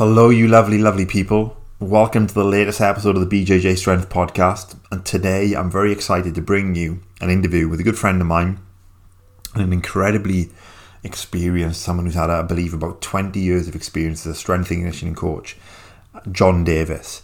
[0.00, 1.58] Hello, you lovely, lovely people.
[1.78, 4.78] Welcome to the latest episode of the BJJ Strength Podcast.
[4.90, 8.26] And today I'm very excited to bring you an interview with a good friend of
[8.26, 8.60] mine
[9.52, 10.48] and an incredibly
[11.04, 14.80] experienced, someone who's had, I believe, about 20 years of experience as a strength and
[14.80, 15.58] conditioning coach,
[16.32, 17.20] John Davis.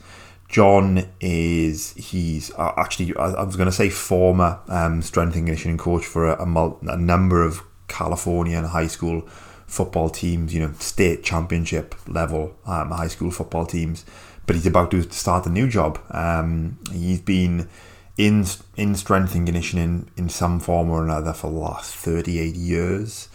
[0.50, 5.78] John is, he's uh, actually, I was going to say former um, strength and conditioning
[5.78, 9.26] coach for a, a, a number of California and high school
[9.66, 14.04] football teams, you know, state championship level um, high school football teams.
[14.46, 15.98] But he's about to start a new job.
[16.10, 17.68] Um, he's been
[18.16, 23.28] in in strength and conditioning in some form or another for the last 38 years.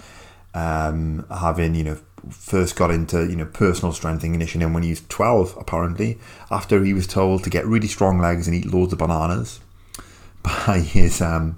[0.53, 1.97] Um, having, you know,
[2.29, 6.17] first got into, you know, personal strength and conditioning when he was 12, apparently,
[6.49, 9.59] after he was told to get really strong legs and eat loads of bananas
[10.43, 11.57] by his um,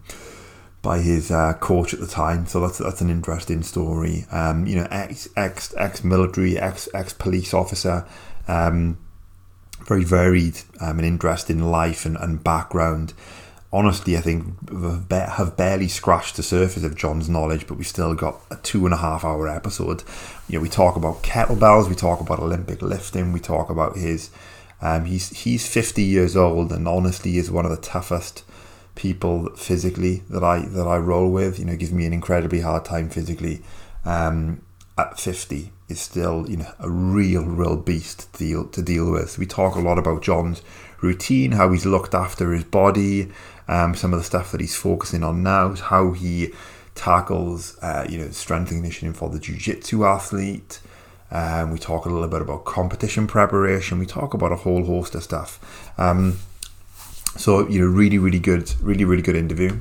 [0.83, 2.45] by his uh, coach at the time.
[2.45, 4.27] So that's that's an interesting story.
[4.29, 8.05] Um, you know, ex ex ex military, ex ex police officer,
[8.47, 8.99] um,
[9.87, 13.13] very varied um, and interesting life and, and background.
[13.71, 14.45] Honestly, I think
[15.09, 18.93] have barely scratched the surface of John's knowledge, but we've still got a two and
[18.93, 20.03] a half hour episode.
[20.47, 24.29] You know, we talk about kettlebells, we talk about Olympic lifting, we talk about his.
[24.81, 28.43] Um, he's he's 50 years old and honestly is one of the toughest
[28.95, 31.59] people physically that I that I roll with.
[31.59, 33.61] You know, gives me an incredibly hard time physically.
[34.05, 34.61] Um,
[34.97, 39.37] at 50 is still you know a real real beast to deal to deal with.
[39.37, 40.61] We talk a lot about John's
[41.01, 43.31] routine, how he's looked after his body,
[43.67, 46.53] um, some of the stuff that he's focusing on now, how he
[46.95, 50.79] tackles uh, you know strength conditioning for the jiu-jitsu athlete.
[51.31, 53.97] Um, we talk a little bit about competition preparation.
[53.97, 55.91] We talk about a whole host of stuff.
[55.97, 56.37] Um,
[57.35, 59.79] so, you know, really, really good, really, really good interview.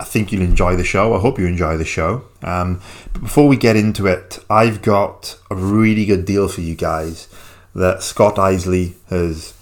[0.00, 1.14] I think you'll enjoy the show.
[1.14, 2.24] I hope you enjoy the show.
[2.42, 2.80] Um,
[3.12, 7.28] but before we get into it, I've got a really good deal for you guys
[7.74, 9.54] that Scott Isley has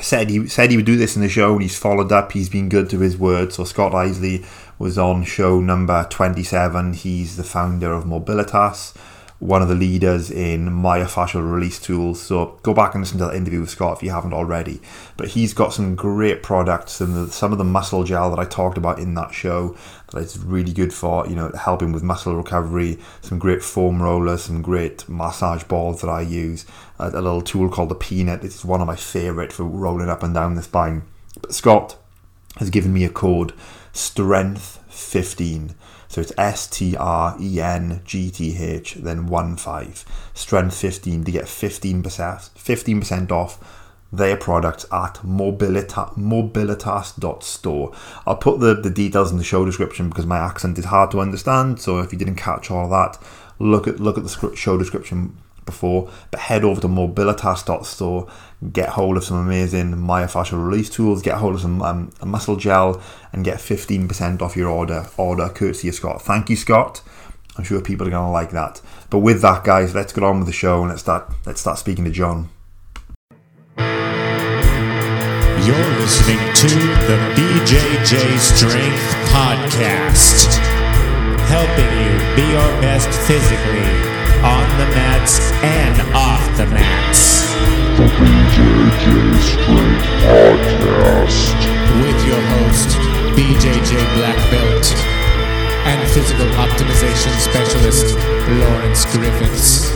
[0.00, 2.48] said he said he would do this in the show and he's followed up he's
[2.48, 4.44] been good to his word so Scott Isley
[4.78, 8.94] was on show number 27 he's the founder of Mobilitas
[9.38, 12.20] one of the leaders in myofascial release tools.
[12.20, 14.80] So go back and listen to that interview with Scott if you haven't already.
[15.16, 18.78] But he's got some great products and some of the muscle gel that I talked
[18.78, 19.76] about in that show
[20.10, 22.98] that is really good for you know helping with muscle recovery.
[23.20, 26.66] Some great foam rollers, some great massage balls that I use.
[26.98, 28.42] A, a little tool called the Peanut.
[28.42, 31.02] It's one of my favourite for rolling up and down the spine.
[31.40, 31.96] But Scott
[32.56, 33.52] has given me a code
[33.92, 35.74] Strength 15
[36.08, 40.30] so it's S T R E N G T H, then 1 5.
[40.34, 47.92] Strength 15 to get 15%, 15% off their products at mobilita- mobilitas.store.
[48.26, 51.20] I'll put the, the details in the show description because my accent is hard to
[51.20, 51.80] understand.
[51.80, 53.18] So if you didn't catch all that,
[53.58, 55.36] look at look at the show description
[55.66, 58.26] before, but head over to mobilitas.store,
[58.72, 63.00] get hold of some amazing myofascial release tools, get hold of some um, muscle gel,
[63.32, 66.22] and get 15% off your order, order courtesy of Scott.
[66.22, 67.02] Thank you, Scott.
[67.56, 68.80] I'm sure people are going to like that.
[69.10, 71.32] But with that, guys, let's get on with the show and let's start.
[71.44, 72.50] Let's start speaking to John.
[75.66, 76.68] You're listening to
[77.08, 80.56] the BJJ Strength Podcast,
[81.46, 88.37] helping you be your best physically on the mats and off the mats.
[88.58, 91.58] BJJ Strength Podcast.
[92.02, 92.88] With your host,
[93.38, 94.86] BJJ Black Belt
[95.86, 98.16] and Physical Optimization Specialist,
[98.48, 99.92] Lawrence Griffiths.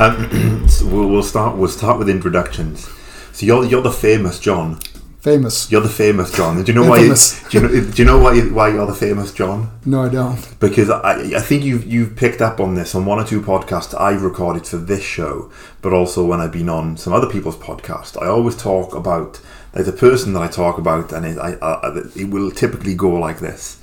[0.00, 1.58] Um, we'll, we'll start.
[1.58, 2.88] We'll start with introductions.
[3.32, 4.78] So you're you're the famous John
[5.22, 5.70] Famous.
[5.70, 6.60] You're the famous John.
[6.64, 6.98] Do you know why?
[6.98, 7.90] You, do you know?
[7.92, 8.34] Do you know why?
[8.34, 9.70] You, why you're the famous John?
[9.86, 10.58] No, I don't.
[10.58, 13.98] Because I, I think you've you've picked up on this on one or two podcasts
[14.00, 18.20] I've recorded for this show, but also when I've been on some other people's podcast.
[18.20, 19.40] I always talk about
[19.72, 23.10] there's a person that I talk about, and it, I, I, it will typically go
[23.10, 23.78] like this.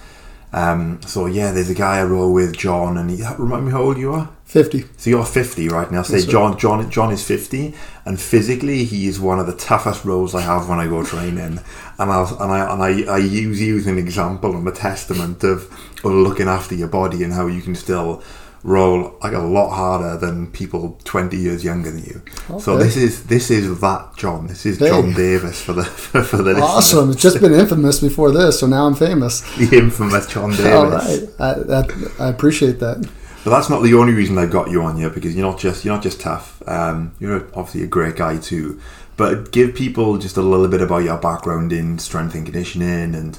[0.52, 3.84] Um, so yeah, there's a guy I roll with, John, and he remind me how
[3.84, 4.30] old you are.
[4.46, 4.86] 50.
[4.98, 6.02] So you're 50 right now.
[6.02, 7.76] Say John, John, John is 50,
[8.06, 11.38] and physically he is one of the toughest roles I have when I go training.
[11.38, 15.44] And I and I and I, I use you as an example and a testament
[15.44, 15.72] of,
[16.04, 18.24] of looking after your body and how you can still
[18.64, 22.22] roll like a lot harder than people 20 years younger than you.
[22.50, 22.60] Okay.
[22.60, 24.48] So this is this is that John.
[24.48, 24.90] This is hey.
[24.90, 25.84] John Davis for the
[26.24, 27.12] for, the awesome.
[27.12, 29.42] It's just been infamous before this, so now I'm famous.
[29.70, 30.66] The infamous John Davis.
[30.74, 33.08] All right, I, that, I appreciate that.
[33.44, 35.86] But that's not the only reason I got you on here because you're not just
[35.86, 36.62] you're not just tough.
[36.68, 38.80] Um, you're obviously a great guy too.
[39.16, 43.38] But give people just a little bit about your background in strength and conditioning and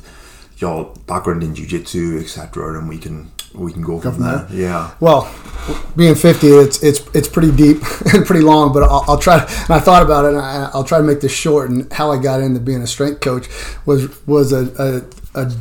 [0.59, 2.79] your background in jiu-jitsu, etc.
[2.79, 4.47] And we can we can go from, from there.
[4.51, 4.95] Yeah.
[5.01, 5.33] Well,
[5.97, 7.79] being 50, it's it's it's pretty deep
[8.15, 9.39] and pretty long, but I'll, I'll try.
[9.39, 11.71] And I thought about it, and I, I'll try to make this short.
[11.71, 13.49] And how I got into being a strength coach
[13.87, 15.05] was was a,
[15.35, 15.53] a, a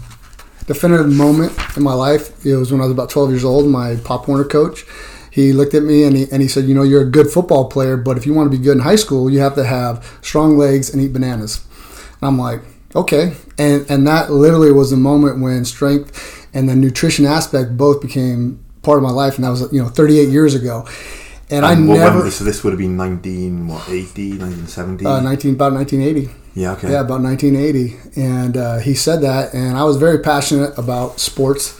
[0.65, 2.45] definitive moment in my life.
[2.45, 3.67] It was when I was about 12 years old.
[3.67, 4.85] My Pop Warner coach,
[5.31, 7.69] he looked at me and he, and he said, "You know, you're a good football
[7.69, 10.19] player, but if you want to be good in high school, you have to have
[10.21, 11.65] strong legs and eat bananas."
[12.21, 12.61] And I'm like,
[12.95, 13.35] okay.
[13.57, 18.59] And and that literally was the moment when strength and the nutrition aspect both became
[18.81, 20.85] part of my life, and that was you know 38 years ago.
[21.51, 25.05] And, I And what- when never this, this would have been 19, what, 80, 1970?
[25.05, 26.29] uh, 19 about 1980.
[26.53, 26.91] yeah, okay.
[26.91, 31.75] Yeah, about 1980, and uh, he said that, and I was very passionate about sports.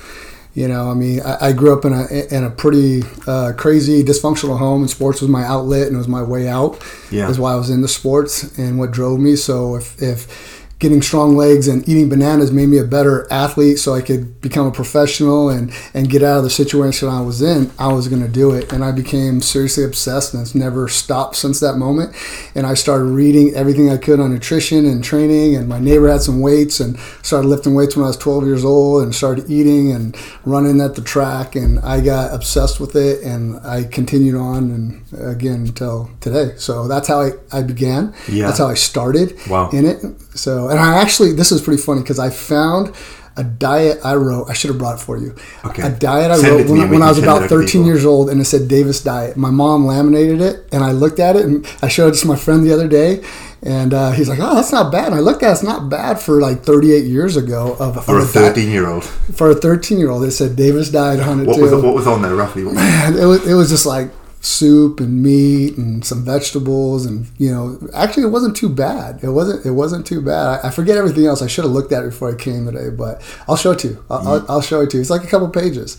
[0.56, 2.06] You know, I mean, I, I grew up in a
[2.36, 6.08] in a pretty uh, crazy dysfunctional home, and sports was my outlet and it was
[6.08, 6.84] my way out.
[7.12, 7.30] Yeah.
[7.30, 9.36] is why I was into sports and what drove me.
[9.36, 13.94] So if if getting strong legs and eating bananas made me a better athlete, so
[13.94, 17.72] I could become a professional and and get out of the situation I was in,
[17.78, 21.36] I was going to do it, and I became seriously obsessed, and it's never stopped
[21.36, 22.16] since that moment.
[22.56, 26.22] And I started reading everything I could on nutrition and training, and my neighbor had
[26.22, 29.92] some weights, and started lifting weights when I was 12 years old, and started eating
[29.92, 30.16] and
[30.46, 35.09] running at the track, and I got obsessed with it, and I continued on, and
[35.14, 36.54] again until today.
[36.58, 38.14] So that's how I, I began.
[38.28, 38.48] Yeah.
[38.48, 39.70] That's how I started Wow.
[39.72, 40.04] in it.
[40.36, 42.94] So, and I actually, this is pretty funny because I found
[43.38, 44.50] a diet I wrote.
[44.50, 45.34] I should have brought it for you.
[45.64, 45.82] Okay.
[45.84, 47.86] A diet I Send wrote when, when I was about 13 people.
[47.86, 49.38] years old, and it said Davis Diet.
[49.38, 52.36] My mom laminated it, and I looked at it, and I showed it to my
[52.36, 53.24] friend the other day,
[53.64, 55.90] and uh, he's like, "Oh, that's not bad." And I looked at it, it's not
[55.90, 59.06] bad for like 38 years ago of, For a of diet- 13 year old.
[59.06, 60.24] for a 13 year old.
[60.26, 61.62] It said Davis Diet on it What too.
[61.62, 62.66] was, what was on there roughly?
[62.66, 67.28] What- And it was, it was just like soup and meat and some vegetables and
[67.38, 70.72] you know actually it wasn't too bad it wasn't it wasn't too bad i, I
[70.72, 73.58] forget everything else i should have looked at it before i came today but i'll
[73.58, 75.50] show it to you i'll, I'll, I'll show it to you it's like a couple
[75.50, 75.98] pages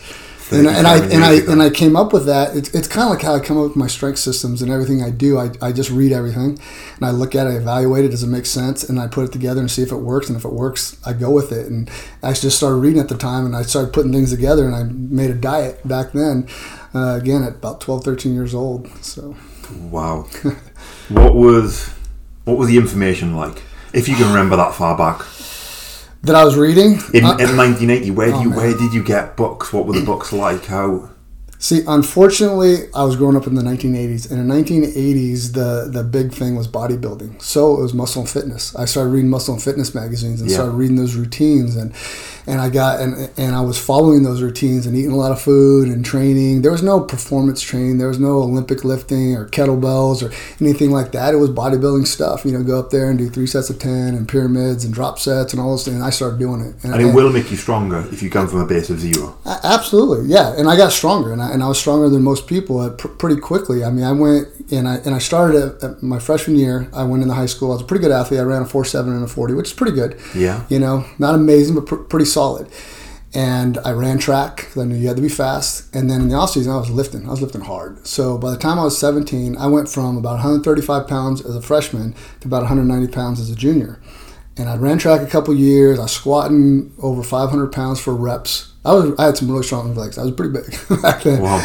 [0.53, 1.53] and, and I and I ago.
[1.53, 2.57] and I came up with that.
[2.57, 5.03] It's, it's kind of like how I come up with my strength systems and everything
[5.03, 5.39] I do.
[5.39, 6.59] I, I just read everything
[6.97, 9.25] and I look at it, I evaluate it, does it make sense, and I put
[9.25, 10.29] it together and see if it works.
[10.29, 11.67] And if it works, I go with it.
[11.67, 11.91] And
[12.23, 14.85] I just started reading at the time and I started putting things together and I
[14.85, 16.49] made a diet back then.
[16.95, 18.89] Uh, again, at about 12, 13 years old.
[19.03, 19.37] So
[19.91, 20.23] Wow.
[21.09, 21.89] what was
[22.45, 23.63] what was the information like?
[23.93, 25.25] If you can remember that far back.
[26.23, 26.99] that I was reading.
[27.15, 28.57] In, uh, in 1980, where, do oh, you, man.
[28.59, 29.73] where did you get books?
[29.73, 30.65] What were the books like?
[30.67, 31.11] How?
[31.59, 36.03] See, unfortunately, I was growing up in the 1980s, and in the 1980s, the the
[36.03, 37.43] big thing was bodybuilding.
[37.43, 38.75] So it was muscle and fitness.
[38.75, 40.57] I started reading muscle and fitness magazines and Yeah.
[40.57, 41.93] started reading those routines, and
[42.51, 45.41] and I got and and I was following those routines and eating a lot of
[45.41, 46.63] food and training.
[46.63, 47.99] There was no performance training.
[47.99, 50.33] There was no Olympic lifting or kettlebells or
[50.63, 51.33] anything like that.
[51.33, 52.45] It was bodybuilding stuff.
[52.45, 55.19] You know, go up there and do three sets of ten and pyramids and drop
[55.21, 55.97] sets and all those things.
[55.97, 58.61] And I started doing it, And it will make you stronger if you come from
[58.61, 59.39] a base of zero.
[59.47, 60.53] Absolutely, yeah.
[60.57, 63.41] And I got stronger, and I, and I was stronger than most people pr- pretty
[63.41, 63.85] quickly.
[63.85, 66.89] I mean, I went and I and I started at, at my freshman year.
[66.93, 67.71] I went into high school.
[67.71, 68.41] I was a pretty good athlete.
[68.41, 70.19] I ran a four seven and a forty, which is pretty good.
[70.35, 70.65] Yeah.
[70.69, 72.40] You know, not amazing, but pr- pretty solid.
[73.33, 75.95] And I ran track because I knew you had to be fast.
[75.95, 77.27] And then in the off season, I was lifting.
[77.27, 78.05] I was lifting hard.
[78.07, 81.63] So by the time I was 17, I went from about 135 pounds as a
[81.63, 84.01] freshman to about 190 pounds as a junior.
[84.57, 85.99] And I ran track a couple years.
[85.99, 88.73] I was squatting over 500 pounds for reps.
[88.85, 90.19] I was I had some really strong legs.
[90.19, 91.41] I was pretty big back then.
[91.43, 91.61] Wow.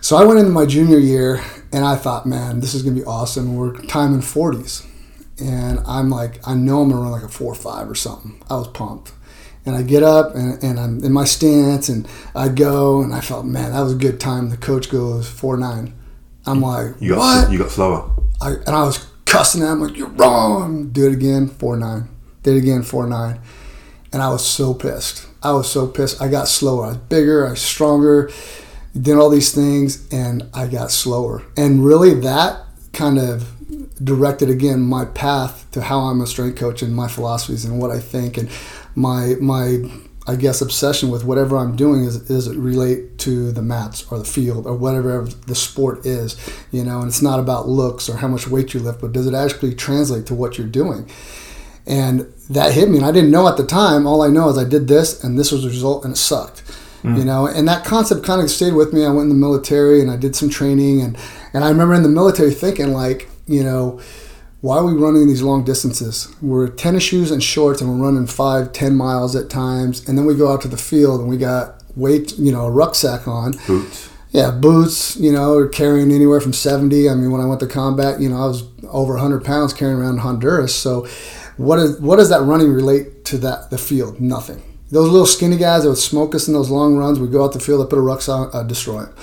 [0.00, 3.04] So I went into my junior year and I thought, man, this is gonna be
[3.04, 3.56] awesome.
[3.56, 4.86] We're timing 40s.
[5.40, 8.40] And I'm like, I know I'm gonna run like a four or five or something.
[8.48, 9.12] I was pumped.
[9.66, 13.20] And I get up and, and I'm in my stance and I go and I
[13.20, 14.48] felt, man, that was a good time.
[14.48, 15.94] The coach goes four nine.
[16.46, 17.52] I'm like, You got what?
[17.52, 18.10] you got slower.
[18.40, 22.08] I, and I was cussing at him like, "You're wrong." Do it again, four nine.
[22.42, 23.40] Did it again, four nine.
[24.12, 25.26] And I was so pissed.
[25.42, 26.20] I was so pissed.
[26.20, 26.86] I got slower.
[26.86, 27.46] I was bigger.
[27.46, 28.30] I was stronger.
[29.00, 31.44] Did all these things, and I got slower.
[31.56, 32.62] And really, that
[32.92, 33.54] kind of
[34.02, 37.90] directed again my path to how I'm a strength coach and my philosophies and what
[37.90, 38.48] I think and
[38.94, 39.78] my my
[40.26, 44.18] I guess obsession with whatever I'm doing is is it relate to the mats or
[44.18, 46.36] the field or whatever the sport is,
[46.70, 49.26] you know, and it's not about looks or how much weight you lift, but does
[49.26, 51.10] it actually translate to what you're doing?
[51.86, 54.06] And that hit me, and I didn't know at the time.
[54.06, 56.62] All I know is I did this, and this was the result, and it sucked.
[57.02, 57.18] Mm.
[57.18, 59.06] You know, and that concept kind of stayed with me.
[59.06, 61.16] I went in the military, and I did some training, and
[61.54, 64.00] and I remember in the military thinking like, you know,
[64.60, 66.34] why are we running these long distances?
[66.42, 70.26] We're tennis shoes and shorts, and we're running five, ten miles at times, and then
[70.26, 73.52] we go out to the field, and we got weight, you know, a rucksack on.
[73.66, 74.10] Boots.
[74.32, 77.08] Yeah, boots, you know, carrying anywhere from 70.
[77.08, 79.98] I mean, when I went to combat, you know, I was over 100 pounds carrying
[79.98, 80.72] around Honduras.
[80.74, 81.08] So,
[81.56, 84.20] what is what does that running relate to that the field?
[84.20, 84.62] Nothing.
[84.90, 87.52] Those little skinny guys that would smoke us in those long runs, we'd go out
[87.52, 89.14] the field, I put a rucksack, I'd uh, destroy them.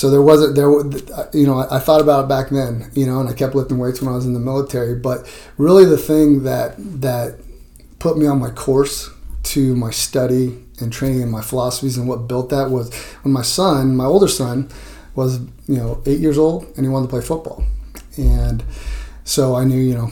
[0.00, 3.04] So there wasn't there, uh, you know, I, I thought about it back then, you
[3.04, 4.94] know, and I kept lifting weights when I was in the military.
[4.94, 7.38] But really, the thing that that
[7.98, 9.10] put me on my course
[9.42, 13.42] to my study and training and my philosophies and what built that was when my
[13.42, 14.70] son, my older son,
[15.16, 17.62] was you know eight years old and he wanted to play football,
[18.16, 18.64] and
[19.24, 20.10] so I knew you know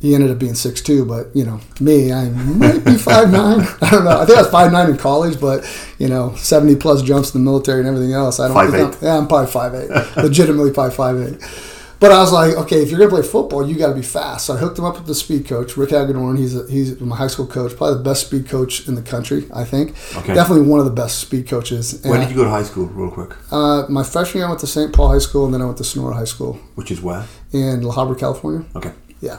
[0.00, 3.60] he ended up being six two, but you know me, I might be five nine.
[3.82, 4.20] I don't know.
[4.20, 5.64] I think I was five nine in college, but
[5.98, 8.38] you know seventy plus jumps in the military and everything else.
[8.40, 8.98] I don't Five think eight.
[8.98, 11.64] I'm, yeah, I'm probably five eight, legitimately probably five eight.
[12.00, 14.46] But I was like, okay, if you're gonna play football, you got to be fast.
[14.46, 16.36] So I hooked him up with the speed coach, Rick Hagedorn.
[16.36, 19.46] He's a, he's my high school coach, probably the best speed coach in the country.
[19.52, 20.32] I think, Okay.
[20.32, 21.98] definitely one of the best speed coaches.
[22.04, 23.34] Where And, did you go to high school, real quick?
[23.50, 24.92] Uh, my freshman year, I went to St.
[24.94, 27.24] Paul High School, and then I went to Sonora High School Which is where?
[27.52, 28.64] in La Habra, California.
[28.76, 28.92] Okay.
[29.20, 29.38] Yeah.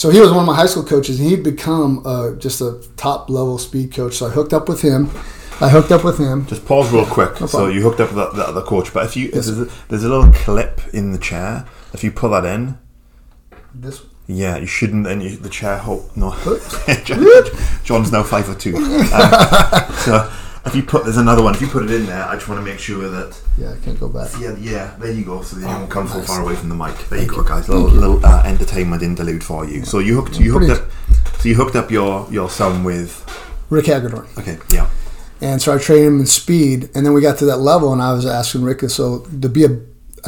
[0.00, 2.82] So he was one of my high school coaches, and he'd become uh, just a
[2.96, 4.14] top level speed coach.
[4.14, 5.10] So I hooked up with him.
[5.60, 6.46] I hooked up with him.
[6.46, 7.36] Just pause real quick.
[7.46, 9.64] so you hooked up with that, that other coach, but if you if there's, a,
[9.88, 11.66] there's a little clip in the chair.
[11.92, 12.78] If you pull that in,
[13.74, 15.06] This yeah, you shouldn't.
[15.06, 16.30] And you, the chair hold no.
[17.84, 18.76] John's now five foot two.
[19.12, 20.32] Um, so
[20.66, 21.54] if you put there's another one.
[21.54, 23.76] If you put it in there, I just want to make sure that yeah, I
[23.84, 24.30] can't go back.
[24.40, 25.42] yeah yeah there you go.
[25.42, 26.96] So that you don't come so far away from the mic.
[27.08, 27.68] There you go, guys.
[27.68, 29.84] Little little uh, entertainment interlude for you.
[29.84, 30.90] So you hooked you hooked up.
[31.40, 33.24] So you hooked up your your son with
[33.70, 34.26] Rick Hagedorn.
[34.38, 34.88] okay yeah
[35.40, 38.02] And so I trained him in speed, and then we got to that level, and
[38.02, 39.70] I was asking Rick, so to be a,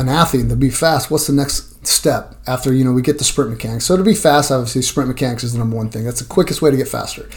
[0.01, 3.25] an athlete, to be fast, what's the next step after you know we get the
[3.25, 3.85] sprint mechanics?
[3.85, 6.05] So to be fast, obviously, sprint mechanics is the number one thing.
[6.05, 7.29] That's the quickest way to get faster.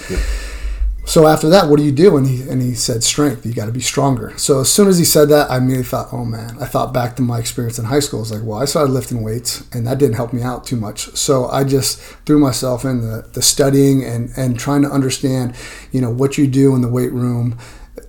[1.05, 2.17] So after that, what do you do?
[2.17, 3.45] And he and he said strength.
[3.45, 4.35] You got to be stronger.
[4.37, 6.57] So as soon as he said that, I immediately thought, oh man.
[6.59, 8.21] I thought back to my experience in high school.
[8.21, 11.15] It's like, well, I started lifting weights, and that didn't help me out too much.
[11.15, 15.55] So I just threw myself in the, the studying and and trying to understand,
[15.91, 17.57] you know, what you do in the weight room.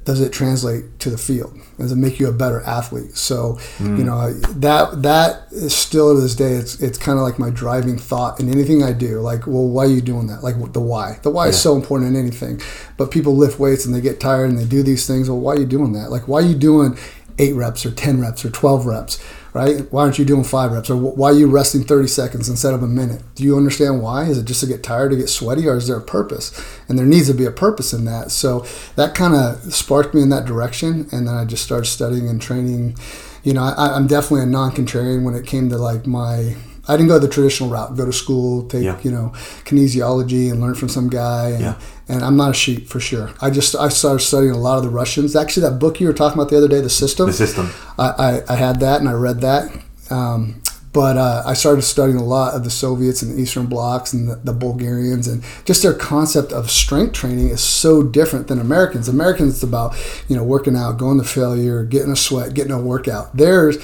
[0.05, 1.57] Does it translate to the field?
[1.79, 3.17] Does it make you a better athlete?
[3.17, 4.05] So, you mm.
[4.05, 6.53] know, that that is still to this day.
[6.53, 9.21] It's it's kind of like my driving thought in anything I do.
[9.21, 10.43] Like, well, why are you doing that?
[10.43, 11.19] Like the why.
[11.23, 12.61] The why is so important in anything.
[12.97, 15.29] But people lift weights and they get tired and they do these things.
[15.29, 16.11] Well, why are you doing that?
[16.11, 16.99] Like, why are you doing
[17.39, 19.23] eight reps or ten reps or twelve reps?
[19.57, 19.91] Right?
[19.91, 20.91] Why aren't you doing five reps?
[20.91, 23.23] Or why are you resting 30 seconds instead of a minute?
[23.37, 24.25] Do you understand why?
[24.25, 26.53] Is it just to get tired, to get sweaty, or is there a purpose?
[26.91, 28.31] And there needs to be a purpose in that.
[28.31, 31.09] So that kind of sparked me in that direction.
[31.11, 32.99] And then I just started studying and training.
[33.45, 36.55] You know, I, I'm definitely a non contrarian when it came to like my.
[36.89, 38.97] I didn't go the traditional route, go to school, take, Yeah.
[39.03, 39.33] you know,
[39.65, 41.49] kinesiology and learn from some guy.
[41.51, 41.75] And, Yeah.
[42.09, 43.31] and I'm not a sheep for sure.
[43.41, 45.35] I just, I started studying a lot of the Russians.
[45.37, 47.27] Actually, that book you were talking about the other day, The System.
[47.27, 47.71] the system.
[47.99, 48.09] I,
[48.49, 49.71] I, I had that and I read that.
[50.11, 50.61] Um,
[50.93, 54.31] but uh, I started studying a lot of the Soviets and the Eastern Blocs and
[54.31, 59.07] the, the Bulgarians, and just their concept of strength training is so different than Americans.
[59.07, 59.95] Americans, it's about
[60.27, 63.37] you know working out, going to failure, getting a sweat, getting a workout.
[63.37, 63.77] Theirs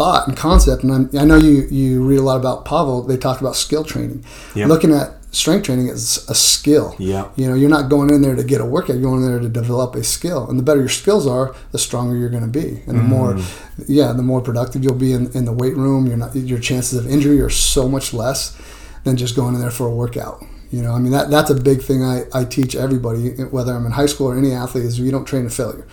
[0.00, 3.02] thought and concept, and I'm, I know you you read a lot about Pavel.
[3.02, 4.66] They talked about skill training, Yeah.
[4.66, 6.94] looking at strength training as a skill.
[6.98, 7.28] Yeah.
[7.36, 8.96] You know, you're not going in there to get a workout.
[8.96, 10.48] You're going in there to develop a skill.
[10.48, 13.34] And the better your skills are, the stronger you're going to be, and the more,
[13.34, 13.82] mm-hmm.
[13.88, 16.06] yeah, the more productive you'll be in, in the weight room.
[16.06, 18.56] You're not your chances of injury are so much less
[19.04, 20.42] than just going in there for a workout.
[20.70, 23.84] You know, I mean that that's a big thing I, I teach everybody, whether I'm
[23.84, 25.86] in high school or any athlete, is you don't train to failure.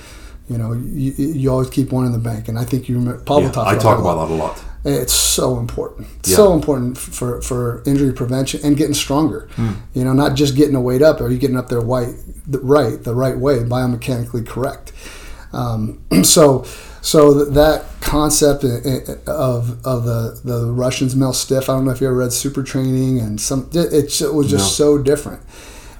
[0.50, 3.20] You know, you, you always keep one in the bank, and I think you remember
[3.20, 4.63] Pavel Yeah, talks I about talk about that a lot.
[4.86, 6.08] It's so important.
[6.20, 6.38] It's Yeah.
[6.38, 9.50] So important for, for injury prevention and getting stronger.
[9.58, 9.72] Hmm.
[9.94, 11.20] You know, not just getting a weight up.
[11.20, 12.13] Are you getting up there white,
[12.48, 14.94] the, right, the right way, biomechanically correct?
[15.51, 16.63] Um, so,
[17.01, 21.63] so that concept i- i- of of the the Russians Mel Siff.
[21.63, 23.70] I don't know if you ever read Super Training and some.
[23.74, 25.42] It, it, it was just so different.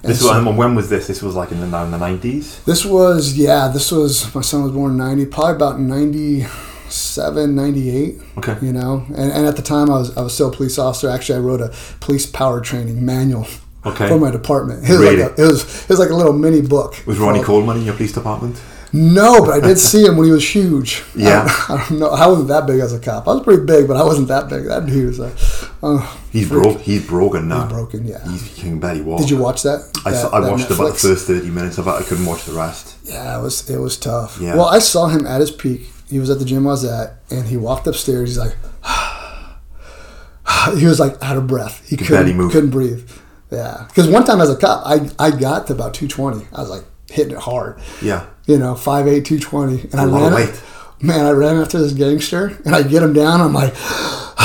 [0.02, 1.06] This so- was, when was this?
[1.08, 2.60] This was like in the in the nineties.
[2.64, 3.68] this was yeah.
[3.68, 8.16] This was my son was born in ninety, probably about 97, 98.
[8.38, 8.56] Okay.
[8.62, 11.08] You know, and, and at the time I was I was still a police officer.
[11.08, 13.46] Actually, I wrote a police power training manual
[13.86, 14.08] Okay.
[14.08, 14.84] for my department.
[14.84, 15.16] It was Really?
[15.22, 17.02] like a, it was it was like a little mini book.
[17.06, 18.60] Was Ronnie Coleman in your police department?
[18.92, 21.02] No, but I did see him when he was huge.
[21.14, 21.44] Yeah.
[21.68, 22.08] I, I don't know.
[22.10, 23.28] I wasn't that big as a cop.
[23.28, 24.64] I was pretty big, but I wasn't that big.
[24.64, 25.34] That dude was like,
[25.82, 26.80] oh, uh, He's broke.
[26.80, 27.62] He's broken now.
[27.64, 28.22] He's broken, yeah.
[28.30, 29.20] He's, he can barely walk.
[29.20, 29.80] Did you watch that?
[30.06, 31.90] I, That- saw, I that watched about the first thirty minutes of it.
[31.90, 32.96] I couldn't watch the rest.
[33.04, 34.38] Yeah, it was it was tough.
[34.40, 34.54] Yeah.
[34.56, 35.88] Well, I saw him at his peak.
[36.08, 38.30] He was at the gym I was at, and he walked upstairs.
[38.30, 38.56] He's like,
[40.76, 41.86] he was like out of breath.
[41.88, 42.52] He Could couldn't move.
[42.52, 43.08] couldn't breathe.
[43.50, 46.46] Yeah, because one time as a cop, I I got to about two twenty.
[46.54, 47.80] I was like hitting it hard.
[48.02, 48.26] Yeah.
[48.46, 49.88] You know, 5'8", 220.
[49.92, 50.62] and I a lot ran weight.
[51.00, 53.40] Man, I ran after this gangster, and I get him down.
[53.40, 53.72] I'm like,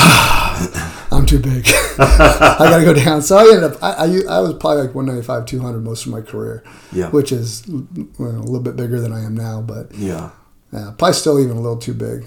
[1.12, 1.66] I'm too big.
[1.98, 3.22] I got to go down.
[3.22, 6.62] So I ended up, I I was probably like 195, 200 most of my career,
[6.92, 7.08] Yeah.
[7.10, 7.64] which is
[8.18, 10.30] well, a little bit bigger than I am now, but Yeah.
[10.72, 12.24] yeah, probably still even a little too big.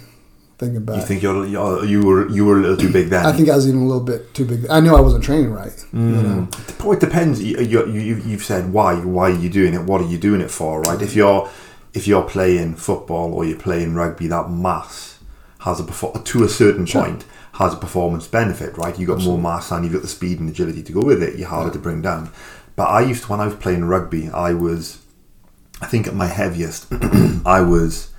[0.58, 3.24] Thinking back, You think you're, you're you were you were a little too big then?
[3.28, 4.66] I think I was even a little bit too big.
[4.68, 5.86] I knew I wasn't training right.
[5.94, 6.24] You hmm.
[6.24, 6.48] know,
[6.80, 7.44] Well, it depends.
[7.44, 8.96] You, you, you, you've said why.
[8.96, 9.84] Why are you doing it?
[9.84, 10.82] What are you doing it for?
[10.82, 11.00] Right?
[11.00, 11.48] If you're
[11.94, 15.20] if you're playing football or you're playing rugby, that mass
[15.60, 18.76] has a perfor- to a certain point has a performance benefit.
[18.80, 18.98] Right?
[18.98, 21.38] You've got more mass and you've got the speed and agility to go with it.
[21.38, 22.32] You're harder to bring down.
[22.76, 25.04] But I used to when I was playing rugby, I was
[25.82, 26.88] I think at my heaviest,
[27.46, 28.12] I was.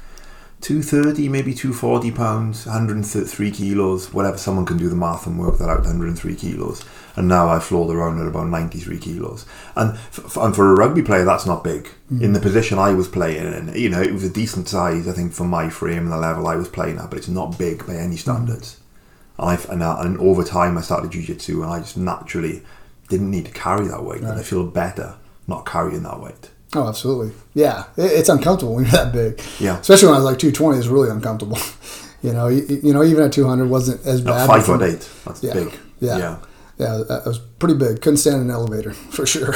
[0.61, 4.37] 230, maybe 240 pounds, 103 kilos, whatever.
[4.37, 6.85] Someone can do the math and work that out, 103 kilos.
[7.15, 9.47] And now I float around at about 93 kilos.
[9.77, 11.89] And, f- and for a rugby player, that's not big.
[12.23, 15.13] In the position I was playing in, you know, it was a decent size, I
[15.13, 17.87] think, for my frame and the level I was playing at, but it's not big
[17.87, 18.81] by any standards.
[19.39, 22.63] And, I've, and, uh, and over time, I started jiu-jitsu and I just naturally
[23.09, 24.23] didn't need to carry that weight.
[24.23, 26.51] And I feel better not carrying that weight.
[26.75, 27.35] Oh, absolutely.
[27.55, 29.41] Yeah, it, it's uncomfortable when you're that big.
[29.59, 29.79] Yeah.
[29.81, 31.59] especially when I was like 220, it's really uncomfortable.
[32.23, 34.47] you know, you, you know, even at 200 wasn't as bad.
[34.47, 35.55] five foot eight, that's Yeah.
[35.55, 35.75] big.
[36.01, 36.19] Yeah.
[36.19, 36.37] yeah.
[36.79, 38.01] Yeah, that was pretty big.
[38.03, 39.53] Couldn't stand an elevator for sure.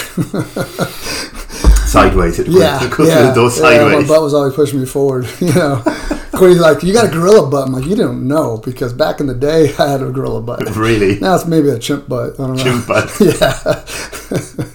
[1.87, 2.39] sideways.
[2.41, 4.01] It yeah, it yeah, the door yeah.
[4.01, 5.27] My butt was always pushing me forward.
[5.41, 5.83] You know,
[6.33, 9.27] Cody's like, "You got a gorilla butt." I'm like, "You didn't know because back in
[9.29, 10.65] the day, I had a gorilla butt.
[10.75, 11.21] Really?
[11.21, 12.35] Now it's maybe a chimp butt.
[12.41, 12.63] I don't know.
[12.65, 13.11] Chimp butt.
[13.21, 14.73] yeah,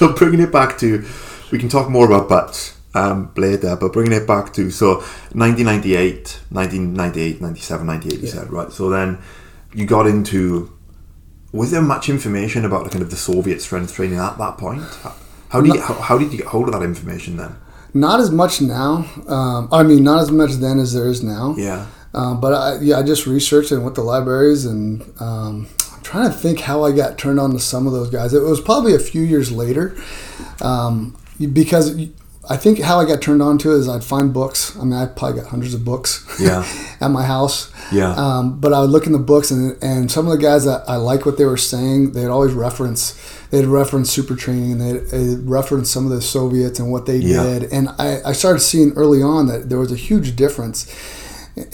[0.00, 1.04] So bringing it back to,
[1.52, 4.94] we can talk more about butts um, later, but bringing it back to, so
[5.34, 8.72] 1998, 1998, 97, 98, you said, right?
[8.72, 9.18] So then
[9.74, 10.72] you got into,
[11.52, 14.82] was there much information about the kind of the Soviet strength training at that point?
[15.50, 17.56] How, did you, how, how did you get hold of that information then?
[17.92, 19.04] not as much now.
[19.26, 21.54] Um, I mean, not as much then as there is now.
[21.58, 21.86] Yeah.
[22.14, 25.68] Um, but I, yeah, I just researched and went to libraries, and um,
[26.00, 28.32] I'm trying to think how I got turned on to some of those guys.
[28.32, 29.94] It was probably a few years later,
[30.62, 31.14] um,
[31.52, 31.94] because
[32.48, 34.76] I think how I got turned on to it is I'd find books.
[34.78, 36.26] I mean, I probably got hundreds of books.
[36.40, 36.64] Yeah.
[37.02, 37.70] at my house.
[37.92, 38.14] Yeah.
[38.14, 40.84] Um, but I would look in the books, and and some of the guys that
[40.88, 43.14] I like what they were saying, they'd always reference.
[43.50, 47.16] They'd reference super training, and they'd, they'd reference some of the Soviets and what they
[47.18, 47.42] Yeah.
[47.42, 47.64] did.
[47.64, 50.86] And I, I started seeing early on that there was a huge difference.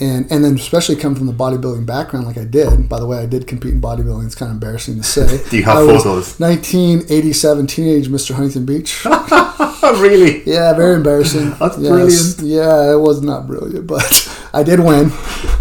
[0.00, 2.88] And and then especially coming from the bodybuilding background, like I did.
[2.88, 4.26] By the way, I did compete in bodybuilding.
[4.26, 5.40] It's kind of embarrassing to say.
[5.50, 6.38] Do you have I photos?
[6.40, 8.34] 1987 teenage Mr.
[8.34, 9.04] Huntington Beach.
[9.98, 10.42] Really?
[10.44, 11.50] Yeah, very embarrassing.
[11.60, 12.34] That's Yes.
[12.34, 12.38] brilliant.
[12.40, 14.02] Yeah, it was not brilliant, but
[14.56, 15.10] I did win.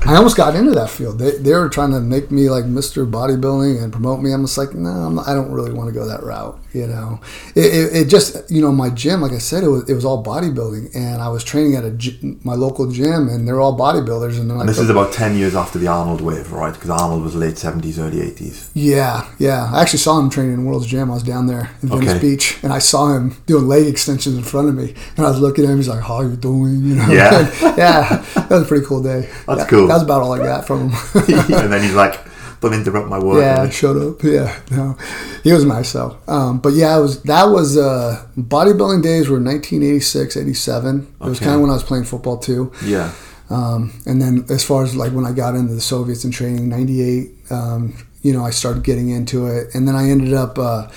[0.08, 1.20] I almost got into that field.
[1.20, 3.10] They, they were trying to make me like Mr.
[3.10, 4.32] Bodybuilding and promote me.
[4.32, 6.58] I'm just like, no, I'm not, I don't really want to go that route.
[6.74, 7.22] You know,
[7.56, 10.04] it, it, it just, you know, my gym, like I said, it was, it was
[10.04, 14.38] all bodybuilding, and I was training at a my local gym, and they're all bodybuilders,
[14.38, 16.74] and they're like, And this is about 10 years after the Arnold wave, right?
[16.74, 18.72] Because Arnold was late 70s, early 80s.
[18.74, 19.72] Yeah, yeah.
[19.74, 21.10] I actually saw him training in World's Gym.
[21.10, 22.20] I was down there in Venice Okay.
[22.20, 24.94] Beach, and I saw him doing leg extensions in front of me.
[25.16, 25.78] And I was looking at him.
[25.78, 27.08] He's like, "How are you doing?" You know.
[27.08, 27.54] Yeah.
[27.78, 28.26] yeah.
[28.36, 29.30] That was a pretty cool day.
[29.48, 29.88] That's Yeah, cool.
[29.88, 30.98] That was about all I got from him.
[31.16, 32.20] and then he's like,
[32.62, 33.42] don't interrupt my work.
[33.42, 34.24] yeah, shut up.
[34.24, 34.98] Yeah, no,
[35.44, 36.18] he was nice though.
[36.28, 41.14] Um, but yeah, it was that was uh, bodybuilding days were 1986, 87.
[41.22, 42.72] It was kind of when I was playing football too.
[42.84, 43.12] Yeah.
[43.50, 46.68] Um, and then as far as like when I got into the Soviets and training,
[46.70, 47.94] 98, um,
[48.24, 49.76] you know, I started getting into it.
[49.76, 50.88] And then I ended up, uh,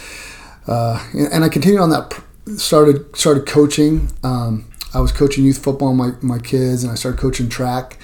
[0.66, 2.22] uh, and I continued on that, pr-
[2.56, 4.10] started, started coaching.
[4.24, 7.98] Um, I was coaching youth football, my, my kids, and I started coaching track.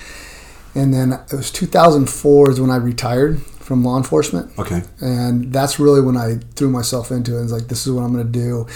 [0.75, 4.83] And then it was 2004 is when I retired from law enforcement Okay.
[5.01, 7.37] and that's really when I threw myself into it.
[7.37, 8.67] and was like, this is what I'm going to do.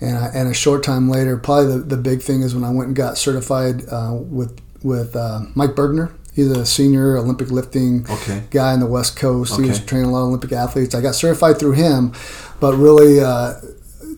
[0.00, 2.70] And, I, and a short time later, probably the, the big thing is when I
[2.70, 6.12] went and got certified uh, with with uh, Mike Burgener.
[6.34, 8.44] He's a senior Olympic lifting Okay.
[8.50, 9.54] guy in the West Coast.
[9.54, 9.62] Okay.
[9.64, 10.94] He was training a lot of Olympic athletes.
[10.94, 12.12] I got certified through him,
[12.60, 13.54] but really uh,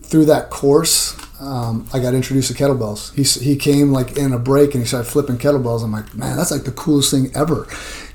[0.03, 3.13] through that course, um, I got introduced to kettlebells.
[3.15, 5.83] He, he came like in a break and he started flipping kettlebells.
[5.83, 7.67] I'm like, man, that's like the coolest thing ever,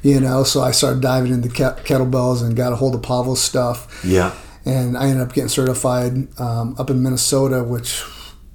[0.02, 0.42] you know.
[0.44, 4.34] So I started diving into ke- kettlebells and got a hold of Pavel's stuff Yeah.
[4.66, 8.02] and I ended up getting certified um, up in Minnesota, which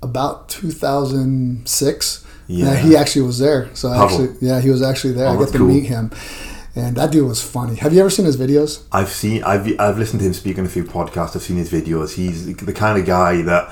[0.01, 2.25] about 2006.
[2.47, 2.75] Yeah.
[2.77, 3.69] He actually was there.
[3.75, 5.27] So I actually, yeah, he was actually there.
[5.27, 5.67] Oh, I got to cool.
[5.67, 6.11] meet him,
[6.75, 7.75] and that dude was funny.
[7.75, 8.83] Have you ever seen his videos?
[8.91, 11.35] I've seen, I've, I've listened to him speak on a few podcasts.
[11.35, 12.15] I've seen his videos.
[12.15, 13.71] He's the kind of guy that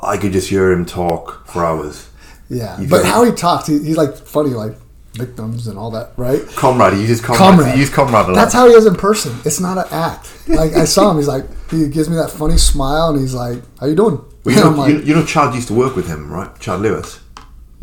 [0.00, 2.08] I could just hear him talk for hours.
[2.48, 4.76] Yeah, You but how he talks, he, he's like funny, like
[5.14, 6.42] victims and all that, right?
[6.56, 7.38] Comrade, he uses comrade.
[7.38, 7.72] Comrade.
[7.74, 8.34] He uses comrade a lot.
[8.34, 9.36] That's how he is in person.
[9.44, 10.30] It's not an act.
[10.48, 13.62] Like I saw him, he's like he gives me that funny smile, and he's like,
[13.80, 16.06] "How you doing?" Well, you, know, like, you, you know, Chad used to work with
[16.06, 16.50] him, right?
[16.60, 17.20] Chad Lewis.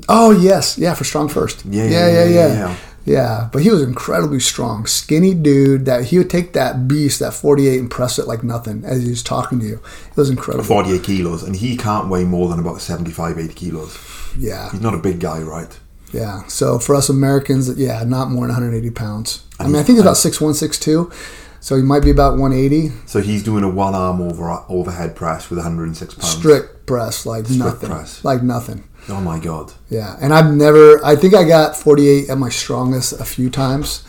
[0.08, 1.65] Oh yes, yeah, for Strong First.
[1.65, 2.26] Yeah, yeah, yeah, yeah.
[2.26, 2.54] yeah.
[2.54, 5.85] Yeah, but he was incredibly strong, skinny dude.
[5.85, 9.09] That he would take that beast, that 48, and press it like nothing as he
[9.09, 9.79] was talking to you.
[10.09, 10.63] It was incredible.
[10.63, 13.97] 48 kilos, and he can't weigh more than about 75, 80 kilos.
[14.37, 15.77] Yeah, He's not a big guy, right?
[16.13, 16.45] yeah.
[16.47, 19.45] So for us Americans, yeah, not more than 180 pounds.
[19.59, 21.11] I mean, I think he's about six one, six two.
[21.59, 22.91] so he might be about 180.
[23.07, 26.27] So he's doing a one arm over overhead press with 106 pounds.
[26.29, 28.23] Strict press, like nothing, press.
[28.23, 28.83] like nothing.
[29.12, 29.74] Oh my god.
[29.89, 31.04] Yeah, and I've never.
[31.06, 34.04] I think I got 48 at my strongest a few times.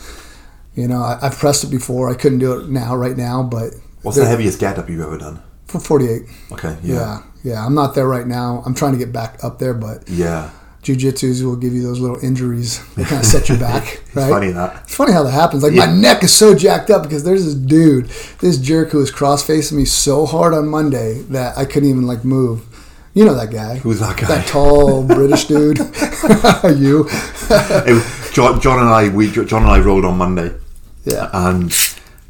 [0.75, 2.09] You know, I, I've pressed it before.
[2.09, 5.17] I couldn't do it now, right now, but What's the heaviest get up you've ever
[5.17, 5.41] done?
[5.67, 6.23] for 48.
[6.51, 6.93] Okay, Yeah.
[6.95, 7.19] yeah.
[7.43, 8.61] yeah, I'm not there right now.
[8.65, 10.49] I'm trying to get back up there, but Yeah.
[10.83, 12.79] jujitsu's will give you those little injuries.
[12.95, 14.29] They kind of set you back, It's right?
[14.29, 14.83] funny that.
[14.83, 15.63] It's funny how that happens.
[15.63, 15.85] Like Yeah.
[15.87, 19.41] my neck is so jacked up because there's this dude, this jerk who was cross
[19.43, 22.61] facing me so hard on Monday that I couldn't even like move.
[23.13, 23.75] You know that guy.
[23.77, 24.27] Who's that guy?
[24.27, 25.77] That tall British dude.
[26.79, 27.05] you.
[27.09, 30.55] It was, John, John and I, we John and I rolled on Monday,
[31.05, 31.29] Yeah.
[31.31, 31.69] and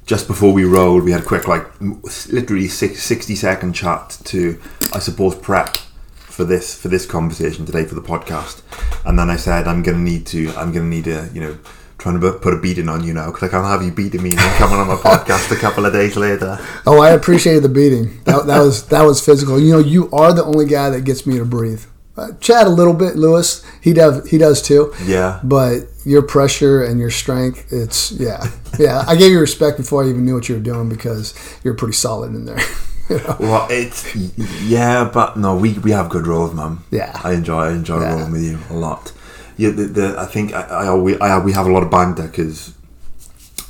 [0.06, 4.60] just before we rolled, we had a quick, like, literally six, 60 second chat to,
[4.92, 5.78] I suppose, prep
[6.16, 8.62] for this for this conversation today for the podcast.
[9.06, 11.58] And then I said, I'm gonna need to, I'm gonna need to, you know,
[12.04, 14.32] trying to put a beating on you now because I can't have you beating me
[14.32, 16.60] and then coming on my podcast a couple of days later.
[16.86, 18.22] Oh, I appreciated the beating.
[18.26, 19.60] That, that was that was physical.
[19.60, 21.84] You know, you are the only guy that gets me to breathe.
[22.16, 23.64] Uh, Chad a little bit, Lewis.
[23.82, 24.94] He does he does too.
[25.06, 25.40] Yeah.
[25.44, 28.44] But your pressure and your strength, it's yeah,
[28.78, 29.04] yeah.
[29.08, 31.94] I gave you respect before I even knew what you were doing because you're pretty
[31.96, 32.60] solid in there.
[33.10, 33.36] You know?
[33.38, 34.16] Well, it's
[34.64, 36.80] yeah, but no, we, we have good roles, man.
[36.90, 37.12] Yeah.
[37.22, 38.14] I enjoy I enjoy Yeah.
[38.14, 39.12] rolling with you a lot.
[39.58, 42.28] Yeah, the, the I think I, I always I we have a lot of banter
[42.28, 42.74] because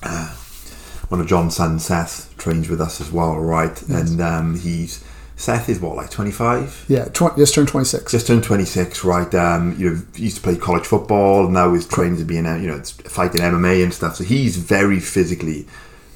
[0.04, 0.34] uh,
[1.10, 3.82] one of John's sons, Seth, trains with us as well, right?
[3.84, 5.04] And um, he's
[5.36, 6.86] Seth is what like twenty five.
[6.88, 8.12] Yeah, tw- just turned 26.
[8.12, 9.34] Just turned 26, right?
[9.36, 12.46] Um, you know, used to play college football, and now he's trained to be in,
[12.46, 14.15] a- you know, fighting MMA and stuff.
[14.15, 15.67] So he's very physically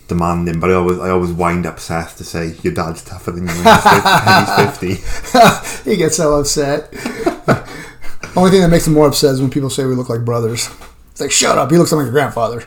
[0.08, 0.60] demanding.
[0.60, 3.53] But I always, I always wind up Seth to say, "Your dad's tougher than you."
[3.53, 3.63] He's
[4.63, 4.88] 50.
[4.88, 5.03] When he's
[5.84, 5.89] 50.
[5.91, 6.93] he gets so upset.
[8.36, 10.69] Only thing that makes him more upset is when people say we look like brothers.
[11.12, 12.63] It's like, shut up, he looks like your grandfather.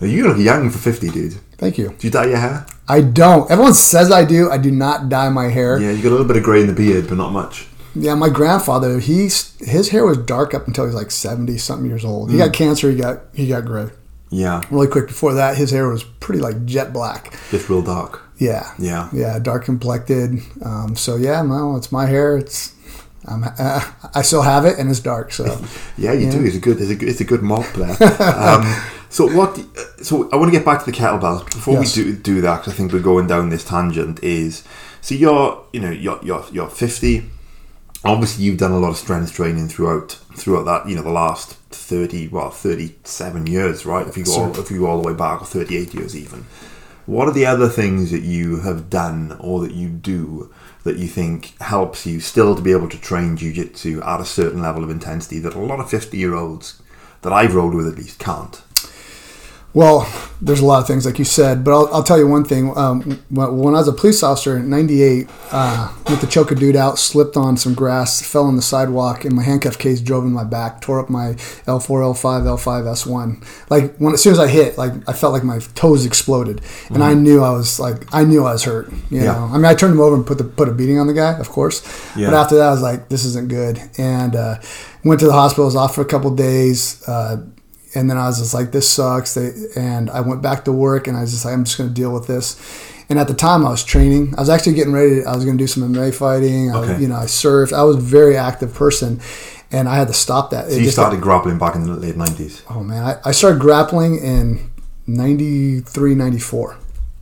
[0.00, 1.32] You look young for 50, dude.
[1.56, 1.88] Thank you.
[1.98, 2.66] Do you dye your hair?
[2.88, 3.50] I don't.
[3.50, 4.48] Everyone says I do.
[4.50, 5.80] I do not dye my hair.
[5.80, 7.66] Yeah, you got a little bit of grey in the beard, but not much.
[7.96, 11.88] Yeah, my grandfather, he's his hair was dark up until he was like seventy something
[11.88, 12.30] years old.
[12.30, 12.44] He Hmm.
[12.44, 12.90] got cancer.
[12.90, 13.88] He got he got gray
[14.30, 15.08] Yeah, really quick.
[15.08, 17.36] Before that, his hair was pretty like jet black.
[17.50, 18.20] just real dark.
[18.36, 19.08] Yeah, Yeah.
[19.12, 20.40] yeah, dark complected.
[20.64, 22.36] Um, so yeah, no, it's my hair.
[22.36, 22.72] It's
[23.28, 23.80] I'm, uh,
[24.14, 25.32] I still have it, and it's dark.
[25.32, 25.44] So
[25.98, 26.32] Yeah, you Yeah.
[26.32, 26.44] do.
[26.44, 26.80] It's a good.
[26.80, 27.90] It's a, good- it's a good mop there.
[28.22, 28.64] um,
[29.10, 29.58] so what?
[30.02, 31.96] So I want to get back to the kettlebells before Yes.
[31.96, 34.22] we do do that because I think we're going down this tangent.
[34.22, 34.64] Is
[35.00, 37.30] so you're you know you're you're you're fifty.
[38.04, 41.54] Obviously, you've done a lot of strength training throughout throughout that you know the last
[41.70, 44.06] thirty well thirty seven years, right?
[44.06, 46.16] If you go all, if you go all the way back or thirty eight years
[46.16, 46.46] even.
[47.06, 50.52] What are the other things that you have done or that you do
[50.84, 54.62] that you think helps you still to be able to train jiu-jitsu at a certain
[54.62, 56.80] level of intensity that a lot of 50 year olds
[57.22, 58.62] that I've rolled with at least can't?
[59.74, 62.44] Well, there's a lot of things like you said, but I'll, I'll tell you one
[62.44, 62.72] thing.
[62.76, 66.54] Um, when, when I was a police officer in '98, uh, went to choke a
[66.54, 70.24] dude out, slipped on some grass, fell on the sidewalk, and my handcuff case drove
[70.24, 71.32] in my back, tore up my
[71.66, 73.68] L4, L5, L5, S1.
[73.70, 77.02] Like when as soon as I hit, like I felt like my toes exploded, and
[77.02, 78.90] I knew I was like I knew I was hurt.
[79.10, 79.24] You Yeah.
[79.32, 81.14] know, I mean, I turned him over and put the put a beating on the
[81.14, 81.82] guy, of course.
[82.16, 82.30] Yeah.
[82.30, 84.56] But after that, I was like, this isn't good, and uh,
[85.04, 85.64] went to the hospital.
[85.66, 87.02] Was off for a couple days.
[87.08, 87.44] Uh,
[87.98, 89.34] and then I was just like, this sucks.
[89.34, 91.88] They, and I went back to work and I was just like, I'm just going
[91.90, 92.56] to deal with this.
[93.10, 95.24] And at the time I was training, I was actually getting ready.
[95.24, 96.70] I was going to do some MMA fighting.
[96.70, 97.00] I, Okay.
[97.02, 97.72] you know, I surfed.
[97.72, 99.20] I was a very active person
[99.70, 100.70] and I had to stop that.
[100.70, 102.62] So you started grappling back in the late 90s.
[102.70, 104.70] oh man, I, I started grappling in
[105.06, 106.76] 93, 94,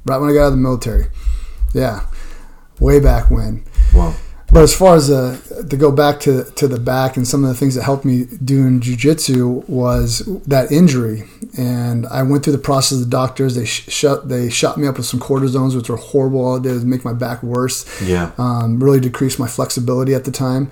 [0.07, 1.07] right when I got out of the military.
[1.73, 2.07] Yeah.
[2.81, 3.65] Way back when.
[3.95, 4.15] Well,
[4.53, 5.37] But as far as uh,
[5.69, 8.27] to go back to to the back and some of the things that helped me
[8.45, 11.25] doing jujitsu was that injury,
[11.59, 12.99] and I went through the process.
[12.99, 15.97] of The doctors they sh- shut they shot me up with some cortisones, which were
[15.97, 16.45] horrible.
[16.45, 17.85] All it did was make my back worse.
[18.01, 18.31] yeah.
[18.39, 20.71] Um, really decreased my flexibility at the time.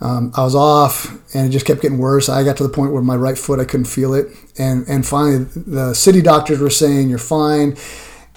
[0.00, 2.28] Um, I was off, and it just kept getting worse.
[2.28, 4.26] I got to the point where my right foot I couldn't feel it,
[4.58, 7.76] and and finally the city doctors were saying you're fine.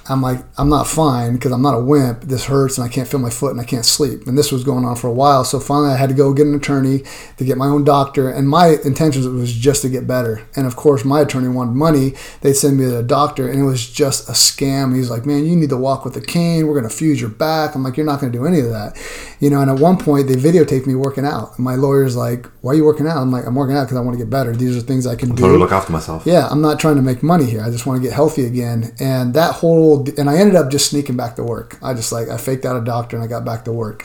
[0.10, 2.22] I'm like, I'm not fine because I'm not a wimp.
[2.22, 4.26] This hurts and I can't feel my foot and I can't sleep.
[4.28, 5.44] And this was going on for a while.
[5.44, 7.04] So finally, I had to go get an attorney
[7.38, 8.30] to get my own doctor.
[8.30, 10.48] And my intentions was just to get better.
[10.56, 12.14] And of course, my attorney wanted money.
[12.42, 14.96] They'd send me to a doctor, and it was just a scam.
[14.96, 16.68] He's like, man, you need to walk with a cane.
[16.68, 17.76] We're going to fuse your back.
[17.76, 18.98] I'm like, you're not going to do any of that.
[19.40, 21.58] You know, and at one point, they videotaped me working out.
[21.58, 23.18] And my lawyer's like, why are you working out?
[23.18, 24.56] I'm like, I'm working out because I want to get better.
[24.56, 25.38] These are things I can do.
[25.38, 26.26] Trying to look after myself.
[26.26, 27.62] Yeah, I'm not trying to make money here.
[27.62, 28.96] I just want to get healthy again.
[29.00, 31.78] And that whole, and I ended up just sneaking back to work.
[31.82, 34.04] I just like, I faked out a doctor and I got back to work.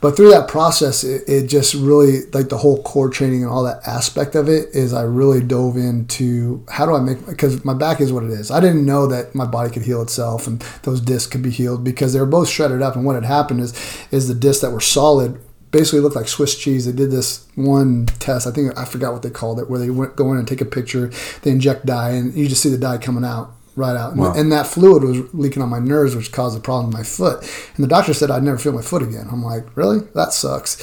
[0.00, 3.64] But through that process, it, it just really, like the whole core training and all
[3.64, 7.74] that aspect of it, is I really dove into how do I make, because my
[7.74, 8.52] back is what it is.
[8.52, 11.82] I didn't know that my body could heal itself and those discs could be healed
[11.82, 12.94] because they were both shredded up.
[12.94, 13.74] And what had happened is,
[14.12, 16.86] is the discs that were solid basically looked like Swiss cheese.
[16.86, 18.46] They did this one test.
[18.46, 20.60] I think I forgot what they called it, where they went go in and take
[20.60, 21.10] a picture.
[21.42, 24.12] They inject dye, and you just see the dye coming out right out.
[24.12, 24.34] And, Wow.
[24.34, 27.42] and that fluid was leaking on my nerves, which caused a problem in my foot.
[27.76, 29.28] And the doctor said I'd never feel my foot again.
[29.30, 30.00] I'm like, really?
[30.14, 30.76] That sucks.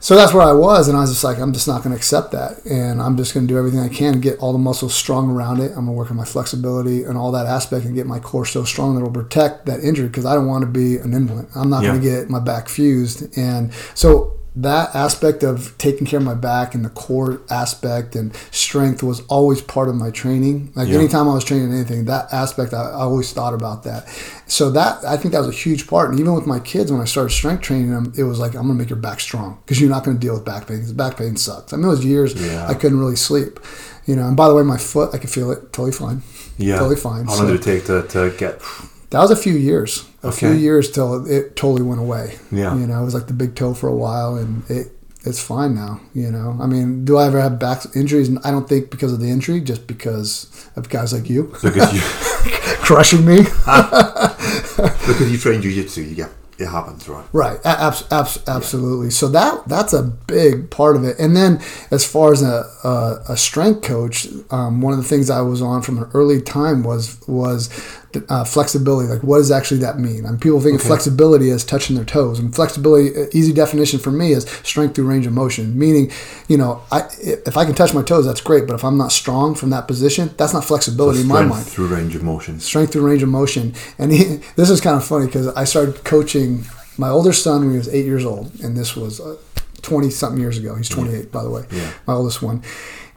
[0.00, 1.96] So that's where I was, and I was just like, I'm just not going to
[1.96, 4.58] accept that, and I'm just going to do everything I can to get all the
[4.58, 5.70] muscles strong around it.
[5.70, 8.46] I'm going to work on my flexibility and all that aspect, and get my core
[8.46, 11.48] so strong that it'll protect that injury because I don't want to be an invalid.
[11.56, 16.18] I'm not going to get my back fused, and so that aspect of taking care
[16.18, 20.72] of my back and the core aspect and strength was always part of my training.
[20.74, 20.96] Like Yeah.
[20.98, 24.08] anytime I was training anything, that aspect I, I always thought about that.
[24.46, 26.10] So that I think that was a huge part.
[26.10, 28.62] And even with my kids, when I started strength training them, it was like I'm
[28.62, 30.80] gonna make your back strong because you're not gonna deal with back pain.
[30.80, 31.72] 'cause back pain sucks.
[31.72, 32.66] I mean, it was years Yeah.
[32.68, 33.60] I couldn't really sleep.
[34.06, 36.22] You know, and by the way, my foot, I could feel it totally fine.
[36.56, 36.78] Yeah.
[36.78, 37.26] Totally fine.
[37.26, 38.60] How So- long did it take to, to get?
[39.10, 40.04] that was a few years.
[40.22, 42.38] A few years till it totally went away.
[42.50, 42.76] Yeah.
[42.76, 44.88] You know, it was like the big toe for a while, and it
[45.24, 46.00] it's fine now.
[46.14, 48.30] You know, I mean, do I ever have back injuries?
[48.44, 52.00] I don't think because of the injury, just because of guys like you Because you
[52.82, 53.42] crushing me.
[54.76, 57.24] because you train jiu-jitsu, you get it happens, right?
[57.32, 59.10] Right, a- abs- abs- absolutely.
[59.10, 61.16] So that that's a big part of it.
[61.18, 61.60] And then
[61.92, 65.62] as far as a, a, a strength coach, um, one of the things I was
[65.62, 67.68] on from an early time was was
[68.28, 69.08] uh, flexibility.
[69.08, 70.24] Like, what does actually that mean?
[70.24, 73.98] I and people think of flexibility as touching their toes, and flexibility, uh, easy definition
[73.98, 75.78] for me is strength through range of motion.
[75.78, 76.10] Meaning,
[76.48, 78.66] you know, I if I can touch my toes, that's great.
[78.66, 81.66] But if I'm not strong from that position, that's not flexibility in my Strength mind
[81.66, 82.60] through range of motion.
[82.60, 83.74] strength through range of motion.
[83.98, 86.64] And he, this is kind of funny because I started coaching
[86.96, 89.20] my older son when he was eight years old, and this was
[89.82, 90.74] twenty something years ago.
[90.76, 91.92] He's twenty eight, by the way, Yeah.
[92.06, 92.62] my oldest one.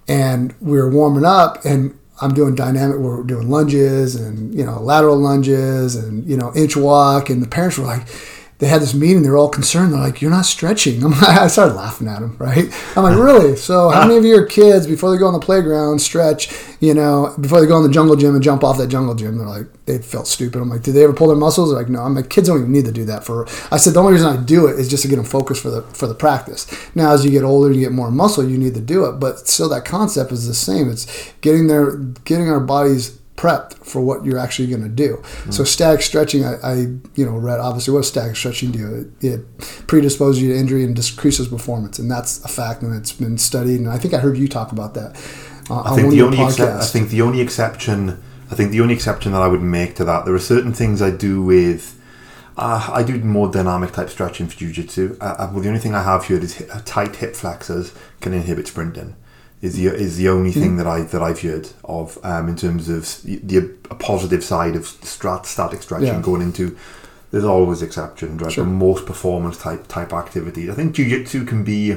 [0.08, 2.98] And we were warming up, and I'm doing dynamic.
[2.98, 7.48] We're doing lunges and you know lateral lunges and you know inch walk, and the
[7.48, 8.08] parents were like.
[8.62, 9.24] They had this meeting.
[9.24, 9.92] They were all concerned.
[9.92, 12.38] They're like, "You're not stretching." I'm like, I started laughing at them.
[12.38, 12.72] Right?
[12.96, 13.56] I'm like, "Really?
[13.56, 14.08] So, how uh-huh.
[14.08, 16.54] many of your kids before they go on the playground stretch?
[16.80, 19.40] You know, before they go on the jungle gym and jump off that jungle gym,
[19.40, 20.62] they're like, they felt stupid.
[20.62, 21.72] I'm like, did they ever pull their muscles?
[21.72, 22.02] They're like, no.
[22.02, 23.48] I'm like, kids don't even need to do that for.
[23.72, 25.72] I said the only reason I do it is just to get them focused for
[25.72, 26.68] the for the practice.
[26.96, 29.14] Now, as you get older, you get more muscle, you need to do it.
[29.14, 30.88] But still, that concept is the same.
[30.88, 35.22] It's getting their getting our bodies prepped for what you're actually going to do.
[35.50, 36.74] So static stretching, I, I
[37.16, 39.12] you know read obviously what does static stretching do?
[39.22, 43.14] It, it predisposes you to injury and decreases performance, and that's a fact, and it's
[43.14, 43.80] been studied.
[43.80, 45.16] And I think I heard you talk about that.
[45.70, 48.82] Uh, I think one the only excep- I think the only exception I think the
[48.82, 51.98] only exception that I would make to that there are certain things I do with
[52.58, 55.18] uh, I do more dynamic type stretching for jiu-jitsu.
[55.22, 58.34] Uh, uh, well, the only thing I have here is hi- tight hip flexors can
[58.34, 59.16] inhibit sprinting.
[59.62, 62.90] Is the is the only thing that I that I've heard of um, in terms
[62.90, 66.22] of the, a positive side of strat, static stretching Yeah.
[66.22, 66.76] going into.
[67.30, 68.52] There's always exceptions, right?
[68.52, 68.66] Sure.
[68.66, 71.96] But most performance type type activities, I think jiu-jitsu can be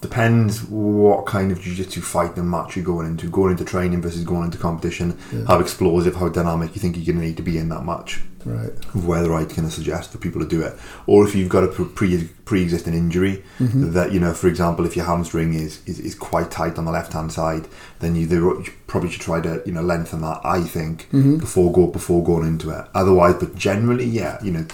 [0.00, 4.22] depends what kind of jiu-jitsu fight and match you're going into going into training versus
[4.24, 7.58] going into competition how explosive how dynamic you think you're going to need to be
[7.58, 8.70] in that match right.
[8.94, 10.74] whether I kind of suggest for people to do it
[11.06, 13.90] or if you've got a pre pre-existing injury Mm-hmm.
[13.92, 16.92] that you know for example if your hamstring is, is, is quite tight on the
[16.92, 17.66] left hand side
[17.98, 21.38] then you, you probably should try to you know lengthen that I think Mm-hmm.
[21.38, 24.64] before go before going into it otherwise but generally yeah you know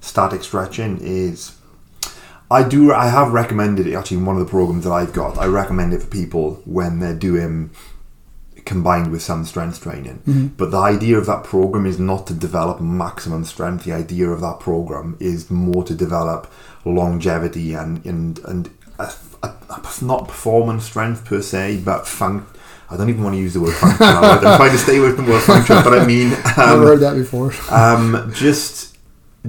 [0.00, 1.52] static stretching is
[2.50, 2.92] I do.
[2.92, 5.38] I have recommended it actually in one of the programs that I've got.
[5.38, 7.70] I recommend it for people when they're doing
[8.64, 10.52] combined with some strength training.
[10.56, 13.84] But the idea of that program is not to develop maximum strength.
[13.84, 16.50] The idea of that program is more to develop
[16.84, 22.46] longevity and and and a, a, a- not performance strength per se, but fun.
[22.90, 24.06] I don't even want to use the word function.
[24.06, 27.00] I'm trying to stay away from the word function, but I mean Never um, heard
[27.00, 27.52] that before.
[27.70, 28.89] um, just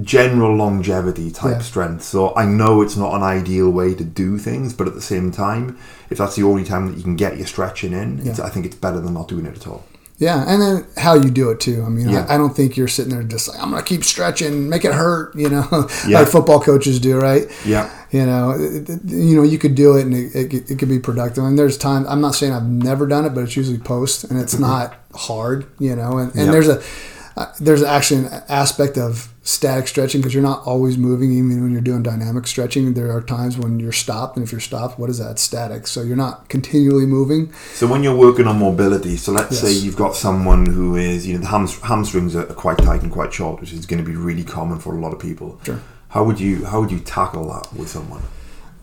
[0.00, 1.58] general longevity type Yeah.
[1.60, 2.02] strength.
[2.04, 5.30] So I know it's not an ideal way to do things, but at the same
[5.30, 5.76] time,
[6.08, 8.46] if that's the only time that you can get your stretching in, it's, Yeah.
[8.46, 9.84] I think it's better than not doing it at all.
[10.18, 11.82] Yeah, and then how you do it too.
[11.84, 12.24] I mean, Yeah.
[12.28, 14.92] I, I don't think you're sitting there just like I'm gonna keep stretching, make it
[14.94, 15.34] hurt.
[15.34, 15.66] You know,
[16.08, 17.48] like football coaches do, right?
[17.66, 17.90] Yeah.
[18.12, 20.88] You know, it- it- you know, you could do it and it, it, it could
[20.88, 21.42] be productive.
[21.44, 24.38] And there's times I'm not saying I've never done it, but it's usually post and
[24.40, 25.66] it's not hard.
[25.80, 26.80] You know, and, and there's a
[27.60, 31.80] there's actually an aspect of static stretching because you're not always moving even when you're
[31.80, 35.18] doing dynamic stretching there are times when you're stopped and if you're stopped what is
[35.18, 39.58] that static so you're not continually moving So when you're working on mobility, so let's
[39.58, 43.10] say you've got someone who is, you know, the hams- hamstrings are quite tight and
[43.10, 45.58] quite short, which is going to be really common for a lot of people.
[45.64, 45.80] Sure.
[46.10, 48.22] How would you how would you tackle that with someone?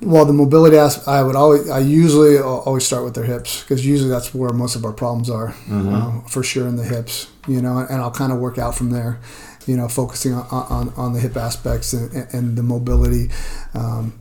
[0.01, 3.85] Well, the mobility aspect, I would always, I usually always start with their hips because
[3.85, 7.62] usually that's where most of our problems are, uh, for sure in the hips, you
[7.62, 9.19] know, and I'll kind of work out from there,
[9.65, 13.29] you know, focusing on, on, on the hip aspects and, and the mobility.
[13.73, 14.13] Um,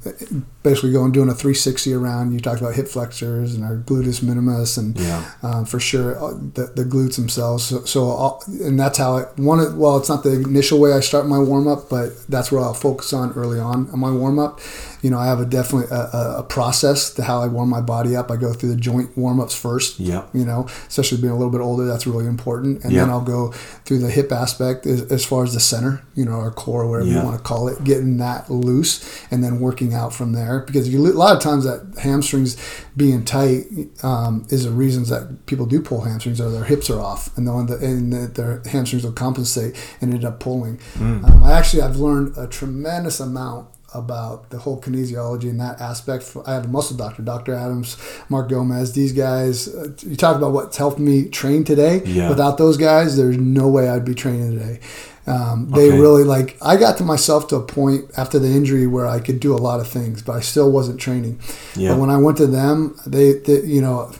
[0.69, 2.33] basically going doing a 360 around.
[2.33, 5.25] You talked about hip flexors and our gluteus minimus and Yeah.
[5.43, 7.65] um, for sure uh, the, the glutes themselves.
[7.65, 9.61] So, so I'll, and that's how I one.
[9.61, 12.63] of- Well, it's not the initial way I start my warm up, but that's what
[12.63, 14.61] I'll focus on early on on my warm up.
[15.01, 18.17] You know, I have a definitely a, a, process to how I warm my body
[18.17, 18.33] up.
[18.33, 20.01] I go through the joint warm ups first.
[20.01, 20.25] Yeah.
[20.35, 22.83] You know, especially being a little bit older, that's really important.
[22.83, 23.53] And then I'll go
[23.85, 26.03] through the hip aspect as, as far as the center.
[26.17, 27.21] You know, our core, whatever Yeah.
[27.21, 28.99] you want to call it, getting that loose,
[29.31, 30.58] and then working out from there.
[30.67, 32.57] Because you, a lot of times that hamstrings
[32.97, 33.65] being tight
[34.03, 37.47] um, is the reasons that people do pull hamstrings or their hips are off, and,
[37.47, 40.81] the, and the, their hamstrings will compensate and end up pulling.
[41.25, 46.37] Um, I actually I've learned a tremendous amount about the whole kinesiology and that aspect.
[46.47, 47.55] I have a muscle doctor, Dr.
[47.55, 47.97] Adams,
[48.29, 48.93] Mark Gomez.
[48.93, 52.03] These guys, uh, you talk about what's helped me train today.
[52.05, 52.29] Yeah.
[52.29, 54.81] Without those guys, there's no way I'd be training today.
[55.29, 56.01] Um, they Okay.
[56.01, 56.57] really like.
[56.63, 59.59] I got to myself to a point after the injury where I could do a
[59.59, 61.39] lot of things, but I still wasn't training.
[61.77, 61.91] Yeah.
[61.93, 64.11] But when I went to them, they, they you know,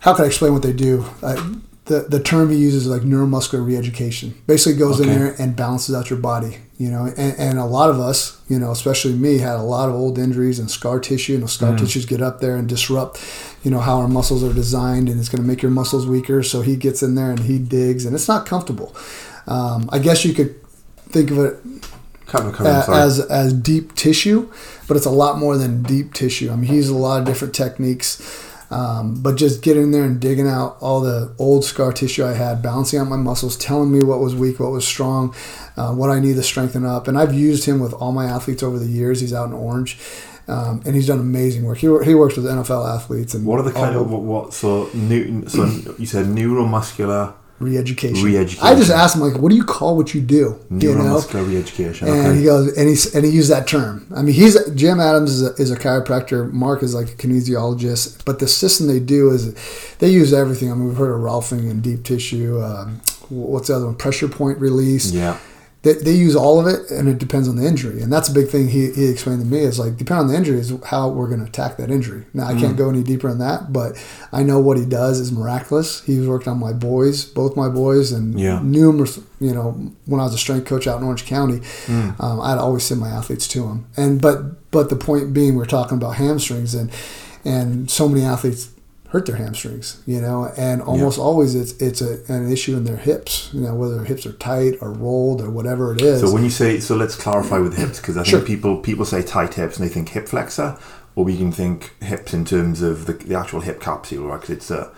[0.00, 1.04] how can I explain what they do?
[1.22, 1.36] I,
[1.90, 4.32] the, the term he uses is like neuromuscular reeducation.
[4.46, 5.10] Basically, goes Okay.
[5.10, 6.58] in there and balances out your body.
[6.78, 9.88] You know, and, and a lot of us, you know, especially me, had a lot
[9.90, 11.34] of old injuries and scar tissue.
[11.34, 13.22] And the scar tissues get up there and disrupt,
[13.64, 16.42] you know, how our muscles are designed, and it's going to make your muscles weaker.
[16.42, 18.96] So he gets in there and he digs, and it's not comfortable.
[19.46, 20.54] Um, I guess you could
[21.10, 21.56] think of it
[22.26, 24.48] Kind of, kind of, a- as as deep tissue,
[24.86, 26.48] but it's a lot more than deep tissue.
[26.52, 28.22] I mean, he uses a lot of different techniques,
[28.70, 32.34] um, but just getting in there and digging out all the old scar tissue I
[32.34, 35.34] had, balancing out my muscles, telling me what was weak, what was strong,
[35.76, 37.08] uh, what I need to strengthen up.
[37.08, 39.20] And I've used him with all my athletes over the years.
[39.20, 39.98] He's out in Orange.
[40.48, 41.78] Um, and he's done amazing work.
[41.78, 44.90] He, he works with NFL athletes and what are the kind of what, what so
[44.92, 45.64] new so
[45.96, 48.24] you said neuromuscular re-education.
[48.24, 48.64] Re-education.
[48.66, 52.08] I just asked him like, "What do you call what you do?" You know, re-education?
[52.08, 52.38] And Okay.
[52.38, 54.06] he goes, and he and he used that term.
[54.16, 56.50] I mean, he's Jim Adams is a, is a chiropractor.
[56.52, 58.24] Mark is like a kinesiologist.
[58.24, 59.54] But the system they do is
[59.98, 60.70] they use everything.
[60.72, 62.60] I mean, we've heard of Rolfing and deep tissue.
[62.62, 63.94] Um, what's the other one?
[63.96, 65.12] Pressure point release.
[65.12, 65.36] yeah.
[65.82, 68.02] They, they use all of it, and it depends on the injury.
[68.02, 70.34] And that's a big thing he, he explained to me is like, depending on the
[70.36, 72.26] injury, is how we're going to attack that injury.
[72.34, 72.60] Now, I Mm.
[72.60, 73.96] can't go any deeper in that, but
[74.30, 76.02] I know what he does is miraculous.
[76.02, 78.60] He's worked on my boys, both my boys, and Yeah.
[78.62, 82.14] numerous, you know, when I was a strength coach out in Orange County, Mm.
[82.22, 83.86] um, I'd always send my athletes to him.
[83.96, 86.90] And, but, but the point being, we're talking about hamstrings, and,
[87.42, 88.68] and so many athletes
[89.10, 92.96] hurt their hamstrings, you know, and almost always it's it's a, an issue in their
[92.96, 96.20] hips, you know, whether their hips are tight or rolled or whatever it is.
[96.20, 98.40] So when you say so, let's clarify with hips because I think Sure.
[98.42, 100.78] people people say tight hips and they think hip flexor,
[101.16, 104.40] or we can think hips in terms of the, the actual hip capsule, right?
[104.40, 104.92] 'Cause it's a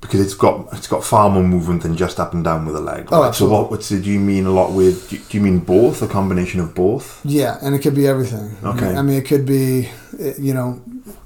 [0.00, 2.80] because it's got it's got far more movement than just up and down with a
[2.80, 3.08] leg.
[3.12, 3.56] Oh, absolutely.
[3.86, 5.10] So what, do you mean a lot with?
[5.10, 6.02] Do, do you mean both?
[6.02, 7.20] A combination of both?
[7.24, 8.56] Yeah, and it could be everything.
[8.64, 8.94] Okay.
[8.94, 9.90] I mean, it could be,
[10.38, 10.80] you know,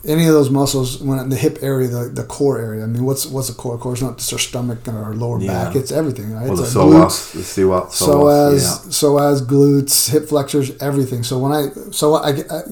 [0.04, 2.82] any of those muscles when in the hip area, the, the core area.
[2.82, 3.78] I mean, what's what's the core?
[3.78, 5.66] Core is not just our stomach and our lower Yeah.
[5.66, 5.76] back.
[5.76, 6.48] It's everything, right?
[6.48, 8.90] Well, the it's our psoas, the psoas, so as yeah.
[8.90, 11.22] psoas glutes, hip flexors, everything.
[11.22, 12.62] So when I so I, I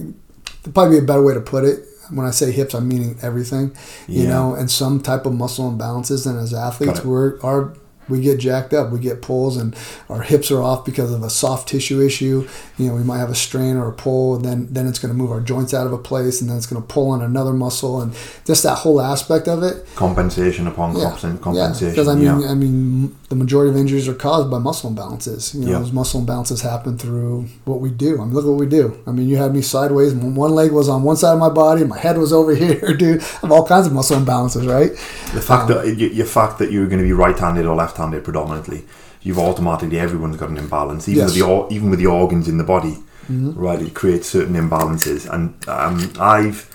[0.63, 1.87] there'd probably be a better way to put it.
[2.13, 3.75] When I say hips, I'm meaning everything,
[4.09, 6.27] you know, and some type of muscle imbalances.
[6.27, 7.75] And as athletes, we're our
[8.09, 9.77] we get jacked up, we get pulls, and
[10.09, 12.47] our hips are off because of a soft tissue issue.
[12.77, 15.13] You know, we might have a strain or a pull, and then then it's going
[15.15, 17.23] to move our joints out of a place, and then it's going to pull on
[17.23, 18.13] another muscle, and
[18.45, 19.87] just that whole aspect of it.
[19.95, 21.39] compensation upon Yeah, compen- yeah.
[21.41, 21.91] compensation.
[21.91, 22.51] Because I mean, yeah.
[22.51, 25.55] I mean, the majority of injuries are caused by muscle imbalances.
[25.55, 25.79] You know, Yeah.
[25.79, 28.21] those muscle imbalances happen through what we do.
[28.21, 28.95] I mean, look at what we do.
[29.07, 31.49] I mean, you had me sideways, and one leg was on one side of my
[31.49, 33.23] body, my head was over here, dude.
[33.23, 34.91] I have all kinds of muscle imbalances, right?
[35.33, 38.23] The fact um, that y- your fact that you're going to be right-handed or left-handed
[38.23, 38.85] predominantly,
[39.23, 42.65] you've automatically everyone's got an imbalance, even with the even with the organs in the
[42.65, 42.99] body,
[43.31, 43.53] mm-hmm.
[43.59, 43.81] right?
[43.81, 46.69] It creates certain imbalances, and um, I've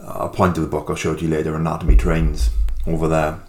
[0.00, 2.48] uh, I'll point to the book I'll show you later, Anatomy Trains,
[2.86, 3.40] over there,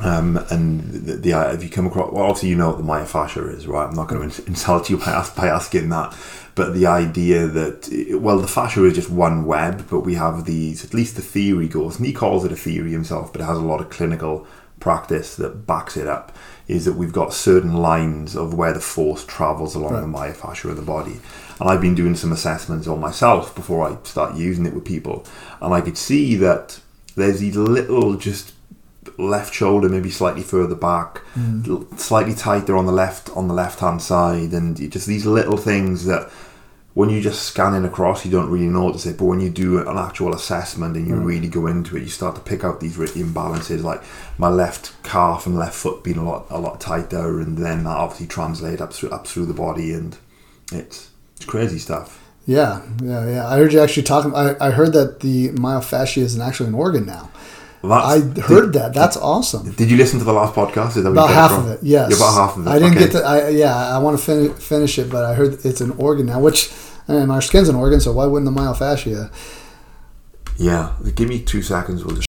[0.00, 3.54] Um, and the, the if you come across, well, obviously you know what the myofascia
[3.54, 3.86] is, right?
[3.88, 6.16] I'm not going to insult you by, by asking that,
[6.56, 10.84] but the idea that well, the fascia is just one web, but we have these.
[10.84, 13.58] At least the theory goes, and he calls it a theory himself, but it has
[13.58, 14.46] a lot of clinical
[14.80, 16.34] practice that backs it up.
[16.66, 20.00] Is that we've got certain lines of where the force travels along Right.
[20.00, 21.20] the myofascia of the body,
[21.60, 25.24] and I've been doing some assessments on myself before I start using it with people,
[25.60, 26.80] and I could see that
[27.14, 28.53] there's these little just
[29.18, 31.66] left shoulder maybe slightly further back mm.
[31.68, 35.56] l- slightly tighter on the left on the left hand side and just these little
[35.56, 36.30] things that
[36.94, 39.98] when you're just scanning across you don't really notice it but when you do an
[39.98, 43.82] actual assessment and you really go into it you start to pick out these imbalances
[43.82, 44.02] like
[44.38, 47.96] my left calf and left foot being a lot a lot tighter and then that
[47.96, 50.16] obviously translate up through up through the body and
[50.72, 53.48] it's it's crazy stuff Yeah, yeah, yeah.
[53.48, 54.34] I heard you actually talking.
[54.34, 57.30] I, I heard that the myofascia is actually an organ now.
[57.92, 58.94] I heard did, that.
[58.94, 59.72] That's awesome.
[59.72, 60.96] did you listen to the last podcast?
[61.04, 61.66] About half from?
[61.66, 62.10] of it, yes.
[62.10, 62.70] Yeah, about half of it.
[62.70, 63.04] I didn't okay.
[63.06, 63.22] get to.
[63.24, 66.40] I yeah, I want to fin- finish it, but I heard it's an organ now.
[66.40, 66.70] Which
[67.08, 69.32] mean, our skin's an organ, so why wouldn't the myofascia?
[70.56, 72.04] Yeah, give me two seconds.
[72.04, 72.28] We'll just.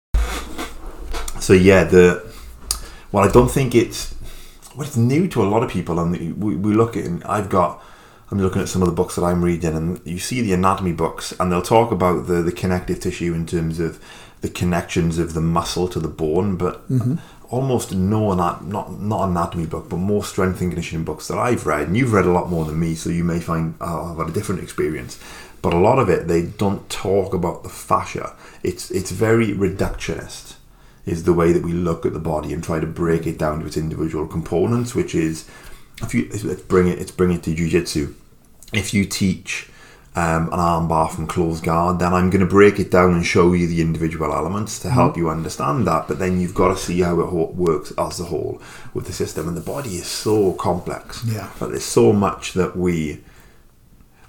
[1.41, 2.25] So yeah, the
[3.13, 4.15] well, I don't think it's
[4.75, 7.05] well, it's new to a lot of people, and we, we look at.
[7.05, 7.83] And I've got.
[8.31, 10.93] I'm looking at some of the books that I'm reading, and you see the anatomy
[10.93, 14.03] books, and they'll talk about the the connective tissue in terms of
[14.45, 17.15] the connections of the muscle to the bone, but mm-hmm.
[17.49, 21.87] almost no not not anatomy book, but more strength and conditioning books that I've read,
[21.87, 24.29] and you've read a lot more than me, so you may find oh, I've had
[24.29, 25.19] a different experience.
[25.63, 28.37] But a lot of it, they don't talk about the fascia.
[28.63, 30.57] It's it's very reductionist,
[31.07, 33.61] is the way that we look at the body and try to break it down
[33.61, 34.95] to its individual components.
[34.95, 35.49] Which is,
[36.03, 38.13] if you let's bring it, let's bring it to jujitsu.
[38.75, 39.71] If you teach
[40.17, 43.53] um, an armbar from closed guard, then I'm going to break it down and show
[43.53, 46.07] you the individual elements to help you understand that.
[46.07, 48.63] But then you've got to see how it ho- works as a whole
[48.93, 49.49] with the system.
[49.49, 51.25] And the body is so complex.
[51.27, 51.51] Yeah.
[51.59, 53.25] But there's so much that we,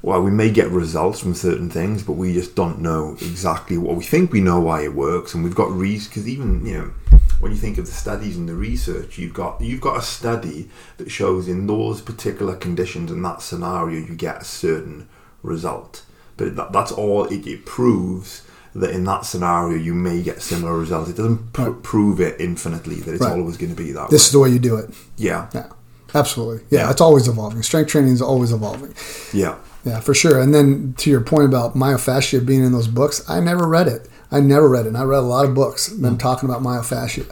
[0.02, 3.96] well, we may get results from certain things, but we just don't know exactly what
[3.96, 5.36] we think we know why it works.
[5.36, 6.94] And we've got reasons because even you know
[7.40, 10.68] when you think of the studies and the research, you've got you've got a study
[10.98, 15.08] that shows in those particular conditions and that scenario you get a certain
[15.46, 16.04] result.
[16.38, 18.42] But that, that's all it, it proves
[18.74, 21.10] that in that scenario you may get similar results.
[21.10, 23.32] It doesn't pr- prove it infinitely that it's Right.
[23.38, 24.26] always going to be that This way.
[24.26, 24.90] is the way you do it.
[25.16, 25.68] yeah, Yeah,
[26.14, 26.66] absolutely.
[26.70, 26.92] Yeah, Yeah.
[26.92, 27.64] it's always evolving.
[27.64, 28.94] Strength training is always evolving.
[29.32, 30.42] yeah, Yeah, for sure.
[30.42, 34.10] And then to your point about myofascia being in those books, I never read it.
[34.36, 34.90] I never read it.
[34.90, 36.02] And I read a lot of books Mm.
[36.02, 37.26] been talking about myofascia.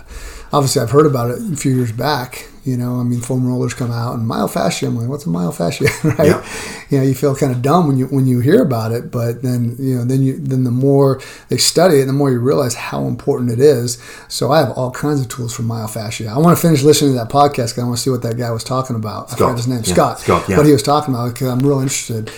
[0.52, 2.48] Obviously, I've heard about it a few years back.
[2.64, 4.88] You know, I mean, foam rollers come out and myofascia.
[4.88, 5.88] I'm like, what's a myofascia,
[6.18, 6.28] right?
[6.30, 6.46] Yeah.
[6.90, 9.42] You know, you feel kind of dumb when you when you hear about it, but
[9.42, 12.76] then you know, then you then the more they study it, the more you realize
[12.76, 13.98] how important it is.
[14.30, 16.28] So I have all kinds of tools for myofascia.
[16.30, 18.38] I want to finish listening to that podcast because I want to see what that
[18.38, 19.24] guy was talking about.
[19.24, 19.38] I Scott.
[19.40, 20.20] forgot his name, Yeah, Scott.
[20.22, 20.56] Scott, yeah.
[20.58, 22.32] What he was talking about because I'm real interested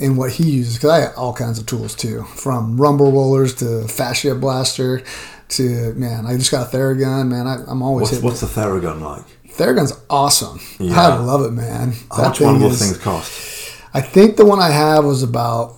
[0.00, 3.54] in what he uses because I have all kinds of tools too, from rumble rollers
[3.56, 5.02] to fascia blaster
[5.50, 6.26] to man.
[6.26, 7.46] I just got a Theragun, man.
[7.46, 8.24] I, I'm always What's, hitting.
[8.24, 9.24] what's the Theragun like?
[9.48, 10.60] Theragun's awesome.
[10.78, 11.00] Yeah.
[11.00, 11.94] I love it, man.
[12.14, 13.74] How much one of those things cost?
[13.92, 15.76] I think the one I have was about.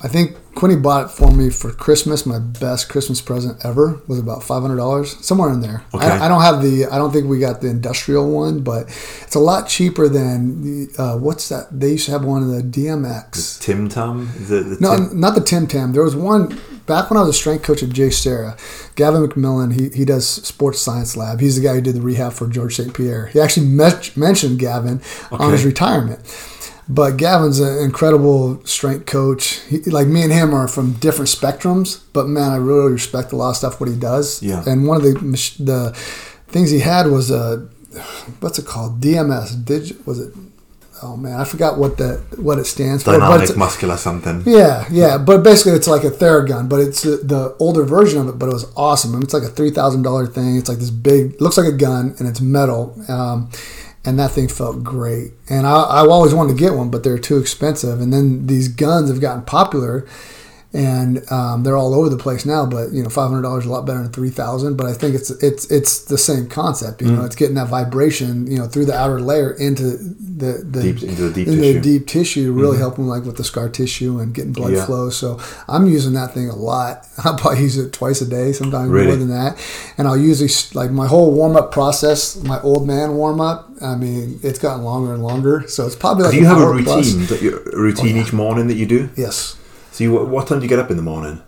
[0.00, 2.26] I think Quinny bought it for me for Christmas.
[2.26, 5.84] My best Christmas present ever was about five hundred dollars, somewhere in there.
[5.94, 6.04] Okay.
[6.04, 6.86] I, I don't have the.
[6.86, 8.88] I don't think we got the industrial one, but
[9.22, 10.88] it's a lot cheaper than the.
[11.00, 11.68] Uh, what's that?
[11.70, 13.60] They used to have one of the DMX.
[13.60, 14.26] Tim Tam?
[14.48, 15.92] The, the No, Tim- not the Tim Tam.
[15.92, 18.58] There was one back when I was a strength coach at JSerra.
[18.96, 21.38] Gavin MacMillan, he, he does sports science lab.
[21.38, 22.92] He's the guy who did the rehab for George St.
[22.92, 23.26] Pierre.
[23.26, 25.00] He actually met, mentioned Gavin
[25.30, 26.20] on his retirement.
[26.90, 29.60] But Gavin's an incredible strength coach.
[29.68, 33.36] He, like me and him are from different spectrums, but man, I really respect a
[33.36, 34.42] lot of stuff what he does.
[34.42, 34.64] Yeah.
[34.66, 35.12] And one of the
[35.58, 35.92] the
[36.48, 37.68] things he had was a
[38.40, 39.00] what's it called?
[39.00, 39.64] DMS.
[39.64, 40.34] Dig, was it?
[41.00, 43.12] Oh man, I forgot what the what it stands for.
[43.12, 44.42] Dynamic muscular something.
[44.46, 48.28] yeah, yeah, but basically it's like a Theragun, but it's the, the older version of
[48.28, 48.38] it.
[48.38, 49.12] But it was awesome.
[49.12, 50.56] I mean, it's like a three thousand dollar thing.
[50.56, 53.00] It's like this big, looks like a gun, and it's metal.
[53.08, 53.50] Um,
[54.04, 55.32] and that thing felt great.
[55.48, 58.00] And I, I always wanted to get one, but they're too expensive.
[58.00, 60.06] And then these guns have gotten popular,
[60.74, 62.66] and um, they're all over the place now.
[62.66, 64.76] But you know, five hundred dollars is a lot better than three thousand.
[64.76, 67.00] But I think it's it's it's the same concept.
[67.02, 70.82] You know, it's getting that vibration, you know, through the outer layer into the the
[70.82, 71.72] Deep- into the deep into tissue.
[71.72, 74.72] the deep tissue to really help them like with the scar tissue and getting blood
[74.72, 74.84] Yeah.
[74.86, 75.10] flow.
[75.10, 77.06] So I'm using that thing a lot.
[77.18, 79.06] I probably use it twice a day, sometimes Really?
[79.08, 79.58] more than that.
[79.96, 83.70] And I'll usually like my whole warm up process, my old man warm up.
[83.80, 85.64] I mean, it's gotten longer and longer.
[85.68, 87.06] So it's probably like Do you have a hour plus.
[87.14, 89.08] routine that you a routine each morning that you do?
[89.16, 89.56] Yes,
[89.98, 91.42] So you, what time do you get up in the morning?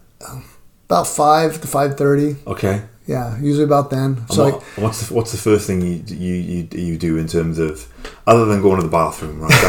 [0.87, 2.35] about five to five thirty.
[2.49, 2.83] Okay.
[3.07, 3.39] yeah.
[3.41, 4.27] Usually about then.
[4.29, 7.29] So what- like, what's the, what's the first thing you, you you you do in
[7.29, 7.87] terms of
[8.27, 9.65] other than going to the bathroom, right?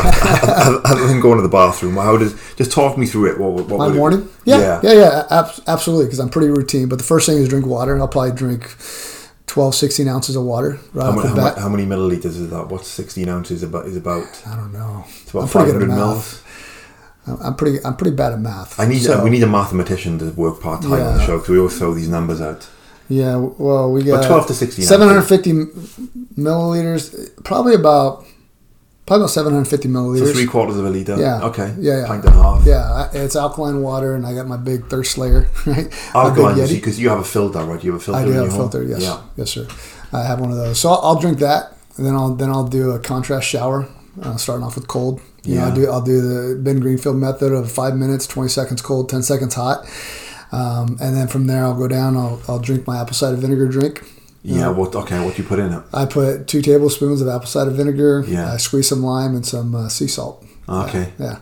[0.66, 3.40] other, other than going to the bathroom, how does just talk me through it?
[3.40, 4.30] What, what my would it- morning.
[4.46, 5.28] Yeah, yeah, yeah, yeah.
[5.30, 6.90] ab- absolutely, because I'm pretty routine.
[6.90, 7.94] But the first thing is drink water.
[7.94, 8.64] And I'll probably drink
[9.46, 12.68] 12, 16 ounces of water right How, many, how, how many milliliters is that?
[12.70, 13.86] What's sixteen ounces about?
[13.86, 15.06] Is about I don't know.
[15.22, 16.44] it's about I'm five pretty good hundred at mils.
[17.28, 17.78] I'm pretty.
[17.86, 18.80] I'm pretty bad at math.
[18.80, 21.50] I need So, we need a mathematician to work part time on the show because
[21.50, 22.68] we always throw these numbers out.
[23.10, 23.36] Yeah.
[23.36, 25.52] Well, we got 12 to 16 750
[26.38, 27.44] milliliters.
[27.44, 28.26] Probably about.
[29.06, 30.28] Probably about 750 milliliters.
[30.28, 31.18] So three quarters of a liter.
[31.20, 31.42] Yeah.
[31.44, 31.74] Okay.
[31.80, 32.08] Yeah, yeah.
[32.08, 32.66] Pint and a half.
[32.66, 35.92] Yeah, it's alkaline water, and I got my big thirst slayer, right?
[36.16, 37.84] Alkaline because you have a filter, right?
[37.84, 38.20] You have a filter.
[38.22, 38.62] I do have a your home?
[38.70, 38.84] filter.
[38.84, 39.22] Yes, Yeah.
[39.36, 39.68] yes, sir.
[40.14, 40.80] I have one of those.
[40.80, 43.90] So I'll, I'll drink that, and then I'll then I'll do a contrast shower,
[44.22, 45.20] uh, starting off with cold.
[45.44, 45.72] You know, Yeah.
[45.72, 49.24] I do I'll do the Ben Greenfield method of five minutes, twenty seconds cold, ten
[49.24, 49.86] seconds hot,
[50.52, 52.16] um, and then from there I'll go down.
[52.18, 54.04] I'll, I'll drink my apple cider vinegar drink.
[54.44, 54.70] Yeah.
[54.70, 54.96] What?
[54.96, 55.24] Okay.
[55.24, 55.84] What do you put in it?
[55.94, 58.24] I put two tablespoons of apple cider vinegar.
[58.28, 58.54] Yeah.
[58.54, 60.44] I squeeze some lime and some uh, sea salt.
[60.68, 61.14] Okay.
[61.20, 61.40] Yeah.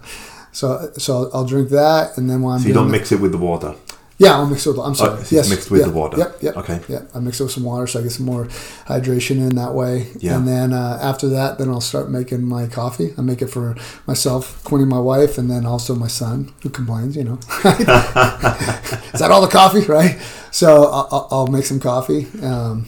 [0.52, 3.32] So so I'll drink that, and then while I'm So you don't mix it with
[3.32, 3.76] the water.
[4.20, 4.80] Yeah, I'll mix it with.
[4.80, 5.18] I'm sorry.
[5.18, 6.18] Oh, yes, mixed with yeah, the water.
[6.18, 6.58] Yep, yep.
[6.58, 6.82] Okay.
[6.90, 8.46] Yeah, I mix it with some water so I get some more
[8.86, 10.08] hydration in that way.
[10.20, 10.36] Yeah.
[10.36, 13.14] And then uh, after that, then I'll start making my coffee.
[13.18, 17.16] I make it for myself, Quinny, my wife, and then also my son, who complains.
[17.16, 20.20] You know, is that all the coffee, right?
[20.52, 22.88] So I'll, I'll- I'll make some coffee, um,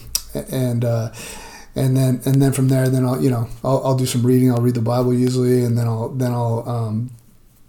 [0.51, 0.83] and.
[0.85, 1.11] Uh,
[1.73, 4.51] and then, and then from there, then I'll, you know, I'll, I'll do some reading.
[4.51, 7.11] I'll read the Bible usually, and then I'll, then I'll um,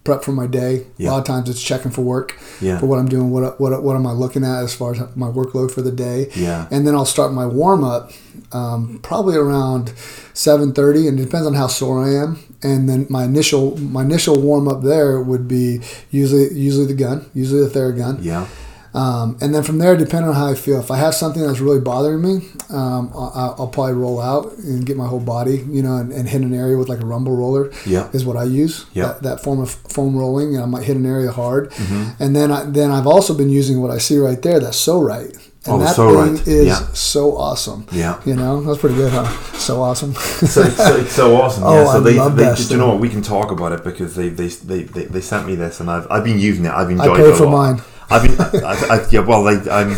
[0.04, 0.86] prep for my day.
[0.98, 1.10] Yeah.
[1.10, 2.78] A lot of times it's checking for work Yeah.
[2.78, 5.28] for what I'm doing, what what what am I looking at as far as my
[5.28, 6.28] workload for the day.
[6.34, 6.66] Yeah.
[6.70, 8.10] And then I'll start my warm up
[8.52, 9.92] um, probably around
[10.34, 12.38] 7:30, and it depends on how sore I am.
[12.62, 15.80] And then my initial my initial warm up there would be
[16.10, 18.18] usually usually the gun, usually the Theragun.
[18.22, 18.46] Yeah.
[18.94, 21.60] Um, and then from there, depending on how I feel, if I have something that's
[21.60, 25.82] really bothering me, um, I'll, I'll probably roll out and get my whole body, you
[25.82, 27.72] know, and, and hit an area with like a rumble roller.
[27.86, 28.10] Yeah.
[28.12, 28.84] is what I use.
[28.92, 29.06] Yeah.
[29.08, 30.54] that, that form of foam rolling.
[30.54, 32.22] And I might hit an area hard, Mm-hmm.
[32.22, 34.60] and then I, then I've also been using what I see right there.
[34.60, 35.32] That's so right.
[35.64, 36.46] And Oh, that So thing Right.
[36.48, 36.86] is Yeah.
[36.92, 37.86] so awesome.
[37.92, 38.20] Yeah.
[38.26, 39.24] You know, that's pretty good, huh?
[39.56, 40.12] So awesome.
[40.14, 41.62] so it's so, it's so awesome.
[41.66, 41.84] Oh.
[41.84, 43.00] So I they, love they that do you know what?
[43.00, 45.88] We can talk about it because they they, they, they, they sent me this and
[45.90, 46.72] I've, I've been using it.
[46.72, 47.52] I've enjoyed paid it a for lot.
[47.76, 47.82] mine.
[48.10, 49.20] I've been I, I, yeah.
[49.20, 49.96] Well, I'm.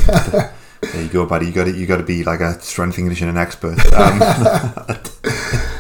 [0.93, 1.47] There you go, buddy.
[1.47, 2.99] You got to you got to be like a strength
[3.29, 3.79] an expert.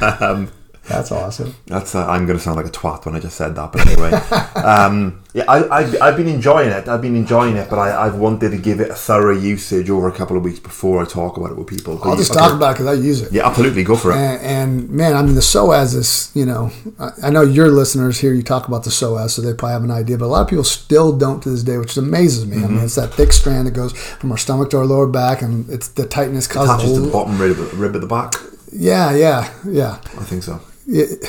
[0.00, 0.50] Um,
[0.88, 1.54] that's awesome.
[1.66, 3.86] That's uh, I'm going to sound like a twat when I just said that, but
[3.86, 4.10] anyway,
[4.62, 6.86] um, yeah, I, I've, I've been enjoying it.
[6.88, 10.08] I've been enjoying it, but I, I've wanted to give it a thorough usage over
[10.08, 11.98] a couple of weeks before I talk about it with people.
[12.04, 13.32] I'll just talk about it because I use it.
[13.32, 14.16] Yeah, absolutely, go for it.
[14.16, 18.18] And, and man, I mean, the psoas is, you know, I, I know your listeners
[18.20, 20.42] here, you talk about the psoas, so they probably have an idea, but a lot
[20.42, 22.58] of people still don't to this day, which amazes me.
[22.58, 22.74] I Mm-hmm.
[22.76, 25.68] mean, it's that thick strand that goes from our stomach to our lower back, and
[25.70, 26.74] it's the tightness causes.
[26.74, 28.34] Attaches to a the bottom rib, rib at the back.
[28.72, 30.00] Yeah, yeah, yeah.
[30.18, 30.60] I think so.
[30.86, 31.24] It,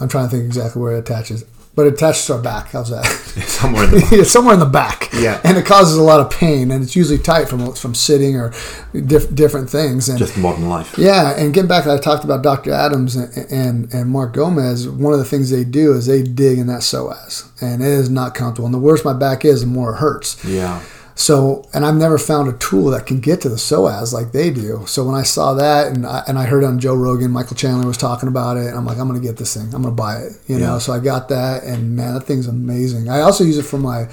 [0.00, 1.44] I'm trying to think exactly where it attaches,
[1.74, 2.68] but it attaches to our back.
[2.68, 3.04] How's that?
[3.46, 4.12] Somewhere in the back.
[4.12, 5.08] it's somewhere in the back.
[5.12, 5.40] Yeah.
[5.44, 8.52] and it causes a lot of pain, and it's usually tight from from sitting or
[8.92, 10.08] diff, different things.
[10.08, 10.96] And Just modern life.
[10.98, 12.72] Yeah, and getting back, I talked about Dr.
[12.72, 14.88] Adams and, and and Mark Gomez.
[14.88, 18.10] One of the things they do is they dig in that psoas, and it is
[18.10, 18.66] not comfortable.
[18.66, 20.44] And the worse my back is, the more it hurts.
[20.44, 20.82] Yeah.
[21.22, 24.50] So, and I've never found a tool that can get to the psoas like they
[24.50, 24.84] do.
[24.88, 27.86] So when I saw that, and I, and I heard on Joe Rogan, Michael Chandler
[27.86, 29.72] was talking about it, and I'm like, I'm gonna get this thing.
[29.72, 30.32] I'm gonna buy it.
[30.48, 30.80] You know.
[30.80, 33.08] So I got that, and man, that thing's amazing.
[33.08, 34.08] I also use it for my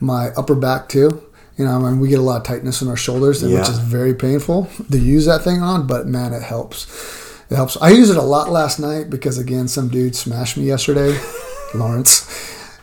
[0.00, 1.22] my upper back too.
[1.58, 3.78] You know, I mean, we get a lot of tightness in our shoulders, which is
[3.78, 5.86] very painful to use that thing on.
[5.86, 6.86] But man, it helps.
[7.50, 7.76] It helps.
[7.76, 11.20] I used it a lot last night because again, some dude smashed me yesterday,
[11.74, 12.22] Lawrence,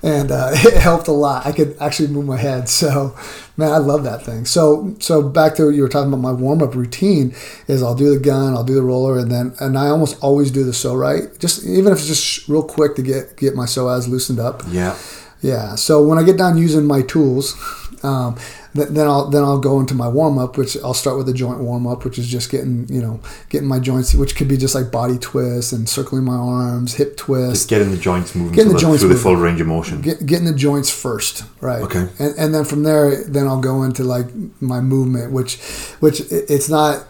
[0.04, 1.46] and uh, it helped a lot.
[1.46, 2.70] I could actually move my head.
[2.70, 3.16] So,
[3.58, 4.46] man, I love that thing.
[4.46, 6.22] So, so back to what you were talking about.
[6.22, 7.36] My warm up routine
[7.68, 10.52] is I'll do the gun, I'll do the roller, and then and I almost always
[10.52, 11.40] do the Pso-Rite.
[11.40, 14.64] Just even if it's just real quick to get get my psoas loosened up.
[14.70, 14.98] Yeah.
[15.42, 15.76] Yeah.
[15.76, 17.56] So when I get done using my tools,
[18.04, 18.38] um,
[18.74, 21.60] then I'll then I'll go into my warm up, which I'll start with a joint
[21.60, 23.20] warm up, which is just getting you know
[23.50, 27.18] getting my joints, which could be just like body twists and circling my arms, hip
[27.18, 29.68] twist, Just getting the joints moving Getting the the, joints through the full range of
[29.68, 30.02] motion.
[30.02, 31.82] get, getting the joints first, right?
[31.84, 32.08] Okay.
[32.20, 34.28] And, and then from there, then I'll go into like
[34.62, 35.58] my movement, which,
[36.00, 37.06] which it- it's not,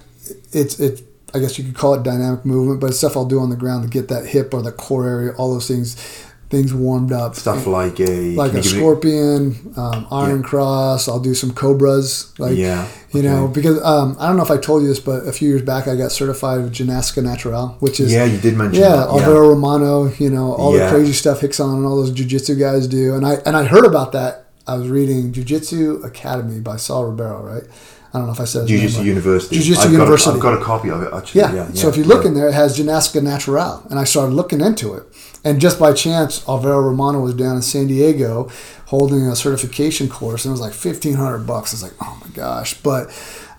[0.52, 1.04] it's it.
[1.34, 3.56] I guess you could call it dynamic movement, but it's stuff I'll do on the
[3.56, 5.96] ground to get that hip or the core area, all those things,
[6.52, 7.34] things warmed up.
[7.36, 11.08] Stuff like a like a you give me- scorpion, um, iron cross.
[11.08, 12.34] I'll do some cobras.
[12.38, 15.26] Like Yeah, you know, because um, I don't know if I told you this, but
[15.28, 18.56] a few years back I got certified with Gymnastica Natural, which is Yeah, you did
[18.58, 19.08] mention yeah, that.
[19.10, 20.12] Alvaro Romano.
[20.20, 20.86] You know, all Yeah.
[20.90, 23.86] the crazy stuff Rickson and all those jujitsu guys do, and I and I heard
[23.86, 24.46] about that.
[24.68, 27.64] I was reading Jiu Jitsu Academy by Saul Ribeiro, right?
[28.14, 29.08] I don't know if I said his Jiu name.
[29.08, 29.56] University.
[29.56, 30.38] Jiu-Jitsu I've University.
[30.40, 31.42] Got a, I've got a copy of it actually.
[31.42, 31.54] Yeah.
[31.54, 31.72] Yeah.
[31.74, 34.94] So if you look in there, it has Gymnastica Natural, and I started looking into
[34.96, 35.04] it.
[35.44, 38.50] And just by chance, Alvaro Romano was down in San Diego
[38.86, 41.72] holding a certification course, and it was like fifteen hundred bucks.
[41.72, 42.76] I was like, oh my gosh!
[42.76, 43.10] But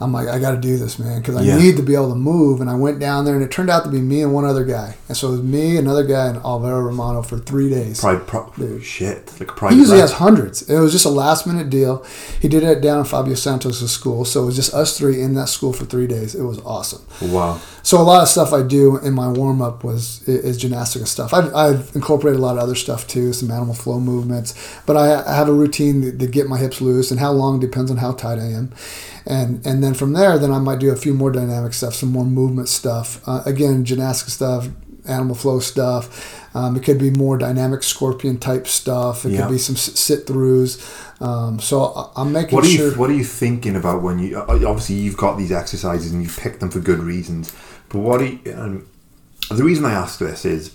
[0.03, 1.57] I'm like, I got to do this, man, because I Yeah.
[1.57, 2.61] need to be able to move.
[2.61, 4.65] And I went down there, and it turned out to be me and one other
[4.65, 4.97] guy.
[5.09, 8.01] And so it was me, another guy, and Alvaro Romano for three days.
[8.01, 9.75] Private, pro- shit, like private.
[9.75, 10.11] He usually class.
[10.11, 10.63] has hundreds.
[10.69, 12.05] It was just a last minute deal.
[12.41, 15.35] He did it down in Fabio Santos' school, so it was just us three in
[15.35, 16.35] that school for three days.
[16.35, 17.03] It was awesome.
[17.21, 17.61] Wow.
[17.85, 21.35] So a lot of stuff I do in my warm up was is gymnastic stuff.
[21.35, 24.55] I've, I've incorporated a lot of other stuff too, some animal flow movements.
[24.87, 27.59] But I, I have a routine to, to get my hips loose, and how long
[27.61, 28.73] depends on how tight I am.
[29.27, 32.11] And and then from there, then I might do a few more dynamic stuff, some
[32.13, 33.21] more movement stuff.
[33.27, 34.69] Uh, again, gymnastic stuff,
[35.09, 36.39] animal flow stuff.
[36.55, 39.25] Um, it could be more dynamic scorpion type stuff.
[39.25, 40.81] It could be some sit throughs.
[41.21, 42.91] Um, so I- I'm making What are sure.
[42.93, 44.39] you What are you thinking about when you?
[44.39, 47.53] uh, Obviously, you've got these exercises and you've picked them for good reasons.
[47.89, 48.87] But what are you, um,
[49.51, 50.71] the reason I ask this is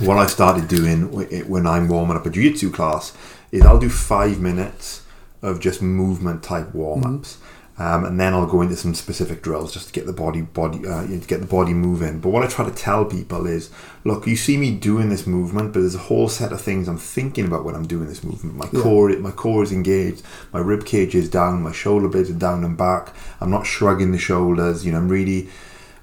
[0.00, 1.02] what I've started doing
[1.48, 3.12] when I'm warming up a jiu-jitsu class
[3.52, 5.02] is I'll do five minutes
[5.42, 7.38] of just movement type warm-ups.
[7.80, 10.78] Um, and then I'll go into some specific drills just to get the body body
[10.78, 12.18] uh, you know, to get the body moving.
[12.18, 13.70] But what I try to tell people is,
[14.04, 16.98] look, you see me doing this movement, but there's a whole set of things I'm
[16.98, 18.56] thinking about when I'm doing this movement.
[18.56, 18.82] My Yeah.
[18.82, 20.22] core, my core is engaged,
[20.52, 23.14] my rib cage is down, my shoulder blades are down and back.
[23.40, 24.84] I'm not shrugging the shoulders.
[24.84, 25.48] You know, I'm really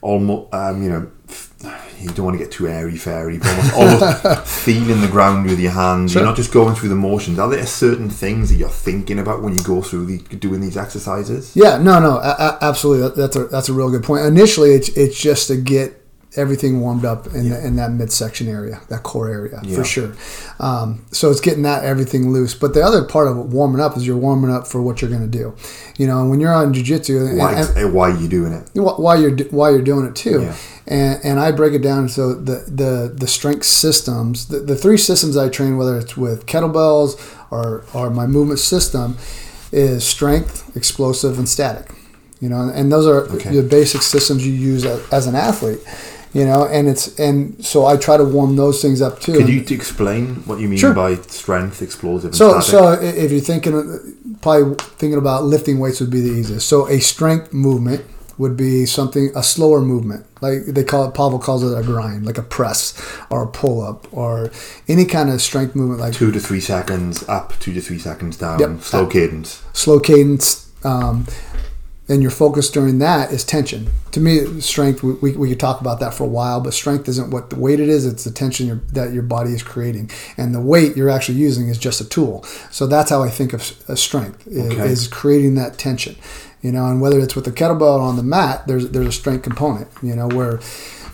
[0.02, 1.08] almost, um, you know,
[2.00, 5.60] you don't want to get too airy fairy, but almost, almost feeling the ground with
[5.60, 6.12] your hands.
[6.12, 6.22] Sure.
[6.22, 7.40] You're not just going through the motions.
[7.40, 10.78] Are there certain things that you're thinking about when you go through the doing these
[10.78, 11.56] exercises?
[11.56, 13.04] Yeah, no, no, a- a- absolutely.
[13.10, 14.26] That, that's a that's a real good point.
[14.26, 16.02] Initially, it's it's just to get
[16.38, 19.76] everything warmed up in the, in that midsection area, that core area Yeah.
[19.76, 20.14] for sure.
[20.60, 22.54] Um, so it's getting that everything loose.
[22.54, 25.30] But the other part of warming up is you're warming up for what you're going
[25.30, 25.56] to do.
[25.98, 28.70] You know, and when you're on jujitsu, Why, and- why are you doing it?
[28.74, 30.42] why you're why you're doing it too.
[30.42, 30.56] Yeah.
[30.88, 34.98] And and I break it down so the the the strength systems, the, the three
[34.98, 37.18] systems I train, whether it's with kettlebells
[37.50, 39.18] or or my movement system,
[39.72, 41.92] is strength, explosive, and static.
[42.42, 43.50] You know, and those are Okay.
[43.56, 45.80] the basic systems you use as, as an athlete.
[46.36, 49.38] You know, and it's and so I try to warm those things up too.
[49.38, 50.94] Could you explain what you mean Sure.
[50.94, 52.70] by strength, explosive, and So, static?
[53.02, 53.74] so if you're thinking,
[54.42, 56.68] probably thinking about lifting weights would be the easiest.
[56.68, 58.02] So, a strength movement
[58.38, 61.14] would be something a slower movement, like they call it.
[61.14, 62.94] Pavel calls it a grind, like a press
[63.30, 64.52] or a pull up or
[64.90, 68.36] any kind of strength movement, like two to three seconds up, two to three seconds
[68.36, 68.82] down, Yep.
[68.82, 69.62] slow cadence.
[69.72, 70.66] slow cadence.
[70.84, 71.28] Um,
[72.08, 73.90] and your focus during that is tension.
[74.12, 77.08] To me, strength, we, we, we could talk about that for a while, but strength
[77.10, 80.12] isn't what the weight it is, it's the tension your, that your body is creating.
[80.38, 82.44] And the weight you're actually using is just a tool.
[82.70, 84.88] So that's how I think of strength, okay.
[84.88, 86.16] is creating that tension.
[86.62, 89.12] You know, and whether it's with the kettlebell or on the mat, there's, there's a
[89.12, 90.60] strength component, you know, where,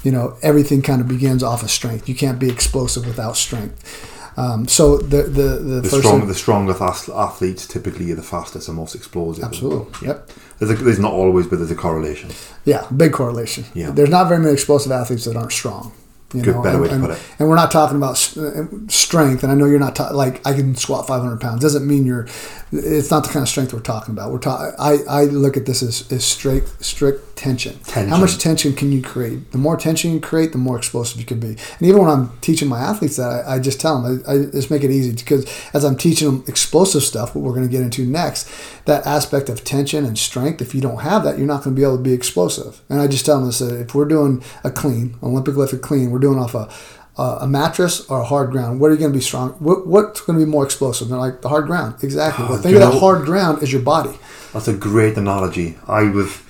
[0.01, 2.07] you know, everything kind of begins off of strength.
[2.07, 4.19] You can't be explosive without strength.
[4.38, 8.23] Um, so the, the, the, The first strong, the strongest ath- athletes typically are the
[8.23, 9.43] fastest and most explosive.
[9.43, 10.07] Absolutely.
[10.07, 10.29] Yep.
[10.59, 12.29] There's, a, there's not always, but there's a correlation.
[12.65, 13.65] Yeah, big correlation.
[13.73, 13.91] Yeah.
[13.91, 15.91] There's not very many explosive athletes that aren't strong.
[16.34, 17.19] You Good, better and, way to and, put it.
[17.39, 19.43] And we're not talking about uh, strength.
[19.43, 21.61] And I know you're not ta- like I can squat 500 pounds.
[21.61, 22.27] Doesn't mean you're.
[22.71, 24.32] It's not the kind of strength we're talking about.
[24.32, 24.73] We're talking.
[24.79, 27.77] I, I look at this as, as strict strict tension.
[27.79, 28.09] Tension.
[28.09, 29.51] How much tension can you create?
[29.51, 31.47] The more tension you create, the more explosive you can be.
[31.47, 34.38] And even when I'm teaching my athletes that, I, I just tell them, I, I
[34.45, 37.71] just make it easy because as I'm teaching them explosive stuff, what we're going to
[37.71, 38.47] get into next,
[38.86, 41.79] that aspect of tension and strength, if you don't have that, you're not going to
[41.79, 42.82] be able to be explosive.
[42.89, 46.19] And I just tell them this: if we're doing a clean, Olympic lifted clean, we're
[46.22, 46.69] doing off a
[47.17, 48.80] a mattress or a hard ground.
[48.80, 49.51] What are you going to be strong?
[49.53, 51.09] What, what's going to be more explosive?
[51.09, 51.95] They're like the hard ground.
[52.03, 52.45] Exactly.
[52.45, 54.17] Oh, well, think of that hard ground as your body.
[54.53, 55.78] That's a great analogy.
[55.88, 56.41] I was,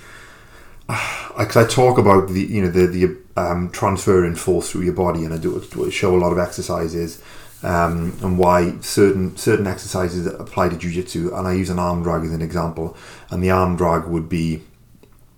[0.88, 5.24] because I talk about the you know the the um, transferring force through your body,
[5.24, 7.22] and I do, do show a lot of exercises,
[7.62, 12.24] um, and why certain certain exercises apply to jujitsu, and I use an arm drag
[12.24, 12.96] as an example,
[13.30, 14.62] and the arm drag would be,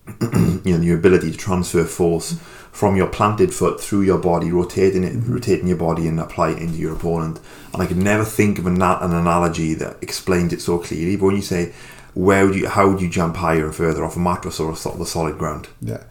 [0.20, 2.38] you know, your ability to transfer force
[2.74, 5.34] from your planted foot through your body, rotating it, mm-hmm.
[5.34, 7.38] rotating your body, and apply it into your opponent.
[7.72, 11.14] And I could never think of an, an analogy that explains it so clearly.
[11.14, 11.72] But when you say,
[12.14, 14.74] where would you, how would you jump higher and further off a mattress or a
[14.74, 15.68] the solid ground?
[15.80, 16.02] Yeah.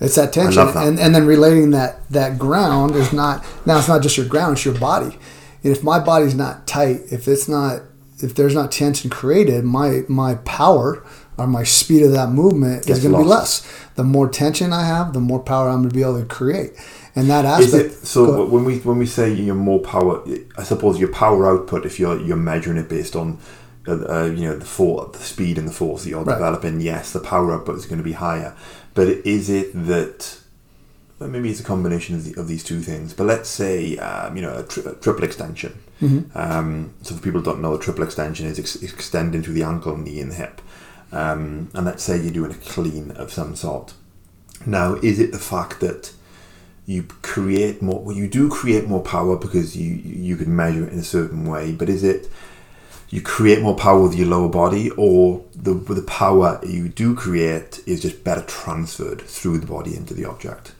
[0.00, 0.76] It's that tension, that.
[0.76, 3.76] and and then relating that that ground is not now.
[3.76, 5.18] It's not just your ground; it's your body.
[5.62, 7.82] And if my body's not tight, if it's not,
[8.22, 11.04] if there's not tension created, my my power
[11.38, 13.66] or my speed of that movement Gets is going to be less.
[13.94, 16.72] The more tension I have, the more power I'm going to be able to create.
[17.16, 17.92] And that Is aspect.
[18.02, 18.44] it so?
[18.46, 20.22] When we when we say you're more power,
[20.56, 23.38] I suppose your power output, if you're you're measuring it based on
[23.88, 26.34] uh, uh, you know the for the speed and the force that you're Right.
[26.34, 26.80] developing.
[26.80, 28.54] Yes, the power output is going to be higher,
[28.94, 30.38] but is it that?
[31.18, 33.12] Well, maybe it's a combination of, the, of these two things.
[33.12, 35.76] But let's say um, you know a, tri- a triple extension.
[36.36, 39.64] Um, so for people who don't know, a triple extension is ex- extending through the
[39.64, 40.60] ankle, knee, and hip.
[41.12, 43.94] Um, and let's say you're doing a clean of some sort.
[44.66, 46.12] Now, is it the fact that
[46.86, 48.00] you create more?
[48.00, 51.46] Well, you do create more power because you you can measure it in a certain
[51.46, 51.72] way.
[51.72, 52.28] But is it
[53.10, 57.80] you create more power with your lower body, or the the power you do create
[57.86, 60.72] is just better transferred through the body into the object?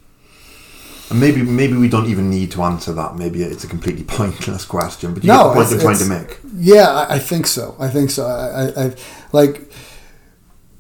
[1.11, 3.17] And maybe maybe we don't even need to answer that.
[3.17, 5.15] Maybe it's a completely pointless question.
[5.15, 6.41] But you No, get the point I'm trying to make.
[6.57, 7.77] Yeah, I, I think so.
[7.79, 8.27] I think so.
[8.27, 8.95] I, I, I
[9.33, 9.71] like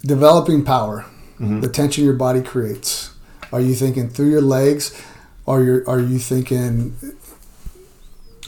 [0.05, 1.05] developing power,
[1.39, 1.61] Mm-hmm.
[1.61, 3.15] the tension your body creates.
[3.53, 5.01] Are you thinking through your legs,
[5.47, 6.97] or you are you thinking?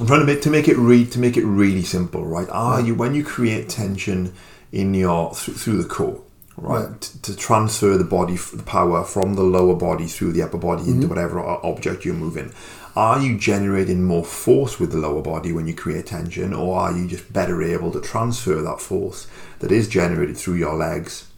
[0.01, 2.49] I'm trying to make to make it re, to make it really simple, right?
[2.51, 4.33] Are you when you create tension
[4.73, 6.21] in your through, through the core,
[6.57, 6.89] right?
[6.89, 7.01] Right.
[7.01, 10.59] To, to transfer the body f- the power from the lower body through the upper
[10.59, 12.53] body into whatever object you're moving.
[12.97, 16.93] Are you generating more force with the lower body when you create tension, or are
[16.97, 19.29] you just better able to transfer that force
[19.61, 21.29] that is generated through your legs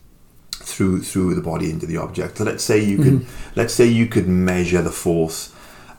[0.63, 2.39] through through the body into the object.
[2.39, 5.53] So let's say you could let's say you could measure the force,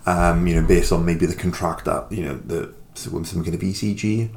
[0.06, 3.62] um, you know, based on maybe the contractor, you know, the so some kind of
[3.62, 4.30] ECG.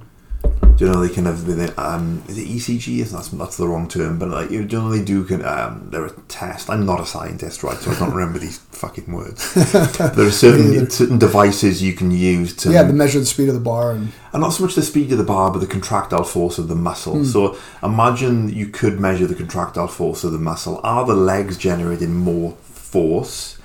[0.76, 2.99] Do you know they kind of with it, um, is it ECG?
[2.99, 6.12] Is that's that's the wrong term, but like you generally do can um, they're a
[6.28, 6.68] test.
[6.68, 7.78] I'm not a scientist, right?
[7.78, 9.55] So I can't remember these fucking words.
[9.72, 13.55] there are certain certain devices you can use to Yeah, to measure the speed of
[13.55, 16.24] the bar and and not so much the speed of the bar, but the contractile
[16.24, 17.14] force of the muscle.
[17.14, 17.24] Hmm.
[17.24, 20.80] So imagine you could measure the contractile force of the muscle.
[20.82, 23.57] Are the legs generating more force,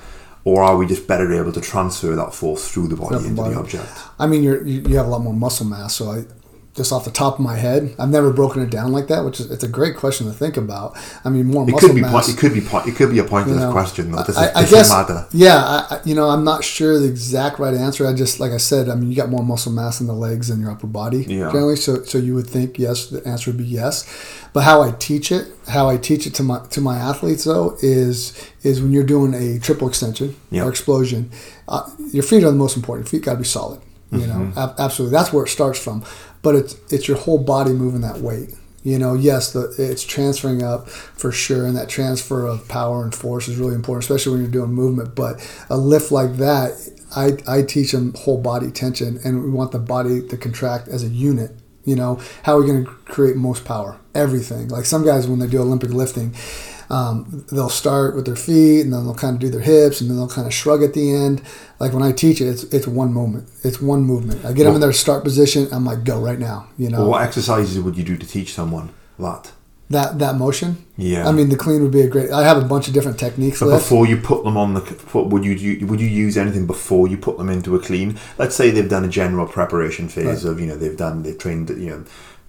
[0.45, 3.59] or are we just better able to transfer that force through the body into the
[3.59, 3.91] object?
[4.17, 5.95] I mean, you're, you you have a lot more muscle mass.
[5.95, 6.24] So I,
[6.74, 9.41] just off the top of my head, I've never broken it down like that, which
[9.41, 10.97] is it's a great question to think about.
[11.26, 12.11] I mean, more It muscle could be mass.
[12.13, 14.24] point, it could be point, it could be a pointless you know, question though.
[14.24, 15.28] This I, is I this guess, matter.
[15.34, 15.57] yeah,
[15.89, 18.07] I, you know, I'm not sure the exact right answer.
[18.07, 20.47] I just, like I said, I mean, you got more muscle mass in the legs
[20.47, 21.51] than your upper body Yeah.
[21.51, 21.76] generally.
[21.76, 24.05] So, so you would think yes, the answer would be yes.
[24.53, 27.78] But how I teach it, how I teach it to my to my athletes though,
[27.82, 30.63] is is when you're doing a triple extension Yeah.
[30.65, 31.32] or explosion,
[31.67, 33.07] uh, your feet are the most important.
[33.11, 33.82] Your feet got to be solid.
[34.11, 34.28] You Mm-hmm.
[34.55, 35.17] know, Ab- absolutely.
[35.17, 36.03] That's where it starts from.
[36.41, 38.55] But it's it's your whole body moving that weight.
[38.83, 43.13] You know, yes, the, it's transferring up for sure, and that transfer of power and
[43.13, 45.13] force is really important, especially when you're doing movement.
[45.13, 45.39] But
[45.69, 46.73] a lift like that,
[47.15, 51.03] I, I teach them whole body tension, and we want the body to contract as
[51.03, 51.51] a unit.
[51.83, 53.99] You know, how are we going to create most power?
[54.15, 54.67] Everything.
[54.69, 56.33] Like some guys, when they do Olympic lifting,
[56.91, 60.09] um, they'll start with their feet, and then they'll kind of do their hips, and
[60.09, 61.41] then they'll kind of shrug at the end.
[61.79, 64.43] Like when I teach it, it's, it's one moment, it's one movement.
[64.45, 65.67] I get them in their start position.
[65.71, 66.67] I'm like, go right now.
[66.77, 69.51] You know, Well, what exercises would you do to teach someone that?
[69.89, 70.77] that that motion.
[70.97, 71.27] Yeah.
[71.27, 72.29] I mean, the clean would be a great.
[72.31, 73.59] I have a bunch of different techniques.
[73.59, 76.65] But before you put them on the, put- would you you- would you use anything
[76.65, 78.17] before you put them into a clean?
[78.37, 81.69] Let's say they've done a general preparation phase of you know they've done they've trained
[81.71, 82.03] you know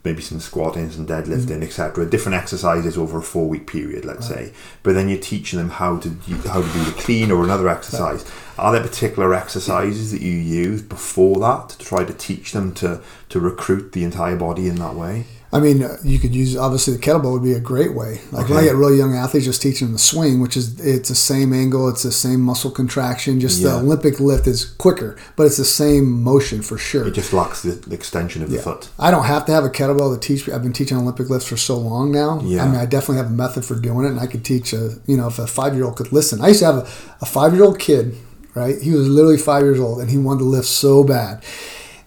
[0.05, 1.63] maybe some squatting, some deadlifting, Mm-hmm.
[1.63, 2.07] etc.
[2.07, 4.53] Different exercises over a four week period, let's say.
[4.83, 6.09] But then you're teaching them how to
[6.49, 8.25] how to do the clean or another exercise.
[8.59, 13.01] Are there particular exercises that you use before that to try to teach them to
[13.31, 15.25] to recruit the entire body in that way?
[15.55, 18.21] I mean, uh, you could use obviously the kettlebell would be a great way.
[18.31, 21.11] Like when I get really young athletes, just teaching them the swing, which is it's
[21.11, 23.39] the same angle, it's the same muscle contraction.
[23.39, 23.73] Just Yeah.
[23.73, 27.07] the Olympic lift is quicker, but it's the same motion for sure.
[27.07, 28.89] It just lacks the, extension of the foot.
[28.99, 30.49] I don't have to have a kettlebell to teach.
[30.49, 32.41] I've been teaching Olympic lifts for so long now.
[32.43, 32.65] Yeah.
[32.65, 34.95] I mean, I definitely have a method for doing it, and I could teach a
[35.05, 36.41] you know if a five year old could listen.
[36.41, 36.89] I used to have a,
[37.21, 38.17] a five year old kid,
[38.55, 38.81] right?
[38.81, 41.45] He was literally five years old, and he wanted to lift so bad.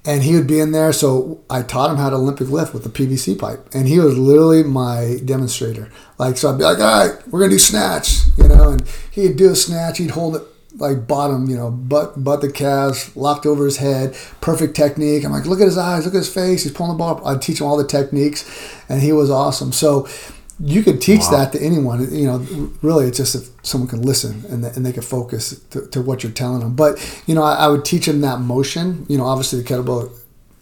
[0.07, 2.83] And he would be in there, so I taught him how to Olympic lift with
[2.83, 5.91] the PVC pipe, and he was literally my demonstrator.
[6.19, 9.35] Like, so I'd be like, "All right, we're gonna do snatch," you know, and he'd
[9.35, 10.43] do a snatch, he'd hold it
[10.77, 15.23] like bottom, you know, butt butt the calves, locked over his head, perfect technique.
[15.23, 16.63] I'm like, look at his eyes, look at his face.
[16.63, 17.25] He's pulling the ball up.
[17.25, 18.45] I'd teach him all the techniques,
[18.89, 19.71] and he was awesome.
[19.71, 20.07] So
[20.59, 21.31] you could teach Wow.
[21.31, 22.07] that to anyone.
[22.13, 25.59] You know, really, it's just if someone can listen and they, and they can focus
[25.71, 26.75] to, to what you're telling them.
[26.75, 26.97] But
[27.27, 29.05] you know, I, I would teach them that motion.
[29.09, 30.11] You know, obviously the kettlebell.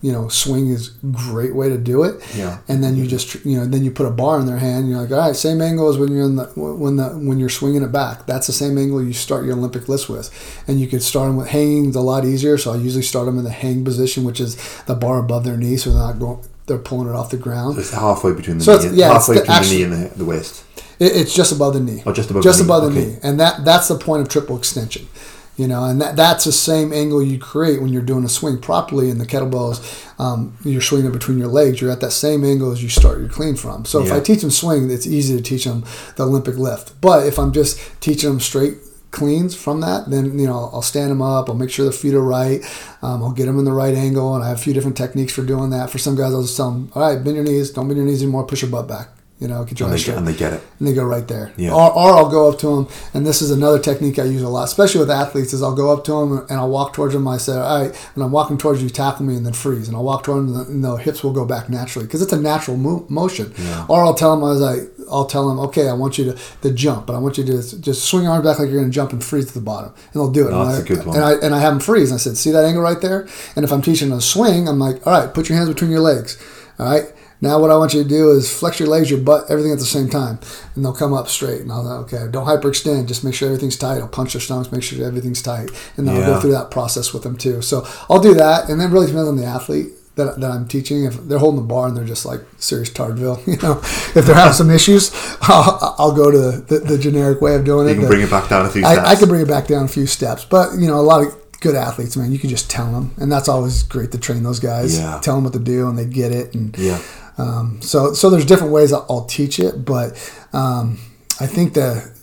[0.02, 2.22] You know, swing is a great way to do it.
[2.36, 2.58] Yeah.
[2.68, 4.80] And then you just, you know, then you put a bar in their hand.
[4.84, 7.39] And you're like, all right, same angle as when you're in the when the when
[7.39, 8.26] you're swinging it back.
[8.26, 10.30] That's the same angle you start your Olympic lifts with.
[10.68, 12.58] And you could start them with hanging a lot easier.
[12.58, 15.56] So I usually start them in the hang position, which is the bar above their
[15.56, 17.78] knee, so they're not going, they're pulling it off the ground.
[17.78, 20.11] It's halfway between the So knee, and, yeah, halfway the between actual- the knee and
[20.11, 20.64] the, the waist.
[20.99, 22.03] It, it's just above the knee.
[22.05, 23.09] Oh, just above just the knee, Just above the okay.
[23.14, 25.07] knee, and that that's the point of triple extension.
[25.55, 28.57] You know, and that, that's the same angle you create when you're doing a swing
[28.59, 29.80] properly in the kettlebells.
[30.20, 31.80] Um, you're swinging it between your legs.
[31.80, 33.86] You're at that same angle as you start your clean from.
[33.86, 35.86] So if I teach them swing, it's easy to teach them
[36.16, 36.99] the Olympic lift.
[37.01, 38.78] But if I'm just teaching them straight
[39.14, 41.47] cleans from that, then you know I'll stand them up.
[41.47, 42.61] I'll make sure their feet are right.
[43.01, 45.32] Um, I'll get them in the right angle, and I have a few different techniques
[45.32, 45.89] for doing that.
[45.89, 47.72] For some guys, I'll just tell them, "All right, bend your knees.
[47.72, 48.45] Don't bend your knees anymore.
[48.45, 49.07] Push your butt back.
[49.44, 50.62] You know, get your And they, straight." get, and they get it.
[50.80, 51.52] and they go right there.
[51.58, 51.74] Yeah.
[51.74, 54.48] Or, or I'll go up to them, and this is another technique I use a
[54.48, 55.52] lot, especially with athletes.
[55.54, 57.28] Is I'll go up to them and I'll walk towards them.
[57.28, 59.98] I say, "All right," and I'm walking towards you, tackle me and then freeze, and
[59.98, 62.78] I'll walk toward them, and the hips will go back naturally because it's a natural
[62.78, 63.54] mo- motion.
[63.89, 66.72] Or I'll tell them as I, I'll tell them, "Okay, I want you to, to
[66.72, 68.96] jump, but I want you to just swing your arms back like you're going to
[68.96, 70.54] jump and freeze to the bottom," and they'll do it.
[70.54, 71.16] And that's I, a good one.
[71.18, 72.12] And I and I have them freeze.
[72.12, 73.28] And I said, "See that angle right there?"
[73.58, 75.91] And if I'm teaching them a swing, I'm like, "All right, put your hands between
[75.91, 76.38] your legs."
[76.80, 77.06] All right.
[77.44, 79.78] Now what I want you to do is flex your legs, your butt, everything at
[79.78, 80.39] the same time,
[80.76, 81.60] and they'll come up straight.
[81.60, 83.08] And I'll okay, don't hyperextend.
[83.08, 84.00] Just make sure everything's tight.
[84.00, 87.14] I'll punch their stomachs, make sure everything's tight, and then I'll go through that process
[87.14, 87.62] with them too.
[87.62, 91.04] So I'll do that, and then really depends on the athlete that, that I'm teaching.
[91.04, 93.80] If they're holding the bar and they're just like serious tardville, you know,
[94.18, 97.66] if they're having some issues, I'll, I'll go to the, the, the generic way of
[97.66, 97.96] doing You it.
[97.96, 99.10] You can bring it back down a few I, steps.
[99.10, 101.60] I can bring it back down a few steps, but you know, a lot of
[101.60, 104.60] good athletes, man, you can just tell them, and that's always great to train those
[104.60, 104.98] guys.
[104.98, 105.20] Yeah.
[105.22, 106.54] Tell them what to do, and they get it.
[106.54, 107.02] And Yeah.
[107.38, 110.12] Um, so, so there's different ways I'll, I'll teach it, but
[110.54, 111.00] um,
[111.40, 112.14] I think the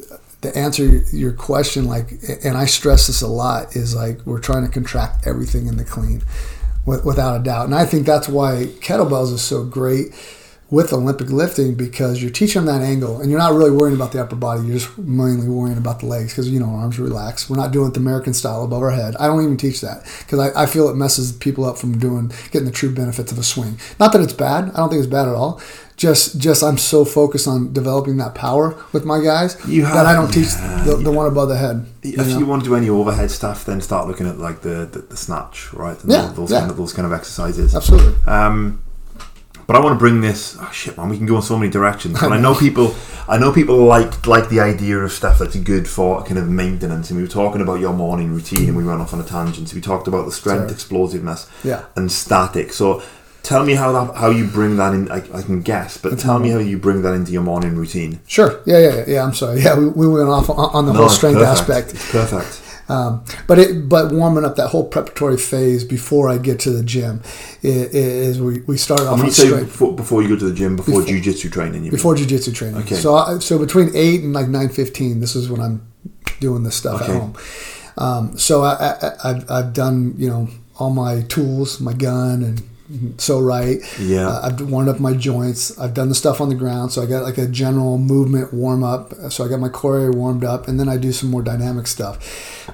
[0.41, 4.65] the answer your question, like, and I stress this a lot, is like we're trying
[4.65, 6.23] to contract everything in the clean,
[6.87, 7.67] with, without a doubt.
[7.67, 10.15] And I think that's why kettlebells is so great
[10.71, 14.13] with Olympic lifting because you're teaching them that angle, and you're not really worrying about
[14.13, 14.63] the upper body.
[14.67, 17.51] You're just mainly worrying about the legs because you know arms relax.
[17.51, 19.17] We're not doing it the American style above our head.
[19.17, 22.31] I don't even teach that because I, I feel it messes people up from doing
[22.53, 23.79] getting the true benefits of a swing.
[23.99, 24.71] Not that it's bad.
[24.71, 25.61] I don't think it's bad at all.
[25.97, 30.15] Just just I'm so focused on developing that power with my guys You that I
[30.15, 31.85] don't teach yeah, the, the one above the head.
[32.03, 32.39] you If know?
[32.39, 35.17] you want to do any overhead stuff, then start looking at like the the, the
[35.17, 36.01] snatch, right?
[36.03, 36.61] And Yeah, those yeah.
[36.61, 37.75] kind of those kind of exercises.
[37.75, 38.15] Absolutely.
[38.27, 38.83] Um,
[39.71, 40.57] but I want to bring this.
[40.59, 41.09] Oh shit, man!
[41.09, 42.19] We can go in so many directions.
[42.19, 42.93] But I know people.
[43.29, 47.09] I know people like like the idea of stuff that's good for kind of maintenance.
[47.09, 49.69] And we were talking about your morning routine, and we went off on a tangent.
[49.69, 50.73] So we talked about the strength, Sorry.
[50.73, 51.85] explosiveness, Yeah.
[51.95, 52.73] and static.
[52.73, 53.01] So
[53.45, 55.09] tell me how that how you bring that in.
[55.09, 56.59] I, I can guess, but tell me mm-hmm.
[56.59, 58.19] how you bring that into your morning routine.
[58.27, 58.61] Sure.
[58.67, 59.05] Yeah, yeah, yeah.
[59.07, 59.61] yeah I'm sorry.
[59.65, 61.61] Yeah, we, we went off on, on the No, whole strength perfect.
[61.61, 61.95] aspect.
[61.95, 62.70] It's perfect.
[62.91, 66.83] Um, but it, but warming up that whole preparatory phase before I get to the
[66.83, 67.23] gym
[67.63, 70.49] is we, we start off And when on you say before, before you go to
[70.49, 71.91] the gym, before, Before- jujitsu training, you mean?
[71.93, 72.81] before jujitsu training.
[72.83, 72.97] Okay.
[72.97, 75.87] So I, so between eight and like nine fifteen, this is when I'm
[76.41, 77.13] doing this stuff Okay.
[77.15, 77.35] at home.
[77.99, 82.63] Um, so I, I, I've I've done you know all my tools, my gun, and
[82.91, 83.81] Pso-Rite.
[84.01, 84.29] Yeah.
[84.29, 85.79] Uh, I've warmed up my joints.
[85.79, 88.83] I've done the stuff on the ground, so I got like a general movement warm
[88.83, 89.15] up.
[89.31, 92.69] So I got my core warmed up, and then I do some more dynamic stuff.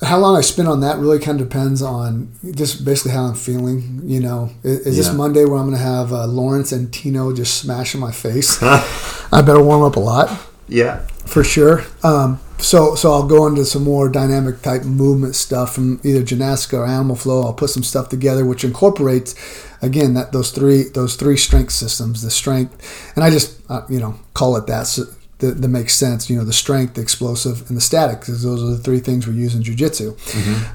[0.00, 3.34] How long I spend on that really kind of depends on just basically how I'm
[3.34, 4.00] feeling.
[4.04, 7.34] You know, is, is this Monday where I'm going to have uh, Lawrence and Tino
[7.34, 8.62] just smash in my face?
[8.62, 10.30] I better warm up a lot
[10.68, 11.00] yeah.
[11.26, 11.84] for sure.
[12.02, 16.78] Um, so so I'll go into some more dynamic type movement stuff from either Gymnastica
[16.78, 17.42] or Animal Flow.
[17.42, 19.34] I'll put some stuff together which incorporates
[19.82, 24.00] again that those three those three strength systems, the strength, and I just uh, you
[24.00, 24.86] know call it that.
[24.86, 25.04] So,
[25.38, 28.60] that, that makes sense, you know, the strength, the explosive, and the static, because those
[28.60, 30.18] are the three things we use in jujitsu.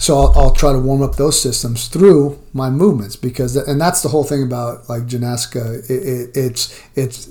[0.02, 4.02] So I'll, I'll try to warm up those systems through my movements, because, and that's
[4.02, 5.90] the whole thing about like Gymnastica.
[5.90, 7.30] It, it, it's it's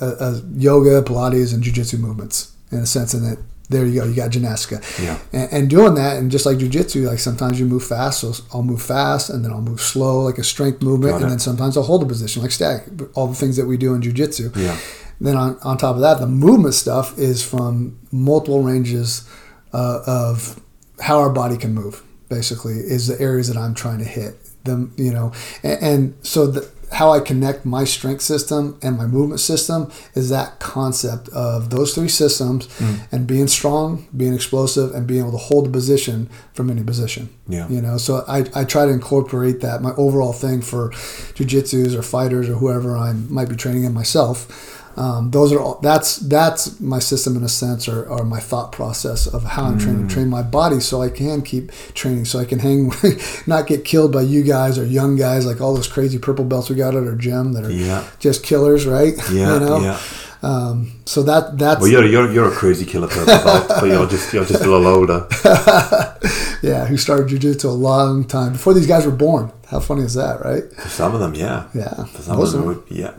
[0.00, 3.14] uh, uh, yoga, Pilates, and jujitsu movements in a sense.
[3.14, 3.38] And that
[3.70, 4.82] there you go, you got Gymnastica.
[5.02, 5.18] Yeah.
[5.32, 8.62] And, and doing that, and just like jujitsu, like sometimes you move fast, so I'll
[8.62, 11.84] move fast, and then I'll move slow, like a strength movement, and then sometimes I'll
[11.84, 12.84] hold a position, like static.
[13.14, 14.54] All the things that we do in jujitsu.
[14.56, 14.76] Yeah.
[15.20, 19.28] Then on, on top of that, the movement stuff is from multiple ranges
[19.72, 20.60] uh, of
[21.00, 22.02] how our body can move.
[22.28, 24.36] Basically, is the areas that I'm trying to hit.
[24.64, 25.30] Them, you know,
[25.62, 30.28] and, and so the, how I connect my strength system and my movement system is
[30.30, 33.00] that concept of those three systems mm.
[33.10, 37.28] and being strong, being explosive, and being able to hold a position from any position.
[37.48, 37.68] Yeah.
[37.68, 40.90] You know, so I, I try to incorporate that my overall thing for
[41.34, 44.82] jujitsus or fighters or whoever I might be training in myself.
[44.96, 48.70] Um, those are all, that's that's my system in a sense, or, or my thought
[48.72, 49.82] process of how I'm Mm.
[49.82, 52.92] trying to train my body, so I can keep training, so I can hang,
[53.46, 56.70] not get killed by you guys or young guys like all those crazy purple belts
[56.70, 58.04] we got at our gym that are Yeah.
[58.20, 59.14] just killers, right?
[59.32, 59.54] Yeah.
[59.54, 59.80] you know.
[59.80, 59.98] Yeah.
[60.42, 64.06] Um, so that that's Well, you're you're you're a crazy killer purple belt, but you're
[64.06, 65.26] just you're just a little older.
[66.62, 69.50] yeah, who started jujitsu a long time before these guys were born.
[69.68, 70.64] How funny is that, right?
[70.76, 71.64] For some of them, yeah.
[71.74, 72.84] Yeah, For some most of them, them.
[72.88, 73.12] would- yeah,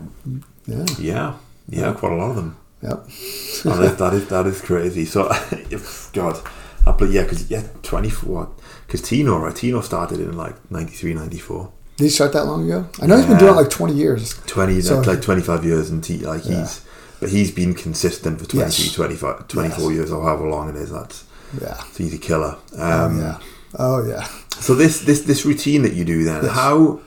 [0.66, 1.34] Yeah, yeah,
[1.68, 1.92] yeah.
[1.92, 2.56] Quite a lot of them.
[2.82, 3.04] yep.
[3.64, 5.04] Oh, that, that is that is crazy.
[5.04, 5.28] So,
[5.70, 6.36] if, God,
[6.86, 8.48] I, but yeah, because yeah, twenty four.
[8.86, 9.54] Because Tino, right?
[9.54, 11.72] Tino started in like 93, 94.
[11.96, 12.88] Did he start that long ago?
[13.02, 14.34] I know he's been doing it like 20 years.
[14.46, 16.60] 20 So- like, like 25 years and he, like Yeah.
[16.60, 16.82] he's
[17.18, 18.94] but he's been consistent for 23 Yes.
[18.94, 21.24] 25 24 years or however long it is that's
[21.60, 21.74] Yeah.
[21.74, 23.38] so he's a killer Oh, um, yeah.
[23.78, 24.28] Oh, yeah.
[24.60, 26.52] so this this this routine that you do then Yes.
[26.52, 27.00] how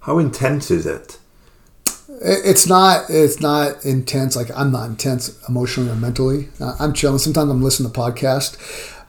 [0.00, 1.18] how intense is It-
[2.24, 3.06] It's not.
[3.10, 4.36] It's not intense.
[4.36, 6.48] Like I'm not intense emotionally or mentally.
[6.60, 7.18] Uh, I'm chilling.
[7.18, 8.56] Sometimes I'm listening to podcast,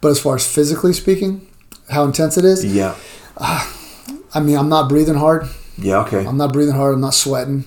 [0.02, 1.48] but as far as physically speaking,
[1.90, 2.66] how intense it is.
[2.66, 2.96] yeah
[3.38, 5.48] I mean, I'm not breathing hard.
[5.78, 6.94] yeah okay I'm not breathing hard.
[6.96, 7.66] I'm not sweating.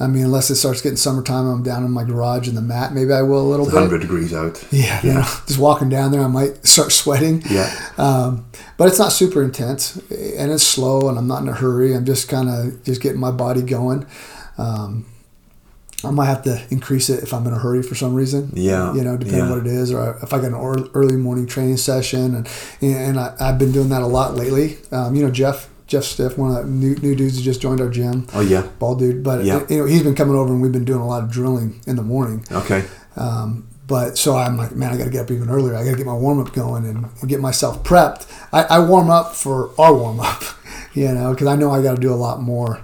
[0.00, 2.94] I mean, unless it starts getting summertime, I'm down in my garage in the mat.
[2.94, 3.80] Maybe I will a little it's bit.
[3.80, 7.42] 100 degrees out Yeah, you know, just walking down there, I might start sweating.
[7.50, 7.68] yeah
[7.98, 8.46] Um,
[8.76, 11.94] but it's not super intense, and it's slow, and I'm not in a hurry.
[11.96, 14.06] I'm just kind of just getting my body going.
[14.58, 15.06] Um,
[16.04, 18.52] I might have to increase it if I'm in a hurry for some reason.
[18.54, 19.50] Yeah, you know, depending yeah.
[19.50, 22.48] what it is, or if I got an early morning training session, and
[22.80, 24.78] and I, I've been doing that a lot lately.
[24.92, 27.80] Um, you know, Jeff Jeff Stiff, one of the new, new dudes who just joined
[27.80, 29.24] our gym, oh yeah bald dude.
[29.24, 29.64] But Yeah.
[29.68, 31.96] you know, he's been coming over, and we've been doing a lot of drilling in
[31.96, 32.44] the morning.
[32.52, 32.84] okay
[33.16, 35.74] Um, but so I'm like, man, I got to get up even earlier.
[35.74, 38.30] I got to get my warm up going and, and get myself prepped.
[38.52, 40.42] I, I warm up for our warm up,
[40.92, 42.82] you know, because I know I got to do a lot more.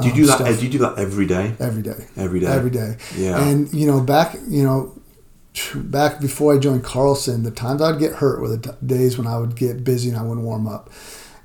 [0.00, 2.06] Do you um, do that stuff do you do that every day every day?
[2.16, 2.96] every day Every day.
[3.16, 3.42] Yeah.
[3.42, 4.92] And you know, back you know,
[5.74, 9.26] back before I joined Carlson, the times I'd get hurt were the t- days when
[9.26, 10.90] I would get busy and I wouldn't warm up.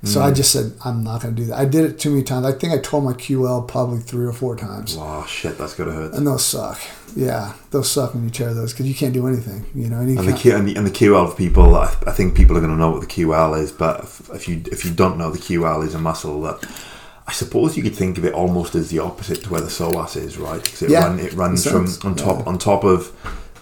[0.04, 0.24] So Mm.
[0.24, 1.60] I just said I'm not going to do that.
[1.60, 2.44] I did it too many times.
[2.48, 4.98] I think I tore my QL probably three or four times.
[5.00, 6.80] oh shit that's gotta hurt And those suck.
[7.16, 9.66] Yeah, those suck when you tear those because you can't do anything.
[9.76, 11.94] You know, and you and the, Q, and, the, and the QL for people, I,
[12.08, 14.64] I think people are going to know what the QL is, but if, if you
[14.72, 16.66] if you don't know, the QL is a muscle that
[17.32, 20.18] I suppose you could think of it almost as the opposite to where the psoas
[20.18, 20.62] is, right?
[20.62, 22.46] 'Cause it, Yeah, run, it runs from on top yeah.
[22.46, 23.10] on top of.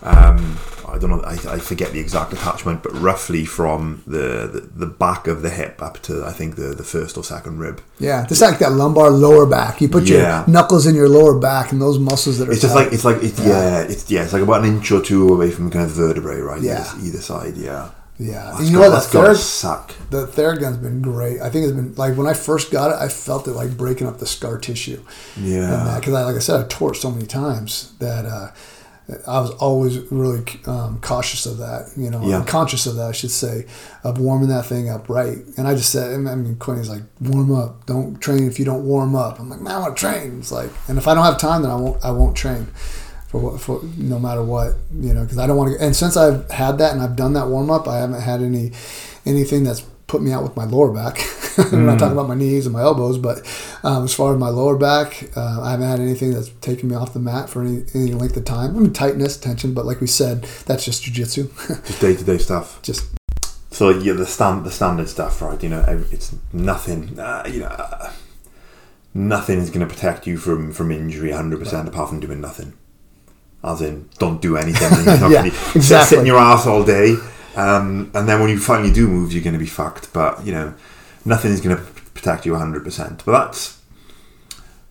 [0.02, 0.58] Um,
[0.92, 1.22] I don't know.
[1.22, 5.52] I, I forget the exact attachment, but roughly from the, the, the back of the
[5.52, 7.80] hip up to I think the, the first or second rib.
[8.00, 9.82] Yeah, it's like that lumbar lower back.
[9.82, 10.40] You put Yeah.
[10.46, 12.54] your knuckles in your lower back and those muscles that are.
[12.54, 12.86] It's just tight.
[12.86, 13.82] like it's like it's yeah.
[13.82, 16.60] it's yeah it's like about an inch or two away from kind of vertebrae, right?
[16.60, 16.80] Yeah.
[16.96, 17.90] either, either side, yeah.
[18.20, 18.58] Yeah.
[18.58, 18.90] And you know what?
[18.90, 19.94] The to third, suck.
[20.10, 21.40] the Theragun's been great.
[21.42, 24.08] I think it's been like when I first got it, I felt it like breaking
[24.08, 25.02] up the scar tissue.
[25.40, 25.96] Yeah.
[26.00, 28.52] because I like I said, I tore it so many times that uh,
[29.26, 31.92] I was always really um, cautious of that.
[31.98, 32.44] You know, Yeah.
[32.46, 33.66] conscious of that, I should say,
[34.04, 35.38] of warming that thing up right.
[35.58, 37.86] And I just said, I mean, Quinny's like, warm up.
[37.88, 39.40] Don't train if you don't warm up.
[39.40, 40.40] I'm like, man, I want to train.
[40.40, 42.04] It's like, and if I don't have time, then I won't.
[42.06, 42.68] I won't train.
[43.30, 45.86] For what, for no matter what, you know, because I don't want to.
[45.86, 48.72] And since I've had that and I've done that warm up, I haven't had any
[49.24, 51.22] anything that's put me out with my lower back.
[51.72, 53.40] I'm not talking about my knees and my elbows, but
[53.84, 56.96] um, as far as my lower back, uh, I haven't had anything that's taken me
[56.96, 58.76] off the mat for any, any length of time.
[58.76, 61.50] I mean, tightness, tension, but like we said, that's just jujitsu.
[61.88, 62.82] Just day to day stuff.
[62.82, 63.06] just
[63.72, 65.62] So yeah, the stand the standard stuff, right?
[65.62, 67.20] You know, it's nothing.
[67.20, 68.12] Uh, you know, uh,
[69.14, 72.74] nothing is going to protect you from from injury 100 percent apart from doing nothing.
[73.64, 74.88] As in, don't do anything.
[74.92, 77.16] and you're not Yeah, gonna sit- Sit in your ass all day,
[77.56, 80.14] um, and then when you finally do move, you're going to be fucked.
[80.14, 80.74] But you know,
[81.26, 81.84] nothing is going to
[82.14, 83.24] protect you 100 percent.
[83.26, 83.80] But that's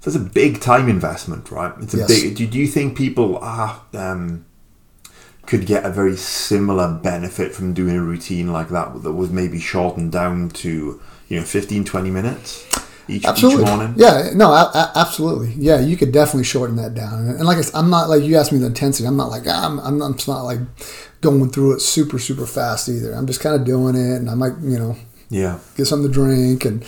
[0.03, 1.73] that's a big time investment, right?
[1.81, 2.09] It's a Yes.
[2.09, 2.37] big.
[2.37, 3.81] Do, do you think people are?
[3.95, 4.45] Um,
[5.47, 9.59] could get a very similar benefit from doing a routine like that that was maybe
[9.59, 12.67] shortened down to you know 15 20 minutes
[13.09, 15.81] each, absolutely, each morning yeah, no, a- a- absolutely, yeah.
[15.81, 17.27] You could definitely shorten that down.
[17.29, 19.07] And like I said, I'm not like you asked me the intensity.
[19.09, 20.61] I'm not like ah, I'm, I'm, I'm not like
[21.21, 23.13] going through it super super fast either.
[23.15, 24.97] I'm just kind of doing it, and I might you know
[25.31, 26.85] yeah get something to drink, and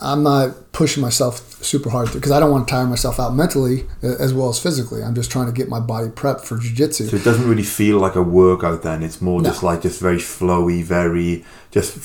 [0.00, 3.84] I'm not pushing myself super hard because I don't want to tire myself out mentally
[4.02, 5.02] as well as physically.
[5.02, 7.10] I'm just trying to get my body prepped for jujitsu.
[7.10, 9.50] so it doesn't really feel like a workout then it's more No.
[9.50, 11.96] just like just very flowy very just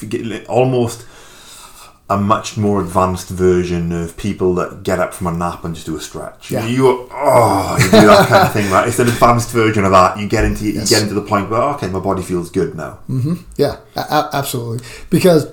[0.47, 1.05] almost
[2.13, 5.85] a much more advanced version of people that get up from a nap and just
[5.87, 6.51] do a stretch.
[6.51, 6.65] Yeah.
[6.65, 8.87] You oh, you do that kind of thing, right?
[8.87, 10.17] It's an advanced version of that.
[10.19, 10.89] You get into Yes.
[10.89, 12.99] you get into the point where okay, my body feels good now.
[13.57, 14.85] Yeah, a- a- absolutely.
[15.09, 15.47] Because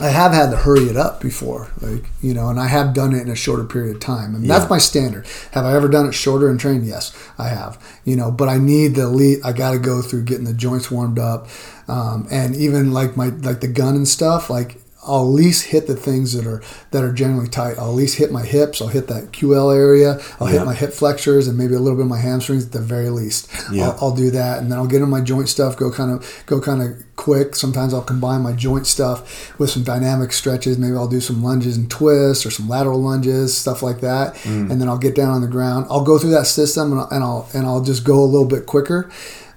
[0.00, 3.14] I have had to hurry it up before, like you know, and I have done
[3.14, 4.58] it in a shorter period of time, and Yeah.
[4.58, 5.24] that's my standard.
[5.52, 6.84] Have I ever done it shorter and trained?
[6.84, 7.78] Yes, I have.
[8.04, 9.38] You know, but I need the elite.
[9.44, 11.46] I got to go through getting the joints warmed up,
[11.86, 14.50] um, and even like my like the gun and stuff.
[14.50, 17.78] Like I'll at least hit the things that are that are generally tight.
[17.78, 18.80] I'll at least hit my hips.
[18.80, 20.20] I'll hit that QL area.
[20.40, 20.58] I'll Yeah.
[20.60, 23.10] hit my hip flexors and maybe a little bit of my hamstrings at the very
[23.10, 23.48] least.
[23.72, 23.90] Yeah.
[23.90, 25.76] I'll, I'll do that, and then I'll get in my joint stuff.
[25.76, 27.54] Go kind of go kind of quick.
[27.54, 30.78] Sometimes I'll combine my joint stuff with some dynamic stretches.
[30.78, 34.34] Maybe I'll do some lunges and twists or some lateral lunges, stuff like that.
[34.36, 34.70] Mm.
[34.70, 35.86] And then I'll get down on the ground.
[35.90, 38.46] I'll go through that system and I'll and I'll, and I'll just go a little
[38.48, 39.08] bit quicker.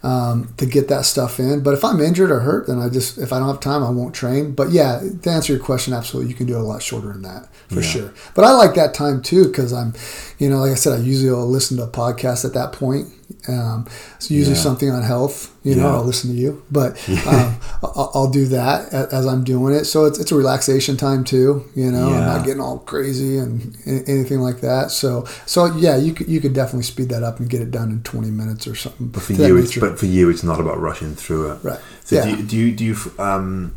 [0.08, 1.62] Um, to get that stuff in.
[1.64, 3.90] But if I'm injured or hurt, then I just if I don't have time, I
[3.90, 4.54] won't train.
[4.54, 7.24] But yeah, to answer your question, absolutely, you can do it a lot shorter than
[7.24, 7.82] that for Yeah.
[7.82, 8.14] sure.
[8.34, 9.94] But I like that time too because I'm,
[10.40, 13.08] you know, like I said, I usually will listen to a podcast at that point.
[13.48, 14.62] Um, it's usually Yeah.
[14.62, 15.54] something on health.
[15.64, 15.96] You know, Yeah.
[15.96, 16.98] I'll listen to you, but
[17.28, 19.86] um, I'll, I'll do that as I'm doing it.
[19.86, 21.66] So it's, it's a relaxation time too.
[21.76, 24.92] You know, I'm not getting all crazy and anything like that.
[24.92, 27.92] So so yeah, you could you could definitely speed that up and get it done
[27.92, 29.08] in 20 minutes or something.
[29.08, 31.64] But for you, it's but for you, it's not about rushing through it.
[31.64, 31.80] Right.
[32.06, 32.24] So Yeah.
[32.26, 33.76] do you, do you do you um,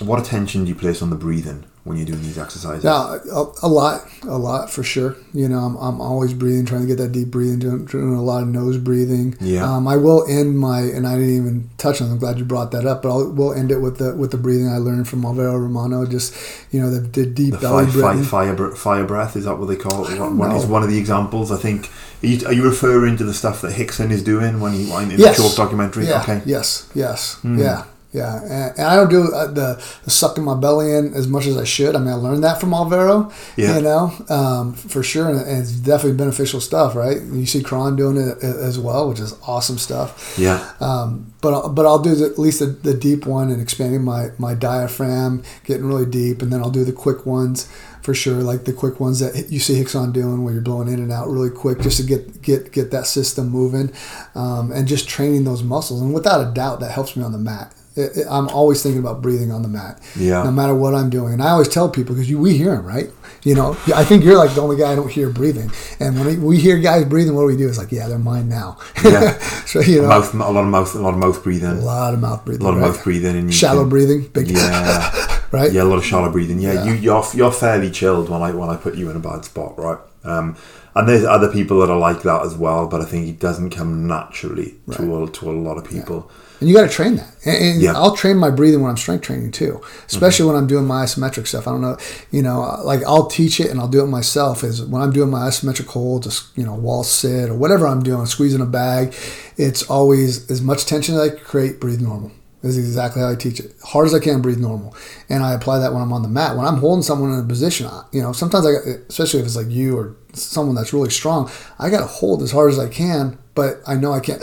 [0.00, 2.82] what attention do you place on the breathing when you're doing these exercises?
[2.82, 5.14] Yeah, a, a lot, a lot for sure.
[5.32, 8.22] You know, I'm, I'm always breathing, trying to get that deep breathing, doing, doing a
[8.22, 9.36] lot of nose breathing.
[9.40, 9.64] Yeah.
[9.64, 12.10] Um, I will end my, and I didn't even touch on.
[12.10, 14.36] I'm glad you brought that up, but I'll we'll end it with the with the
[14.36, 16.04] breathing I learned from Alvaro Romano.
[16.06, 16.34] Just
[16.72, 19.54] you know, the, the deep The belly fire, fire, fire, br- fire breath is that
[19.54, 20.18] what they call it?
[20.18, 20.56] One, know.
[20.56, 21.52] is one of the examples.
[21.52, 21.88] I think.
[22.22, 25.10] Are you, are you referring to the stuff that Rickson is doing when he in
[25.10, 25.36] Yes.
[25.36, 26.06] the short documentary?
[26.06, 26.22] Yeah.
[26.22, 26.42] Okay.
[26.46, 26.90] Yes.
[26.94, 27.34] Yes.
[27.42, 27.58] Hmm.
[27.58, 27.84] Yeah.
[28.16, 29.68] Yeah, and, and I don't do uh, the,
[30.04, 31.94] the sucking my belly in as much as I should.
[31.94, 33.76] I mean, I learned that from Alvaro, Yeah.
[33.76, 37.18] you know, um, for sure, and, and it's definitely beneficial stuff, right?
[37.20, 40.34] You see Kron doing it as well, which is awesome stuff.
[40.38, 40.58] Yeah.
[40.80, 44.02] Um, but I'll- but I'll do the, at least the, the deep one and expanding
[44.02, 47.68] my my diaphragm, getting really deep, and then I'll do the quick ones
[48.02, 51.00] for sure, like the quick ones that you see Rickson doing, where you're blowing in
[51.00, 53.92] and out really quick, just to get get get that system moving,
[54.34, 56.00] um, and just training those muscles.
[56.00, 57.74] And without a doubt, that helps me on the mat.
[57.96, 60.42] It, it- I'm always thinking about breathing on the mat, Yeah.
[60.42, 61.32] no matter what I'm doing.
[61.34, 63.10] And I always tell people because we hear them, right?
[63.42, 65.70] You know, I think you're like the only guy I don't hear breathing.
[66.00, 67.68] And when we hear guys breathing, what do we do?
[67.68, 68.78] It's like, yeah, they're mine now.
[69.04, 69.38] Yeah.
[69.66, 71.70] so you know, Mouth, a lot of mouth, a lot of mouth breathing.
[71.70, 72.88] a lot of mouth breathing, A lot of right?
[72.90, 75.38] mouth breathing and you Shallow can- breathing, big Yeah.
[75.52, 75.70] right?
[75.72, 76.58] Yeah, a lot of shallow breathing.
[76.60, 76.84] Yeah, Yeah.
[76.86, 79.78] you you're, you're fairly chilled when I when I put you in a bad spot,
[79.78, 79.98] right?
[80.24, 80.56] Um,
[80.96, 83.70] and there's other people that are like that as well, but I think it doesn't
[83.70, 86.30] come naturally to a, to a lot of people.
[86.60, 87.34] And you got to train that.
[87.44, 87.90] And, and Yeah.
[87.90, 87.96] Mm-hmm.
[87.98, 91.46] I'll train my breathing when I'm strength training too, especially when I'm doing my isometric
[91.46, 91.66] stuff.
[91.68, 91.98] I don't know,
[92.30, 94.64] you know, like I'll teach it and I'll do it myself.
[94.64, 98.02] Is when I'm doing my isometric hold, just you know, wall sit or whatever I'm
[98.02, 99.14] doing, squeezing a bag.
[99.56, 101.80] It's always as much tension as I can create.
[101.80, 102.32] Breathe normal.
[102.62, 103.74] This is exactly how I teach it.
[103.84, 104.96] Hard as I can, breathe normal,
[105.28, 106.56] and I apply that when I'm on the mat.
[106.56, 108.70] When I'm holding someone in a position, I- you know, sometimes I,
[109.08, 111.48] especially if it's like you or someone that's really strong,
[111.78, 114.42] I got to hold as hard as I can, but I know I can't.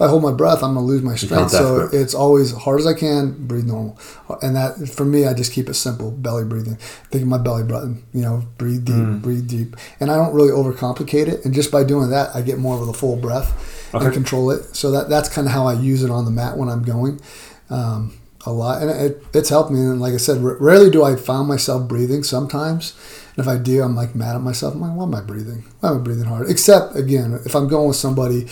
[0.00, 1.50] If I hold my breath, I'm gonna lose my strength.
[1.50, 3.98] So it's always hard as I can, breathe normal,
[4.40, 6.10] and that for me, I just keep it simple.
[6.10, 6.76] Belly breathing.
[7.10, 8.02] Think of my belly button.
[8.14, 9.20] You know, breathe deep, Mm.
[9.22, 11.44] breathe deep, and I don't really overcomplicate it.
[11.44, 13.52] And just by doing that, I get more of the full breath
[13.94, 14.04] Okay.
[14.06, 14.74] and control it.
[14.74, 17.20] So that that's kind of how I use it on the mat when I'm going.
[17.68, 18.14] Um,
[18.46, 19.80] a lot, and it, it's helped me.
[19.80, 22.22] And like I said, r- rarely do I find myself breathing.
[22.22, 22.94] Sometimes,
[23.36, 24.72] and if I do, I'm like mad at myself.
[24.74, 25.64] I'm like, why am I breathing?
[25.80, 26.48] Why am I breathing hard?
[26.48, 28.46] Except again, if I'm going with somebody,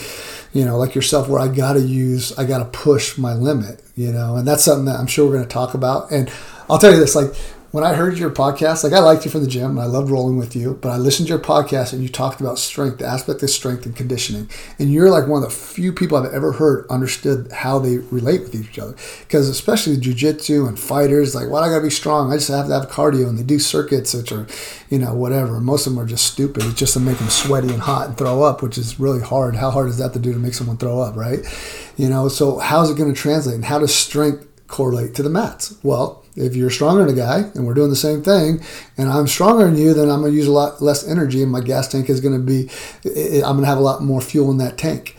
[0.52, 4.36] you know, like yourself, where I gotta use, I gotta push my limit, you know,
[4.36, 6.10] and that's something that I'm sure we're gonna talk about.
[6.10, 6.30] And
[6.70, 7.32] I'll tell you this, like
[7.70, 10.10] when I heard your podcast, like I liked you from the gym and I loved
[10.10, 13.06] rolling with you, but I listened to your podcast and you talked about strength, the
[13.06, 14.48] aspect of strength and conditioning.
[14.78, 18.40] And you're like one of the few people I've ever heard understood how they relate
[18.40, 18.96] with each other.
[19.20, 22.32] Because especially jujitsu and fighters, like, why do I gotta be strong?
[22.32, 24.46] I just have to have cardio and they do circuits which are,
[24.88, 25.60] you know, whatever.
[25.60, 26.64] Most of them are just stupid.
[26.64, 29.56] It's just to make them sweaty and hot and throw up, which is really hard.
[29.56, 31.40] How hard is that to do to make someone throw up, right?
[31.98, 35.74] You know, so how's it gonna translate and how does strength correlate to the mats?
[35.82, 38.62] Well, if you're stronger than a guy and we're doing the same thing
[38.96, 41.50] and I'm stronger than you, then I'm going to use a lot less energy and
[41.50, 42.70] my gas tank is going to be,
[43.42, 45.16] I'm going to have a lot more fuel in that tank.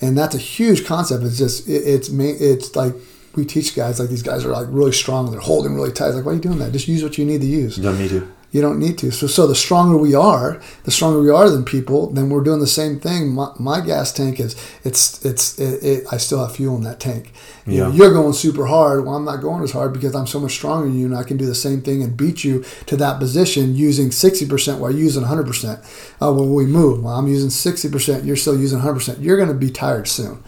[0.00, 1.24] And that's a huge concept.
[1.24, 2.94] It's just it, it's it's like,
[3.36, 6.08] we teach guys like these guys are like really strong they're holding really tight.
[6.08, 6.72] It's like, why are you doing that?
[6.72, 7.76] Just use what you need to use.
[7.76, 8.32] You need to.
[8.52, 9.12] You don't need to.
[9.12, 12.58] So, so the stronger we are, the stronger we are than people, then we're doing
[12.58, 13.28] the same thing.
[13.32, 16.98] My, my gas tank is, it's, it's, it, it, I still have fuel in that
[16.98, 17.32] tank.
[17.64, 19.04] You know, you're going super hard.
[19.04, 21.22] Well, I'm not going as hard because I'm so much stronger than you, and I
[21.22, 25.00] can do the same thing and beat you to that position using 60% while you're
[25.00, 26.16] using 100%.
[26.20, 29.22] Uh, when we move, well, I'm using 60%, you're still using 100%.
[29.22, 30.42] You're going to be tired soon.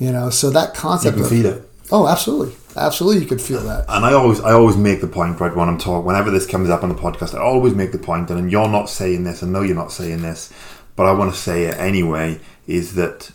[0.00, 1.14] You know, so that You concept.
[1.16, 1.67] can of- feel it.
[1.90, 3.86] Oh, absolutely, absolutely, you could feel that.
[3.88, 6.68] And I always, I always make the point, right, when I'm talking, whenever this comes
[6.68, 9.46] up on the podcast, I always make the point, and you're not saying this, I
[9.46, 10.52] know you're not saying this,
[10.96, 13.30] but I want to say it anyway, is that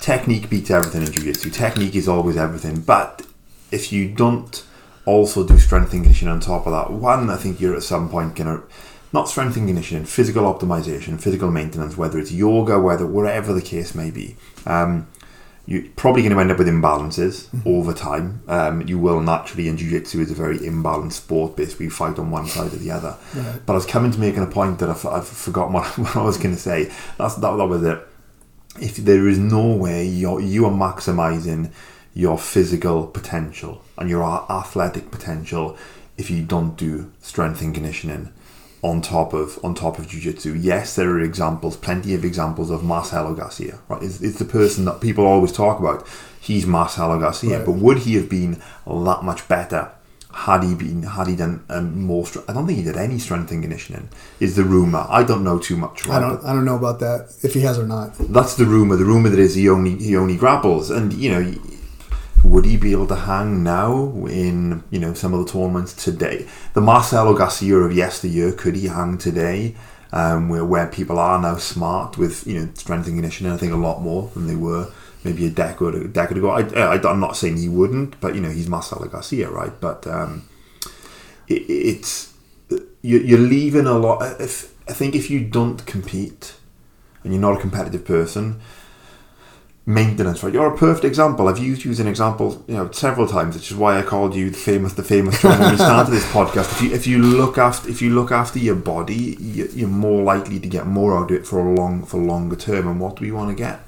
[0.00, 1.50] technique beats everything in jiu-jitsu.
[1.50, 3.26] Technique is always everything, but
[3.70, 4.64] if you don't
[5.04, 8.08] also do strength and conditioning on top of that, one, I think you're at some
[8.08, 8.62] point gonna
[9.12, 13.94] not strength and conditioning, physical optimization, physical maintenance, whether it's yoga, whether whatever the case
[13.94, 14.36] may be.
[14.64, 15.06] Um,
[15.64, 18.42] you're probably going to end up with imbalances over time.
[18.48, 21.56] Um, you will naturally, and jiu-jitsu is a very imbalanced sport.
[21.56, 23.16] Basically, you fight on one side or the other.
[23.34, 23.60] Right.
[23.64, 26.22] But I was coming to making a point that I've, I've forgotten what, what I
[26.24, 26.92] was going to say.
[27.16, 27.98] That's that, that was it.
[28.80, 31.70] if there is no way you're you are maximizing
[32.14, 35.76] your physical potential and your athletic potential
[36.16, 38.32] if you don't do strength and conditioning
[38.82, 42.82] on top of on top of jiu-jitsu yes there are examples plenty of examples of
[42.82, 46.06] Marcelo Garcia right it's, it's the person that people always talk about
[46.40, 47.66] he's Marcelo Garcia Right.
[47.66, 49.92] but would he have been that much better
[50.34, 53.18] had he been had he done um, more stre- I don't think he did any
[53.18, 54.08] strength and conditioning
[54.40, 57.32] is the rumor I don't know too much I don't I don't know about that
[57.42, 58.14] if he has or not.
[58.18, 58.96] that's the rumor.
[58.96, 61.54] The rumor that is he only he only grapples, and you know,
[62.44, 66.46] would he be able to hang now in you know some of the tournaments today?
[66.74, 69.74] The Marcelo Garcia of yesteryear could he hang today?
[70.14, 73.72] Um, where where people are now smart with you know strength and conditioning, I think
[73.72, 74.90] a lot more than they were
[75.24, 76.50] maybe a decade a decade ago.
[76.50, 79.72] I, I I'm not saying he wouldn't, but you know he's Marcelo Garcia, right?
[79.80, 80.48] But um,
[81.48, 82.34] it, it's
[82.68, 84.40] you- you're leaving a lot.
[84.40, 86.54] If I think if you don't compete
[87.24, 88.60] and you're not a competitive person,
[89.84, 90.52] maintenance, right?
[90.52, 91.48] You're a perfect example.
[91.48, 94.34] I've used you as an example, you know, several times, which is why I called
[94.34, 96.70] you the famous, the famous when we started this podcast.
[96.72, 100.22] If you if you look after if you look after your body, you- you're more
[100.22, 102.86] likely to get more out of it for a long for longer term.
[102.86, 103.80] And what do we want to get?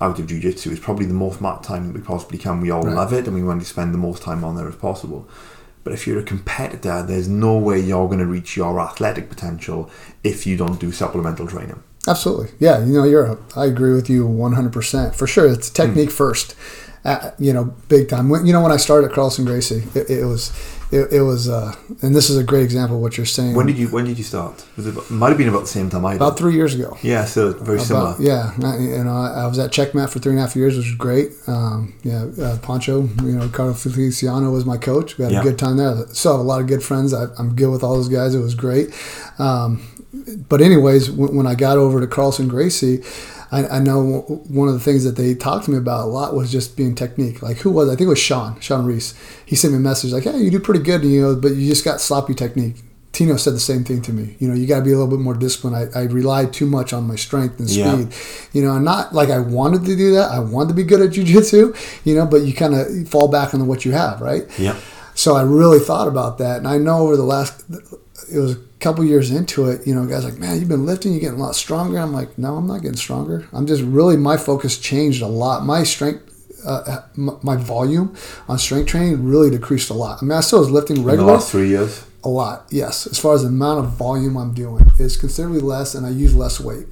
[0.00, 2.60] Out of jiu-jitsu is probably the most of time that we possibly can.
[2.60, 2.94] We all Right.
[2.94, 5.26] love it, and we want to spend the most time on there as possible.
[5.84, 9.88] But if you're a competitor, there's no way you're going to reach your athletic potential
[10.24, 11.80] if you don't do supplemental training.
[12.06, 12.48] Absolutely.
[12.58, 15.14] Yeah, you know, you're I agree with you 100%.
[15.14, 16.54] For sure, it's technique first.
[17.04, 18.28] Uh, you know, big time.
[18.28, 20.50] When, you know, when I started at Carlson Gracie, it, it was
[20.92, 23.54] it, it was uh, and this is a great example of what you're saying.
[23.54, 24.64] When did you When did you start?
[24.76, 26.16] Was it about- might have been about the same time I did.
[26.22, 26.96] about 3 years ago.
[27.02, 28.10] Yeah, so very similar.
[28.10, 30.54] About, yeah, I- you know, I I was at Checkmat for three and a half
[30.56, 31.32] years, which was great.
[31.46, 35.18] Um, yeah, uh, Poncho, you know, Carlo Feliciano was my coach.
[35.18, 35.40] We had Yeah.
[35.40, 35.94] a good time there.
[36.12, 37.12] So a lot of good friends.
[37.12, 38.34] I, I'm good with all those guys.
[38.34, 38.90] It was great.
[39.38, 39.80] Um,
[40.48, 43.02] but anyways, when, when I got over to Carlson Gracie,
[43.52, 46.34] I, I know one of the things that they talked to me about a lot
[46.34, 47.42] was just being technique.
[47.42, 47.88] Like who was?
[47.88, 49.14] I think it was Sean, Sean Reese.
[49.44, 51.68] He sent me a message like, "Hey, you do pretty good, you know, but you
[51.68, 52.82] just got sloppy technique."
[53.12, 54.36] Tino said the same thing to me.
[54.40, 55.74] You know, you got to be a little bit more disciplined.
[55.74, 57.94] I, I relied too much on my strength and Yeah.
[57.94, 58.08] speed.
[58.52, 60.30] You know, and not like I wanted to do that.
[60.30, 61.74] I wanted to be good at jujitsu.
[62.04, 64.44] You know, but you kind of fall back on what you have, right?
[64.58, 64.76] Yeah.
[65.14, 67.64] So I really thought about that, and I know over the last,
[68.30, 69.86] it was a couple years into it.
[69.86, 71.98] You know, guys like, man, you've been lifting, you're getting a lot stronger.
[71.98, 73.46] I'm like, no, I'm not getting stronger.
[73.52, 75.64] I'm just really my focus changed a lot.
[75.64, 76.22] My strength.
[76.66, 78.12] Uh, my volume
[78.48, 80.20] on strength training really decreased a lot.
[80.20, 82.04] I mean, I still was lifting In the regularly, last three years.
[82.24, 83.06] a lot, yes.
[83.06, 86.34] As far as the amount of volume I'm doing, it's considerably less, and I use
[86.34, 86.86] less weight,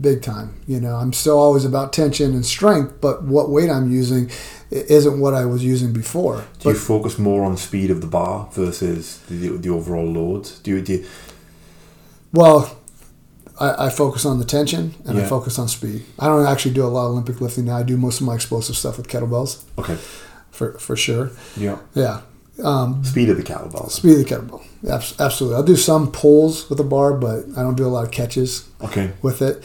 [0.00, 0.58] big time.
[0.66, 4.30] You know, I'm still always about tension and strength, but what weight I'm using
[4.70, 6.44] isn't what I was using before.
[6.60, 10.50] Do you focus more on speed of the bar versus the, the overall load?
[10.62, 11.06] Do you, do you,
[12.32, 12.76] well,
[13.58, 16.04] I, I focus on the tension and I focus on speed.
[16.18, 17.76] I don't actually do a lot of Olympic lifting now.
[17.78, 19.96] I do most of my explosive stuff with kettlebells, okay?
[20.50, 21.30] for for sure.
[21.56, 21.78] Yeah.
[21.94, 22.20] Yeah.
[22.62, 23.88] Um, Speed of the kettlebell.
[23.88, 25.56] speed of the kettlebell, absolutely.
[25.56, 28.68] I'll do some pulls with a bar, but I don't do a lot of catches.
[28.82, 29.12] Okay.
[29.22, 29.62] with it.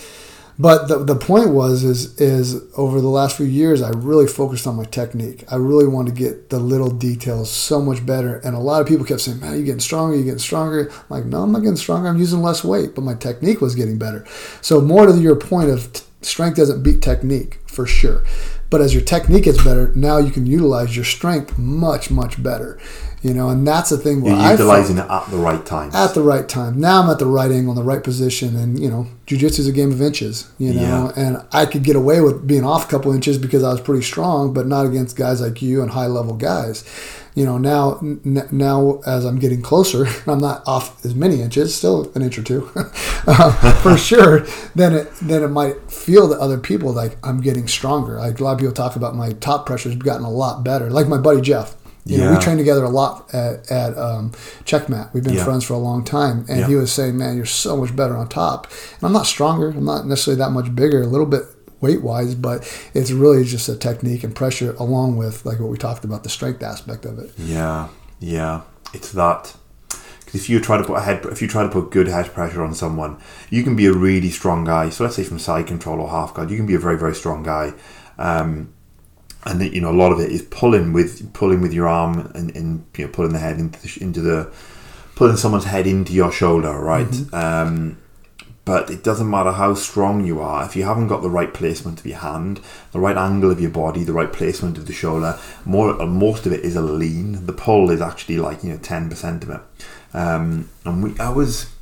[0.59, 4.67] But the, the point was is is over the last few years I really focused
[4.67, 5.43] on my technique.
[5.51, 8.37] I really wanted to get the little details so much better.
[8.37, 10.15] And a lot of people kept saying, "Man, you're getting stronger.
[10.15, 12.07] You're getting stronger." I'm like, no, I'm not getting stronger.
[12.07, 14.25] I'm using less weight, but my technique was getting better.
[14.61, 18.23] So more to your point of t- strength doesn't beat technique for sure.
[18.69, 22.79] But as your technique gets better, now you can utilize your strength much much better.
[23.23, 24.21] You know, and that's the thing.
[24.21, 25.91] Where You're utilizing it at the right time.
[25.95, 26.77] at the right time.
[26.79, 29.67] Now I'm at the right angle, in the right position, and you know, jujitsu is
[29.67, 30.51] a game of inches.
[30.59, 31.11] You know, Yeah.
[31.15, 34.03] and I could get away with being off a couple inches because I was pretty
[34.03, 36.83] strong, but not against guys like you and high level guys.
[37.33, 41.73] You know, now n- now as I'm getting closer, I'm not off as many inches,
[41.73, 42.69] still an inch or two,
[43.25, 43.51] uh,
[43.83, 44.41] for sure.
[44.75, 48.17] Then it then it might feel to other people like I'm getting stronger.
[48.19, 50.89] Like a lot of people talk about my top pressure's gotten a lot better.
[50.89, 51.75] Like my buddy Jeff.
[52.05, 52.37] You know, Yeah.
[52.37, 54.31] we trained together a lot at, at um,
[54.65, 55.13] Checkmat.
[55.13, 55.43] We've been Yeah.
[55.45, 56.67] friends for a long time, and Yeah.
[56.67, 58.67] he was saying, "Man, you're so much better on top."
[58.99, 59.69] And I'm not stronger.
[59.69, 61.01] I'm not necessarily that much bigger.
[61.01, 61.43] A little bit
[61.79, 65.77] weight wise, but it's really just a technique and pressure, along with like what we
[65.77, 67.31] talked about, the strength aspect of it.
[67.37, 67.87] Yeah,
[68.19, 68.61] yeah.
[68.93, 69.53] It's that.
[70.25, 72.33] Because if you try to put a head, if you try to put good head
[72.33, 73.17] pressure on someone,
[73.49, 74.89] you can be a really strong guy.
[74.89, 77.15] So let's say from side control or half guard, you can be a very very
[77.15, 77.73] strong guy.
[78.17, 78.69] Um,
[79.45, 82.55] and you know a lot of it is pulling with pulling with your arm and,
[82.55, 84.53] and you know pulling the head into the, into the
[85.15, 87.33] pulling someone's head into your shoulder, right?
[87.33, 87.97] Um,
[88.65, 91.99] but it doesn't matter how strong you are if you haven't got the right placement
[91.99, 92.61] of your hand,
[92.93, 95.37] the right angle of your body, the right placement of the shoulder.
[95.65, 97.45] More, most of it is a lean.
[97.45, 99.61] The pull is actually like you know ten percent of it.
[100.13, 101.72] Um, and we, I was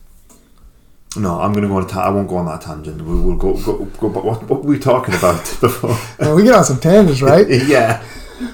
[1.17, 3.01] No, I'm going to go on a ta- I won't go on that tangent.
[3.01, 4.09] We'll, we'll go, go, go.
[4.09, 5.97] But what, what were we talking about before?
[6.19, 7.45] Well, we get on some tangents, right?
[7.67, 8.01] yeah.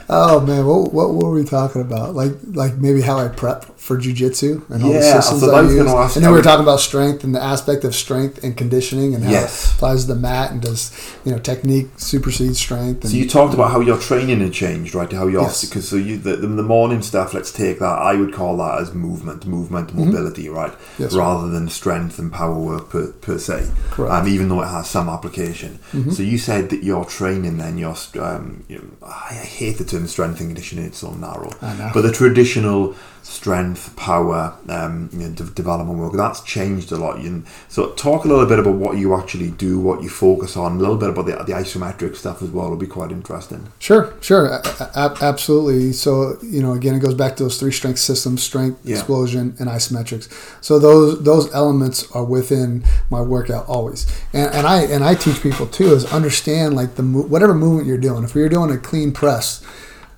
[0.09, 2.13] Oh man, what, what were we talking about?
[2.15, 6.15] Like like maybe how I prep for jujitsu and all the systems so I use.
[6.15, 9.23] and then we were talking about strength and the aspect of strength and conditioning and
[9.23, 9.65] how Yes.
[9.65, 10.91] it applies to the mat and does
[11.23, 13.03] you know technique supersedes strength.
[13.03, 15.11] And So you talked about how your training had changed, right?
[15.11, 15.63] How your Yes.
[15.65, 17.33] because so you the, the, the morning stuff.
[17.33, 17.97] Let's take that.
[18.11, 20.71] I would call that as movement, movement, mobility, right?
[20.73, 21.03] Mm-hmm.
[21.03, 21.19] Yes, sir.
[21.19, 23.69] Rather than strength and power work per, per se.
[23.91, 24.11] Correct.
[24.11, 24.27] Mm-hmm.
[24.27, 25.79] Um, even though it has some application.
[26.11, 30.05] So you said that your training then your um, you know, I hate the term
[30.07, 30.85] strength and conditioning.
[30.85, 31.51] It's so narrow.
[31.61, 31.91] I know.
[31.93, 32.95] But the traditional
[33.27, 37.19] strength, power, um, you know, de- development work that's changed a lot.
[37.21, 40.77] You, so talk a little bit about what you actually do, what you focus on,
[40.77, 42.65] a little bit about the, the isometric stuff as well.
[42.65, 43.67] It'll be quite interesting.
[43.79, 44.61] Sure, sure, a-
[44.95, 45.91] a- absolutely.
[45.93, 48.95] So you know, again, it goes back to those three strength systems: strength, Yeah.
[48.95, 50.27] explosion, and isometrics.
[50.61, 55.41] So those those elements are within my workout always, and, and I and I teach
[55.43, 58.23] people too is understand like the whatever movement you're doing.
[58.23, 59.61] If you're doing a clean press.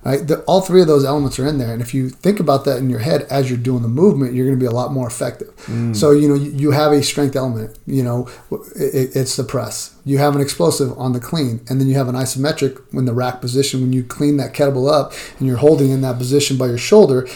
[0.02, 2.64] Right, the, all three of those elements are in there, and if you think about
[2.64, 4.94] that in your head as you're doing the movement, you're going to be a lot
[4.94, 5.54] more effective.
[5.66, 5.94] Mm.
[5.94, 7.78] So you know you, you have a strength element.
[7.86, 8.28] You know,
[8.76, 9.94] it, it's the press.
[10.06, 13.12] You have an explosive on the clean, and then you have an isometric when the
[13.12, 16.68] rack position when you clean that kettlebell up and you're holding in that position by
[16.68, 17.28] your shoulder.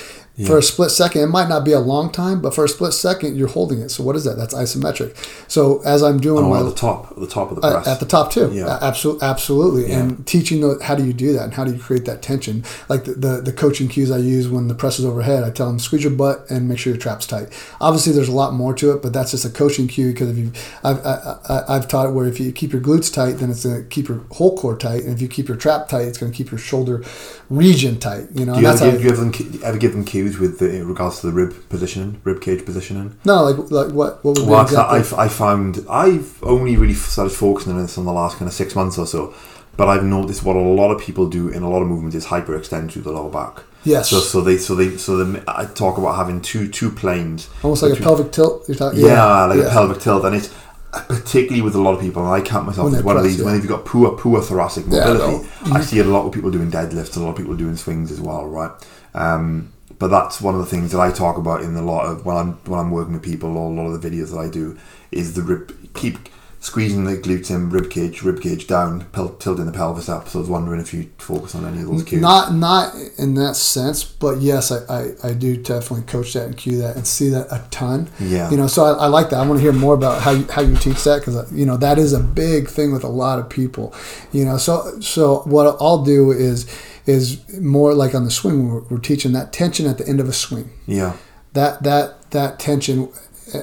[0.47, 2.93] For a split second, it might not be a long time, but for a split
[2.93, 3.90] second, you're holding it.
[3.90, 4.36] So what is that?
[4.36, 5.15] That's isometric.
[5.47, 7.70] So as I'm doing Oh, my at the top, at the top of the uh,
[7.74, 7.86] press.
[7.86, 8.51] at the top too.
[8.52, 8.77] Yeah.
[8.82, 9.89] absolutely, absolutely.
[9.90, 10.01] Yeah.
[10.01, 12.65] And teaching the, how do you do that and how do you create that tension?
[12.89, 15.69] Like the, the the coaching cues I use when the press is overhead, I tell
[15.69, 17.51] them squeeze your butt and make sure your trap's tight.
[17.81, 20.36] Obviously, there's a lot more to it, but that's just a coaching cue because if
[20.36, 20.51] you,
[20.82, 23.85] I've I, I, I've taught where if you keep your glutes tight, then it's to
[23.89, 26.36] keep your whole core tight, and if you keep your trap tight, it's going to
[26.36, 27.05] keep your shoulder
[27.51, 28.27] region tight.
[28.35, 29.93] You know, do you that's ever, how give, do you ever, give them, ever give
[29.93, 33.16] them cues with the, in regards to the rib positioning, rib cage positioning?
[33.24, 34.94] no, like like what what would Well, example?
[34.94, 38.55] I've, I found I've only really started focusing on this in the last kind of
[38.55, 39.34] six months or so,
[39.76, 42.26] but I've noticed what a lot of people do in a lot of movements is
[42.26, 43.62] hyperextend through the lower back.
[43.84, 44.09] Yes.
[44.09, 47.48] So so they so they so they, I talk about having two two planes.
[47.62, 48.66] Almost like a pelvic tilt.
[48.68, 49.66] You're talking, Yeah, like yeah.
[49.66, 50.48] a pelvic tilt, and it's
[50.92, 52.22] particularly with a lot of people.
[52.24, 53.38] And I count myself as one of these.
[53.40, 53.44] yeah.
[53.44, 55.48] When you've got poor poor thoracic Yeah, I mobility.
[55.72, 58.20] I see a lot of people doing deadlifts, a lot of people doing swings as
[58.22, 58.70] well, right?
[59.14, 59.72] Um,
[60.05, 62.36] but that's one of the things that I talk about in a lot of when
[62.36, 64.76] I'm when I'm working with people or a lot of the videos that I do
[65.10, 66.28] is the rib keep
[66.60, 70.28] squeezing the glutes in, rib cage, rib cage down, pel- tilting the pelvis up.
[70.28, 72.20] So I was wondering if you focus on any of those cues.
[72.20, 76.55] Not not in that sense, but yes, I, I, I do definitely coach that and
[76.55, 78.10] cue that and see that a ton.
[78.20, 78.51] Yeah.
[78.51, 79.36] You know, so I, I like that.
[79.36, 81.78] I want to hear more about how you, how you teach that because you know
[81.78, 83.94] that is a big thing with a lot of people.
[84.32, 86.66] You know, so so what I'll do is
[87.06, 88.68] is more like on the swing.
[88.68, 90.70] We're, we're teaching that tension at the end of a swing.
[90.86, 91.16] yeah,
[91.52, 93.10] That that that tension.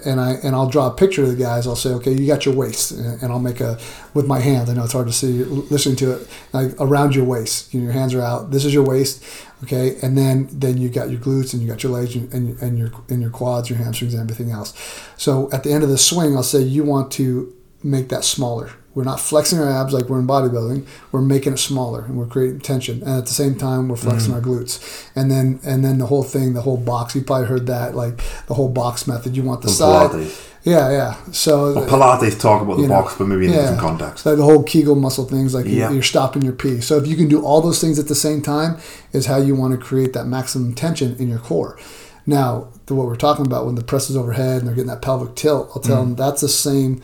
[0.05, 1.65] And I and I'll draw a picture of the guys.
[1.65, 3.79] I'll say, okay, you got your waist, and I'll make a
[4.13, 4.69] with my hands.
[4.69, 7.73] I know it's hard to see listening to it, like around your waist.
[7.73, 8.51] You know, your hands are out.
[8.51, 9.23] This is your waist,
[9.63, 12.61] okay, and then then you got your glutes and you got your legs and, and,
[12.61, 14.71] and your and your quads, your hamstrings, and everything else.
[15.17, 17.51] So at the end of the swing, I'll say you want to
[17.81, 18.69] make that smaller.
[18.93, 20.85] We're not flexing our abs like we're in bodybuilding.
[21.11, 23.01] We're making it smaller and we're creating tension.
[23.01, 24.35] And at the same time, we're flexing mm.
[24.35, 25.09] our glutes.
[25.15, 27.15] And then and then the whole thing, the whole box.
[27.15, 29.37] You probably heard that, like the whole box method.
[29.37, 30.09] You want the From side.
[30.11, 30.47] Pilates.
[30.63, 31.15] Yeah, yeah.
[31.31, 34.25] So Well, Pilates talk about the know, box, but maybe in a different context.
[34.25, 35.89] like the whole Kegel muscle things, like Yeah.
[35.91, 36.81] you're stopping your pee.
[36.81, 38.77] So if you can do all those things at the same time,
[39.11, 41.79] is how you want to create that maximum tension in your core.
[42.27, 45.01] Now, the, what we're talking about when the press is overhead and they're getting that
[45.01, 46.09] pelvic tilt, I'll tell mm.
[46.09, 47.01] them that's the same.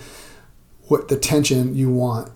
[0.87, 2.29] What the tension you want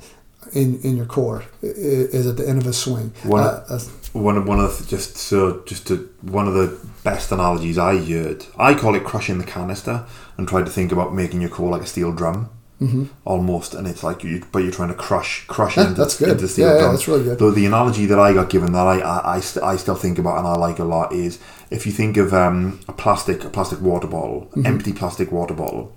[0.53, 3.14] in in your core is at the end of a swing.
[3.23, 3.80] One- Uh, uh,
[4.14, 7.98] one of one of the, just so just to one of the best analogies I
[7.98, 8.45] heard.
[8.57, 10.03] I call it crushing the canister
[10.38, 12.49] and try to think about making your core like a steel drum.
[12.82, 13.03] Mm-hmm.
[13.26, 16.30] Almost, and it's like you, but you're trying to crush, crush Yeah, into, that's good.
[16.30, 17.38] into steel Yeah, yeah, that's really good.
[17.38, 20.18] The, the analogy that I got given that I, I, I, st- I still think
[20.18, 21.38] about and I like a lot is
[21.69, 24.65] if you think of um, a plastic, a plastic water bottle, Mm-hmm.
[24.65, 25.94] empty plastic water bottle,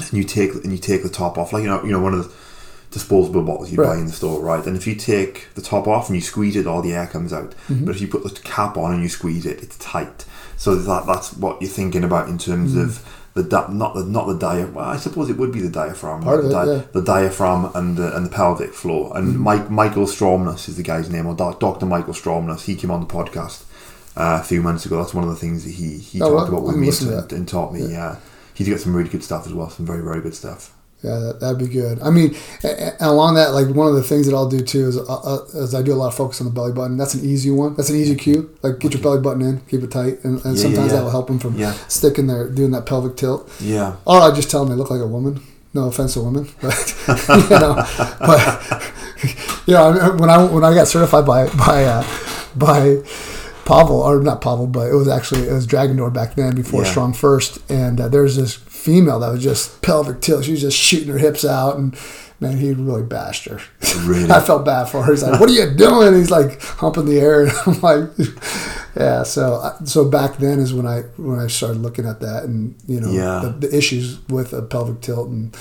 [0.00, 2.14] and you take and you take the top off, like you know, you know, one
[2.14, 2.34] of the
[2.90, 3.88] disposable bottles you Right.
[3.88, 4.64] buy in the store, right?
[4.66, 7.32] And if you take the top off and you squeeze it, all the air comes
[7.32, 7.50] out.
[7.68, 7.84] Mm-hmm.
[7.84, 10.24] But if you put the cap on and you squeeze it, it's tight.
[10.56, 12.80] So that that's what you're thinking about in terms Mm-hmm.
[12.80, 14.74] of the di- not the not the diaphragm.
[14.74, 16.82] Well, I suppose it would be the diaphragm, Part of the, it, di- yeah.
[16.92, 19.16] the diaphragm and the and the pelvic floor.
[19.16, 19.42] And Mm-hmm.
[19.42, 22.62] Mike Michael Stromness is the guy's name, or Doctor Michael Stromness.
[22.64, 23.62] He came on the podcast
[24.16, 24.96] uh, a few months ago.
[24.96, 27.16] That's one of the things that he he Oh, talked well, about with I'm me
[27.18, 27.86] and, and taught me.
[27.86, 28.16] Yeah.
[28.58, 29.70] He's got some really good stuff as well.
[29.70, 30.74] Some very very good stuff.
[31.02, 32.00] Yeah, that, that'd be good.
[32.02, 34.98] I mean, and along that, like one of the things that I'll do too is,
[34.98, 36.96] uh, uh, is I do a lot of focus on the belly button.
[36.96, 37.76] That's an easy one.
[37.76, 38.52] That's an easy cue.
[38.64, 40.88] Like get your belly button in, keep it tight, and, and Yeah, sometimes yeah, yeah.
[40.94, 41.56] that will help them from
[41.86, 43.48] sticking there, doing that pelvic tilt.
[43.60, 43.94] Yeah.
[44.04, 45.40] Or I just tell them they look like a woman.
[45.72, 46.74] No offense to women, but
[47.50, 47.74] you know,
[48.18, 48.92] but
[49.66, 52.04] you know, when I when I got certified by by uh,
[52.56, 53.02] by
[53.68, 56.84] Pavel or not Pavel, but it was actually it was Dragon Door back then before
[56.84, 56.90] Yeah.
[56.90, 60.44] Strong First, and uh, there's this female that was just pelvic tilt.
[60.44, 61.94] She was just shooting her hips out, and
[62.40, 63.60] man, he really bashed her.
[64.04, 64.30] Really?
[64.30, 65.12] I felt bad for her.
[65.12, 68.10] He's like, "What are you doing?" He's like humping the air, and I'm like,
[68.96, 72.44] "Yeah." So uh, so back then is when I when I started looking at that,
[72.44, 73.40] and you know Yeah.
[73.44, 75.52] the, the issues with a pelvic tilt and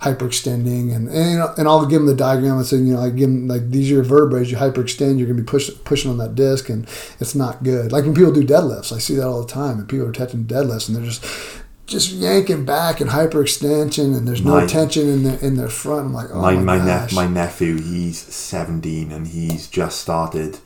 [0.00, 3.00] hyperextending, and and, you know, and I'll give him the diagram and say, you know,
[3.00, 4.44] I give them like these are your vertebrae.
[4.44, 6.84] You hyperextend, you're gonna be push, pushing on that disc, and
[7.20, 7.92] it's not good.
[7.92, 10.44] Like when people do deadlifts, I see that all the time, and people are touching
[10.44, 11.24] deadlifts, and they're just
[11.86, 16.06] just yanking back and hyperextension, and there's no My- tension in their in their front.
[16.06, 20.58] I'm like, oh my my, my, nep- my nephew, he's 17 and he's just started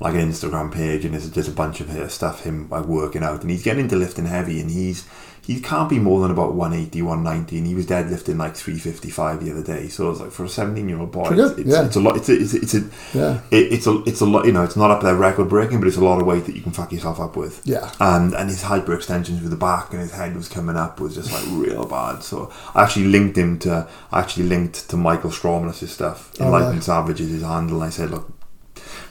[0.00, 3.22] like an Instagram page and there's just a bunch of his stuff him like working
[3.24, 5.04] out and he's getting into lifting heavy and he's
[5.48, 9.50] he can't be more than about 180 190 and he was deadlifting like 355 the
[9.50, 11.84] other day so it's like for a 17 year old boy it's, it's, yeah.
[11.86, 12.80] it's a lot it's a, it's a, it's a
[13.14, 13.40] Yeah.
[13.50, 15.88] it, it's a it's a lot you know it's not up there record breaking but
[15.88, 17.90] it's a lot of weight that you can fuck yourself up with Yeah.
[17.98, 21.32] and and his hyperextensions with the back and his head was coming up was just
[21.32, 22.22] like real bad.
[22.22, 26.32] So I actually linked him to I actually linked to Michael Stromness' stuff.
[26.40, 26.82] Oh, Enlightened right.
[26.82, 28.30] Savage is his handle and I said, Look,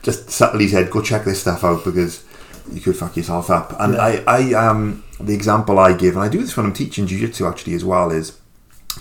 [0.03, 2.23] just subtly said, Go check this stuff out because
[2.71, 3.73] you could fuck yourself up.
[3.79, 7.07] And I, I um the example I give, and I do this when I'm teaching
[7.07, 8.39] jiu-jitsu actually as well, is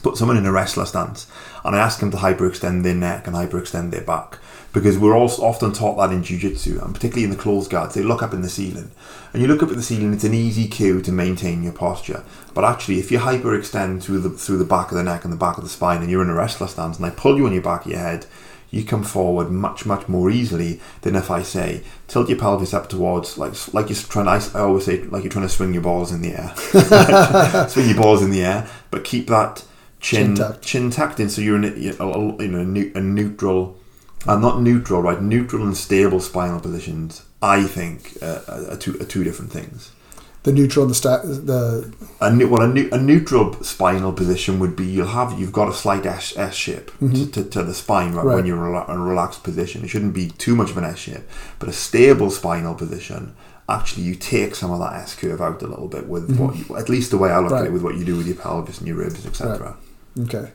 [0.03, 1.27] put someone in a wrestler stance
[1.65, 4.39] and I ask them to hyperextend their neck and hyperextend their back
[4.73, 8.03] because we're all often taught that in jiu-jitsu and particularly in the closed guards they
[8.03, 8.91] look up in the ceiling.
[9.33, 12.25] And you look up at the ceiling it's an easy cue to maintain your posture.
[12.55, 15.39] But actually if you hyperextend through the through the back of the neck and the
[15.39, 17.53] back of the spine and you're in a wrestler stance and I pull you on
[17.53, 18.27] your back of your head
[18.71, 22.89] you come forward much much more easily than if I say tilt your pelvis up
[22.89, 25.83] towards like like you're trying I, I always say like you're trying to swing your
[25.83, 29.65] balls in the air swing your balls in the air but keep that
[30.01, 30.63] chin Chin tucked.
[30.65, 32.37] chin tucked in so you're in a, you know,
[32.95, 33.79] a neutral
[34.27, 38.99] uh, not neutral right neutral and stable spinal positions I think uh, are, are, two,
[39.01, 39.93] are two different things
[40.47, 44.59] the neutral and the sta- the a, neu- well, a, neu- a neutral spinal position
[44.60, 47.74] would be you'll have you've got a slight S, S shape to, to, to the
[47.74, 48.28] spine right, Mm-hmm.
[48.28, 48.35] Right.
[48.36, 49.85] when you're in a rela- in a relaxed position.
[49.85, 51.24] It shouldn't be too much of an S shape,
[51.59, 53.35] but a stable spinal position.
[53.68, 56.77] Actually, you take some of that S curve out a little bit with what, you,
[56.77, 57.66] at least the way I look at Mm-hmm.
[57.66, 59.77] It, with what you do with your pelvis and your ribs, etc.
[60.23, 60.52] okay.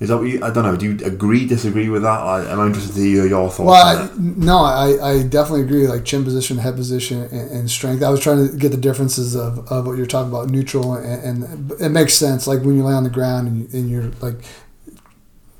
[0.00, 0.42] Is that what you?
[0.42, 0.76] I don't know.
[0.76, 2.08] Do you agree, disagree with that?
[2.08, 3.58] I, I'm interested to hear your thoughts.
[3.58, 5.86] Well, I, no, I, I definitely agree.
[5.86, 8.02] Like chin position, head position, and, and strength.
[8.02, 11.44] I was trying to get the differences of, of what you're talking about, neutral, and,
[11.44, 12.46] and it makes sense.
[12.46, 14.36] Like when you lay on the ground and, and you're like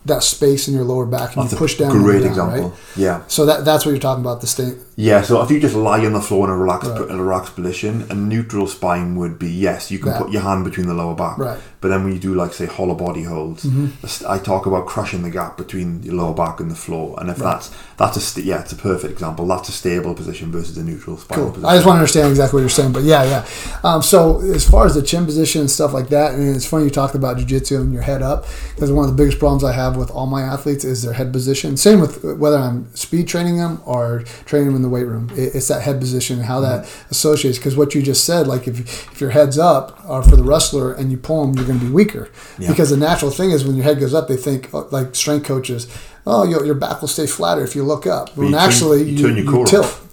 [0.06, 1.90] that space in your lower back, and That's you push down.
[1.90, 2.70] great down, example.
[2.70, 2.78] Right?
[2.96, 3.22] Yeah.
[3.26, 4.40] So that that's what you're talking about.
[4.40, 4.78] The state.
[5.00, 7.08] Yeah, so if you just lie on the floor in a relaxed, Right.
[7.08, 10.20] in a relaxed position, a neutral spine would be yes, you can That.
[10.22, 11.38] put your hand between the lower back.
[11.38, 11.56] Right.
[11.56, 11.66] Mm-hmm.
[11.80, 15.22] But then when you do like say hollow body holds, the- I talk about crushing
[15.22, 18.44] the gap between your lower back and the floor, and if that's that's a st-
[18.46, 19.46] yeah, it's a perfect example.
[19.46, 21.50] That's a stable position versus a neutral spine Cool.
[21.52, 21.64] position.
[21.70, 23.44] I just want to understand exactly what you're saying, but yeah, yeah.
[23.82, 26.84] Um, so as far as the chin position and stuff like that, and it's funny
[26.84, 28.44] you talked about jujitsu and your head up,
[28.74, 31.32] because one of the biggest problems I have with all my athletes is their head
[31.32, 31.78] position.
[31.78, 35.30] Same with whether I'm speed training them or training them in the weight room.
[35.32, 37.58] It, it's that head position and how that associates.
[37.58, 38.78] Because what you just said, like if
[39.12, 41.86] if your head's up or for the wrestler and you pull them, you're going to
[41.86, 42.28] be weaker.
[42.58, 42.68] Yeah.
[42.70, 45.46] Because the natural thing is when your head goes up, they think uh, like strength
[45.46, 45.86] coaches,
[46.26, 48.36] oh, your, your back will stay flatter if you look up.
[48.36, 49.86] When you turn- actually you turn your core tilt.
[49.86, 50.06] off.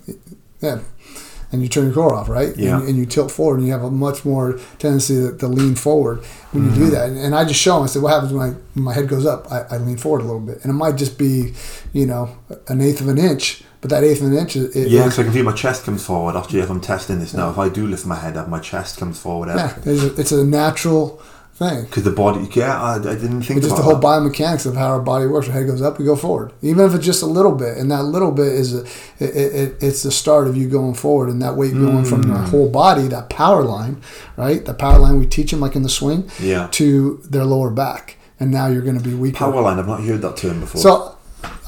[0.61, 0.79] Yeah.
[1.49, 2.53] And you turn your core off, right?
[2.57, 2.79] Yeah.
[2.79, 5.75] And, and you tilt forward, and you have a much more tendency to, to lean
[5.75, 6.19] forward
[6.51, 6.79] when you Mm-hmm.
[6.83, 7.07] do that.
[7.07, 7.83] And, and I just show them.
[7.83, 9.49] I said, "What happens when, I, when my head goes up?
[9.49, 11.53] I, I lean forward a little bit, and it might just be,
[11.93, 12.37] you know,
[12.67, 15.23] an eighth of an inch, but that eighth of an inch is, yeah, because I
[15.23, 17.49] can feel my chest comes forward after if I'm testing this now.
[17.49, 19.49] If I do lift my head up, my chest comes forward.
[19.49, 21.21] yeah, it's a, it's a natural
[21.53, 21.85] thing.
[21.85, 24.03] Because the body, yeah, I, I didn't think It's just the whole that.
[24.03, 25.47] biomechanics of how our body works.
[25.47, 27.77] Our head goes up, we go forward, even if it's just a little bit.
[27.77, 28.81] And that little bit is a,
[29.19, 32.37] it, it, it's the start of you going forward, and that weight going from your
[32.37, 32.49] Mm.
[32.49, 34.01] whole body, that power line,
[34.37, 34.63] right?
[34.65, 36.67] The power line we teach them, like in the swing, Yeah.
[36.73, 39.37] to their lower back, and now you're going to be weaker.
[39.37, 40.79] Power line, I've not heard that term before.
[40.81, 41.16] So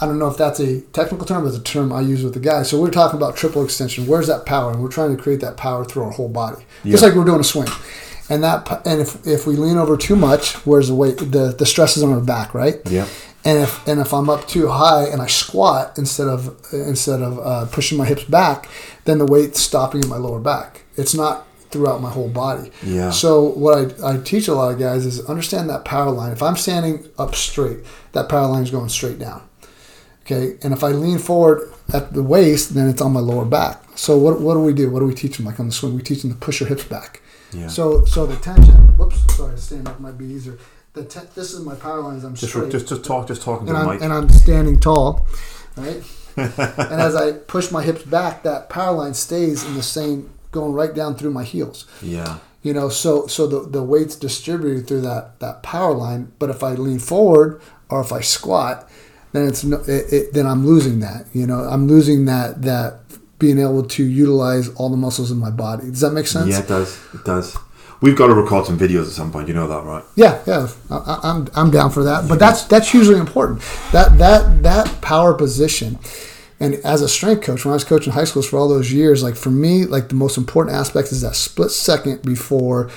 [0.01, 2.33] I don't know if that's a technical term, but it's a term I use with
[2.33, 2.69] the guys.
[2.69, 4.07] So we're talking about triple extension.
[4.07, 4.71] Where's that power?
[4.71, 7.41] And we're trying to create that power through our whole body, just like we're doing
[7.41, 7.67] a swing.
[8.29, 11.17] And that, and if, if we lean over too much, where's the weight?
[11.17, 12.75] The the stress is on our back, right?
[12.85, 13.07] Yeah.
[13.43, 17.39] And if and if I'm up too high and I squat instead of instead of
[17.39, 18.69] uh, pushing my hips back,
[19.05, 20.83] then the weight's stopping in my lower back.
[20.95, 22.71] It's not throughout my whole body.
[22.83, 23.11] Yeah.
[23.11, 26.31] So what I, I teach a lot of guys is understand that power line.
[26.31, 27.79] If I'm standing up straight,
[28.11, 29.48] that power line is going straight down.
[30.31, 33.81] Okay, and if I lean forward at the waist, then it's on my lower back.
[33.95, 34.91] So what, what do we do?
[34.91, 35.45] What do we teach them?
[35.47, 37.21] Like on the swing, we teach them to push your hips back.
[37.51, 37.67] Yeah.
[37.67, 38.75] So so the tension.
[38.97, 40.59] Whoops, sorry, stand up might be easier.
[40.93, 42.23] The te- this is my power lines.
[42.23, 44.03] I'm Just, straight just, just talk, just talking to and the I'm, mic.
[44.03, 45.25] and I'm standing tall,
[45.75, 46.03] right?
[46.37, 50.73] and as I push my hips back, that power line stays in the same, going
[50.73, 51.87] right down through my heels.
[52.03, 52.37] yeah.
[52.61, 56.33] You know, so so the, the weight's distributed through that that power line.
[56.39, 58.87] But if I lean forward or if I squat,
[59.31, 61.25] then it's no, it, it, then I'm losing that.
[61.33, 62.99] You know, I'm losing that that
[63.39, 65.85] being able to utilize all the muscles in my body.
[65.89, 66.49] Does that make sense?
[66.49, 66.99] Yeah, it does.
[67.13, 67.57] It does.
[68.01, 69.47] We've got to record some videos at some point.
[69.49, 70.03] You know that, right?
[70.15, 72.27] Yeah, yeah, I, I- I'm I'm down for that.
[72.29, 73.59] But that's that's hugely important.
[73.91, 75.99] That that that power position.
[76.61, 79.23] And as a strength coach, when I was coaching high schools for all those years,
[79.23, 82.89] like for me, like the most important aspect is that split second before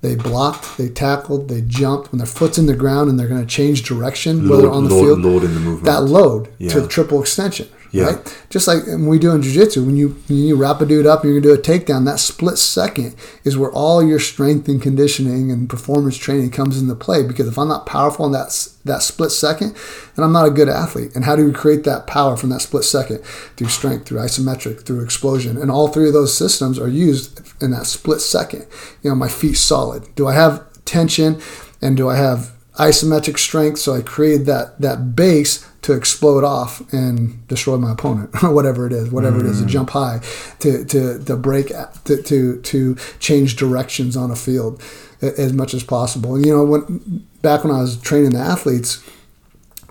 [0.00, 3.40] they blocked, they tackled, they jumped, when their foot's in the ground and they're going
[3.40, 5.84] to change direction, whether Load- on the load- field, load in the movement.
[5.86, 6.70] that load Yeah.
[6.74, 7.66] to triple extension.
[7.90, 8.04] Yeah.
[8.04, 8.44] Right?
[8.50, 11.32] Just like we do in jiu-jitsu, when you when you wrap a dude up and
[11.32, 15.50] you're gonna do a takedown, that split second is where all your strength and conditioning
[15.50, 17.22] and performance training comes into play.
[17.22, 19.74] Because if I'm not powerful in that that split second,
[20.16, 21.14] then I'm not a good athlete.
[21.14, 23.24] And how do we create that power from that split second?
[23.24, 25.56] Through strength, through isometric, through explosion.
[25.56, 28.66] And all three of those systems are used in that split second.
[29.02, 30.14] You know, my feet solid.
[30.14, 31.40] Do I have tension
[31.80, 36.82] and do I have isometric strength so I create that that base to explode off
[36.92, 39.68] and destroy my opponent or whatever it is whatever it is to mm.
[39.68, 40.20] jump high
[40.58, 41.68] to to, to break
[42.04, 44.82] to, to to change directions on a field
[45.22, 46.34] as much as possible.
[46.34, 49.02] And you know when back when I was training the athletes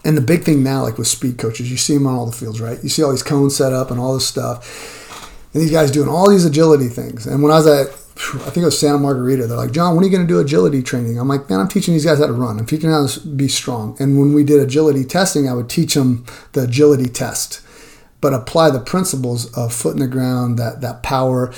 [0.06, 2.32] and the big thing now like with speed coaches you see them on all the
[2.32, 2.78] fields right?
[2.84, 5.49] You see all these cones set up and all this stuff.
[5.53, 7.26] And these guys doing all these agility things.
[7.26, 10.03] And when I was at, I think it was Santa Margarita, they're like, John, when
[10.03, 11.19] are you going to do agility training?
[11.19, 12.60] I'm like, man, I'm teaching these guys how to run.
[12.60, 13.95] I'm teaching them how to be strong.
[13.99, 17.61] And when we did agility testing, I would teach them the agility test,
[18.22, 21.53] but apply the principles of foot in the ground, that that power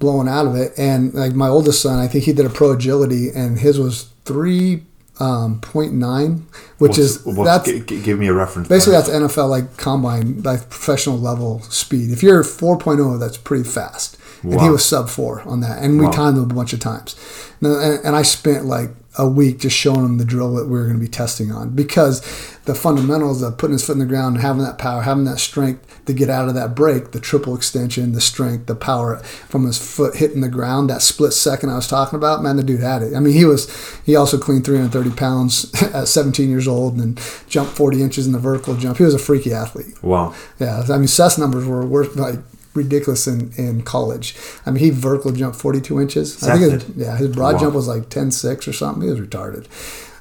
[0.00, 0.72] blowing out of it.
[0.78, 4.08] And like my oldest son, I think he did a pro agility, and his was
[4.24, 4.82] three
[5.20, 6.40] um, 0.9,
[6.78, 8.68] which What's- is what's- that's gi- give me a reference.
[8.68, 9.06] Basically, point.
[9.08, 12.10] that's NFL like combine, like professional level speed.
[12.10, 14.16] If you're 4.0, that's pretty fast.
[14.42, 16.12] And he was sub four on that, and we Wow.
[16.12, 17.14] timed him a bunch of times.
[17.60, 20.78] And, and, and I spent like a week just showing him the drill that we
[20.78, 22.20] were going to be testing on because
[22.64, 25.40] the fundamentals of putting his foot in the ground and having that power, having that
[25.40, 29.66] strength to get out of that break, the triple extension, the strength, the power from
[29.66, 32.80] his foot hitting the ground, that split second I was talking about, man, the dude
[32.80, 33.14] had it.
[33.16, 33.68] I mean, he was,
[34.06, 38.38] he also cleaned 330 pounds at 17 years old and jumped 40 inches in the
[38.38, 38.98] vertical jump.
[38.98, 40.00] He was a freaky athlete.
[40.02, 40.34] wow.
[40.60, 42.38] Yeah, I mean, Seth's numbers were worth like
[42.74, 44.34] ridiculous in, in college.
[44.66, 46.42] I mean, he vertical jumped 42 inches.
[46.42, 47.60] I think his, yeah, his broad Wow.
[47.60, 49.02] jump was like 10.6 or something.
[49.02, 49.66] He was retarded.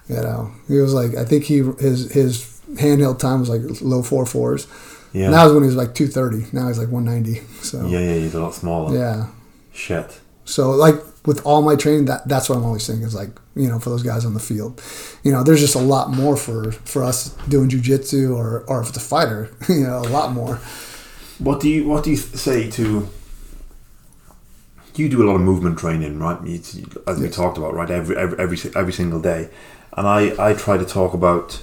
[0.09, 4.01] You know, he was like, I think he his his handheld time was like low
[4.01, 4.65] four fours.
[5.13, 5.29] Yeah.
[5.29, 6.55] Now is when he was like 230.
[6.55, 7.41] Now he's like 190.
[7.61, 8.97] So yeah, yeah, he's a lot smaller.
[8.97, 9.27] yeah.
[9.73, 10.19] Shit.
[10.45, 10.95] So like
[11.27, 13.91] with all my training, that that's what I'm always saying is like you know for
[13.91, 14.81] those guys on the field,
[15.23, 18.87] you know, there's just a lot more for for us doing jujitsu or or if
[18.89, 20.59] it's a fighter, you know, a lot more.
[21.39, 23.07] What do you What do you say to?
[24.95, 26.37] You do a lot of movement training, right?
[26.45, 26.59] You,
[27.07, 27.35] as we Yes.
[27.35, 27.89] talked about, right?
[27.89, 29.49] Every every every every single day,
[29.95, 31.61] and I I try to talk about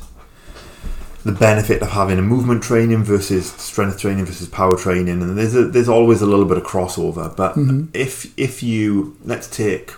[1.25, 5.55] the benefit of having a movement training versus strength training versus power training, and there's
[5.55, 7.37] a, there's always a little bit of crossover.
[7.37, 7.87] But mm-hmm.
[7.93, 9.93] if if you let's take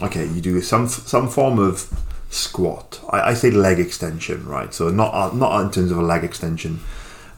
[0.00, 1.88] okay, you do some some form of
[2.30, 3.00] squat.
[3.10, 4.74] I, I say leg extension, right?
[4.74, 6.80] So not not in terms of a leg extension,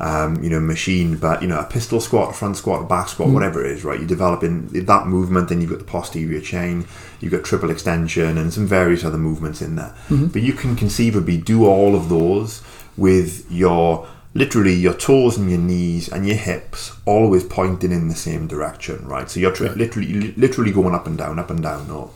[0.03, 3.09] um, you know, machine, but you know, a pistol squat, a front squat, a back
[3.09, 4.01] squat, whatever it is, right?
[4.01, 6.87] You're developing that movement, then you've got the posterior chain,
[7.20, 9.95] you've got triple extension, and some various other movements in there.
[10.09, 12.62] But you can conceivably do all of those
[12.97, 18.15] with your literally your toes and your knees and your hips always pointing in the
[18.16, 19.31] same direction, right?
[19.31, 22.11] So you're tr- literally literally going up and down, up and down, or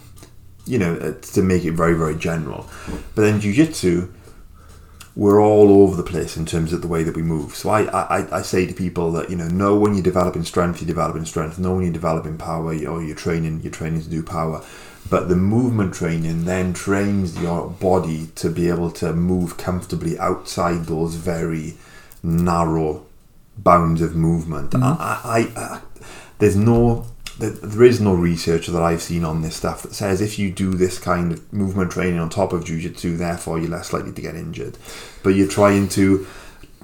[0.67, 2.67] you know, uh, to make it very very general.
[3.15, 4.09] But then jiu-jitsu
[5.17, 7.55] we're all over the place in terms of the way that we move.
[7.55, 10.81] So I, I, I say to people that you know know when you're developing strength,
[10.81, 11.59] you're developing strength.
[11.59, 14.63] Know when you're developing power, or you're training, you're training to do power.
[15.09, 20.85] But the movement training then trains your body to be able to move comfortably outside
[20.85, 21.75] those very
[22.23, 23.07] narrow
[23.57, 24.73] bounds of movement.
[24.73, 24.85] Mm-hmm.
[24.85, 25.81] I, I, I,
[26.39, 27.07] there's no
[27.39, 30.51] there- there is no research that I've seen on this stuff that says if you
[30.51, 34.23] do this kind of movement training on top of jujitsu, therefore you're less likely to
[34.23, 34.79] get injured.
[35.23, 36.27] But you're trying to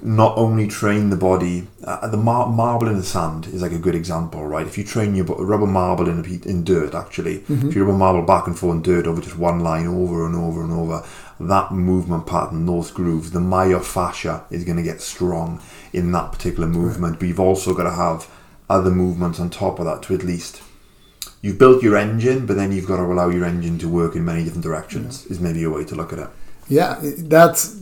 [0.05, 3.77] not only train the body, uh, the mar- marble in the sand is like a
[3.77, 4.67] good example, right?
[4.67, 7.69] If you train your rubber marble in a, pe- in dirt, actually, Mm-hmm.
[7.69, 10.35] if you rubber marble back and forth in dirt over just one line over and
[10.35, 11.03] over and over,
[11.39, 15.59] that movement pattern, those grooves, the myofascia is going to get strong
[15.93, 17.17] in that particular movement.
[17.17, 18.27] But you've also got to have
[18.73, 20.61] other movements on top of that to at least.
[21.41, 24.25] You've built your engine, but then you've got to allow your engine to work in
[24.25, 25.25] many different directions.
[25.27, 26.29] Is maybe a way to look at it.
[26.69, 27.79] Yeah, that's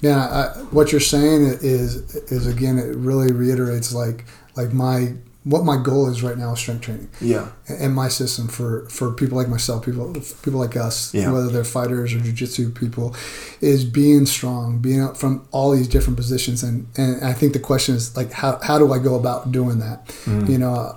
[0.00, 0.26] yeah.
[0.26, 4.24] I, what you're saying is is again, it really reiterates like
[4.56, 5.14] like my
[5.52, 7.46] what my goal is right now is strength training Yeah.
[7.84, 10.04] and my system for for people like myself, people
[10.44, 11.32] people like us, Yeah.
[11.32, 13.14] whether they're fighters or jujitsu people,
[13.60, 17.64] is being strong, being up from all these different positions, and and I think the
[17.70, 19.98] question is like how how do I go about doing that?
[20.26, 20.48] Mm.
[20.52, 20.96] You know, uh,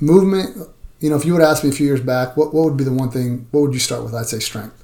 [0.00, 0.48] movement.
[1.00, 2.84] You know, if you would ask me a few years back, what what would be
[2.84, 3.46] the one thing?
[3.50, 4.14] What would you start with?
[4.14, 4.76] I'd say strength.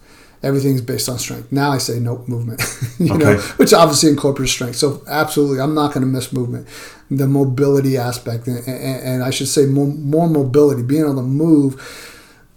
[0.42, 1.52] Everything's based on strength.
[1.52, 2.62] Now I say nope, movement.
[2.98, 4.76] you know, which obviously incorporates strength.
[4.76, 6.66] So absolutely, I'm not going to miss movement,
[7.10, 11.22] the mobility aspect, and, and, and I should say more, more mobility, being able to
[11.22, 11.80] move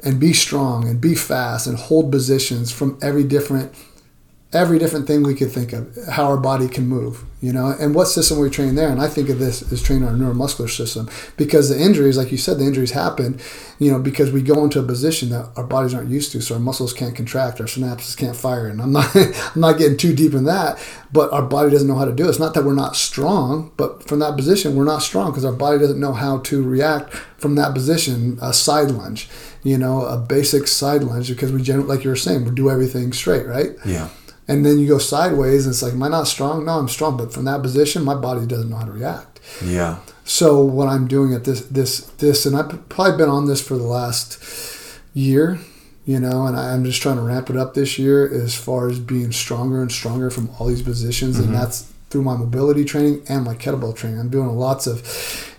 [0.04, 3.74] and be strong and be fast and hold positions from every different
[4.56, 7.76] every different thing we could think of how our body can move you know?
[7.80, 10.70] And what system we train there and i think of this as training our neuromuscular
[10.70, 13.40] system because the injuries like you said the injuries happen
[13.78, 16.56] you know because we go into a position that our bodies aren't used to so
[16.56, 20.16] our muscles can't contract our synapses can't fire and i'm not i'm not getting too
[20.16, 20.80] deep in that
[21.12, 22.30] but our body doesn't know how to do it.
[22.30, 25.54] It's not that we're not strong but from that position we're not strong because our
[25.54, 29.30] body doesn't know how to react from that position a side lunge
[29.64, 32.70] you know a basic side lunge because we generally like you were saying we do
[32.70, 33.72] everything straight right?
[33.86, 34.10] Yeah.
[34.48, 36.66] And then you go sideways and it's like am i not strong?
[36.66, 37.18] No i'm strong.
[37.18, 39.40] But from that position my body doesn't know how to react.
[39.64, 40.00] Yeah.
[40.24, 43.78] so what i'm doing at this this this and i've probably been on this for
[43.78, 44.40] the last
[45.14, 45.60] year
[46.04, 48.90] you know and I- i'm just trying to ramp it up this year as far
[48.90, 51.38] as being stronger and stronger from all these positions.
[51.38, 51.56] And mm-hmm.
[51.56, 54.20] that's through my mobility training and my kettlebell training.
[54.20, 55.04] I'm doing lots of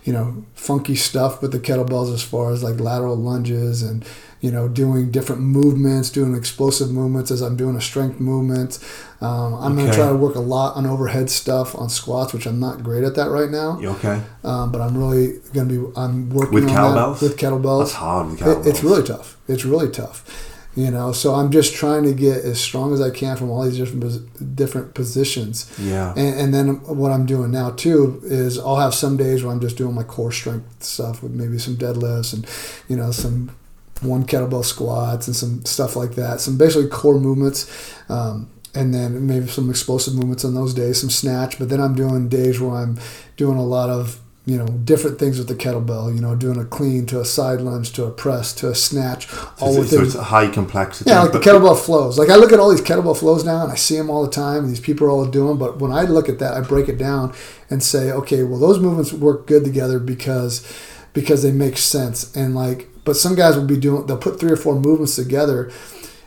[0.03, 4.03] you know funky stuff with the kettlebells as far as like lateral lunges and
[4.41, 8.79] you know doing different movements doing explosive movements as i'm doing a strength movement
[9.21, 12.45] um, i'm going to try to work a lot on overhead stuff on squats which
[12.45, 14.21] i'm not great at that right now okay?
[14.43, 17.19] um, but i'm really going to be i'm working With on kettlebells?
[17.19, 18.67] that with kettlebells That's hard with it, kettlebells.
[18.67, 19.37] it's really tough.
[19.47, 20.53] It's really tough.
[20.75, 23.63] You know, so I'm just trying to get as strong as I can from all
[23.63, 25.73] these different different positions.
[25.79, 26.11] Yeah.
[26.15, 29.59] And, and then what I'm doing now too is I'll have some days where I'm
[29.59, 32.45] just doing my core strength stuff with maybe some deadlifts and
[32.87, 33.55] you know some
[34.01, 36.39] one kettlebell squats and some stuff like that.
[36.39, 37.95] Some basically core movements.
[38.09, 41.57] Um, and then maybe some explosive movements on those days, some snatch.
[41.57, 42.99] But then I'm doing days where I'm
[43.35, 46.13] doing a lot of you know different things with the kettlebell.
[46.13, 49.27] You know, doing a clean to a side lunge to a press to a snatch,
[49.59, 51.09] all so, within so it's a high complexity.
[51.09, 52.19] yeah, like the kettlebell flows.
[52.19, 54.31] Like I look at all these kettlebell flows now, and I see them all the
[54.31, 54.59] time.
[54.59, 56.97] And these people are all doing But when I look at that, I break it
[56.97, 57.33] down
[57.69, 60.65] and say, okay, well, those movements work good together because
[61.13, 62.35] because they make sense.
[62.35, 64.05] And like, but some guys will be doing.
[64.05, 65.71] They'll put three or four movements together,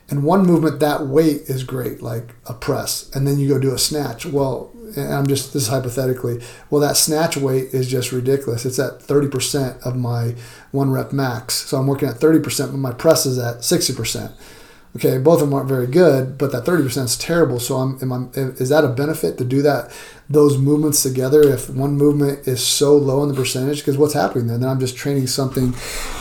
[0.09, 3.75] and one movement that weight is great, like a press, and then you go do
[3.75, 4.25] a snatch.
[4.25, 6.43] Well, and I'm just this is hypothetically.
[6.71, 8.65] Well, that snatch weight is just ridiculous.
[8.65, 10.35] It's at 30% of my
[10.71, 11.55] one rep max.
[11.55, 14.33] So I'm working at 30%, but my press is at 60%.
[14.97, 17.61] Okay, both of them aren't very good, but that 30% is terrible.
[17.61, 19.93] So I'm, am I, is that a benefit to do that,
[20.31, 23.79] those movements together if one movement is so low in the percentage?
[23.81, 24.61] Because what's happening then?
[24.61, 25.73] Then I'm just training something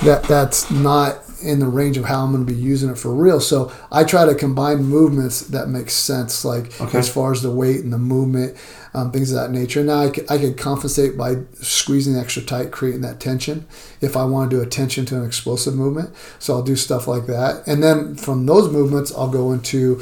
[0.04, 3.14] that that's not in the range of how I'm going to be using it for
[3.14, 3.40] real.
[3.40, 6.98] So I try to combine movements that make sense, like Okay.
[6.98, 8.58] as far as the weight and the movement,
[8.94, 9.82] um, things of that nature.
[9.82, 13.66] Now I could, I could compensate by squeezing extra tight, creating that tension.
[14.02, 16.10] If I want to do a tension to an explosive movement,
[16.40, 17.66] so I'll do stuff like that.
[17.66, 20.02] And then from those movements, I'll go into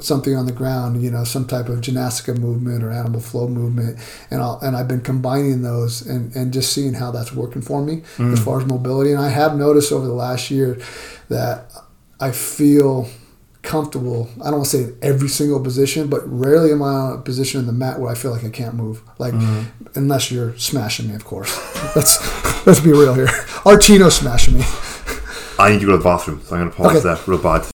[0.00, 3.98] something on the ground, you know, some type of gymnastica movement or animal flow movement,
[4.30, 7.82] and I'll and I've been combining those and and just seeing how that's working for
[7.82, 8.32] me mm.
[8.32, 9.12] as far as mobility.
[9.12, 10.78] And I have noticed over the last year
[11.28, 11.70] that
[12.20, 13.08] I feel
[13.64, 14.28] comfortable.
[14.40, 17.22] I don't want to say in every single position, but rarely am I on a
[17.22, 19.02] position in the mat where I feel like I can't move.
[19.18, 19.98] Like mm-hmm.
[19.98, 21.54] unless you're smashing me, of course.
[21.96, 23.26] let's let's be real here.
[23.66, 24.64] Artino smashing me.
[25.58, 27.00] I need to go to the bathroom, so I'm going to pause Okay.
[27.00, 27.73] there real bad.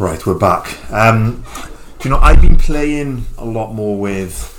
[0.00, 0.78] Right, we're back.
[0.90, 1.44] Um,
[1.98, 4.56] do you know, I've been playing a lot more with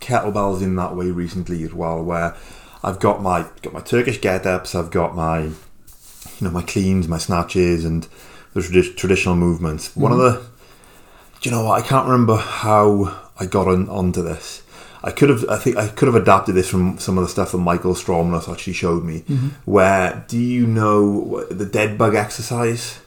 [0.00, 2.34] kettlebells in that way recently as well, where
[2.82, 5.52] I've got my got my Turkish get-ups, I've got my you
[6.40, 8.08] know my cleans, my snatches, and
[8.54, 9.94] the tradi- traditional movements.
[9.94, 10.42] One of the,
[11.42, 11.84] do you know what?
[11.84, 14.62] I can't remember how I got on onto this.
[15.04, 17.52] I could have, I think, I could have adapted this from some of the stuff
[17.52, 19.18] that Michael Stromness actually showed me.
[19.66, 23.00] Where do you know the dead bug exercise?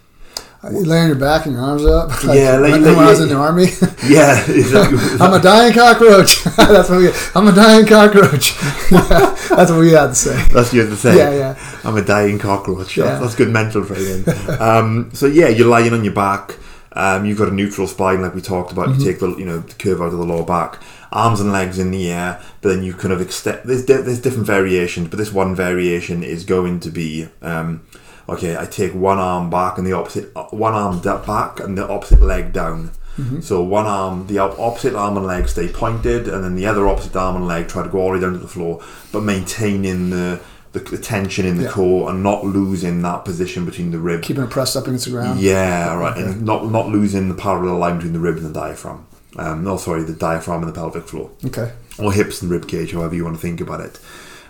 [0.72, 2.10] You lay on your back and your arms up.
[2.24, 3.66] Yeah, like- when, like- when I was in the army.
[4.08, 4.98] Yeah, exactly.
[5.22, 6.44] I'm a dying cockroach.
[6.44, 7.10] that's what we.
[7.36, 8.54] I'm a dying cockroach.
[8.92, 10.36] Yeah, that's what we had to say.
[10.52, 11.18] That's what you have to say.
[11.18, 11.80] Yeah, yeah.
[11.86, 12.98] I'm a dying cockroach.
[12.98, 13.06] Yeah.
[13.06, 14.26] That's, that's good mental training.
[14.60, 16.58] um, so yeah, you're lying on your back.
[16.96, 18.90] Um, you've got a neutral spine, like we talked about.
[18.90, 19.00] Mm-hmm.
[19.00, 20.80] You take the you know the curve out of the lower back,
[21.12, 22.42] arms and legs in the air.
[22.62, 23.62] But then you kind of extend.
[23.64, 27.30] There's di- there's different variations, but this one variation is going to be.
[27.42, 27.84] Um,
[28.30, 31.88] okay, I take one arm back and the opposite, uh, one arm back and the
[31.88, 32.92] opposite leg down.
[33.18, 33.42] Mm-hmm.
[33.42, 37.16] So one arm, the opposite arm and leg stay pointed, and then the other opposite
[37.16, 38.82] arm and leg try to go all the way down to the floor,
[39.12, 40.40] but maintaining the
[40.72, 41.70] the, the tension in the Yeah.
[41.70, 44.24] core and not losing that position between the rib.
[44.24, 45.40] Keeping it pressed up against the ground.
[45.40, 46.24] Yeah, right, Okay.
[46.32, 49.06] and not not losing the parallel line between the rib and the diaphragm.
[49.38, 51.72] Um, no, sorry, the diaphragm and the pelvic floor Okay.
[52.00, 54.00] or hips and rib cage, however you want to think about it.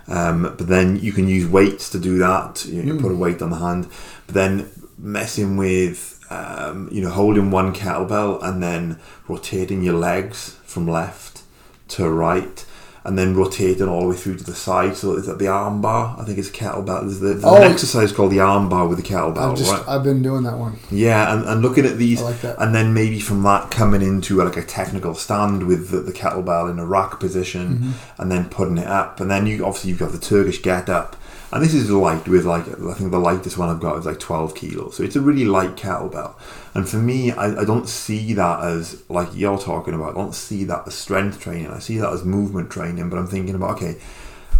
[0.08, 2.66] Um, but then you can use weights to do that.
[2.66, 3.88] You, you put a weight on the hand.
[4.28, 10.58] But then messing with, um, you know, holding one kettlebell and then rotating your legs
[10.64, 11.44] from left
[11.90, 12.66] to right.
[13.06, 14.96] And then rotating all the way through to the side.
[14.96, 16.16] So is that the arm bar?
[16.18, 17.02] I think it's a kettlebell.
[17.02, 17.58] There's, the, there's Oh.
[17.62, 19.84] an exercise called the arm bar with the kettlebell, I've just right?
[19.90, 20.78] I've been doing that one.
[20.90, 22.56] Yeah, and, and looking at these, I like that.
[22.62, 26.72] and then maybe from that coming into like a technical stand with the, the kettlebell
[26.72, 27.44] in a rack position,
[27.80, 28.22] Mm-hmm.
[28.22, 31.18] and then putting it up, and then you obviously you've got the Turkish get up,
[31.54, 34.20] and this is light with like I think the lightest one I've got is like
[34.20, 36.36] twelve kilos, so it's a really light kettlebell,
[36.74, 40.36] and for me I, I don't see that as like you're talking about, I don't
[40.36, 43.76] see that as strength training, I see that as movement training, but I'm thinking about
[43.76, 43.98] okay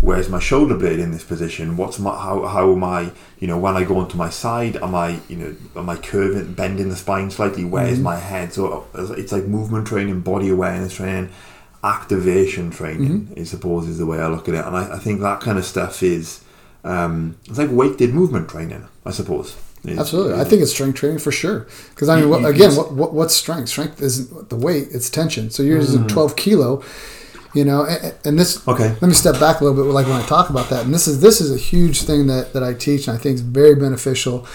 [0.04, 1.78] where's my shoulder blade in this position?
[1.78, 4.94] What's my how, how am i you know when i go onto my side am
[4.94, 7.64] i you know am i curving bending the spine slightly?
[7.64, 8.04] Where's mm-hmm.
[8.04, 8.54] my head?
[8.54, 11.30] So it's like movement training body awareness training
[11.86, 13.42] activation training mm-hmm.
[13.42, 14.66] i suppose is the way i look at it.
[14.66, 16.43] And i, I think that kind of stuff is
[16.84, 19.56] um, it's like weighted movement training i suppose
[19.86, 21.68] Is- Absolutely, I think it's strength training for sure.
[21.90, 23.68] Because I mean, You- what, again, what, what what's strength?
[23.68, 25.50] Strength isn't the weight; it's tension.
[25.50, 26.06] So yours Mm.
[26.06, 26.82] is twelve kilo.
[27.54, 28.66] You know, and, and this.
[28.66, 28.90] Okay.
[29.02, 29.92] Let me step back a little bit.
[30.00, 32.54] Like when I talk about that, and this is this is a huge thing that
[32.54, 34.46] that I teach, and I think is very beneficial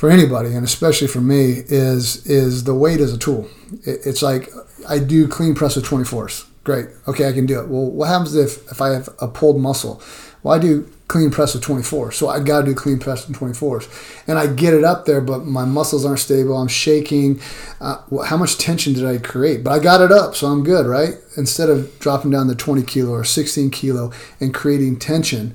[0.00, 1.42] for anybody, and especially for me.
[1.68, 3.42] Is is the weight as a tool?
[3.84, 4.44] It, it's like
[4.88, 6.46] I do clean press with twenty fours.
[6.64, 6.86] Great.
[7.10, 7.68] Okay, I can do it.
[7.68, 10.00] Well, what happens if if I have a pulled muscle?
[10.42, 12.12] Well, I do clean press with 24.
[12.12, 14.24] So I got to do clean press with 24s.
[14.26, 16.56] And I get it up there, but my muscles aren't stable.
[16.56, 17.38] I'm shaking.
[17.80, 19.62] Uh, how much tension did I create?
[19.62, 21.14] But I got it up, so I'm good, right?
[21.36, 24.10] Instead of dropping down to 20 kilo or 16 kilo
[24.40, 25.54] and creating tension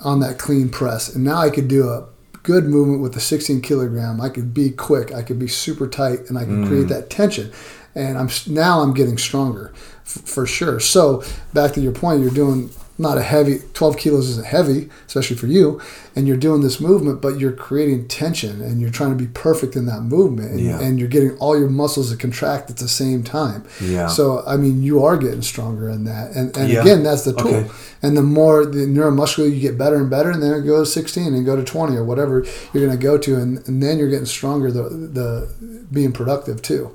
[0.00, 1.14] on that clean press.
[1.14, 2.08] And now I could do a
[2.42, 4.22] good movement with the 16 kilogram.
[4.22, 5.12] I could be quick.
[5.12, 7.52] I could be super tight, and I can create that tension.
[7.94, 9.72] And I'm now I'm getting stronger
[10.06, 10.80] f- for sure.
[10.80, 11.22] So
[11.52, 12.70] back to your point, you're doing
[13.00, 15.80] not a heavy 12 kilos isn't heavy, especially for you,
[16.16, 19.76] and you're doing this movement, but you're creating tension and you're trying to be perfect
[19.76, 20.80] in that movement, and, Yeah.
[20.80, 23.62] and you're getting all your muscles to contract at the same time.
[23.80, 24.08] Yeah.
[24.08, 26.82] So I mean, you are getting stronger in that, and and Yeah.
[26.82, 27.54] again, that's the tool.
[27.54, 27.70] Okay.
[28.02, 30.92] And the more the neuromuscular you get better and better, and then it goes to
[31.00, 33.98] 16 and go to 20 or whatever you're going to go to, and, and then
[33.98, 34.70] you're getting stronger.
[34.72, 34.82] The
[35.18, 35.48] the
[35.92, 36.90] being productive too.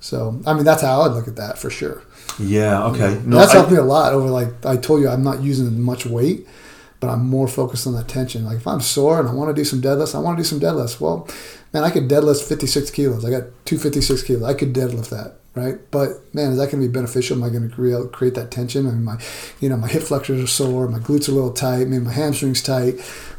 [0.00, 2.02] So I mean, that's how I would look at that for sure.
[2.38, 5.22] Yeah okay no that's I- helped me a lot over like I told you, I'm
[5.22, 6.46] not using much weight,
[7.00, 8.44] but I'm more focused on that tension.
[8.44, 10.48] Like if I'm sore and I want to do some deadlifts, I want to do
[10.48, 10.98] some deadlifts.
[11.00, 11.28] Well,
[11.72, 13.24] man, I could deadlift 56 kilos.
[13.24, 14.42] I got 256 kilos.
[14.42, 15.76] I could deadlift that, right?
[15.90, 17.36] But man, is that going to be beneficial?
[17.36, 18.86] Am I going to create create that tension?
[18.86, 19.18] I mean, my,
[19.60, 22.12] you know, my hip flexors are sore, my glutes are a little tight, maybe my
[22.12, 22.94] hamstrings tight.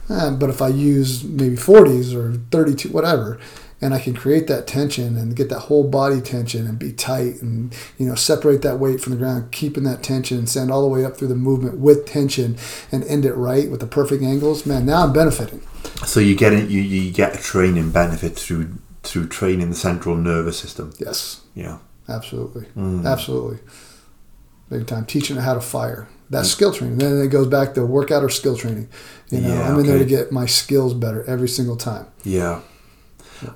[0.08, 3.40] Uh, but if I use maybe 40s or 32, whatever,
[3.82, 7.42] and I can create that tension and get that whole body tension and be tight
[7.42, 10.82] and you know separate that weight from the ground, keeping that tension and send all
[10.82, 12.58] the way up through the movement with tension
[12.92, 14.66] and end it right with the perfect angles.
[14.66, 15.62] Man, now I'm benefiting.
[16.06, 18.70] so you get it you, you get a training benefit through
[19.04, 21.78] through training the central nervous system Yes, yeah
[22.10, 23.06] absolutely, Mm.
[23.06, 23.60] absolutely,
[24.70, 25.06] big time.
[25.06, 26.08] Teaching how to fire.
[26.30, 26.98] That's skill training.
[26.98, 28.90] Then it goes back to workout or skill training.
[29.30, 32.08] You know, Yeah, I'm in there to get my skills better every single time.
[32.24, 32.62] Yeah.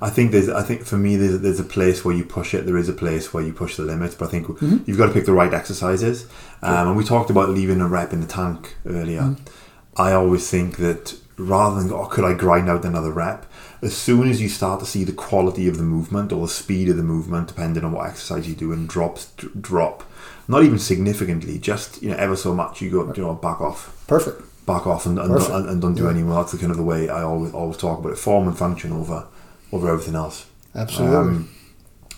[0.01, 0.49] I think there's.
[0.49, 2.65] I think for me, there's, there's a place where you push it.
[2.65, 4.15] There is a place where you push the limits.
[4.15, 4.77] But I think Mm-hmm.
[4.85, 6.25] you've got to pick the right exercises.
[6.61, 9.21] Um, and we talked about leaving a rep in the tank earlier.
[9.21, 10.01] Mm-hmm.
[10.01, 13.45] I always think that rather than oh, could I grind out another rep,
[13.81, 16.89] as soon as you start to see the quality of the movement or the speed
[16.89, 20.03] of the movement, depending on what exercise you do, and drops d- drop,
[20.49, 24.03] not even significantly, just you know ever so much, you go you know back off
[24.07, 24.41] Perfect.
[24.65, 25.51] back off and, and, Perfect.
[25.69, 26.09] and, don't do Yeah.
[26.11, 26.35] any more.
[26.41, 28.17] That's the kind of the way I always always talk about it.
[28.17, 29.25] Form and function over
[29.71, 30.45] over everything else.
[30.75, 31.15] Absolutely.
[31.17, 31.49] Um,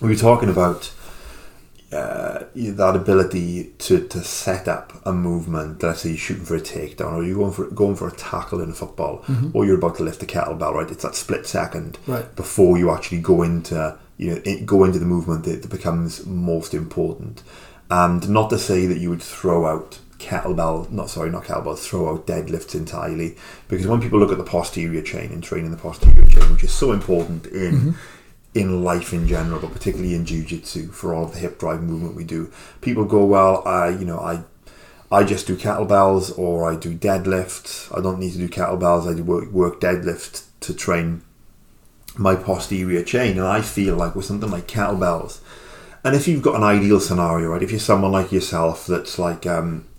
[0.00, 0.92] we were talking about
[1.92, 5.82] uh, that ability to, to set up a movement.
[5.82, 8.60] Let's say you're shooting for a takedown, or you're going for going for a tackle
[8.62, 10.72] in football, or you're about to lift a kettlebell.
[10.74, 12.12] Right, it's that split second Mm-hmm.
[12.12, 12.36] Right.
[12.36, 16.24] before you actually go into you know it, go into the movement that, that becomes
[16.26, 17.42] most important.
[17.90, 22.08] And not to say that you would throw out kettlebell, not sorry, not kettlebell, throw
[22.10, 23.36] out deadlifts entirely,
[23.68, 26.72] because when people look at the posterior chain and training the posterior chain, which is
[26.72, 27.90] so important in Mm-hmm.
[28.54, 32.14] in life in general, but particularly in jiu-jitsu for all of the hip drive movement
[32.14, 32.50] we do.
[32.82, 34.42] People go, well, I, you know, I,
[35.10, 37.90] I just do kettlebells or I do deadlifts.
[37.96, 39.10] I don't need to do kettlebells.
[39.10, 41.22] I do work, work deadlift to train
[42.18, 43.38] my posterior chain.
[43.38, 45.40] And I feel like with something like kettlebells,
[46.04, 47.62] and if you've got an ideal scenario, right?
[47.62, 49.91] If you're someone like yourself that's like, um, se- you know,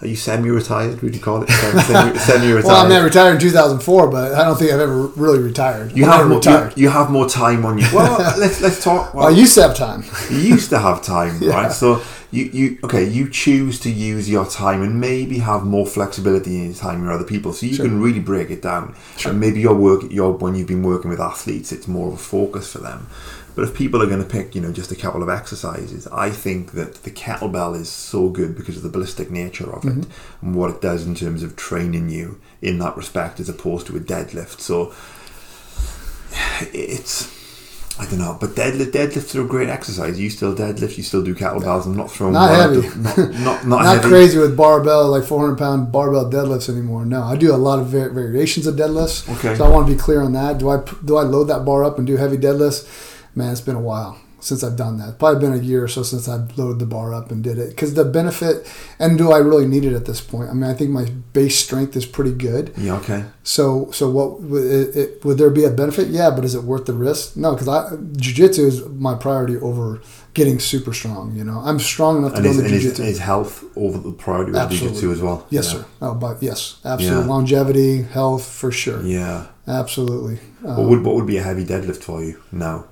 [0.00, 1.02] are you semi-retired?
[1.02, 2.64] Would you call it Semi- semi-retired?
[2.64, 5.92] Well, I'm not retired in 2004, but I don't think I've ever really retired.
[5.92, 6.72] you I'm have more, retired.
[6.76, 7.86] you, you have more time on you.
[7.92, 9.12] Well, let's let's talk.
[9.14, 10.04] Well, I used to have time.
[10.30, 11.50] you used to have time, Yeah.
[11.54, 11.72] right?
[11.72, 16.56] So you, you okay, you choose to use your time and maybe have more flexibility
[16.56, 17.52] in your time with other people.
[17.52, 17.84] So you Sure.
[17.86, 18.94] can really break it down.
[19.26, 22.16] And maybe your work your when you've been working with athletes, it's more of a
[22.16, 23.06] focus for them.
[23.54, 26.30] But if people are going to pick, you know, just a couple of exercises, I
[26.30, 30.46] think that the kettlebell is so good because of the ballistic nature of it mm-hmm.
[30.46, 33.96] and what it does in terms of training you in that respect, as opposed to
[33.96, 34.60] a deadlift.
[34.60, 34.92] So
[36.72, 37.32] it's
[37.96, 40.18] I don't know, but deadlift deadlifts are a great exercise.
[40.18, 41.86] You still deadlift, you still do kettlebells.
[41.86, 42.88] I'm not throwing Not heavy.
[42.98, 44.08] not not not, Not heavy.
[44.08, 47.04] crazy with barbell, like 400 pound barbell deadlifts anymore.
[47.06, 49.32] No, I do a lot of variations of deadlifts.
[49.36, 49.54] Okay.
[49.54, 50.58] So I want to be clear on that.
[50.58, 53.12] Do I do I load that bar up and do heavy deadlifts?
[53.34, 55.18] Man, it's been a while since I've done that.
[55.18, 57.70] Probably been a year or so since I've loaded the bar up and did it.
[57.70, 60.50] Because the benefit, and do I really need it at this point?
[60.50, 62.72] I mean, I think my base strength is pretty good.
[62.76, 63.24] Yeah, okay.
[63.42, 66.08] So, so what would it, it, would there be a benefit?
[66.08, 67.36] Yeah, but is it worth the risk?
[67.36, 70.02] No, because I jujitsu is my priority over
[70.34, 71.34] getting super strong.
[71.34, 73.04] You know, I'm strong enough to And go is, into and is, jujitsu.
[73.06, 75.46] is health over the priority of jiu-jitsu as well?
[75.48, 75.80] Yes, yeah.
[75.80, 75.86] sir.
[76.02, 77.22] Oh, but yes, absolutely.
[77.22, 77.30] Yeah.
[77.30, 79.02] Longevity, health, for sure.
[79.02, 79.46] Yeah.
[79.66, 80.36] Absolutely.
[80.60, 82.84] what Um, would what would be a heavy deadlift for you now?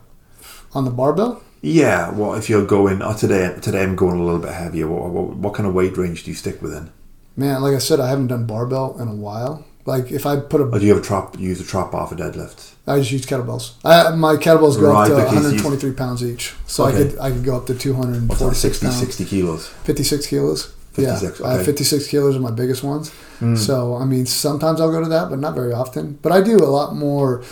[0.74, 2.10] On the barbell, Yeah.
[2.10, 4.88] Well, if you're going oh, today, today I'm going a little bit heavier.
[4.88, 6.90] What, what, what kind of weight range do you stick within?
[7.36, 7.62] man.
[7.62, 9.64] Like I said, I haven't done barbell in a while.
[9.86, 11.38] Like if I put a, do you have a trap?
[11.38, 12.72] Use a trap bar for deadlifts?
[12.86, 13.72] I just use kettlebells.
[13.84, 16.96] I, my kettlebells go Right, up to because you- 123 pounds each, so Okay.
[16.96, 18.98] I could I could go up to What's 246 60, pounds.
[18.98, 19.68] 60 kilos.
[19.84, 20.72] 56 kilos.
[20.92, 23.08] 56, yeah, I have 56 kilos are my biggest ones.
[23.40, 23.56] Hmm.
[23.56, 26.18] So I mean, sometimes I'll go to that, but not very often.
[26.22, 27.42] But I do a lot more.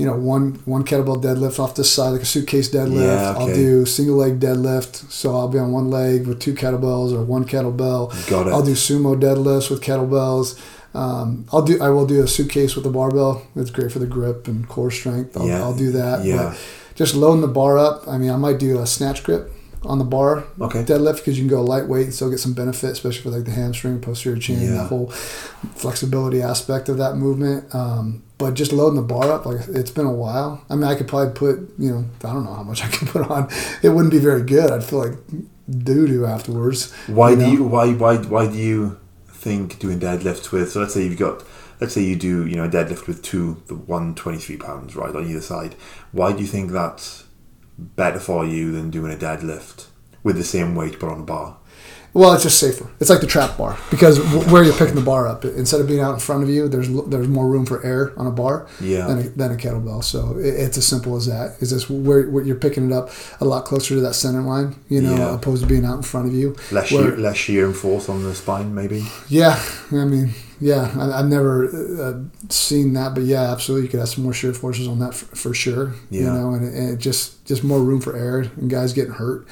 [0.00, 3.04] You know, one one kettlebell deadlift off this side, like a suitcase deadlift.
[3.04, 7.12] Yeah, I'll do single leg deadlift, so I'll be on one leg with two kettlebells
[7.12, 8.02] or one kettlebell.
[8.30, 8.52] Got it.
[8.54, 10.58] I'll do sumo deadlifts with kettlebells.
[10.94, 11.80] Um, I'll do.
[11.82, 13.42] I will do a suitcase with a barbell.
[13.56, 15.36] It's great for the grip and core strength.
[15.36, 16.24] I'll, Yeah, I'll do that.
[16.24, 16.36] yeah.
[16.50, 16.58] But
[16.94, 18.08] just loading the bar up.
[18.08, 19.52] I mean, I might do a snatch grip
[19.82, 20.84] on the bar Okay.
[20.84, 23.50] deadlift because you can go lightweight and still get some benefit, especially for like the
[23.52, 24.70] hamstring, posterior chain, Yeah.
[24.72, 25.10] that whole
[25.74, 27.74] flexibility aspect of that movement.
[27.74, 30.62] Um, but just loading the bar up, like it's been a while.
[30.70, 33.08] I mean, I could probably put, you know, I don't know how much I can
[33.14, 33.48] put on.
[33.82, 34.70] It wouldn't be very good.
[34.70, 35.14] I'd feel like
[35.68, 36.92] doo doo afterwards.
[37.06, 37.48] Why do know?
[37.52, 38.98] you why why why do you
[39.28, 41.42] think doing deadlifts with so let's say you've got
[41.80, 44.94] let's say you do you know a deadlift with two the one twenty three pounds
[44.94, 45.74] right on either side
[46.12, 47.24] why do you think that's
[47.80, 49.86] better for you than doing a deadlift
[50.22, 51.56] with the same weight but on a bar
[52.12, 52.90] Well, it's just safer.
[52.98, 55.86] It's like the trap bar because w- where you're picking the bar up, instead of
[55.86, 58.66] being out in front of you, there's there's more room for air on a bar
[58.80, 59.06] Yeah.
[59.06, 60.02] than a, than a kettlebell.
[60.02, 61.56] So it, it's as simple as that.
[61.60, 63.10] Is this where, where you're picking it up
[63.40, 65.34] a lot closer to that center line, you know, Yeah.
[65.36, 66.56] opposed to being out in front of you.
[66.72, 69.62] less Where- shear, less shear and force on the spine maybe Yeah,
[69.92, 70.30] I mean,
[70.60, 72.18] yeah, I, I've never uh,
[72.48, 75.26] seen that, but yeah, absolutely, you could have some more shear forces on that for,
[75.36, 75.92] for sure.
[76.10, 79.12] You know, and, it, and it just just more room for air and guys getting
[79.14, 79.46] hurt.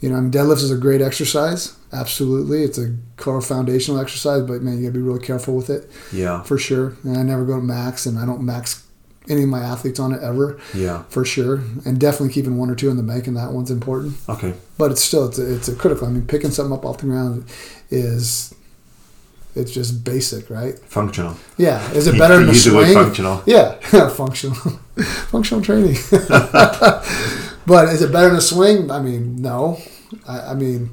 [0.00, 1.72] You know, I mean, deadlifts is a great exercise.
[1.94, 5.88] Absolutely, it's a core foundational exercise, but man, you gotta be really careful with it
[6.12, 6.96] yeah for sure.
[7.04, 8.82] And I never go to max, and I don't max
[9.28, 11.62] any of my athletes on it ever yeah for sure.
[11.86, 14.90] And definitely keeping one or two in the bank, and that one's important okay but
[14.90, 16.06] it's still it's a, it's a critical.
[16.06, 17.44] I mean, picking something up off the ground
[17.90, 18.52] is
[19.54, 20.76] it's just basic, right?
[20.80, 21.88] functional Yeah.
[21.92, 22.92] Is it better than a swing?
[22.92, 23.42] functional.
[23.46, 24.56] Yeah, functional,
[25.30, 25.96] functional training.
[27.66, 28.90] but is it better than a swing?
[28.90, 29.78] I mean, no.
[30.28, 30.90] I, I mean,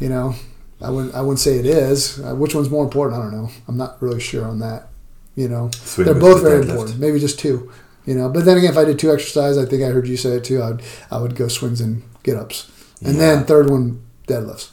[0.00, 0.34] you know,
[0.80, 2.20] I wouldn't I wouldn't say it is.
[2.20, 3.20] Uh, which one's more important?
[3.20, 3.50] I don't know.
[3.66, 4.88] I'm not really sure on that.
[5.34, 6.98] You know, Swing they're both very important.
[6.98, 7.70] Maybe just two.
[8.06, 10.16] You know, but then again, if I did two exercises, I think I heard you
[10.16, 10.62] say it too.
[10.62, 12.70] I'd I would go swings and get ups,
[13.04, 13.34] and Yeah.
[13.34, 14.70] then third one deadlifts.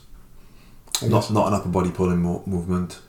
[1.02, 1.32] I not guess.
[1.32, 3.00] not an upper body pulling mo- movement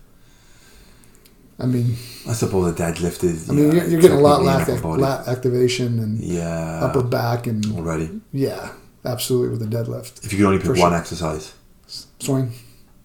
[1.59, 1.97] I mean,
[2.29, 5.27] I suppose a deadlift is I mean, yeah, you're, you're getting a lot lat, lat
[5.27, 8.73] activation and yeah upper back and already yeah,
[9.05, 10.25] absolutely with a deadlift.
[10.25, 10.95] If you could only pick one sure.
[10.95, 11.55] exercise.
[12.27, 12.53] Swing,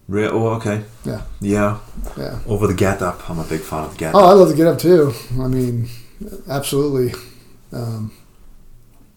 [0.08, 0.82] Real, oh, okay.
[1.04, 1.78] yeah, Yeah.
[2.18, 2.40] yeah.
[2.46, 3.30] Over the get up.
[3.30, 4.20] I'm a big fan of the get up.
[4.20, 4.26] Oh.
[4.28, 5.12] I love the get up too.
[5.40, 5.88] I mean,
[6.48, 7.14] absolutely.
[7.72, 8.12] Um,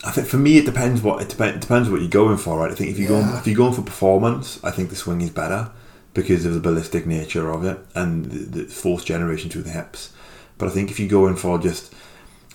[0.04, 2.60] I think for me, it depends what it, dep- it depends what you're going for,
[2.60, 2.72] right?
[2.72, 5.32] I think if you're going if you're going for performance, I think the swing is
[5.32, 5.72] better
[6.14, 10.14] because of the ballistic nature of it and the, the force generation through the hips.
[10.58, 11.94] But I think if you're going for just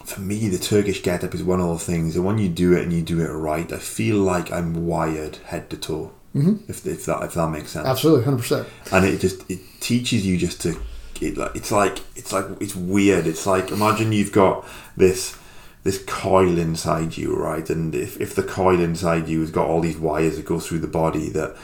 [0.04, 2.16] for me, the Turkish get up is one of the things.
[2.16, 5.36] And when you do it and you do it right, I feel like I'm wired
[5.46, 6.12] head to toe.
[6.34, 6.70] Mm-hmm.
[6.70, 7.86] If, if that if that makes sense.
[7.86, 8.68] absolutely, hundred percent.
[8.92, 10.80] and it just it teaches you just to
[11.20, 14.64] it like it's like it's like it's weird it's like imagine you've got
[14.96, 15.36] this
[15.82, 19.80] this coil inside you right and if, if the coil inside you has got all
[19.80, 21.56] these wires that go through the body that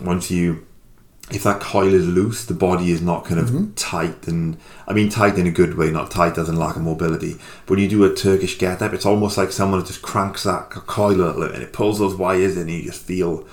[0.00, 0.66] once you
[1.32, 4.56] if that coil is loose the body is not kind of tight and
[4.86, 7.34] i mean tight in a good way not tight as in lack of mobility
[7.64, 10.70] but when you do a turkish get up it's almost like someone just cranks that
[10.70, 13.44] coil a little bit and it pulls those wires in and you just feel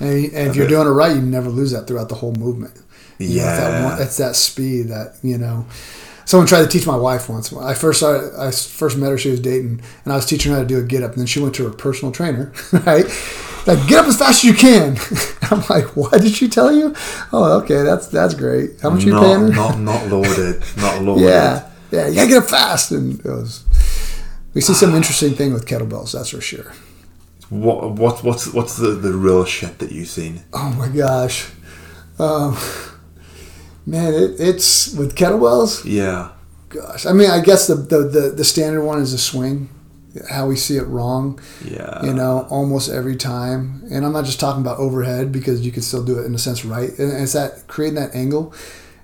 [0.00, 2.74] And, and if you're doing it right, you never lose that throughout the whole movement.
[3.18, 3.84] You that, Yeah.
[3.90, 5.66] one, it's that speed that you know.
[6.26, 7.52] Someone tried to teach my wife once.
[7.52, 9.18] When I first started, I first met her.
[9.18, 11.12] She was dating, and I was teaching her how to do a get up.
[11.12, 13.06] And then she went to her personal trainer, right?
[13.66, 14.96] Like get up as fast as you can.
[15.50, 16.94] I'm like, what did she tell you?
[17.32, 18.80] Oh, okay, that's that's great.
[18.80, 19.48] How much are you not, paying her?
[19.52, 22.90] not not loaded not loaded yeah, yeah, you gotta get up fast.
[22.90, 23.64] And it was.
[24.52, 24.96] We see some ah.
[24.96, 26.12] interesting thing with kettlebells.
[26.12, 26.72] That's for sure.
[27.48, 30.42] What what what's what's the, the real shit that you've seen?
[30.52, 31.48] Oh my gosh,
[32.18, 32.56] um,
[33.86, 35.84] man, it, it's with kettlebells.
[35.84, 36.30] Yeah,
[36.68, 39.68] Gosh, I mean, I guess the, the the the standard one is a swing.
[40.30, 42.02] How we see it wrong, yeah.
[42.02, 43.82] you know, almost every time.
[43.90, 46.38] And I'm not just talking about overhead because you can still do it in a
[46.38, 46.88] sense right.
[46.98, 48.54] And it's that creating that angle.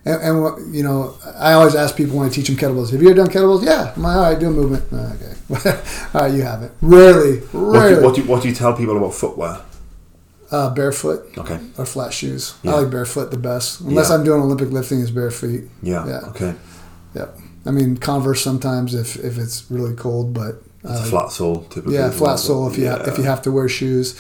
[0.05, 3.09] And, and you know, I always ask people when I teach them kettlebells, "Have you
[3.11, 3.93] ever done kettlebells?" Yeah.
[3.95, 4.85] I'm like, all right, do a movement.
[4.93, 5.13] "Ah,
[5.53, 5.71] Okay.
[6.15, 6.73] all right, you haven't.
[6.81, 8.05] Rarely, What do, rarely.
[8.05, 9.61] what do what do you tell people about footwear?
[10.51, 11.59] uh, barefoot Okay.
[11.79, 12.55] or flat shoes.
[12.63, 12.73] Yeah.
[12.75, 13.81] I like barefoot the best.
[13.81, 14.17] Unless Yeah.
[14.17, 15.63] I'm doing Olympic lifting, is bare feet.
[15.83, 16.07] Yeah.
[16.07, 16.21] Yeah.
[16.31, 16.55] Okay.
[17.15, 17.39] Yep.
[17.65, 21.63] I mean Converse sometimes if if it's really cold, but It's a uh, flat sole
[21.71, 21.95] typically.
[21.95, 24.15] yeah, flat sole if you ha- if you have to wear shoes.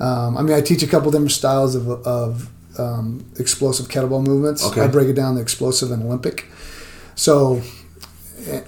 [0.00, 2.48] Um, I mean, I teach a couple different styles of of
[2.78, 4.64] um, explosive kettlebell movements.
[4.66, 4.82] Okay.
[4.82, 6.46] I break it down the explosive and Olympic.
[7.14, 7.62] So,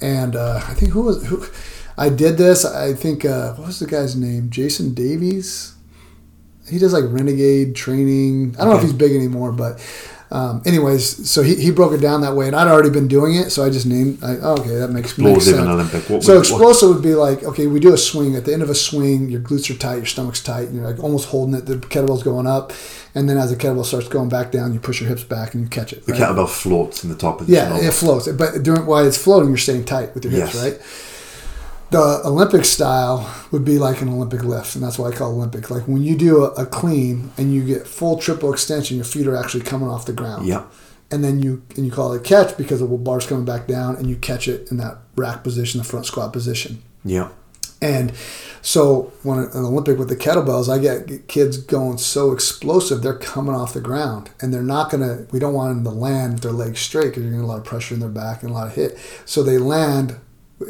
[0.00, 1.46] and uh, I think who was who.
[1.98, 2.64] I did this.
[2.64, 4.50] I think uh, what was the guy's name?
[4.50, 5.74] Jason Davies.
[6.68, 8.54] He does like renegade training.
[8.58, 9.80] I don't know if he's big anymore, but
[10.30, 13.36] um, anyways, so he, he broke it down that way, and I'd already been doing
[13.36, 14.22] it, so I just named.
[14.24, 15.68] I, oh, okay, that makes, makes Explosive sense.
[15.68, 16.10] Olympic.
[16.10, 18.34] What So explosive would be like, okay, we do a swing.
[18.34, 20.84] At the end of a swing, your glutes are tight, your stomach's tight, and you're
[20.84, 21.66] like almost holding it.
[21.66, 22.72] The kettlebell's going up,
[23.16, 25.62] and then as the kettlebell starts going back down, you push your hips back and
[25.64, 26.05] you catch it.
[26.05, 26.20] The right?
[26.20, 28.28] kettlebell floats in the top of the Yeah, it floats.
[28.28, 30.62] But during while it's floating, you're staying tight with your hips, Yes.
[30.62, 30.80] right?
[31.90, 35.34] The Olympic style would be like an Olympic lift, and that's why I call it
[35.36, 35.70] Olympic.
[35.70, 39.26] Like when you do a, a clean and you get full triple extension, your feet
[39.26, 40.47] are actually coming off the ground.
[40.47, 40.64] Yeah.
[41.10, 43.97] And then you and you call it a catch because the bar's coming back down,
[43.97, 46.82] and you catch it in that rack position, the front squat position.
[47.05, 47.28] Yeah.
[47.82, 48.12] And
[48.62, 53.54] so when an Olympic with the kettlebells, I get kids going so explosive, they're coming
[53.54, 55.26] off the ground, and they're not gonna.
[55.30, 57.52] We don't want them to land with their legs straight because you're gonna get a
[57.52, 58.98] lot of pressure in their back and a lot of hit.
[59.24, 60.16] So they land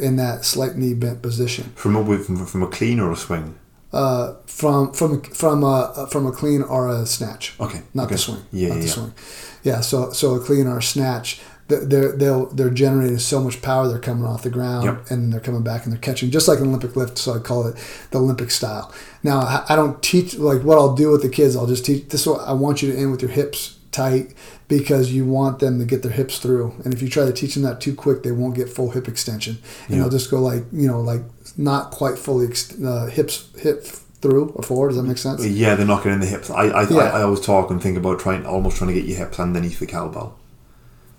[0.01, 3.55] in that slight knee bent position From a from a clean or a swing.
[3.93, 7.55] uh, from from from a from a clean or a snatch.
[7.61, 7.83] Okay.
[7.95, 8.15] Not okay.
[8.17, 8.43] the swing.
[8.53, 8.69] Yeah.
[8.69, 8.93] not yeah, the yeah.
[8.93, 9.15] swing.
[9.63, 9.81] Yeah.
[9.81, 11.41] So so a clean or a snatch.
[11.69, 13.89] Th- They're they'll they're generating so much power.
[13.89, 15.11] They're coming off the ground Yep.
[15.11, 17.19] and they're coming back and they're catching just like an Olympic lift.
[17.19, 17.77] So I call it
[18.11, 18.93] the Olympic style.
[19.23, 21.57] Now I- don't teach like what I'll do with the kids.
[21.57, 22.23] I'll just teach this.
[22.23, 24.35] Is what I want you to end with your hips tight
[24.69, 26.75] because you want them to get their hips through.
[26.85, 29.09] And if you try to teach them that too quick, they won't get full hip
[29.09, 30.03] extension, and Yeah.
[30.03, 31.23] they'll just go like you know like
[31.57, 33.87] not quite fully ex- uh, hips hip
[34.21, 34.89] through or forward.
[34.89, 35.45] Does that make sense?
[35.47, 36.51] Yeah, they're knocking in the hips.
[36.51, 36.97] I I, Yeah.
[36.99, 39.79] I I always talk and think about trying almost trying to get your hips underneath
[39.79, 40.33] the kettlebell.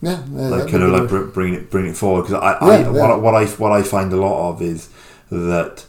[0.02, 2.58] Yeah, yeah, like kind of like br- bring it bring it forward because I, Yeah,
[2.60, 2.90] I yeah.
[2.90, 4.90] what, I- what I what I find a lot of is
[5.32, 5.86] that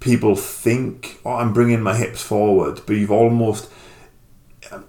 [0.00, 3.68] people think oh I'm bringing my hips forward but you've almost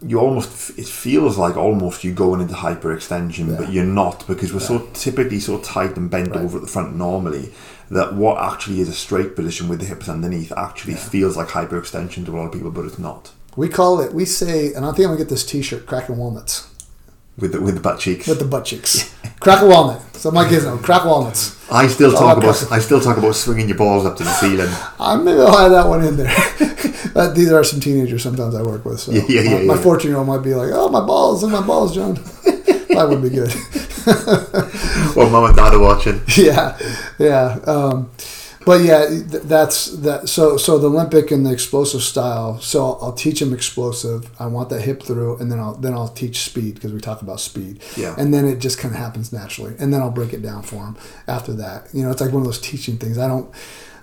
[0.01, 4.59] you almost it feels like almost you're going into hyperextension but you're not because we're
[4.59, 6.39] so typically so tight and bent Right.
[6.41, 7.51] over at the front normally
[7.91, 12.25] that what actually is a straight position with the hips underneath actually feels like hyperextension
[12.25, 14.15] to a lot of people but it's not we call it.
[14.15, 16.72] We say, and I think I'm gonna get this T-shirt, cracking walnuts
[17.37, 19.13] with the, with the butt cheeks with the butt cheeks.
[19.39, 20.01] crack a walnut.
[20.15, 21.59] So my kids know crack walnuts.
[21.71, 24.31] I still Oh, talk about I still talk about swinging your balls up to the
[24.33, 24.69] ceiling
[24.99, 26.33] I maybe I'll add that one in there.
[27.13, 28.99] but these are some teenagers sometimes I work with.
[28.99, 29.81] So Yeah, yeah, yeah, my yeah.
[29.81, 32.13] 14 year old might be like, "Oh, my balls, and my balls, John."
[32.45, 33.53] that would be good.
[35.15, 36.21] Well, mum and dad are watching.
[36.37, 36.77] yeah,
[37.19, 37.59] yeah.
[37.65, 38.09] Um,
[38.65, 40.29] but yeah, that's that.
[40.29, 42.59] So so the Olympic and the explosive style.
[42.59, 44.29] So I'll, I'll teach him explosive.
[44.39, 47.21] I want that hip through, and then I'll then I'll teach speed because we talk
[47.21, 47.81] about speed.
[47.97, 48.15] Yeah.
[48.17, 50.77] And then it just kind of happens naturally, and then I'll break it down for
[50.77, 51.87] him after that.
[51.93, 53.17] You know, it's like one of those teaching things.
[53.17, 53.53] I don't.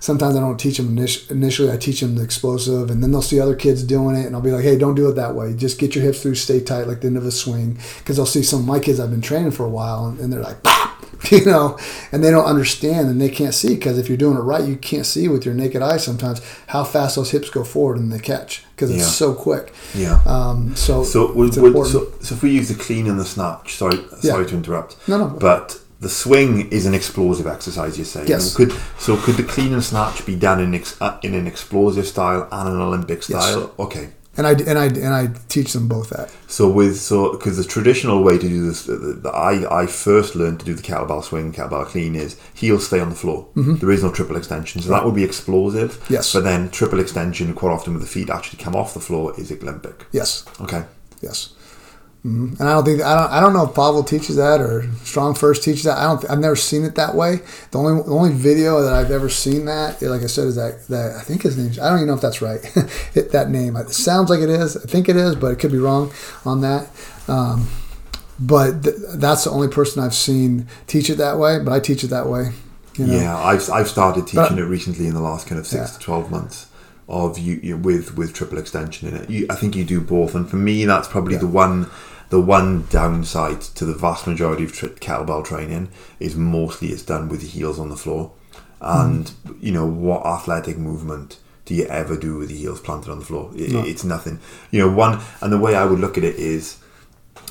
[0.01, 1.71] Sometimes I don't teach them init- initially.
[1.71, 4.41] I teach them the explosive, and then they'll see other kids doing it, and I'll
[4.41, 5.53] be like, "Hey, don't do it that way.
[5.53, 8.25] Just get your hips through, stay tight, like the end of a swing." Because they'll
[8.25, 10.61] see some of my kids I've been training for a while, and, and they're like,
[10.63, 10.89] "Pop!"
[11.31, 11.77] you know,
[12.11, 14.75] and they don't understand and they can't see because if you're doing it right, you
[14.75, 18.17] can't see with your naked eye sometimes how fast those hips go forward and they
[18.17, 19.05] catch because it's Yeah.
[19.05, 19.71] so quick.
[19.93, 20.19] Yeah.
[20.25, 23.97] Um, so So, would, so, so if we use the clean and the snatch, sorry,
[24.19, 24.49] sorry Yeah.
[24.49, 24.95] to interrupt.
[25.07, 25.27] No, no.
[25.27, 27.97] But the swing is an explosive exercise.
[27.97, 28.27] You're saying.
[28.27, 28.55] Yes.
[28.55, 32.07] Could so could the clean and snatch be done in ex, uh, in an explosive
[32.07, 33.59] style and an Olympic style?
[33.61, 33.69] Yes.
[33.79, 34.09] Okay.
[34.37, 36.31] and I and I and I teach them both that.
[36.47, 40.35] So with so because the traditional way to do this, the, the, I I first
[40.35, 43.47] learned to do the kettlebell swing, kettlebell clean is heels stay on the floor.
[43.55, 45.91] There is no triple extension, so that would be explosive.
[45.99, 46.13] Mm-hmm.
[46.13, 46.33] Yes.
[46.33, 49.51] But then triple extension, quite often with the feet actually come off the floor, is
[49.51, 50.05] Olympic.
[50.13, 50.83] Yes, Okay.
[51.21, 51.49] yes.
[52.23, 54.83] Hmm And I don't think I don't I don't know if Pavel teaches that or
[55.03, 55.97] Strong First teaches that.
[55.97, 56.29] I don't.
[56.29, 57.39] I've never seen it that way.
[57.71, 60.87] The only the only video that I've ever seen that, like I said, is that
[60.89, 61.71] that I think his name.
[61.83, 62.63] I don't even know if that's right.
[63.13, 63.75] Hit that name.
[63.75, 64.77] It sounds like it is.
[64.77, 66.11] I think it is, but it could be wrong
[66.45, 66.89] on that.
[67.27, 67.67] Um,
[68.39, 71.57] but th- that's the only person I've seen teach it that way.
[71.59, 72.51] But I teach it that way.
[72.97, 73.13] You know?
[73.15, 75.97] Yeah, I've, I've started teaching But- it recently in the last kind of six Yeah.
[75.97, 76.67] to twelve months
[77.09, 79.29] of you, you with with triple extension in it.
[79.29, 81.89] You, I think you do both, and for me, that's probably the one
[82.31, 85.89] the one downside to the vast majority of tri- kettlebell training
[86.19, 88.31] is mostly it's done with your heels on the floor,
[88.81, 93.19] and you know what athletic movement do you ever do with the heels planted on
[93.19, 93.51] the floor?
[93.55, 94.39] It, It's nothing.
[94.71, 96.77] You know, one and the way I would look at it is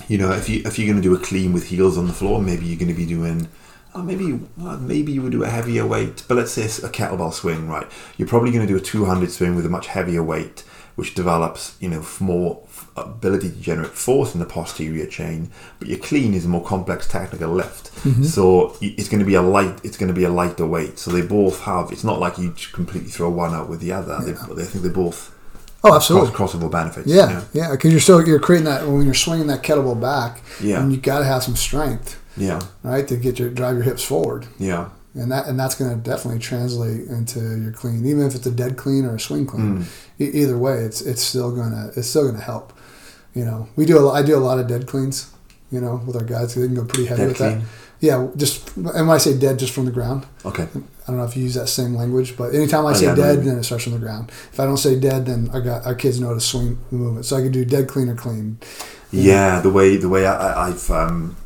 [0.08, 2.12] you know, if you if you're going to do a clean with heels on the
[2.12, 3.48] floor, maybe you're going to be doing,
[3.94, 6.24] uh, maybe maybe you would do a heavier weight.
[6.26, 7.86] But let's say it's a kettlebell swing, right?
[8.16, 10.60] You're probably going to do a 200 swing with a much heavier weight,
[10.96, 12.62] which develops, you know, more
[12.96, 15.50] ability to generate force in the posterior chain.
[15.78, 18.24] But your clean is a more complex technical lift, mm-hmm.
[18.24, 19.80] so it's going to be a light.
[19.84, 20.98] It's going to be a lighter weight.
[20.98, 21.92] So they both have.
[21.92, 24.18] It's not like you completely throw one out with the other.
[24.20, 25.34] They, they think they both
[25.82, 26.30] Oh, absolutely.
[26.32, 27.06] cross, crossover benefits.
[27.06, 30.42] Yeah, yeah, because you're still you're creating that when you're swinging that kettlebell back.
[30.60, 30.82] Yeah.
[30.82, 34.04] and you got to have some strength, yeah, right, to get your drive your hips
[34.04, 34.90] forward, yeah.
[35.14, 38.50] and that and that's going to definitely translate into your clean, even if it's a
[38.50, 39.78] dead clean or a swing clean.
[39.78, 39.86] Mm.
[40.20, 42.74] E- either way, it's it's still gonna it's still gonna help.
[43.34, 45.32] You know, we do a, I do a lot of dead cleans.
[45.70, 47.58] You know, with our guys, they can go pretty heavy Dead with clean?
[47.60, 47.66] that.
[48.00, 50.26] Yeah, just and when I say dead, just from the ground.
[50.44, 50.62] Okay.
[50.64, 53.14] I don't know if you use that same language, but anytime I Oh, say yeah,
[53.14, 54.30] dead, then it starts from the ground.
[54.52, 57.26] If I don't say dead, then I got our kids know to swing the movement.
[57.26, 58.58] So I can do dead, clean, or clean.
[59.12, 61.36] Yeah, the way the way I, I've um,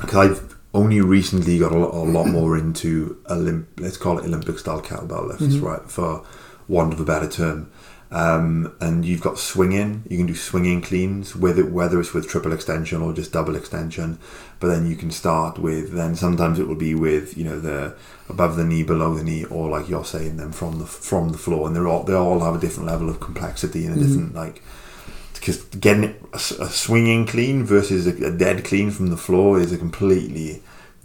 [0.00, 4.24] because I've only recently got a lot, a lot more into Olymp, let's call it
[4.26, 5.64] Olympic style kettlebell lifts, Mm-hmm.
[5.66, 5.90] right?
[5.90, 6.24] For
[6.68, 7.70] want of a better term.
[8.10, 10.04] Um, and you've got swinging.
[10.08, 14.18] You can do swinging cleans, whether whether it's with triple extension or just double extension.
[14.60, 15.92] But then you can start with.
[15.92, 17.96] Then sometimes it will be with you know the
[18.28, 21.38] above the knee, below the knee, or like you're saying them from the from the
[21.38, 21.66] floor.
[21.66, 24.62] And they're all they all have a different level of complexity and a different like
[25.34, 29.58] because getting it- a, a swinging clean versus a, a dead clean from the floor
[29.60, 30.62] is a completely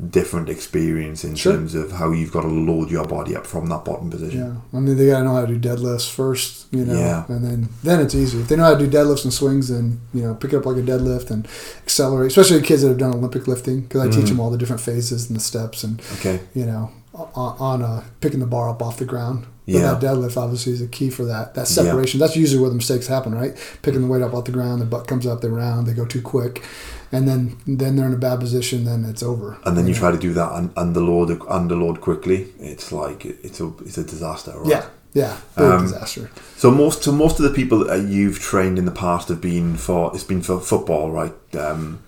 [0.09, 1.53] different experience in Sure.
[1.53, 4.39] terms of how you've got to load your body up from that bottom position.
[4.39, 7.23] Yeah, I mean they gotta know how to do deadlifts first, you know, Yeah.
[7.27, 8.39] and then then it's easy.
[8.39, 10.65] If they know how to do deadlifts and swings, then you know pick it up
[10.65, 11.47] like a deadlift and
[11.83, 12.27] accelerate.
[12.27, 14.81] Especially the kids that have done Olympic lifting, because I teach them all the different
[14.81, 16.39] phases and the steps, and Okay.
[16.55, 19.45] you know on, on uh, picking the bar up off the ground.
[19.67, 19.93] But Yeah.
[19.93, 21.53] that deadlift obviously is a key for that.
[21.53, 22.19] That separation.
[22.19, 23.53] That's usually where the mistakes happen, right?
[23.83, 26.05] Picking the weight up off the ground, the butt comes up, they round, they go
[26.05, 26.63] too quick,
[27.11, 28.85] and then then they're in a bad position.
[28.85, 29.57] Then it's over.
[29.65, 29.99] And then you know?
[29.99, 32.47] try to do that un- underload underload quickly.
[32.59, 34.53] It's like it's a it's a disaster.
[34.55, 34.69] Right?
[34.69, 36.29] Yeah, yeah, big Um, disaster.
[36.57, 39.75] So most so most of the people that you've trained in the past have been
[39.77, 41.33] for it's been for football, right?
[41.55, 41.99] Um,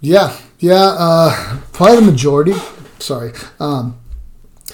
[0.00, 2.54] Yeah, yeah, uh, probably the majority.
[2.98, 3.32] Sorry.
[3.60, 3.96] Um,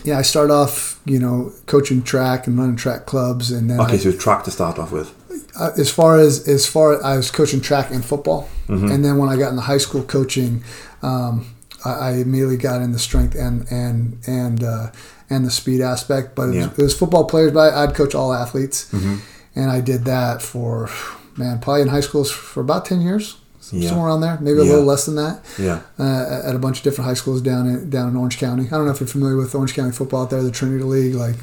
[0.04, 3.94] yeah, I start off, you know, coaching track and running track clubs, and then okay,
[3.94, 5.12] I, so track to start off with.
[5.58, 8.92] Uh, as far as as far as I was coaching track and football, Mm-hmm.
[8.92, 10.62] and then when I got into high school coaching,
[11.02, 11.46] um,
[11.86, 14.90] I, I immediately got in the strength and and and uh,
[15.30, 16.34] and the speed aspect.
[16.34, 19.80] But it was, it was football players, but I, I'd coach all athletes, and I
[19.80, 20.90] did that for
[21.36, 23.36] man probably in high school for about ten years,
[23.72, 23.88] Yeah.
[23.90, 24.70] somewhere around there, maybe a Yeah.
[24.70, 25.80] little less than that Yeah.
[25.98, 28.66] uh, at a bunch of different high schools down in down in Orange County.
[28.66, 31.14] I don't know if you're familiar with Orange County football out there, the Trinity League,
[31.14, 31.36] like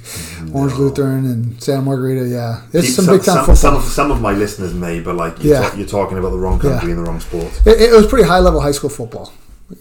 [0.54, 2.28] Orange Lutheran and Santa Margarita.
[2.28, 3.56] Yeah, it's some, big time football.
[3.56, 5.70] some, of, some of my listeners may, but like you're, Yeah.
[5.70, 6.96] ta- you're talking about the wrong country Yeah.
[6.96, 7.48] and the wrong sport.
[7.66, 9.32] it, it was pretty high level high school football.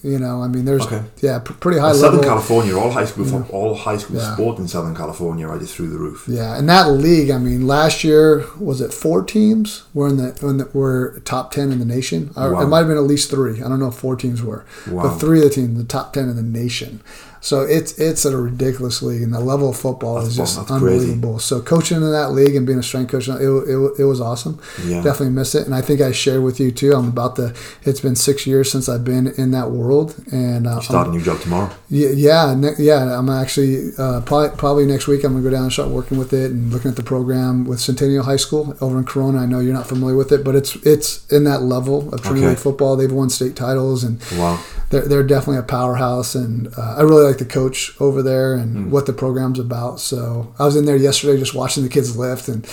[0.02, 1.02] You know, I mean, there's Okay.
[1.20, 2.00] yeah, pr- pretty high level.
[2.00, 4.32] Southern California, all high school, all high school Yeah.
[4.32, 6.24] sport in Southern California are just through the roof.
[6.26, 10.34] Yeah, and that league, I mean, last year was it four teams were in the,
[10.40, 12.30] in the were top ten in the nation.
[12.34, 12.60] Wow.
[12.62, 13.62] It might have been at least three.
[13.62, 15.02] I don't know if four teams were, Wow.
[15.02, 17.00] but three of the teams, the top ten in the nation.
[17.44, 20.68] So it's it's a ridiculous league, and the level of football That's is just that's
[20.70, 20.86] crazy.
[21.10, 21.38] unbelievable.
[21.40, 24.58] So coaching in that league and being a strength coach, it, it, it was awesome.
[24.82, 25.02] Yeah.
[25.02, 26.94] Definitely miss it, and I think I shared with you too.
[26.94, 27.54] I'm about the.
[27.82, 31.18] It's been six years since I've been in that world, and uh, Start I'm- a
[31.18, 31.70] new job tomorrow.
[31.90, 33.18] yeah, yeah, ne- yeah.
[33.18, 35.22] I'm actually uh, probably, probably next week.
[35.22, 37.78] I'm gonna go down and start working with it and looking at the program with
[37.78, 39.40] Centennial High School over in Corona.
[39.40, 42.40] I know you're not familiar with it, but it's it's in that level of Trinity
[42.46, 42.48] Okay.
[42.54, 42.96] League football.
[42.96, 44.58] They've won state titles and Wow.
[44.88, 46.34] they're, they're definitely a powerhouse.
[46.34, 48.90] And uh, I really like the coach over there and Hmm.
[48.90, 50.00] what the program's about.
[50.00, 52.66] So I was in there yesterday just watching the kids lift and.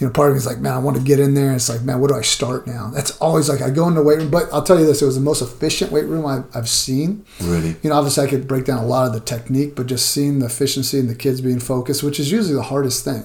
[0.00, 1.46] You know, part of me is like, man, I want to get in there.
[1.46, 2.90] And it's like, man, where do I start now?
[2.92, 5.06] That's always like I go in the weight room, but I'll tell you this: it
[5.06, 7.76] was the most efficient weight room I've, I've seen Really?
[7.80, 10.40] you know, obviously I could break down a lot of the technique, but just seeing
[10.40, 13.22] the efficiency and the kids being focused, which is usually the hardest thing.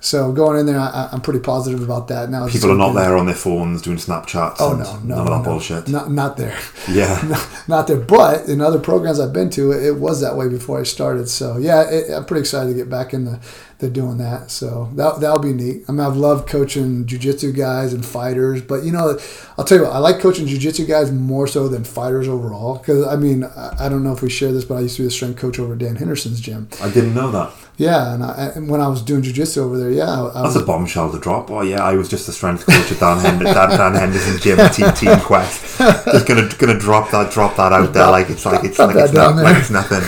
[0.00, 2.30] So going in there, I, I'm pretty positive about that.
[2.30, 4.56] Now People are not there on their phones doing Snapchats.
[4.58, 5.88] Oh no, no, none no, of that bullshit.
[5.88, 6.58] Not not there.
[6.90, 7.20] Yeah.
[7.28, 7.98] not, not there.
[7.98, 11.28] But in other programs I've been to, it was that way before I started.
[11.28, 13.38] So yeah, it, I'm pretty excited to get back in the,
[13.78, 14.50] the doing that.
[14.50, 15.84] So that that'll be neat.
[15.88, 19.18] I mean, I've loved coaching jujitsu guys and fighters, but you know,
[19.58, 22.78] I'll tell you what, I like coaching jujitsu guys more so than fighters overall.
[22.78, 25.02] Because I mean, I, I don't know if we share this, but I used to
[25.02, 26.68] be the strength coach over at Dan Henderson's gym.
[26.80, 27.52] I didn't know that.
[27.80, 30.54] Yeah, and, I, and when I was doing jujitsu over there, yeah, I, I That's
[30.54, 31.50] was, a bombshell to drop.
[31.50, 34.58] Oh yeah, I was just the strength coach at Dan, Hend- Dan, Dan Henderson's gym,
[34.70, 35.78] Team Team Quest.
[35.78, 39.14] Just gonna gonna drop that drop that out there like it's like it's like it's,
[39.14, 40.04] not, like it's nothing.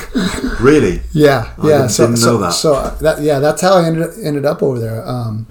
[0.61, 1.01] Really?
[1.13, 1.77] Yeah, I yeah.
[1.79, 2.53] didn't- so, didn't so, that.
[2.53, 5.03] So uh, that yeah, that's how I ended ended up over there.
[5.09, 5.47] Um,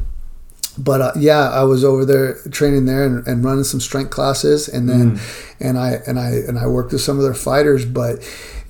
[0.78, 4.68] but uh, yeah, I was over there training there and, and running some strength classes,
[4.70, 5.56] and then Mm.
[5.60, 7.84] and I and I and I worked with some of their fighters.
[7.86, 8.20] But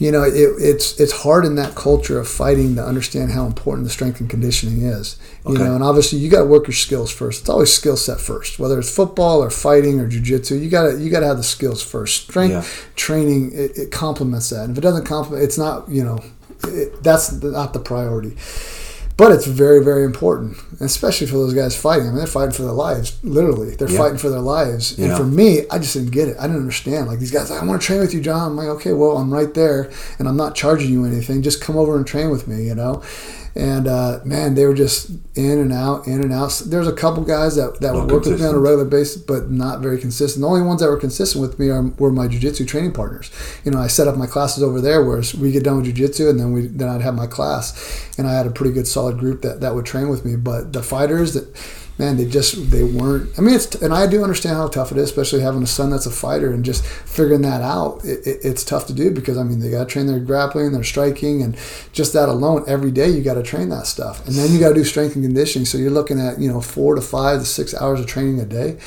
[0.01, 3.83] you know, it, it's it's hard in that culture of fighting to understand how important
[3.85, 5.15] the strength and conditioning is.
[5.45, 5.63] You Okay.
[5.63, 7.41] know, and obviously you got to work your skills first.
[7.41, 10.59] It's always skill set first, whether it's football or fighting or jujitsu.
[10.59, 12.23] You got to you got to have the skills first.
[12.23, 12.63] Strength Yeah.
[12.95, 14.63] training it, it complements that.
[14.63, 16.17] And if it doesn't complement, it's not you know
[16.63, 18.35] it, that's not the priority.
[19.21, 22.07] But it's very, very important, especially for those guys fighting.
[22.07, 23.75] I mean, they're fighting for their lives, literally.
[23.75, 23.99] They're Yeah.
[23.99, 24.97] fighting for their lives.
[24.97, 26.37] And for me, I just didn't get it.
[26.39, 27.07] I didn't understand.
[27.07, 28.49] Like these guys, I want to train with you, John.
[28.49, 31.43] I'm like, okay, well, I'm right there, and I'm not charging you anything.
[31.43, 33.03] Just come over and train with me, you know.
[33.55, 36.61] And uh, man, they were just in and out, in and out.
[36.65, 39.21] There's a couple guys that, that Not would work with me on a regular basis,
[39.21, 40.41] but not very consistent.
[40.41, 43.29] The only ones that were consistent with me are, were my jujitsu training partners.
[43.65, 46.29] You know, I set up my classes over there, where we get done with jujitsu,
[46.29, 49.17] and then we then I'd have my class, and I had a pretty good solid
[49.17, 50.37] group that, that would train with me.
[50.37, 51.53] But the fighters that
[52.01, 53.37] man, they just they weren't.
[53.37, 55.91] I mean, it's and I do understand how tough it is, especially having a son
[55.91, 58.03] that's a fighter and just figuring that out.
[58.03, 60.71] It, it, it's tough to do because I mean they got to train their grappling,
[60.71, 61.55] their striking, and
[61.93, 64.69] just that alone every day you got to train that stuff, and then you got
[64.69, 65.65] to do strength and conditioning.
[65.65, 68.45] So you're looking at you know four to five to six hours of training a
[68.45, 68.77] day.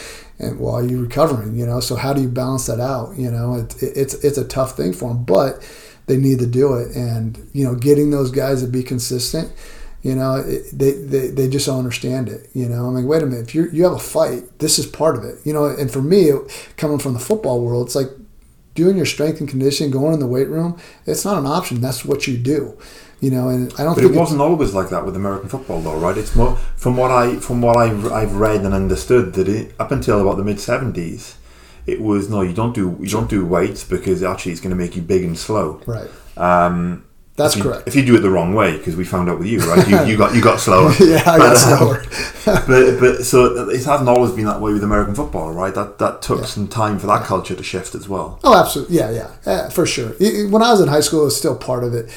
[0.40, 3.16] And while you're recovering, you know, so how do you balance that out?
[3.16, 5.62] You know, it, it, it's it's a tough thing for them, but
[6.06, 6.96] they need to do it.
[6.96, 9.52] And you know, getting those guys to be consistent,
[10.04, 12.50] you know, it, they, they, they just don't understand it.
[12.52, 13.48] You know, I mean, wait a minute.
[13.48, 15.36] If you you have a fight, this is part of it.
[15.44, 16.30] You know, and for me,
[16.76, 18.10] coming from the football world, it's like
[18.74, 20.78] doing your strength and conditioning, going in the weight room.
[21.06, 21.80] It's not an option.
[21.80, 22.76] That's what you do.
[23.20, 25.80] You know, and I don't But think it wasn't always like that with American football,
[25.80, 26.18] though, right?
[26.18, 29.90] It's more from what I from what I've, I've read and understood that it, up
[29.90, 31.38] until about the mid seventies,
[31.86, 34.76] it was no, you don't do you don't do weights because actually it's going to
[34.76, 35.80] make you big and slow.
[35.86, 36.10] right.
[36.36, 37.06] Um,
[37.36, 37.88] That's if you, correct.
[37.88, 39.88] If you do it the wrong way, because we found out with you, right?
[39.88, 40.92] You, you got you got slower.
[41.00, 42.04] yeah, I got But, um, slower.
[42.66, 45.74] but but so it hasn't always been that way with American football, right?
[45.74, 48.38] That that took some time for that culture to shift as well.
[48.44, 48.96] Oh, absolutely.
[48.96, 50.10] Yeah, yeah, yeah for sure.
[50.48, 52.08] When I was in high school, it was still part of it.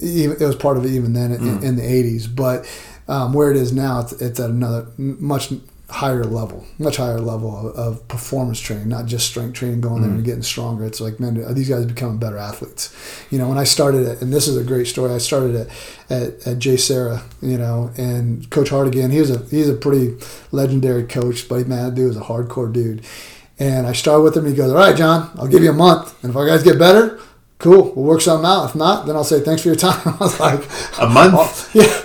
[0.00, 2.34] It was part of it even then in, in the '80s.
[2.34, 2.68] But
[3.08, 5.52] um, where it is now, it's, it's at another much
[5.92, 10.10] higher level, much higher level of, of performance training, not just strength training, going there
[10.10, 10.16] mm.
[10.16, 10.86] and getting stronger.
[10.86, 12.96] It's like, man, are these guys becoming better athletes?
[13.30, 15.12] You know, when I started it, and this is a great story.
[15.12, 15.68] I started at
[16.08, 19.12] at, at JSerra, you know, and Coach Hardigan.
[19.12, 20.16] He was a he's a pretty
[20.50, 23.04] legendary coach, but man, that dude was a hardcore dude.
[23.58, 24.46] And I started with him.
[24.46, 26.78] He goes, "All right, John, I'll give you a month, and if our guys get
[26.78, 27.20] better,
[27.58, 28.70] cool, we'll work something out.
[28.70, 30.64] If not, then I'll say thanks for your time." I was like,
[30.98, 31.34] A month?
[31.34, 32.02] "Oh, yeah."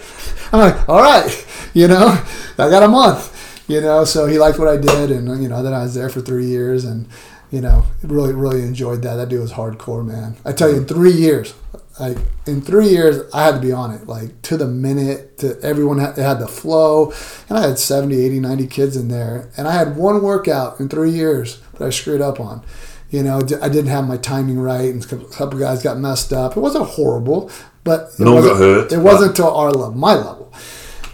[0.52, 2.22] I'm like, "All right, you know,
[2.58, 3.37] I got a month."
[3.68, 6.10] You know, so he liked what I did, and you know, then I was there
[6.10, 7.08] for three years, and
[7.52, 9.16] you know, really, really enjoyed that.
[9.16, 10.38] That dude was hardcore, man.
[10.46, 11.54] I tell you, in three years,
[12.00, 15.38] like in three years, I had to be on it, like to the minute.
[15.40, 17.12] To everyone had, it had the flow,
[17.50, 20.88] and I had 70, 80, 90 kids in there, and I had one workout in
[20.90, 22.64] three years that I screwed up on.
[23.10, 26.58] You know, I didn't have my timing right, and a couple- guys got messed up.
[26.58, 27.50] It wasn't horrible,
[27.84, 30.54] but it No one got wasn't, hurt, It wasn't to our level, my level.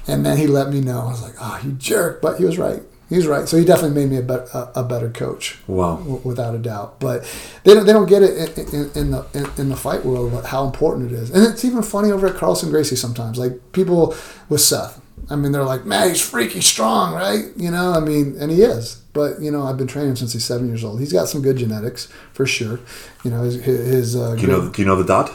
[0.07, 0.99] And then he let me know.
[1.01, 2.81] I was like, "Oh, you jerk!" But he was right.
[3.09, 3.47] He was right.
[3.47, 5.97] So he definitely made me a, bet a, a better coach Wow.
[5.97, 6.99] w- without a doubt.
[6.99, 7.23] But
[7.63, 10.31] they don't, they don't get it in, in, in the in, in the fight world
[10.33, 13.37] what- how important it is, and it's even funny over at Carlson Gracie sometimes.
[13.37, 14.15] Like people
[14.49, 14.99] with Seth,
[15.29, 18.61] I mean, they're like, "Man, he's freaky strong, right?" You know, I mean, and he
[18.63, 18.95] is.
[19.13, 20.99] But you know, I've been training him since he's seven years old.
[20.99, 22.79] He's got some good genetics for sure.
[23.23, 24.69] You know, his his, uh, Do you know?
[24.69, 25.31] Do you know the dad?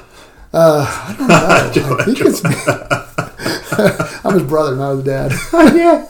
[0.53, 1.97] I don't know.
[2.01, 2.43] I think it's.
[4.25, 5.33] I'm his brother, not his dad.
[5.77, 6.07] yeah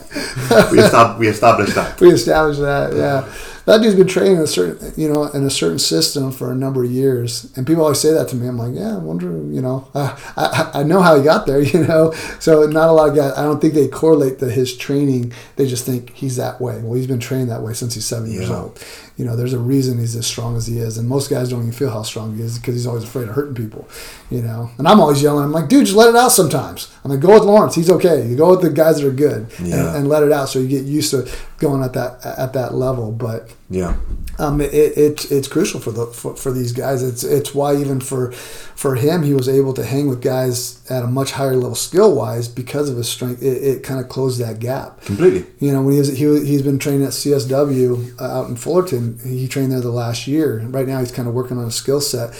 [0.71, 1.99] We, estab- we established that.
[2.01, 2.95] we established that.
[2.95, 3.31] Yeah,
[3.65, 6.55] that dude's been training in a certain, you know, in a certain system for a
[6.55, 8.47] number of years, and people always say that to me.
[8.47, 11.45] I'm like, yeah, I wonder, you know, uh, I, I I know how he got
[11.45, 12.11] there, you know.
[12.39, 13.33] So not a lot of guys.
[13.33, 15.31] I don't think they correlate to his training.
[15.55, 16.81] They just think he's that way.
[16.81, 18.83] Well, he's been trained that way since he's seven years old.
[19.19, 21.59] You know, there's a reason he's as strong as he is, and most guys don't
[21.59, 23.85] even feel how strong he is because he's always afraid of hurting people.
[24.31, 25.43] You know, and I'm always yelling.
[25.43, 26.89] I'm like, dude, just let it out sometimes.
[27.03, 27.75] I'm like, go with Lawrence.
[27.75, 28.25] He's okay.
[28.25, 29.89] You go with the guys that are good, Yeah.
[29.89, 31.29] and, and let it out so you get used to
[31.59, 33.11] going at that at that level.
[33.11, 33.97] But Yeah.
[34.39, 37.03] um, it, it it's crucial for the for, for these guys.
[37.03, 41.03] It's it's why even for for him he was able to hang with guys at
[41.03, 43.41] a much higher level skill wise because of his strength.
[43.43, 45.01] It, it kind of closed that gap.
[45.01, 45.45] Completely.
[45.59, 49.08] You know, when he was, he, he's been training at CSW uh, out in Fullerton.
[49.17, 50.59] He trained there the last year.
[50.67, 52.33] Right now, he's kind of working on a skill set.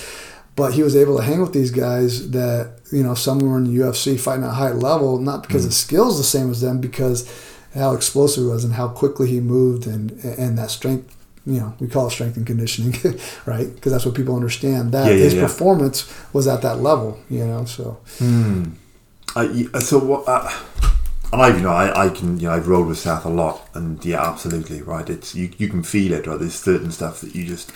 [0.56, 3.64] But he was able to hang with these guys that you know some were in
[3.64, 6.82] the UFC fighting at a high level, not because his skills the same as them,
[6.82, 7.30] because
[7.74, 11.16] how explosive he was and how quickly he moved and and that strength.
[11.46, 12.94] You know, we call it strength and conditioning,
[13.46, 13.74] right?
[13.74, 14.92] Because that's what people understand.
[14.92, 15.42] That Yeah, yeah, his yeah.
[15.44, 17.18] performance was at that level.
[17.30, 17.98] You know, so
[19.36, 20.24] Uh, so what?
[20.28, 20.50] Uh,
[21.32, 23.70] and I, you know, I, I can, you know, I've rolled with Seth a lot,
[23.74, 25.10] and yeah, absolutely, right.
[25.10, 26.40] It's you, you can feel it, right?
[26.40, 27.72] There's certain stuff that you just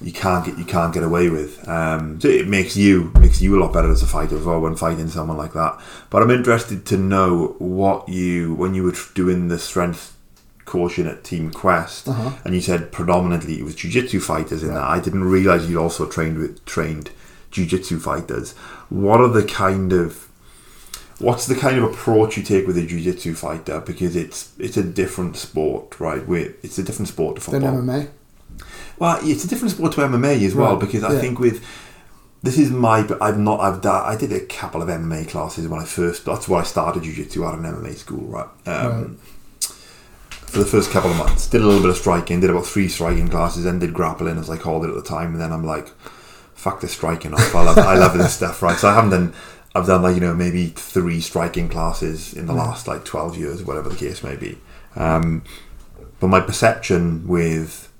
[0.00, 1.66] you can't get, you can't get away with.
[1.68, 4.60] Um, so it makes you makes you a lot better as a fighter as well
[4.60, 5.80] when fighting someone like that.
[6.10, 10.16] But I'm interested to know what you when you were doing the strength
[10.64, 12.32] caution at Team Quest, Uh-huh.
[12.44, 14.84] and you said predominantly it was jiu-jitsu fighters in that.
[14.84, 17.10] I didn't realize you'd also trained with trained
[17.50, 18.52] jiu-jitsu fighters.
[18.90, 20.27] What are the kind of
[21.18, 24.82] what's the kind of approach you take with a jiu-jitsu fighter because it's it's a
[24.82, 28.08] different sport right Where it's a different sport to football MMA.
[28.98, 31.20] well it's a different sport to MMA as well Right, because I yeah.
[31.20, 31.64] think with
[32.42, 35.80] this is my I've not I've done I did a couple of MMA classes when
[35.80, 39.16] I first that's where I started jiu-jitsu at an MMA school right um,
[40.30, 42.88] for the first couple of months did a little bit of striking did about three
[42.88, 45.64] striking classes then did grappling as I called it at the time and then I'm
[45.64, 45.88] like
[46.54, 47.54] fuck the striking off.
[47.54, 48.76] I love, I love this stuff, right?
[48.76, 49.32] So I haven't done,
[49.74, 53.62] I've done like, you know, maybe three striking classes in the last like 12 years,
[53.62, 54.58] whatever the case may be.
[54.96, 55.44] Um,
[56.20, 57.92] but my perception with,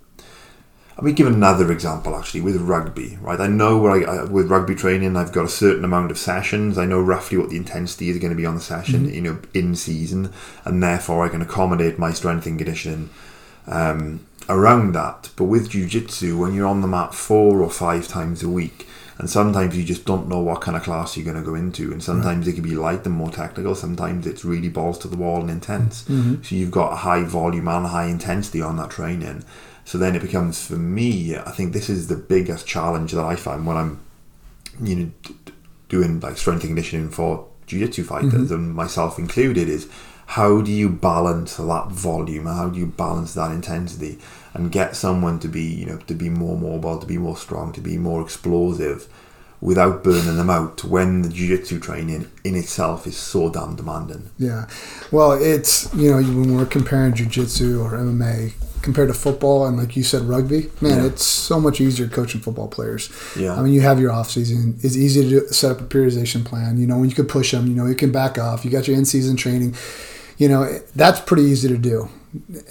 [0.99, 3.39] I mean, give another example actually with rugby, right?
[3.39, 6.79] I know where I, I with rugby training, I've got a certain amount of sessions.
[6.79, 9.39] I know roughly what the intensity is going to be on the session, you know,
[9.55, 10.33] in season,
[10.65, 13.11] and therefore I can accommodate my strength and conditioning
[13.69, 15.31] um, around that.
[15.37, 18.89] But with jiu-jitsu, when you're on the mat four or five times a week,
[19.19, 21.93] and sometimes you just don't know what kind of class you're going to go into,
[21.93, 23.75] and sometimes it can be light and more technical.
[23.75, 26.05] Sometimes it's really balls to the wall and intense.
[26.05, 26.43] Mm-hmm.
[26.43, 29.45] So you've got high volume and high intensity on that training.
[29.85, 31.37] So then it becomes for me.
[31.37, 34.01] I think this is the biggest challenge that I find when I'm,
[34.81, 35.11] you know,
[35.89, 38.55] doing like strength and conditioning for jiu-jitsu fighters mm-hmm.
[38.55, 39.89] and myself included is
[40.27, 44.19] how do you balance that volume how do you balance that intensity
[44.55, 47.73] and get someone to be you know to be more mobile to be more strong
[47.73, 49.07] to be more explosive
[49.61, 54.67] without burning them out when the jiu-jitsu training in itself is so damn demanding Yeah.
[55.11, 58.53] Well, it's, you know, when we're comparing jujitsu or MMA
[58.83, 61.07] compared to football and like you said, rugby, man, Yeah.
[61.07, 63.11] it's so much easier coaching football players.
[63.37, 63.57] Yeah.
[63.59, 64.79] I mean, you have your off season.
[64.85, 66.79] It's easy to do, set up a periodization plan.
[66.79, 68.65] You know, when you can push them, you know, you can back off.
[68.65, 69.75] You got your in season training.
[70.37, 72.09] You know, that's pretty easy to do.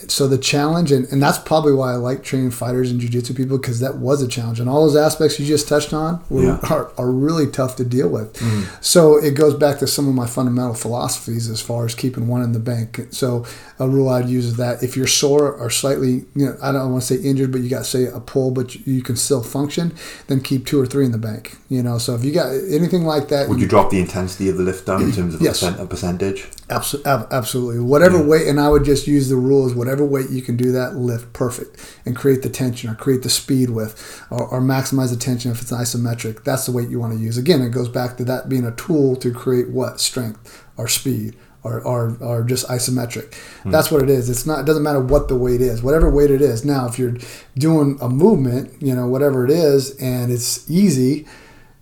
[0.08, 3.58] So the challenge, and, and that's probably why I like training fighters and jujitsu people
[3.58, 4.60] because that was a challenge.
[4.60, 6.60] And all those aspects you just touched on were, Yeah.
[6.70, 8.34] are, are really tough to deal with.
[8.34, 8.76] Mm-hmm.
[8.82, 12.42] So it goes back to some of my fundamental philosophies as far as keeping one
[12.44, 13.00] in the bank.
[13.12, 13.46] So
[13.80, 16.92] a rule I'd use is that if you're sore or slightly, you know, I don't
[16.92, 19.42] want to say injured, but you got say a pull, but you- you can still
[19.44, 19.94] function,
[20.28, 21.58] then keep two or three in the bank.
[21.70, 24.58] You know, so if you got anything like that, would you drop the intensity of
[24.58, 25.62] the lift down in terms of Yes.
[25.62, 27.80] a, percent, a percentage Abso- ab- absolutely.
[27.80, 29.74] Whatever weight, and I would just use the rules.
[29.74, 33.30] Whatever weight you can do that, lift perfect, and create the tension or create the
[33.30, 36.44] speed with, or, or maximize the tension if it's isometric.
[36.44, 37.38] That's the weight you want to use.
[37.38, 41.36] Again, it goes back to that being a tool to create what strength or speed
[41.64, 43.34] are, are just isometric.
[43.64, 43.72] Hmm.
[43.72, 44.30] That's what it is.
[44.30, 44.60] It's not.
[44.60, 45.82] It doesn't matter what the weight is.
[45.82, 46.64] Whatever weight it is.
[46.64, 47.18] Now, if you're
[47.58, 51.26] doing a movement, you know, whatever it is, and it's easy,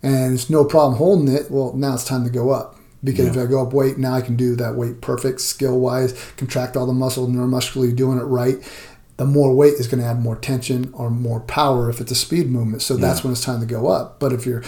[0.02, 2.75] and it's no problem holding it, well, now it's time to go up.
[3.04, 6.12] Because if I go up weight, now I can do that weight perfect, skill wise,
[6.36, 8.56] contract all the muscle, neuromuscularly doing it right.
[9.16, 12.16] The more weight is going to add more tension or more power if it's a
[12.16, 12.82] speed movement.
[12.82, 13.24] So that's Yeah.
[13.24, 14.18] when it's time to go up.
[14.18, 14.62] But if you're,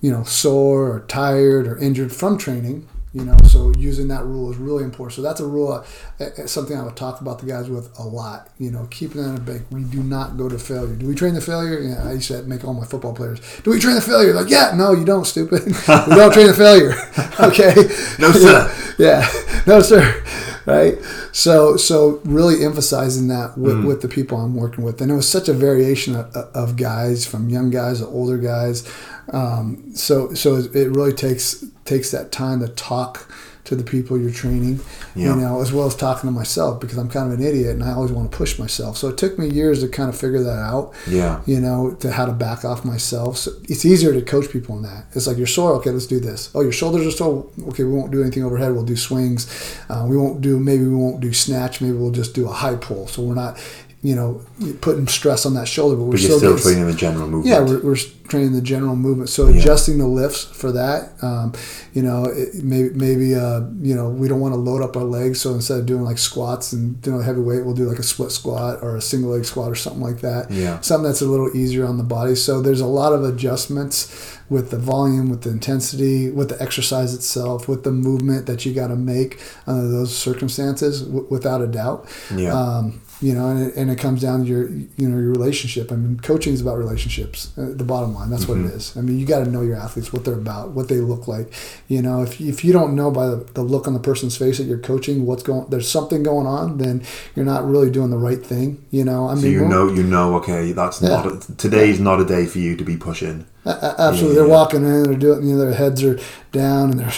[0.00, 2.86] you know, sore or tired or injured from training,
[3.16, 5.14] you know, so using that rule is really important.
[5.14, 5.72] So that's a rule,
[6.20, 8.50] uh, uh, something I would talk about the guys with a lot.
[8.58, 9.62] You know, keeping that in a bank.
[9.70, 10.94] We do not go to failure.
[10.94, 11.80] Do we train the failure?
[11.80, 13.40] Yeah, I used to make all my football players.
[13.62, 14.34] Do we train the failure?
[14.34, 15.64] Like, yeah, no, you don't, stupid.
[15.66, 16.92] we don't train the failure.
[17.40, 17.74] okay.
[18.18, 18.94] No, sir.
[18.98, 19.28] yeah,
[19.66, 20.22] no, sir.
[20.66, 20.98] Right.
[21.32, 25.28] So, so really emphasizing that with, with the people I'm working with, and it was
[25.28, 28.86] such a variation of, of guys, from young guys to older guys.
[29.32, 33.30] Um, so, so it really takes takes that time to talk
[33.64, 34.78] to the people you're training,
[35.16, 35.34] Yeah.
[35.34, 37.82] you know, as well as talking to myself because I'm kind of an idiot and
[37.82, 38.96] I always want to push myself.
[38.96, 41.40] So it took me years to kind of figure that out Yeah.
[41.46, 43.38] you know, to how to back off myself.
[43.38, 45.06] So it's easier to coach people in that.
[45.14, 46.48] It's like you're sore, okay, let's do this.
[46.54, 48.72] Oh, your shoulders are sore, okay, we won't do anything overhead.
[48.72, 49.48] We'll do swings.
[49.88, 51.80] Uh, we won't do maybe we won't do snatch.
[51.80, 53.08] Maybe we'll just do a high pull.
[53.08, 53.58] So we're not,
[54.02, 54.40] you know,
[54.82, 57.46] putting stress on that shoulder, but we're But still, still training the general movement.
[57.46, 57.96] yeah, we're, we're
[58.28, 59.28] training the general movement.
[59.30, 59.58] So Yeah.
[59.60, 61.52] adjusting the lifts for that, um,
[61.92, 65.02] you know, it, maybe maybe uh, you know we don't want to load up our
[65.04, 65.40] legs.
[65.40, 68.02] So instead of doing like squats and doing a heavy weight, we'll do like a
[68.04, 70.50] split squat or a single leg squat or something like that.
[70.50, 70.78] Yeah.
[70.82, 72.34] something that's a little easier on the body.
[72.36, 77.12] So there's a lot of adjustments with the volume, with the intensity, with the exercise
[77.14, 81.66] itself, with the movement that you got to make under those circumstances, w- without a
[81.66, 82.06] doubt.
[82.34, 82.52] Yeah.
[82.54, 85.90] Um, you know, and it, and it comes down to your, you know, your relationship.
[85.90, 87.50] I mean, coaching is about relationships.
[87.56, 88.76] Uh, the bottom line, that's what it Mm-hmm.
[88.76, 88.96] is.
[88.96, 91.52] I mean, you got to know your athletes, what they're about, what they look like.
[91.88, 94.58] You know, if if you don't know by the, the look on the person's face
[94.58, 97.02] that you're coaching, what's going, there's something going on, then
[97.34, 98.84] you're not really doing the right thing.
[98.90, 100.34] You know, I mean, So you know, you know.
[100.36, 101.08] Okay, that's Yeah.
[101.08, 103.46] not a, today's not a day for you to be pushing.
[103.64, 104.52] Absolutely, Yeah, they're yeah.
[104.54, 106.18] walking in, they're doing, you know, their heads are
[106.52, 107.10] down, and they're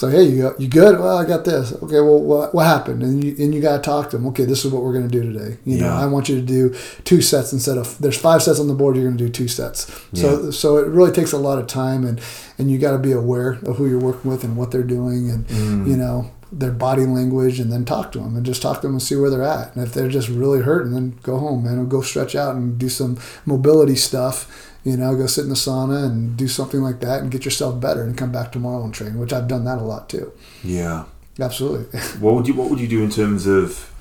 [0.00, 0.98] so hey, you got, you good?
[0.98, 1.74] Well, I got this.
[1.74, 3.02] Okay, well, what, what happened?
[3.02, 4.26] And you and you got to talk to them.
[4.28, 5.58] Okay, this is what we're going to do today.
[5.66, 6.74] You know, I want you to do
[7.04, 8.96] two sets instead of there's five sets on the board.
[8.96, 9.92] You're going to do two sets.
[10.14, 12.18] So so it really takes a lot of time, and
[12.56, 15.28] and you got to be aware of who you're working with and what they're doing,
[15.30, 15.86] and Mm.
[15.86, 18.94] you know their body language, and then talk to them and just talk to them
[18.94, 19.76] and see where they're at.
[19.76, 22.76] And if they're just really hurting, then go home, man, and go stretch out and
[22.78, 27.00] do some mobility stuff you know, go sit in the sauna and do something like
[27.00, 29.78] that and get yourself better and come back tomorrow and train, which I've done that
[29.78, 30.32] a lot too.
[30.64, 31.04] Yeah.
[31.38, 31.98] Absolutely.
[32.20, 33.92] What would you What would you do in terms of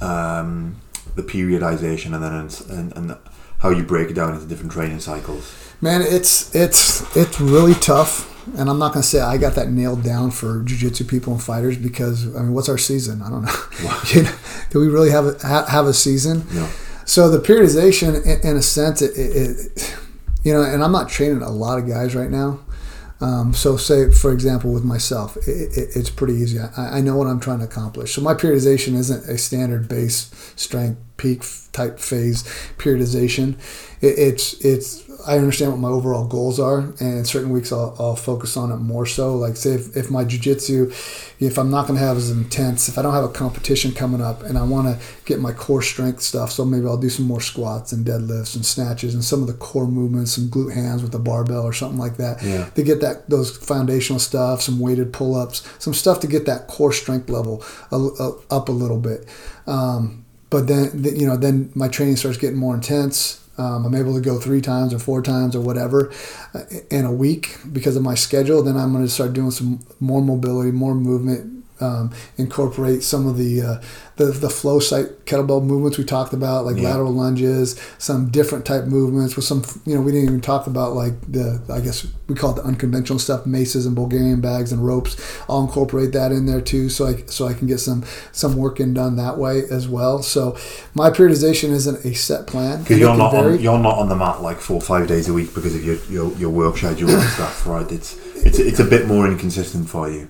[0.00, 0.76] um,
[1.14, 3.18] the periodization and then and, and
[3.58, 5.54] how you break it down into different training cycles?
[5.80, 8.26] Man, it's it's it's really tough.
[8.56, 11.42] And I'm not going to say I got that nailed down for jiu-jitsu people and
[11.42, 13.20] fighters because I mean, what's our season?
[13.20, 14.00] I don't know.
[14.14, 14.32] you know
[14.70, 16.46] do we really have a, have a season?
[16.52, 16.68] No.
[17.04, 19.98] So the periodization, in, in a sense, it, it, it,
[20.42, 22.60] you know, and I'm not training a lot of guys right now.
[23.20, 26.60] Um, so say, for example, with myself, it, it, it's pretty easy.
[26.60, 28.14] I, I know what I'm trying to accomplish.
[28.14, 31.42] So my periodization isn't a standard base strength peak
[31.72, 32.44] type phase
[32.78, 33.54] periodization.
[34.00, 38.16] It, it's it's I understand what my overall goals are, and certain weeks I'll, I'll
[38.16, 39.34] focus on it more so.
[39.34, 40.90] Like say if, if my jujitsu,
[41.40, 44.20] if I'm not going to have as intense, if I don't have a competition coming
[44.20, 47.26] up, and I want to get my core strength stuff, so maybe I'll do some
[47.26, 51.02] more squats and deadlifts and snatches and some of the core movements, some glute hands
[51.02, 52.42] with the barbell or something like that.
[52.42, 52.66] Yeah.
[52.70, 56.68] To get that those foundational stuff, some weighted pull ups, some stuff to get that
[56.68, 59.26] core strength level up a little bit.
[59.66, 63.44] Um, but then you know then my training starts getting more intense.
[63.58, 66.12] Um, I'm able to go three times or four times or whatever
[66.54, 66.60] uh,
[66.90, 68.62] in a week because of my schedule.
[68.62, 73.36] Then I'm going to start doing some more mobility, more movement, um, incorporate some of
[73.36, 73.80] the, uh,
[74.16, 76.90] the the flow site kettlebell movements we talked about, like Yeah.
[76.90, 80.94] lateral lunges, some different type movements with some you know we didn't even talk about
[80.94, 84.84] like the I guess we call it the unconventional stuff, maces and Bulgarian bags and
[84.84, 85.16] ropes.
[85.48, 88.80] I'll incorporate that in there too, so I so I can get some some work
[88.80, 90.22] in done that way as well.
[90.22, 90.56] So
[90.94, 92.82] my periodization isn't a set plan.
[92.82, 93.54] Because you're not vary.
[93.54, 95.84] on, you're not on the mat like four or five days a week because of
[95.84, 97.90] your your, your work schedule and stuff, right?
[97.92, 100.28] It's it's it's a bit more inconsistent for you.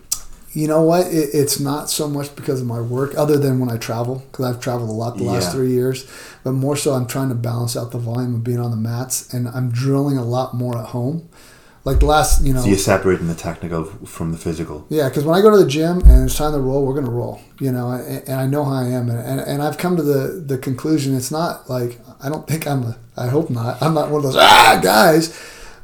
[0.60, 1.06] You know what?
[1.06, 4.44] It, it's not so much because of my work, other than when I travel, because
[4.48, 5.52] I've traveled a lot the last Yeah.
[5.52, 5.98] three years.
[6.44, 9.32] But more so, I'm trying to balance out the volume of being on the mats,
[9.32, 11.28] and I'm drilling a lot more at home.
[11.85, 13.85] Like the last, you know, So you're separating the technical
[14.16, 14.85] from the physical.
[14.90, 17.18] yeah, because when I go to the gym and it's time to roll, we're gonna
[17.22, 17.40] roll.
[17.60, 20.02] You know, and, and I know how I am, and, and, and I've come to
[20.02, 21.90] the the conclusion it's not like
[22.24, 25.24] I don't think I'm a I hope not I'm not one of those ah guys,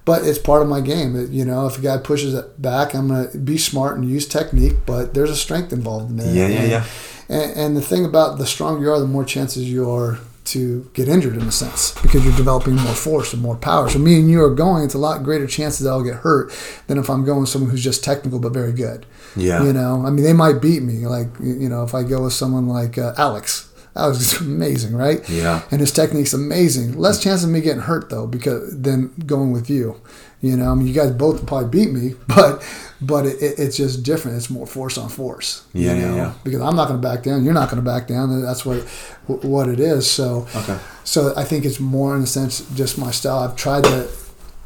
[0.04, 1.16] but it's part of my game.
[1.16, 4.26] It- you know, if a guy pushes it back, I'm gonna be smart and use
[4.26, 6.34] technique, but there's a strength involved in it.
[6.34, 6.84] Yeah, yeah, And- yeah.
[7.26, 10.90] And, and the thing about the stronger you are, the more chances you are to
[10.92, 13.88] get injured in a sense because you're developing more force and more power.
[13.88, 16.52] So me and you are going, it's a lot greater chances that I'll get hurt
[16.86, 19.06] than if I'm going with someone who's just technical but very good.
[19.36, 19.64] Yeah.
[19.64, 21.06] You know, I mean, they might beat me.
[21.06, 24.94] Like, you you know, if I go with someone like uh, Alex, Alex is amazing,
[24.94, 25.26] right?
[25.28, 25.62] Yeah.
[25.70, 26.98] And his technique's amazing.
[26.98, 30.00] Less chance of me getting hurt though, because than going with you.
[30.40, 32.62] You know, I mean, you guys both probably beat me, but
[33.00, 34.36] but it, it, it's just different.
[34.36, 35.64] It's more force on force.
[35.72, 36.16] Yeah, yeah, know?
[36.16, 36.34] yeah.
[36.44, 37.44] Because I'm not going to back down.
[37.44, 38.42] You're not going to back down.
[38.42, 38.82] That's what
[39.26, 40.10] what it is.
[40.10, 40.78] So Okay.
[41.04, 43.38] so I think it's more in a sense just my style.
[43.38, 44.08] I've tried to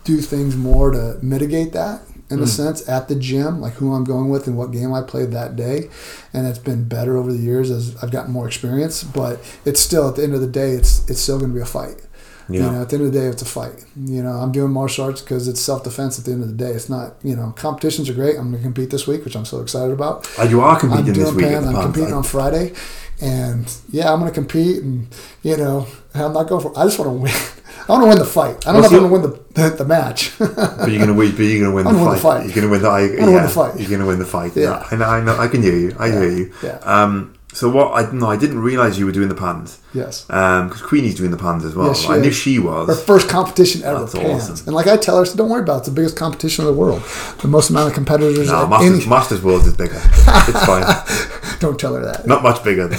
[0.05, 2.01] do things more to mitigate that
[2.31, 5.01] in a sense at the gym, like who I'm going with and what game I
[5.03, 5.89] played that day,
[6.35, 9.03] and it's been better over the years as I've gotten more experience.
[9.03, 11.63] But it's still at the end of the day, it's it's still going to be
[11.63, 11.97] a fight.
[12.51, 12.71] You Yeah.
[12.73, 13.85] know, at the end of the day, it's a fight.
[13.97, 16.19] You know, I'm doing martial arts because it's self defense.
[16.19, 17.17] At the end of the day, it's not.
[17.23, 18.37] You know, competitions are great.
[18.39, 20.27] I'm going to compete this week, which I'm so excited about.
[20.39, 22.73] Oh, you are I'm competing doing this week I'm competing on Friday,
[23.21, 24.83] and yeah, I'm going to compete.
[24.83, 25.09] And
[25.43, 26.73] you know, I'm not going for.
[26.79, 27.33] I just want to win.
[27.89, 28.67] I want to win the fight.
[28.67, 30.33] I don't What's know if I'm going to win the the, match.
[30.39, 31.31] But you're gonna win.
[31.33, 32.15] But you're gonna win I'm the win fight.
[32.17, 32.45] the fight.
[32.47, 32.89] You're gonna win the.
[32.89, 33.81] I, yeah, win the fight.
[33.81, 34.53] You're gonna win the fight.
[34.57, 34.63] Yeah.
[34.63, 34.89] Yeah.
[34.91, 35.05] I know.
[35.07, 35.39] I know.
[35.39, 35.97] I can hear you.
[35.99, 36.53] I hear you.
[36.63, 36.79] Yeah.
[36.85, 37.35] Um.
[37.55, 37.93] So what?
[37.95, 38.27] I no.
[38.27, 39.79] I didn't realize you were doing the pans.
[39.95, 40.27] yes.
[40.29, 40.69] Um.
[40.69, 41.89] Because Queenie's doing the pans as well.
[41.89, 44.51] Yes, she I knew she Her first competition ever, That's pans.
[44.51, 44.67] awesome.
[44.67, 45.79] And like I tell her, I said, don't worry about it.
[45.79, 47.03] It's the biggest competition in the world.
[47.41, 48.49] The most amount of competitors.
[48.49, 50.01] No, Masters, any- Masters Worlds is bigger.
[50.01, 50.85] It's fine.
[51.61, 52.27] don't tell her that.
[52.27, 52.87] Not much bigger.
[52.89, 52.99] Than,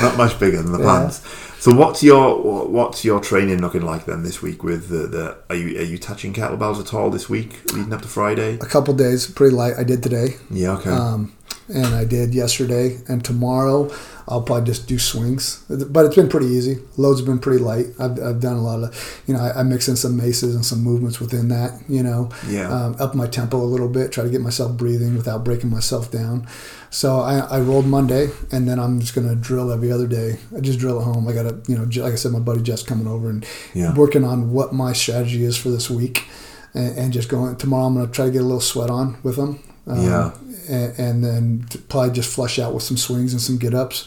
[0.00, 1.00] not much bigger than the Yeah.
[1.00, 1.20] pans.
[1.62, 4.64] So what's your what's your training looking like then this week?
[4.64, 8.02] With the, the are you are you touching kettlebells at all this week leading up
[8.02, 8.54] to Friday?
[8.54, 9.74] A couple days, pretty light.
[9.78, 10.38] I did today.
[10.50, 10.72] Yeah.
[10.78, 10.90] Okay.
[10.90, 11.32] um,
[11.72, 12.98] and I did yesterday.
[13.08, 13.94] And tomorrow,
[14.28, 15.64] I'll probably just do swings.
[15.68, 16.78] But it's been pretty easy.
[16.96, 17.86] Loads have been pretty light.
[17.98, 20.64] I've, I've done a lot of, you know, I, I mix in some maces and
[20.64, 21.80] some movements within that.
[21.88, 22.68] You know, Yeah.
[22.72, 26.10] um, up my tempo a little bit, try to get myself breathing without breaking myself
[26.10, 26.46] down.
[26.90, 30.38] So I, I rolled Monday, and then I'm just gonna drill every other day.
[30.56, 31.26] I just drill at home.
[31.26, 33.44] I got to, you know, like I said, my buddy Jeff's coming over and
[33.74, 33.94] Yeah.
[33.94, 36.26] working on what my strategy is for this week.
[36.74, 39.36] And, and just going tomorrow, I'm gonna try to get a little sweat on with
[39.36, 39.58] him.
[39.86, 40.30] Um, Yeah.
[40.68, 44.06] And, and then probably just flush out with some swings and some get ups,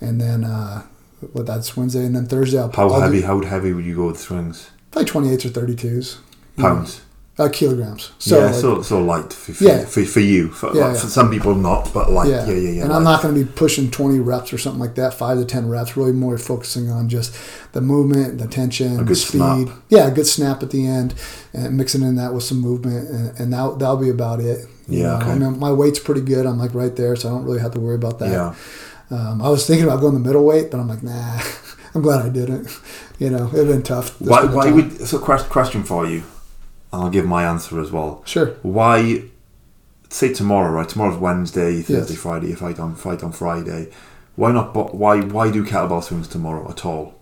[0.00, 0.82] and then uh,
[1.32, 3.20] what that's Wednesday, and then Thursday I'll, how I'll heavy?
[3.20, 4.70] do How heavy would you go with swings?
[4.90, 6.18] probably twenty eights or thirty twos,
[6.56, 7.02] Pounds.
[7.38, 8.12] uh, kilograms.
[8.18, 9.84] So yeah, like, so so light for, for, Yeah.
[9.84, 10.48] for, for you.
[10.50, 11.00] For, Yeah, like, yeah.
[11.00, 12.80] for some people, not, but like yeah, yeah, yeah, yeah.
[12.82, 15.36] And like- I'm not going to be pushing twenty reps or something like that, five
[15.38, 15.96] to ten reps.
[15.96, 17.36] Really more focusing on just
[17.72, 19.38] the movement, the tension, the speed.
[19.38, 19.68] snap.
[19.90, 21.14] Yeah, a good snap at the end,
[21.52, 24.66] and mixing in that with some movement, and, and that that'll be about it.
[24.88, 25.30] Yeah, okay.
[25.32, 26.46] I mean, my weight's pretty good.
[26.46, 28.30] I'm like right there, so I don't really have to worry about that.
[28.30, 28.54] Yeah.
[29.10, 31.40] Um, I was thinking about going the middleweight, but I'm like, nah.
[31.94, 32.68] I'm glad I didn't.
[33.18, 34.20] You know, it'd been tough.
[34.20, 34.44] Why?
[34.44, 35.00] Why would?
[35.08, 36.22] So, question for you,
[36.92, 38.22] and I'll give my answer as well.
[38.26, 38.48] Sure.
[38.60, 39.22] Why?
[40.10, 40.86] Say tomorrow, right?
[40.86, 42.20] Tomorrow's Wednesday, Thursday, Yes.
[42.20, 42.52] Friday.
[42.52, 43.88] I fight on fight on Friday.
[44.34, 44.74] Why not?
[44.94, 45.22] Why?
[45.22, 47.14] Why do kettlebell swings tomorrow at all?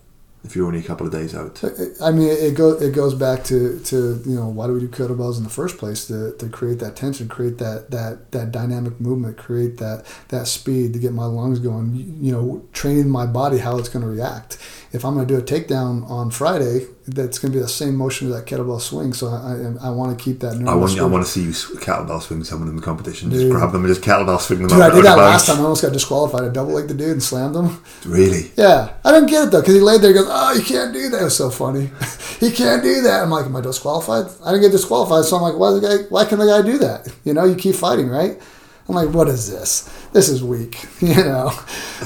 [0.44, 1.64] If you're only a couple of days out.
[2.02, 4.88] I mean, it goes it goes back to, to you know why do we do
[4.88, 9.00] kettlebells in the first place to, to create that tension, create that, that that dynamic
[9.00, 12.18] movement, create that that speed to get my lungs going.
[12.20, 14.58] You, know, training my body how it's going to react.
[14.92, 17.96] If I'm going to do a takedown on Friday, that's going to be the same
[17.96, 19.12] motion as that kettlebell swing.
[19.12, 20.54] So I I, I want to keep that.
[20.66, 20.98] I want.
[20.98, 23.30] I want to see you kettlebell swing someone in the competition.
[23.30, 24.68] Just grab them and just kettlebell swing them.
[24.68, 25.58] Dude, I did that last time.
[25.58, 26.44] I almost got disqualified.
[26.44, 27.82] I double legged the dude and slammed him.
[28.06, 28.52] Really?
[28.56, 30.10] Yeah, I didn't get it though because he laid there.
[30.10, 31.90] and goes, "Oh, you can't do that." It was so funny.
[32.40, 33.22] he can't do that.
[33.22, 35.96] I'm like, "Am I disqualified?" I didn't get disqualified, so I'm like, "Why the guy?
[36.08, 38.40] Why can the guy do that?" You know, you keep fighting, right?
[38.88, 39.88] I'm like, "What is this?
[40.12, 41.50] This is weak." You know.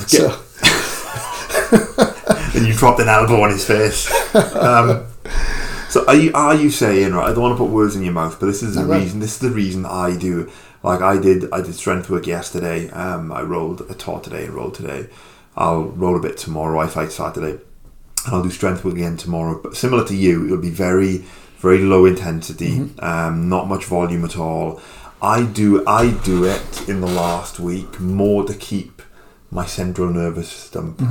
[0.06, 0.28] So
[2.59, 4.10] and you dropped an elbow on his face.
[4.35, 5.06] Um,
[5.89, 7.30] so are you are you saying right?
[7.30, 9.01] I don't want to put words in your mouth, but this is the right.
[9.01, 9.20] reason.
[9.20, 10.51] This is the reason I do.
[10.82, 12.90] Like I did, I did strength work yesterday.
[12.90, 15.09] Um, I rolled, I taught today and rolled today.
[15.56, 16.78] I'll roll a bit tomorrow.
[16.78, 17.60] I fight Saturday,
[18.26, 19.60] and I'll do strength work again tomorrow.
[19.60, 21.24] But similar to you, it'll be very,
[21.59, 22.78] very low intensity.
[22.78, 23.05] Mm-hmm.
[23.05, 24.80] Um, not much volume at all.
[25.20, 29.02] I do, I do it in the last week more to keep
[29.51, 31.06] my central nervous system Mm-hmm.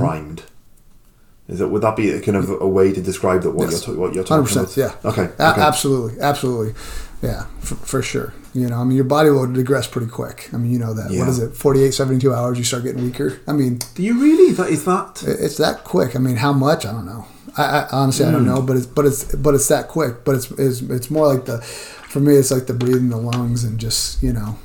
[1.48, 3.86] Is that would that be a kind of a way to describe that what Yes.
[3.86, 5.02] you're what you're talking percent, about?
[5.04, 5.10] yeah.
[5.10, 5.22] Okay.
[5.38, 5.60] A- okay.
[5.62, 6.74] absolutely, absolutely,
[7.22, 8.34] yeah, for, for sure.
[8.54, 10.50] You know, I mean, your body will digress pretty quick.
[10.52, 11.10] I mean, you know that.
[11.10, 11.20] Yeah.
[11.20, 11.54] What is it?
[11.54, 13.40] 48, 72 hours, you start getting weaker.
[13.46, 14.52] I mean, Do you really?
[14.54, 15.22] That is that.
[15.26, 16.14] It's that quick.
[16.16, 16.84] I mean, how much?
[16.84, 17.24] I don't know.
[17.56, 18.48] I, I honestly I don't Hmm.
[18.54, 20.24] know, but it's but it's but it's that quick.
[20.24, 23.64] But it's it's, it's more like the for me it's like the breathing, the lungs,
[23.64, 24.58] and just you know,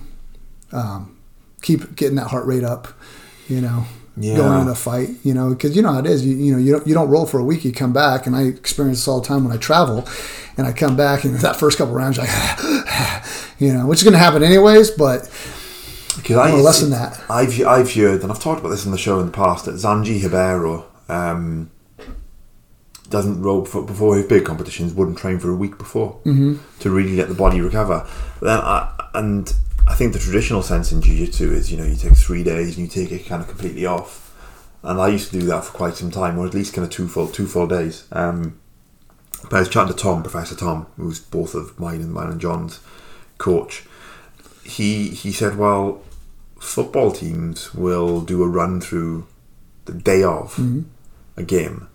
[0.73, 1.15] um,
[1.61, 2.87] keep getting that heart rate up.
[3.47, 3.85] You know,
[4.15, 4.37] Yeah.
[4.37, 5.09] going into a fight.
[5.23, 6.25] You know, because you know how it is.
[6.25, 7.65] You, you know, you don't you don't roll for a week.
[7.65, 10.07] You come back, and I experience this all the time when I travel,
[10.57, 13.23] and I come back, and that first couple rounds, you're like,
[13.59, 14.91] you know, which is going to happen anyways.
[14.91, 15.21] But
[16.17, 17.19] Because I less than that.
[17.29, 19.75] I've I've heard, and I've talked about this in the show in the past, that
[19.75, 21.71] Xande Ribeiro um,
[23.09, 24.93] doesn't rope for, before his big competitions.
[24.93, 26.55] Wouldn't train for a week before Mm-hmm.
[26.79, 28.07] to really let the body recover.
[28.41, 29.53] Then I, and
[29.87, 32.85] I think the traditional sense in jiu-jitsu is you know you take three days and
[32.85, 34.21] you take it kind of completely off.
[34.81, 36.91] And I used to do that for quite some time, or at least kind of
[36.91, 38.05] two full two full days.
[38.11, 38.59] Um,
[39.43, 42.41] but I was chatting to Tom, Professor Tom, who's both of mine and mine and
[42.41, 42.79] John's
[43.37, 43.85] coach.
[44.63, 46.01] He he said, well,
[46.59, 49.27] football teams will do a run through
[49.85, 50.57] the day of
[51.37, 51.87] a game,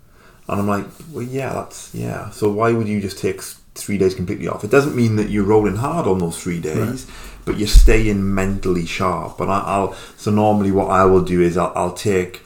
[0.47, 2.29] and I'm like, well, yeah, that's yeah.
[2.29, 3.41] So why would you just take
[3.75, 4.63] three days completely off?
[4.63, 7.07] It doesn't mean that you're rolling hard on those three days,
[7.49, 9.39] but you're staying mentally sharp.
[9.39, 12.43] And I, I'll so normally what I will do is I'll, I'll take.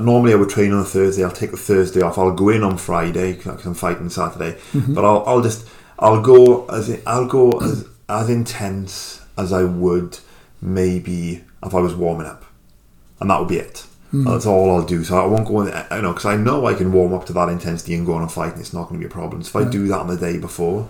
[0.00, 1.22] Normally, I would train on a Thursday.
[1.22, 2.16] I'll take the Thursday off.
[2.16, 4.52] I'll go in on Friday because I'm fighting Saturday.
[4.72, 4.94] Mm-hmm.
[4.94, 10.18] But I'll, I'll just I'll go as I'll go as as intense as I would
[10.62, 12.46] maybe if I was warming up,
[13.20, 13.86] and that would be it.
[14.10, 14.24] Hmm.
[14.24, 15.04] That's all I'll do.
[15.04, 15.60] So I won't go.
[15.60, 18.14] In, you know because I know I can warm up to that intensity and go
[18.14, 19.42] on a fight, and it's not going to be a problem.
[19.42, 20.88] So if I do that on the day before,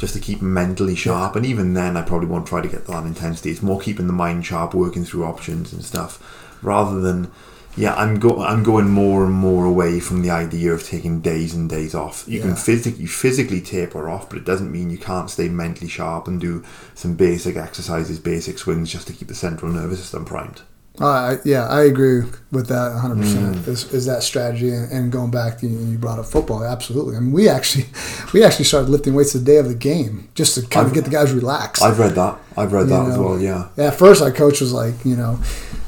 [0.00, 3.04] just to keep mentally sharp, and even then, I probably won't try to get that
[3.04, 3.50] intensity.
[3.50, 6.18] It's more keeping the mind sharp, working through options and stuff,
[6.62, 7.30] rather than.
[7.76, 8.42] Yeah, I'm go.
[8.42, 12.24] I'm going more and more away from the idea of taking days and days off.
[12.26, 12.56] You can Yeah.
[12.56, 16.64] physically physically taper off, but it doesn't mean you can't stay mentally sharp and do
[16.96, 20.62] some basic exercises, basic swings, just to keep the central nervous system primed.
[21.00, 22.22] Uh, yeah, I agree
[22.52, 23.14] with that 100.
[23.16, 23.20] Mm.
[23.22, 25.62] percent Is, is that strategy and, going back?
[25.62, 27.16] You, you brought up football, absolutely.
[27.16, 27.86] I mean, we actually
[28.34, 31.00] we actually started lifting weights the day of the game just to kind of I've-
[31.00, 31.82] get the guys relaxed.
[31.82, 32.38] I've read that.
[32.56, 33.22] I've read you that as know?
[33.22, 33.40] well.
[33.40, 33.68] Yeah.
[33.78, 35.38] At first, our coach was like, you know,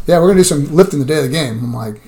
[0.06, 1.58] yeah, we're gonna do some lifting the day of the game.
[1.62, 2.00] I'm like,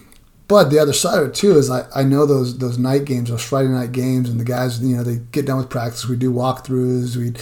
[0.48, 3.28] but the other side of it too is I, I know those those night games,
[3.30, 6.06] those Friday night games, and the guys, you know, they get done with practice.
[6.06, 7.34] We do walkthroughs, we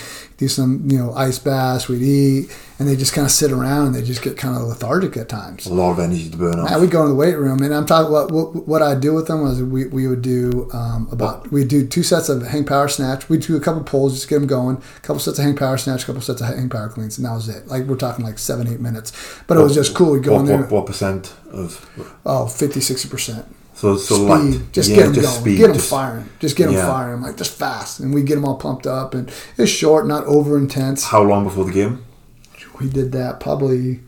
[0.43, 3.86] do some, you know, ice baths, we'd eat, and they just kind of sit around
[3.86, 5.66] and they just get kind of lethargic at times.
[5.66, 6.69] A lot of energy to burn off.
[6.69, 9.14] Yeah, we go in the weight room, and I'm talking about what, what I do
[9.14, 12.64] with them was we, we would do um, about we do two sets of hang
[12.64, 13.28] power snatch.
[13.28, 15.55] we'd do a couple pulls just to get them going, a couple sets of hang
[15.55, 17.69] power snatch, a couple sets of hang power cleans, and that was it.
[17.69, 19.12] Like we're talking like seven eight minutes,
[19.47, 20.12] but it was just cool.
[20.12, 21.89] We go what, in there, what, what percent of
[22.27, 23.47] oh 50 60 percent
[23.82, 24.72] so speed.
[24.72, 26.86] just yeah, get them just going, speed, get them just- firing, just get them Yeah.
[26.86, 30.24] firing, like just fast, and we get them all pumped up, and it's short, not
[30.26, 31.04] over intense.
[31.04, 32.04] How long before the game?
[32.80, 34.00] We did that probably.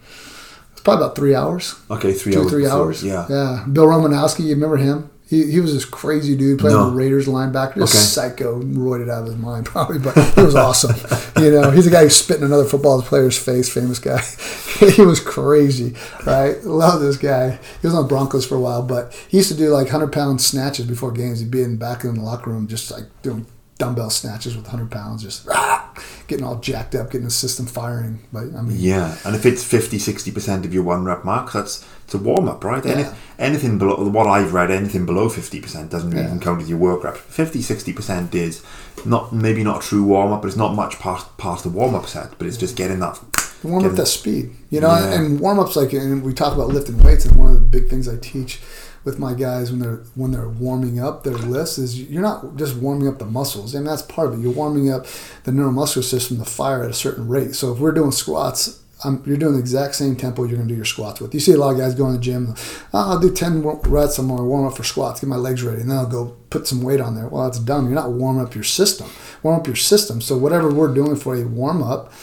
[0.72, 1.74] It's probably about three hours.
[1.90, 2.50] Okay, three two hours.
[2.50, 3.02] three before, hours.
[3.04, 3.26] Yeah.
[3.28, 3.64] yeah.
[3.70, 5.10] Bill Romanowski, you remember him?
[5.26, 6.90] He, he was this crazy dude playing No.
[6.90, 8.28] the Raiders linebacker, just Okay.
[8.28, 10.94] psycho, roided out of his mind probably, but he was awesome.
[11.42, 14.20] you know, he's a guy who's spitting another football player's face, famous guy.
[14.90, 15.94] he was crazy,
[16.26, 16.62] right?
[16.64, 17.52] Love this guy.
[17.80, 20.12] He was on the Broncos for a while, but he used to do like hundred
[20.12, 21.40] pound snatches before games.
[21.40, 23.46] He'd be in back in the locker room, just like doing
[23.78, 25.92] dumbbell snatches with hundred pounds, just ah,
[26.28, 28.20] getting all jacked up, getting the system firing.
[28.32, 31.84] But I mean, Yeah, and if it's 50 60% of your one rep mark, that's
[32.04, 32.84] it's a warm up, right?
[32.84, 33.14] Any, Yeah.
[33.38, 36.24] anything below what I've read, anything below 50% doesn't Yeah.
[36.26, 37.18] even count as your work reps.
[37.28, 38.60] 50 60% is
[39.04, 41.94] not maybe not a true warm up, but it's not much past past the warm
[41.94, 43.18] up set, but it's just getting that.
[43.64, 44.50] warm up that speed.
[44.70, 45.14] You know, Yeah.
[45.14, 47.88] and warm ups like, and we talk about lifting weights, and one of the big
[47.88, 48.60] things I teach
[49.04, 52.76] with my guys when they're when they're warming up their lifts is you're not just
[52.76, 54.42] warming up the muscles, and that's part of it.
[54.42, 55.06] You're warming up
[55.44, 57.54] the neuromuscular system to fire at a certain rate.
[57.54, 58.80] So if we're doing squats.
[59.26, 61.34] You're doing the exact same tempo you're going to do your squats with.
[61.34, 62.54] You see a lot of guys go in the gym.
[62.94, 64.16] Oh, I'll do 10 reps.
[64.16, 66.34] I'm going to warm up for squats, get my legs ready, and then I'll go
[66.48, 67.28] put some weight on there.
[67.28, 67.84] Well, that's dumb.
[67.84, 69.10] You're not warming up your system.
[69.42, 70.22] Warm up your system.
[70.22, 72.14] So whatever we're doing for a warm up,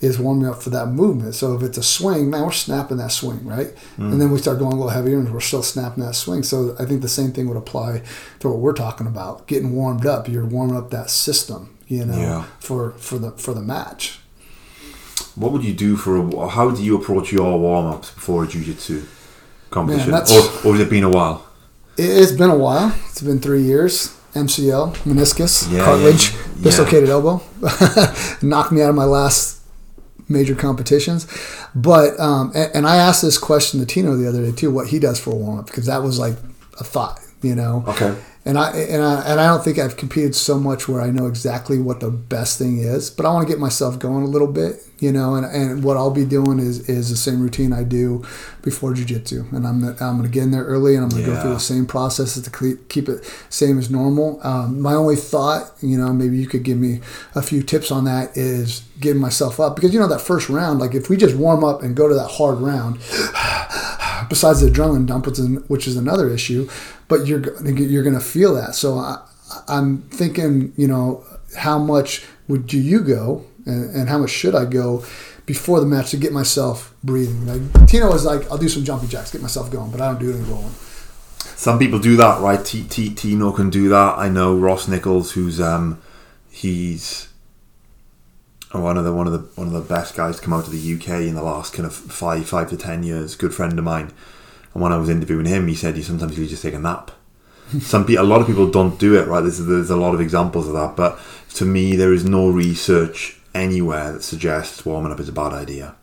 [0.00, 1.34] is warming up for that movement.
[1.34, 3.72] So if it's a swing, man, we're snapping that swing, right?
[3.96, 6.42] And then we start going a little heavier and we're still snapping that swing.
[6.42, 8.02] So I think the same thing would apply
[8.40, 9.46] to what we're talking about.
[9.46, 12.44] Getting warmed up, you're warming up that system, you know, Yeah.
[12.60, 14.20] for for the for the match.
[15.34, 16.48] What would you do for a?
[16.48, 19.02] How do you approach your warm ups before a jiu jitsu
[19.70, 20.10] competition?
[20.10, 21.46] Man, or, or has it been a while?
[21.96, 22.94] It, it's been a while.
[23.10, 24.12] It's been three years.
[24.34, 26.64] MCL, meniscus, Yeah, cartilage, yeah.
[26.64, 27.40] dislocated elbow,
[28.42, 29.55] knocked me out of my last
[30.28, 31.26] major competitions.
[31.74, 34.88] But um, and, and I asked this question to Tino the other day too, what
[34.88, 36.34] he does for a warm up because that was like
[36.78, 37.84] a thought, you know.
[37.88, 38.16] Okay.
[38.46, 41.26] And I and I and I don't think I've competed so much where I know
[41.26, 44.46] exactly what the best thing is, but I want to get myself going a little
[44.46, 45.34] bit, you know.
[45.34, 48.24] And, and what I'll be doing is is the same routine I do
[48.62, 51.54] before jujitsu, and I'm I'm gonna get in there early, and I'm gonna go through
[51.54, 54.38] the same processes to keep it same as normal.
[54.44, 57.00] Um, my only thought, you know, maybe you could give me
[57.34, 60.78] a few tips on that is getting myself up because you know that first round,
[60.78, 63.00] like if we just warm up and go to that hard round,
[64.28, 65.26] besides the adrenaline dump,
[65.68, 66.68] which is, another issue,
[67.08, 68.74] but you're you're going to feel that.
[68.74, 69.24] So I,
[69.68, 71.24] I'm thinking, you know,
[71.56, 75.04] how much would do you go, and, and how much should I go
[75.46, 77.46] before the match to get myself breathing?
[77.46, 80.20] Like Tino is like, I'll do some jumping jacks, get myself going, but I don't
[80.20, 80.74] do any rolling.
[81.56, 82.62] Some people do that, right?
[82.64, 84.18] T- T- Tino can do that.
[84.18, 86.02] I know Ross Nichols, who's um,
[86.50, 87.28] he's
[88.72, 90.72] one of the one of the one of the best guys to come out of
[90.72, 93.36] the UK in the last kind of five five to ten years.
[93.36, 94.12] Good friend of mine,
[94.74, 97.10] and when I was interviewing him, he said he sometimes he just take a nap.
[97.80, 99.40] Some people, a lot of people don't do it, right?
[99.40, 101.18] There's there's a lot of examples of that, but
[101.54, 105.96] to me, there is no research anywhere that suggests warming up is a bad idea,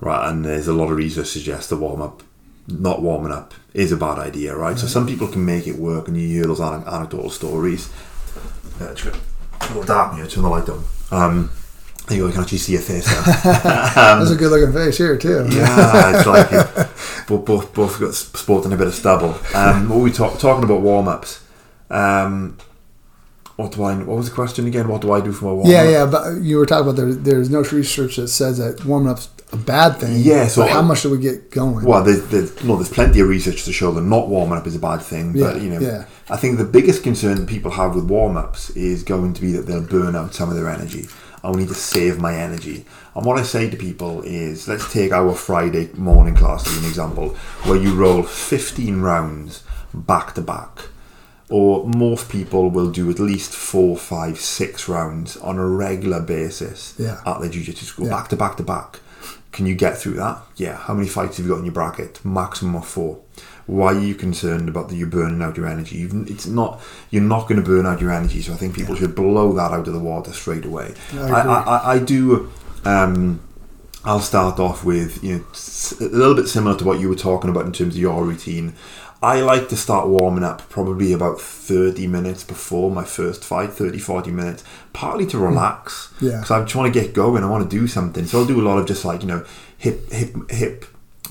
[0.00, 0.28] right?
[0.28, 2.22] And there's a lot of research suggests that warm up,
[2.68, 4.78] not warming up, is a bad idea, right?
[4.78, 7.90] So some people can make it work, and you hear those anecdotal stories.
[8.80, 9.12] Uh, it's a
[9.68, 10.26] little dark here.
[10.26, 10.84] Turn the light on.
[11.10, 11.50] Um,
[12.10, 13.22] you can actually see your face now.
[14.18, 15.46] That's a good looking face here too.
[15.50, 16.88] Yeah, it's like it.
[17.26, 19.34] Both, both, both got sporting a bit of stubble.
[19.54, 21.42] Um, what were we talk, talking about warm ups?
[21.88, 22.58] Um,
[23.56, 23.94] what do I?
[23.96, 24.88] What was the question again?
[24.88, 25.72] What do I do for my warm up?
[25.72, 29.08] Yeah, yeah, but you were talking about there, there's no research that says that warming
[29.10, 30.16] up's a bad thing.
[30.18, 31.84] Yeah, so but how much do we get going?
[31.86, 34.76] Well, there's, there's no, there's plenty of research to show that not warming up is
[34.76, 35.32] a bad thing.
[35.32, 36.04] But Yeah, you know, yeah.
[36.28, 39.52] I think the biggest concern that people have with warm ups is going to be
[39.52, 41.06] that they'll burn out some of their energy.
[41.44, 42.86] I will need to save my energy.
[43.14, 46.86] And what I say to people is, let's take our Friday morning class as an
[46.86, 47.28] example,
[47.64, 50.88] where you roll 15 rounds back to back.
[51.50, 56.94] Or most people will do at least four, five, six rounds on a regular basis
[56.96, 57.20] Yeah.
[57.26, 58.12] at their jiu-jitsu school, Yeah.
[58.12, 59.00] back to back to back.
[59.52, 60.38] Can you get through that?
[60.56, 60.76] Yeah.
[60.76, 62.20] How many fights have you got in your bracket?
[62.24, 63.18] Maximum of four.
[63.66, 65.96] Why are you concerned about that you're burning out your energy?
[65.96, 66.82] You've, it's not.
[67.10, 68.42] You're not going to burn out your energy.
[68.42, 70.94] So I think people should blow that out of the water straight away.
[71.12, 71.60] I I.
[71.60, 72.52] I, I, do.
[72.84, 73.40] Um,
[74.04, 75.44] I'll start off with you know
[76.06, 78.74] a little bit similar to what you were talking about in terms of your routine.
[79.22, 83.98] I like to start warming up probably about 30 minutes before my first fight, 30,
[83.98, 86.12] 40 minutes, partly to relax.
[86.20, 86.32] Yeah.
[86.32, 88.26] Because I'm trying to get going, I want to do something.
[88.26, 89.46] So I'll do a lot of just like, you know,
[89.78, 90.84] hip, hip, hip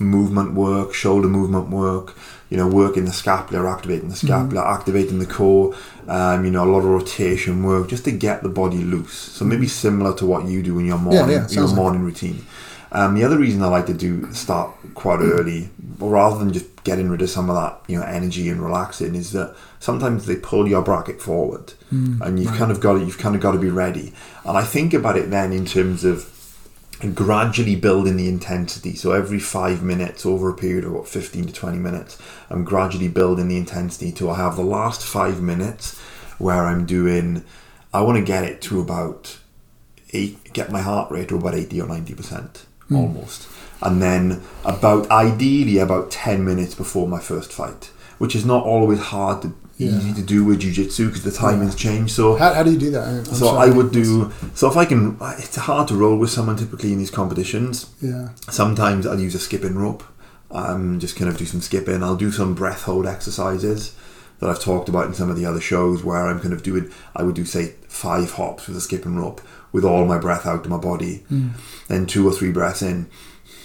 [0.03, 2.15] movement work, shoulder movement work,
[2.49, 4.73] you know, working the scapula, activating the scapula, Mm-hmm.
[4.79, 5.73] activating the core,
[6.07, 9.13] um, you know, a lot of rotation work just to get the body loose.
[9.13, 11.31] So maybe similar to what you do in your morning, Mm-hmm.
[11.53, 12.45] yeah, your like morning routine.
[12.91, 17.09] Um, the other reason I like to do start quite early, rather than just getting
[17.09, 20.67] rid of some of that you know energy and relaxing, is that sometimes they pull
[20.67, 23.69] your bracket forward, and you've kind of got to, you've kind of got to be
[23.71, 24.13] ready.
[24.45, 26.25] And I think about it then in terms of
[27.11, 28.95] gradually building the intensity.
[28.95, 32.17] So every five minutes over a period of what fifteen to twenty minutes,
[32.49, 35.99] I'm gradually building the intensity till I have the last five minutes
[36.37, 37.43] where I'm doing.
[37.93, 39.37] I want to get it to about
[40.13, 42.95] eight, get my heart rate to about 80 or 90 percent hmm.
[42.95, 43.47] almost
[43.81, 48.99] and then about ideally about 10 minutes before my first fight which is not always
[48.99, 49.97] hard to Yeah.
[49.97, 52.91] easy to do with jiu-jitsu because the timings change so How, how do you do
[52.91, 53.07] that?
[53.07, 53.55] I'm so.
[53.57, 56.99] I would do so if I can it's hard to roll with someone typically in
[56.99, 58.29] these competitions Yeah.
[58.49, 60.03] sometimes I'll use a skipping rope.
[60.51, 62.03] Um, just kind of do some skipping.
[62.03, 63.95] I'll do some breath hold exercises
[64.39, 66.91] that I've talked about in some of the other shows where I'm kind of doing.
[67.15, 70.63] I would do say five hops with a skipping rope with all my breath out
[70.63, 71.23] to my body,
[71.87, 73.07] then two or three breaths in.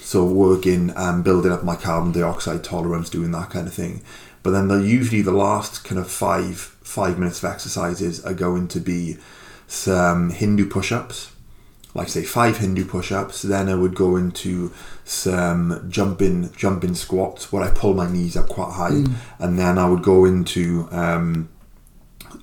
[0.01, 4.01] So working and building up my carbon dioxide tolerance, doing that kind of thing.
[4.43, 8.69] But then the usually the last kind of five five minutes of exercises are going
[8.69, 9.19] to be
[9.67, 11.33] some Hindu push-ups
[11.95, 13.43] like say five Hindu push-ups.
[13.43, 14.73] Then I would go into
[15.05, 19.05] some jumping jumping squats where I pull my knees up quite high,
[19.39, 21.49] and then I would go into um,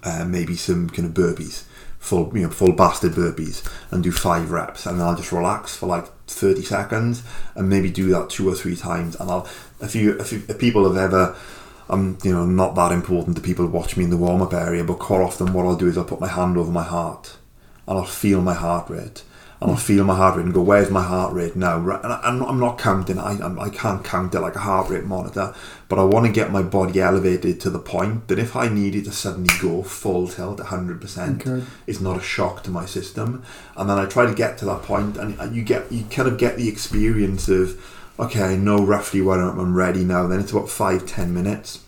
[0.04, 1.64] uh, maybe some kind of burpees,
[2.00, 5.76] full you know full bastard burpees, and do five reps, and then I'll just relax
[5.76, 7.24] for like thirty seconds,
[7.56, 9.16] and maybe do that two or three times.
[9.16, 9.48] And I'll
[9.80, 11.36] if you if, you, if people have ever
[11.90, 14.54] I'm you know not that important to people who watch me in the warm up
[14.54, 17.38] area, but quite often what I'll do is I'll put my hand over my heart
[17.88, 19.24] and I'll feel my heart rate.
[19.62, 19.84] And I'll hmm.
[19.84, 21.78] feel my heart rate and go, where's my heart rate now?
[21.78, 23.18] Right, And I, I'm, not, I'm not counting.
[23.18, 25.56] I, I'm, can't count it like a heart rate monitor.
[25.88, 29.06] But I want to get my body elevated to the point that if I needed
[29.06, 31.66] to suddenly go full tilt, 100%, Okay.
[31.88, 33.44] it's not a shock to my system.
[33.78, 36.28] And then I try to get to that point, and, and you get you kind
[36.28, 37.82] of get the experience of,
[38.20, 40.28] okay, I know roughly when I'm ready now.
[40.28, 41.84] Then it's about five, ten minutes.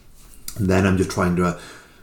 [0.58, 1.60] And then I'm just trying to, uh,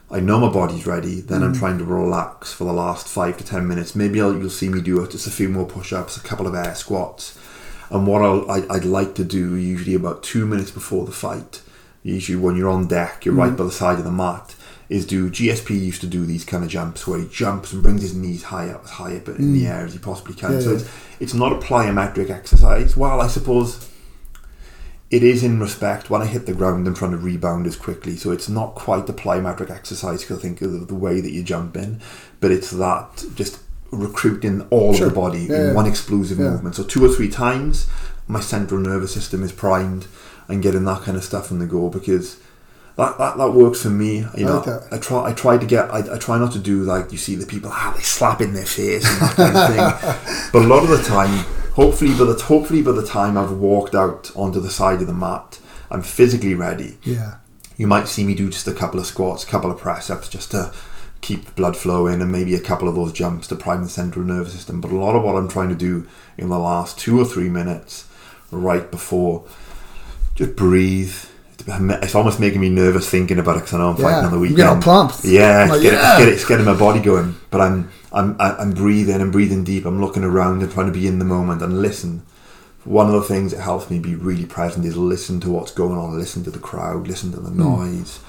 [0.09, 1.21] I know my body's ready.
[1.21, 3.95] Then I'm trying to relax for the last five to ten minutes.
[3.95, 6.55] Maybe I'll, you'll see me do it, just a few more push-ups, a couple of
[6.55, 7.37] air squats.
[7.89, 11.61] And what I'll, I, I'd like to do usually about two minutes before the fight,
[12.01, 14.55] usually when you're on deck, you're right by the side of the mat,
[14.89, 18.01] is do GSP used to do these kind of jumps where he jumps and brings
[18.01, 20.53] his knees high up, as high up in the air as he possibly can.
[20.53, 20.75] Yeah, so yeah.
[20.77, 20.89] it's,
[21.19, 22.95] it's not a plyometric exercise.
[22.95, 23.89] Well, I suppose
[25.11, 28.15] it is in respect when I hit the ground, I'm trying to rebound as quickly.
[28.17, 31.43] So it's not quite the plyometric exercise because I think of the way that you
[31.43, 32.01] jump in,
[32.41, 33.59] but it's that just
[33.91, 35.07] recruiting all Sure.
[35.07, 35.73] of the body Yeah, in yeah.
[35.73, 36.49] one explosive Yeah.
[36.49, 36.75] movement.
[36.75, 37.87] So two or three times,
[38.27, 40.07] my central nervous system is primed
[40.47, 42.37] and getting that kind of stuff in the go because.
[42.97, 44.19] That, that, that works for me.
[44.37, 44.81] You I know.
[44.89, 47.35] I try I try to get I, I try not to do like you see
[47.35, 50.49] the people ah they slap in their face and that kind of thing.
[50.53, 51.43] But a lot of the time,
[51.75, 55.13] hopefully by the hopefully by the time I've walked out onto the side of the
[55.13, 55.59] mat,
[55.91, 56.97] I'm physically ready.
[57.03, 57.35] Yeah.
[57.77, 60.29] You might see me do just a couple of squats, a couple of press ups
[60.29, 60.73] just to
[61.21, 64.23] keep the blood flowing and maybe a couple of those jumps to prime the central
[64.25, 64.79] nervous system.
[64.79, 67.49] But a lot of what I'm trying to do in the last two or three
[67.49, 68.07] minutes
[68.51, 69.43] right before
[70.35, 71.13] just breathe.
[71.67, 74.31] It's almost making me nervous thinking about it because I know I'm fighting Yeah, on
[74.31, 74.57] the weekend.
[74.57, 75.25] getting all pumped.
[75.25, 76.09] Yeah, like, it's, getting, yeah.
[76.11, 77.35] It's, getting, it's getting my body going.
[77.49, 79.21] But I'm I'm I- I'm breathing.
[79.21, 79.85] I'm breathing deep.
[79.85, 82.23] I'm looking around and trying to be in the moment and listen.
[82.83, 85.97] One of the things that helps me be really present is listen to what's going
[85.97, 87.57] on, listen to the crowd, listen to the Hmm.
[87.59, 88.19] noise,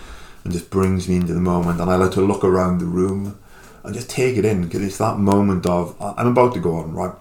[0.45, 1.81] and just brings me into the moment.
[1.81, 3.37] And I like to look around the room
[3.85, 6.93] and just take it in because it's that moment of I'm about to go on
[6.95, 7.13] right.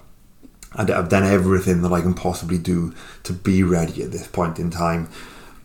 [0.77, 4.69] I've done everything that I can possibly do to be ready at this point in
[4.71, 5.07] time.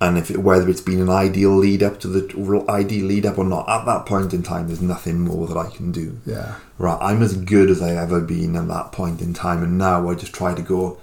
[0.03, 3.27] And if it, whether it's been an ideal lead up to the real ideal lead
[3.27, 6.19] up or not, at that point in time, there's nothing more that I can do.
[6.25, 6.55] Yeah.
[6.79, 10.09] Right, I'm as good as I've ever been at that point in time, and now
[10.09, 10.99] I just try to go,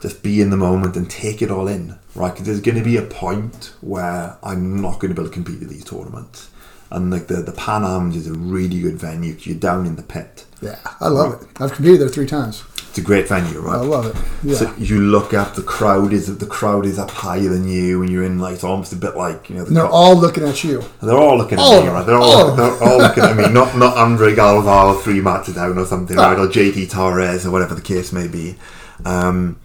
[0.00, 1.98] just be in the moment and take it all in.
[2.14, 5.30] Right, because there's going to be a point where I'm not going to be able
[5.30, 6.50] to compete at these tournaments,
[6.90, 9.36] and like the the Pan Am's is a really good venue.
[9.40, 10.44] you're down in the pit.
[10.60, 10.78] Yeah.
[11.00, 11.48] I love it.
[11.60, 12.64] I've competed there three times.
[12.88, 13.76] It's a great venue, right?
[13.76, 14.16] I love it.
[14.42, 14.56] Yeah.
[14.56, 18.10] So you look up, the crowd is the crowd is up higher than you, and
[18.10, 19.64] you're in like it's almost a bit like you know.
[19.64, 20.82] The they're all looking at you.
[21.02, 22.06] they're all looking at all of me, right?
[22.06, 23.48] They're all, All they're all looking at me.
[23.52, 26.38] Not not Andre Galvao three matches down or something, right?
[26.38, 28.56] Or JT Torres or whatever the case may be.
[29.04, 29.60] Um,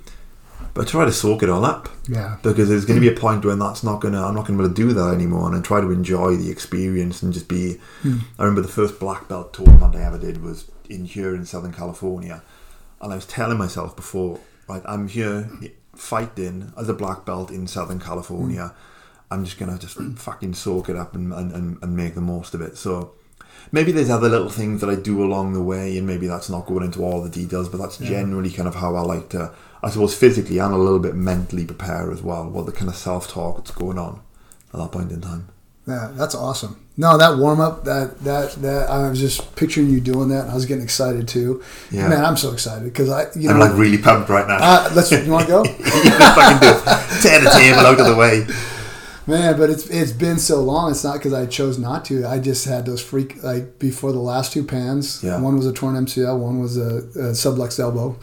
[0.74, 1.90] but try to soak it all up.
[2.08, 2.38] Yeah.
[2.42, 4.19] Because there's going to be a point when that's not going to.
[4.19, 6.35] I'm not going to be able to do that anymore, and I try to enjoy
[6.35, 7.80] the experience and just be.
[8.02, 8.19] Hmm.
[8.40, 11.74] I remember the first black belt tournament I ever did was in here in Southern
[11.74, 12.42] California,
[13.02, 15.50] and I was telling myself before, right, I'm here
[15.95, 18.74] fighting as a black belt in Southern California.
[19.30, 22.53] I'm just gonna just fucking soak it up and, and, and, and make the most
[22.53, 22.77] of it.
[22.77, 23.14] So
[23.72, 26.66] maybe there's other little things that I do along the way, and maybe that's not
[26.66, 29.52] going into all the details, but that's generally kind of how I like to,
[29.84, 32.50] I suppose, physically and a little bit mentally prepare as well.
[32.50, 34.22] What the kind of self talk that's going on
[34.74, 35.50] at that point in time.
[35.86, 36.80] Yeah, that's awesome.
[36.95, 40.44] No, that warm up, that that that I was just picturing you doing that.
[40.44, 41.62] and I was getting excited too.
[41.92, 42.08] Yeah.
[42.08, 44.58] Man, I'm so excited because I, you know, I'm like really pumped right now.
[44.62, 45.12] uh, let's.
[45.12, 45.64] You want to go?
[45.78, 47.22] Just fucking do it.
[47.22, 48.45] Tear the table out of the way.
[49.26, 50.92] Man, but it's it's been so long.
[50.92, 52.26] It's not because I chose not to.
[52.28, 55.24] I just had those freak like before the last two pans.
[55.24, 55.40] Yeah.
[55.40, 56.38] One was a torn MCL.
[56.38, 58.18] One was a, a subluxed elbow.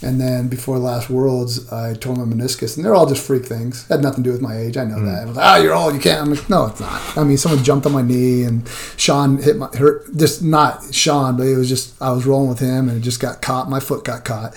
[0.00, 3.84] And then before last Worlds, I tore my meniscus, and they're all just freak things.
[3.88, 4.76] Had nothing to do with my age.
[4.76, 5.22] I know that.
[5.22, 5.92] I was like, "Ah, you're old.
[5.94, 8.68] You can't." I'm like, "No, it's not." I mean, someone jumped on my knee, and
[8.96, 10.16] Sean hit my hurt.
[10.16, 13.18] Just not Sean, but it was just I was rolling with him, and it just
[13.18, 13.68] got caught.
[13.68, 14.54] My foot got caught.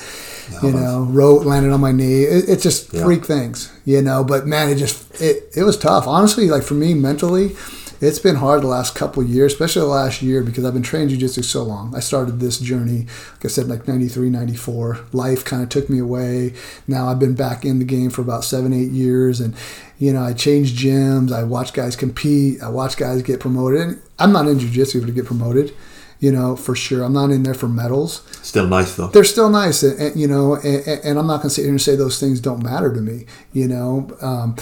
[0.62, 2.24] you know, rope landed on my knee.
[2.24, 3.04] It, it's just Yeah.
[3.04, 4.24] freak things, you know.
[4.24, 6.06] But man, it just it it was tough.
[6.08, 7.56] Honestly, like for me mentally,
[8.02, 10.82] it's been hard the last couple of years, especially the last year because I've been
[10.82, 11.96] training jiu-jitsu so long.
[11.96, 15.00] I started this journey, like I said, like 93, 94.
[15.14, 16.54] Life kind of took me away.
[16.88, 19.40] Now I've been back in the game for about seven, eight years.
[19.40, 19.56] And,
[20.00, 21.32] you know, I changed gyms.
[21.32, 22.62] I watch guys compete.
[22.64, 23.82] I watch guys get promoted.
[23.82, 25.72] And I'm not in jiu-jitsu to get promoted,
[26.20, 27.04] you know, for sure.
[27.04, 29.08] I'm not in there for medals Still nice though.
[29.08, 30.56] they're still nice, and, and, you know.
[30.56, 33.00] And, and I'm not going to sit here and say those things don't matter to
[33.00, 34.10] me, you know.
[34.22, 34.56] Um,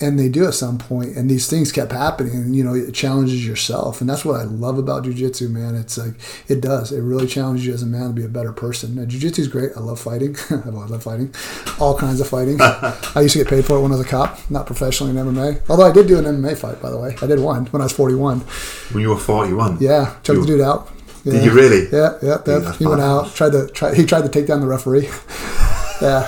[0.00, 2.92] and they do at some point, and these things kept happening, and you know, it
[2.94, 5.74] challenges yourself, and that's what I love about jujitsu, man.
[5.74, 6.14] It's like
[6.48, 8.94] it does, it really challenges you as a man to be a better person.
[8.94, 9.72] Now, jujitsu is great.
[9.76, 10.36] I love fighting.
[10.50, 11.34] I love fighting,
[11.78, 12.58] all kinds of fighting.
[12.60, 15.24] I used to get paid for it when I was a cop, not professionally in
[15.26, 15.60] MMA.
[15.68, 17.16] Although I did do an MMA fight, by the way.
[17.20, 18.40] I did one when I was 41.
[18.92, 19.78] When you were 41.
[19.80, 20.90] Yeah, You- the dude out.
[21.24, 21.88] Did you really?
[21.92, 22.38] Yeah, yeah.
[22.46, 22.72] yeah.
[22.74, 23.34] He went out.
[23.34, 23.94] Tried to try.
[23.94, 25.08] He tried to take down the referee.
[26.00, 26.26] yeah,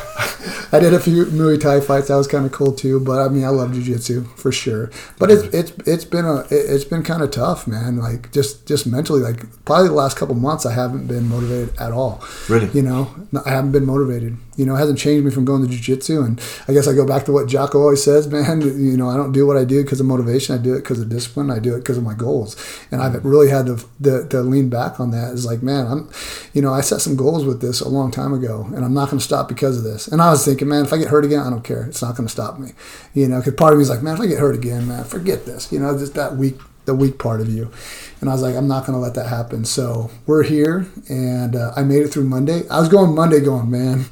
[0.72, 2.08] I did a few Muay Thai fights.
[2.08, 3.00] That was kind of cool too.
[3.00, 4.90] But I mean, I love jujitsu for sure.
[5.18, 7.96] But it's it's it's been a it- it's been kind of tough, man.
[7.96, 11.92] Like just just mentally, like probably the last couple months, I haven't been motivated at
[11.92, 12.22] all.
[12.48, 12.68] Really?
[12.72, 14.36] You know, I haven't been motivated.
[14.56, 16.22] You know, it hasn't changed me from going to jujitsu.
[16.24, 18.60] And I guess I go back to what Jocko always says, man.
[18.60, 20.54] You know, I don't do what I do because of motivation.
[20.54, 21.50] I do it because of discipline.
[21.50, 22.56] I do it because of my goals.
[22.92, 25.32] And I've really had to, to, to lean back on that.
[25.32, 26.10] It's like, man, I'm,
[26.52, 29.06] you know, I set some goals with this a long time ago, and I'm not
[29.08, 30.06] going to stop because of this.
[30.08, 31.84] And I was thinking, man, if I get hurt again, I don't care.
[31.84, 32.70] It's not going to stop me.
[33.14, 35.04] You know, because part of me is like, man, if I get hurt again, man,
[35.04, 35.70] forget this.
[35.72, 37.70] You know, just that weak the weak part of you.
[38.20, 39.64] And I was like, I'm not going to let that happen.
[39.64, 42.62] So we're here, and uh, I made it through Monday.
[42.68, 44.06] I was going Monday, going, man,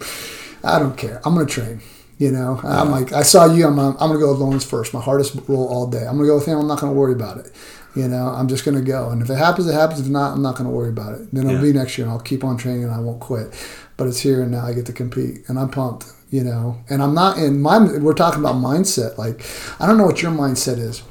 [0.63, 1.21] I don't care.
[1.25, 1.81] I'm going to train.
[2.19, 3.65] You know, I'm like, I saw you.
[3.65, 4.93] I'm, I'm gonna go with Lawrence first.
[4.93, 6.05] My hardest roll all day.
[6.05, 6.59] I'm gonna go with him.
[6.59, 7.53] I'm not gonna worry about it.
[7.95, 9.11] You know, I'm just gonna go.
[9.11, 10.01] And if it happens, it happens.
[10.01, 11.33] If not, I'm not gonna worry about it.
[11.33, 11.73] Then it'll Yeah.
[11.73, 13.55] be next year, and I'll keep on training, and I won't quit.
[13.97, 14.67] But it's here and now.
[14.67, 16.07] I get to compete, and I'm pumped.
[16.31, 17.79] You know, and I'm not in my.
[17.79, 19.17] We're talking about mindset.
[19.17, 19.45] Like,
[19.81, 21.03] I don't know what your mindset is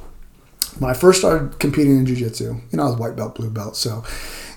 [0.79, 3.75] when I first started competing in jiu-jitsu, you know, I was white belt, blue belt.
[3.75, 4.03] So,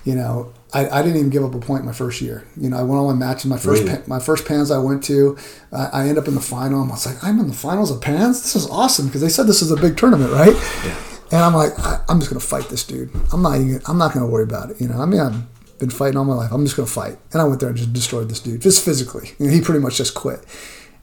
[0.03, 2.45] you know, I, I didn't even give up a point my first year.
[2.55, 3.45] You know, I went all my matches.
[3.45, 3.97] My first Really?
[3.97, 5.37] pa- my first pans I went to,
[5.71, 6.83] I, I ended up in the final.
[6.83, 8.41] I was like, I'm in the finals of pans.
[8.41, 10.53] This is awesome because they said this is a big tournament, right?
[10.85, 10.97] Yeah.
[11.31, 13.09] And I'm like, I, I'm just gonna fight this dude.
[13.31, 13.81] I'm not even.
[13.87, 14.79] I'm not gonna worry about it.
[14.81, 15.50] You know, I mean, I've
[15.81, 16.51] been fighting all my life.
[16.51, 17.17] I'm just gonna fight.
[17.33, 19.31] And I went there and just destroyed this dude, just physically.
[19.39, 20.45] You know, he pretty much just quit.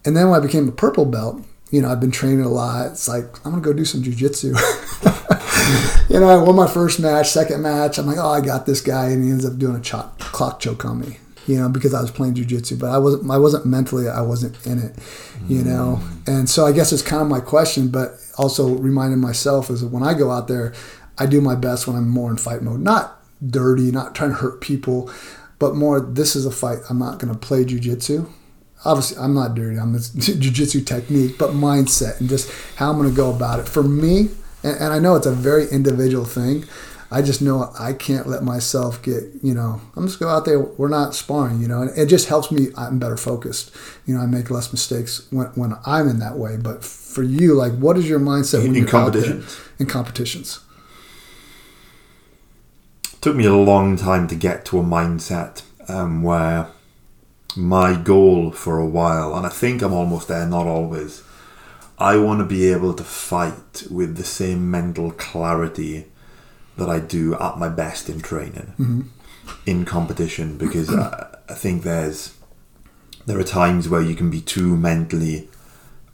[0.06, 2.92] And then when I became a purple belt, you know, I've been training a lot.
[2.92, 4.54] It's like I'm gonna go do some jujitsu.
[6.10, 7.98] you know, I won my first match, second match.
[7.98, 10.84] I'm like, oh, I got this guy, and he ends up doing a clock choke
[10.84, 11.18] on me.
[11.48, 13.28] You know, because I was playing jujitsu, but I wasn't.
[13.28, 14.08] I wasn't mentally.
[14.08, 14.96] I wasn't in it.
[15.48, 16.28] You know, mm.
[16.28, 19.88] and so I guess it's kind of my question, but also reminding myself is that
[19.88, 20.72] when I go out there,
[21.18, 22.80] I do my best when I'm more in fight mode.
[22.80, 25.10] Not dirty, not trying to hurt people,
[25.58, 26.00] but more.
[26.00, 26.78] This is a fight.
[26.88, 28.28] I'm not going to play jujitsu
[28.84, 29.78] obviously I'm not dirty.
[29.78, 33.68] I'm a jiu-jitsu technique, but mindset and just how I'm going to go about it.
[33.68, 34.30] For me,
[34.62, 36.64] and, and I know it's a very individual thing.
[37.10, 40.60] I just know I can't let myself get, you know, I'm just go out there.
[40.60, 42.66] We're not sparring, you know, and it just helps me.
[42.76, 43.74] I'm better focused.
[44.04, 46.58] You know, I make less mistakes when, when I'm in that way.
[46.58, 49.40] But for you, like, what is your mindset when In you're out there
[49.78, 50.60] in competitions?
[53.20, 56.68] Took me a long time to get to a mindset um, where
[57.56, 61.22] my goal for a while, and I think I'm almost there, not always.
[61.98, 66.06] I want to be able to fight with the same mental clarity
[66.76, 69.10] that I do at my best in training,
[69.66, 72.36] in competition, because I, I think there's
[73.26, 75.48] there are times where you can be too mentally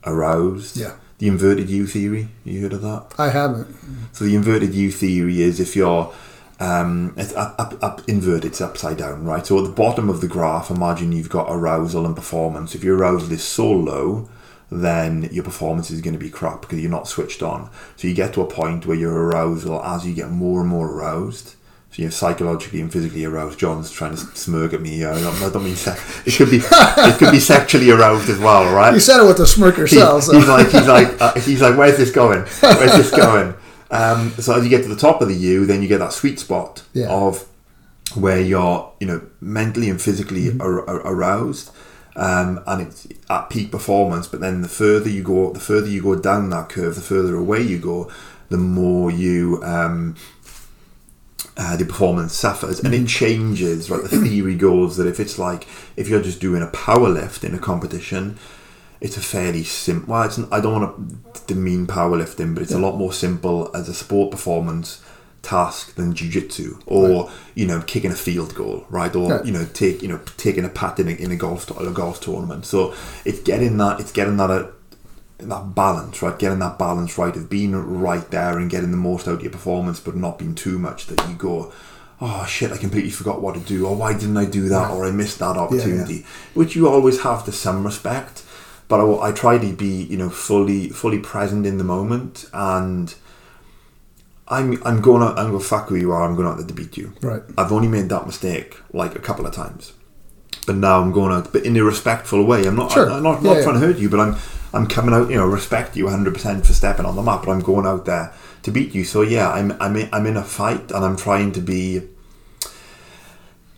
[0.04, 0.76] aroused.
[0.76, 0.94] Yeah.
[1.18, 3.14] The inverted U theory, you heard of that?
[3.18, 3.76] I haven't.
[4.12, 6.12] So the inverted U theory is if you're
[6.60, 9.44] um, it's up, up, up inverted, it's upside down, right?
[9.46, 12.74] So at the bottom of the graph, imagine you've got arousal and performance.
[12.74, 14.28] If your arousal is so low,
[14.70, 17.70] then your performance is going to be crap because you're not switched on.
[17.96, 20.90] So you get to a point where your arousal, as you get more and more
[20.90, 21.54] aroused,
[21.90, 23.56] so you're psychologically and physically aroused.
[23.58, 25.04] John's trying to smirk at me.
[25.04, 28.38] I don't, I don't mean se- it could be it could be sexually aroused as
[28.40, 28.92] well, right?
[28.92, 30.24] You said it with a smirk He- yourself.
[30.24, 33.54] so- he's like he's like uh, he's like where's this going where's this going
[33.90, 36.12] um, so as you get to the top of the U then you get that
[36.12, 37.08] sweet spot Yeah.
[37.08, 37.46] of
[38.14, 40.60] where you're you know mentally and physically Mm-hmm.
[40.60, 41.70] ar- ar- aroused
[42.16, 46.02] um, and it's at peak performance but then the further you go the further you
[46.02, 48.10] go down that curve the further away you go
[48.50, 50.14] the more you um,
[51.56, 53.04] uh, the performance suffers and Mm-hmm.
[53.04, 56.66] it changes right the theory goes that if it's like if you're just doing a
[56.68, 58.38] power lift in a competition
[59.04, 60.86] it's a fairly simple well it's, I don't want
[61.34, 64.88] to demean powerlifting but it's a lot more simple as a sport performance
[65.42, 69.42] task than jiu-jitsu or you know kicking a field goal right or Yeah.
[69.44, 71.90] you know take you know taking a pat in a, in a golf to- a
[72.02, 72.94] golf tournament so
[73.26, 74.66] it's getting that it's getting that uh,
[75.38, 76.38] that balance, right?
[76.38, 79.50] Getting that balance right of being right there and getting the most out of your
[79.50, 81.72] performance, but not being too much that you go,
[82.20, 85.04] oh shit, I completely forgot what to do, or why didn't I do that, or
[85.04, 86.24] I missed that opportunity,
[86.54, 88.43] which you always have to some respect.
[88.88, 93.14] But I, I try to be, you know, fully fully present in the moment, and
[94.48, 96.22] I'm I'm going out, I'm going to fuck who you are.
[96.22, 97.12] I'm going out there to beat you.
[97.22, 97.42] Right.
[97.56, 99.94] I've only made that mistake like a couple of times,
[100.66, 102.66] but now I'm going out, but in a respectful way.
[102.66, 103.10] I'm not, Sure.
[103.10, 103.80] I'm not, Yeah, not trying yeah.
[103.80, 104.36] to hurt you, but I'm,
[104.74, 105.30] I'm coming out.
[105.30, 108.04] You know, respect you 100 percent for stepping on the map, but I'm going out
[108.04, 109.04] there to beat you.
[109.04, 112.02] So yeah, I'm, I'm, in, I'm in a fight, and I'm trying to be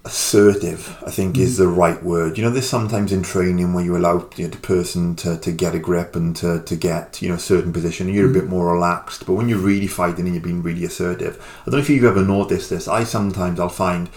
[0.07, 0.97] assertive.
[1.05, 1.59] I think is mm.
[1.59, 2.39] the right word.
[2.39, 5.53] You know, there's sometimes in training where you allow you know, the person to, to
[5.53, 8.09] get a grip and to, to get you know a certain position.
[8.09, 8.35] You're a mm.
[8.35, 11.75] bit more relaxed, but when you're really fighting and you're being really assertive, I don't
[11.75, 12.89] know if you've ever noticed this.
[12.89, 14.09] I sometimes I'll find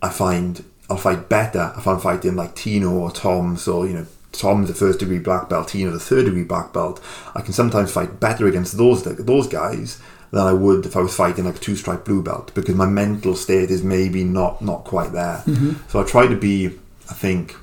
[0.00, 3.56] I find I'll fight better if I'm fighting like Tino or Tom.
[3.56, 4.06] So you know.
[4.32, 7.02] Tom's the first degree black belt, Tino the third degree black belt.
[7.34, 10.00] I can sometimes fight better against those those guys
[10.32, 12.86] than I would if I was fighting like a two stripe blue belt because my
[12.86, 15.44] mental state is maybe not not quite there.
[15.88, 16.66] So I try to be.
[17.10, 17.54] I think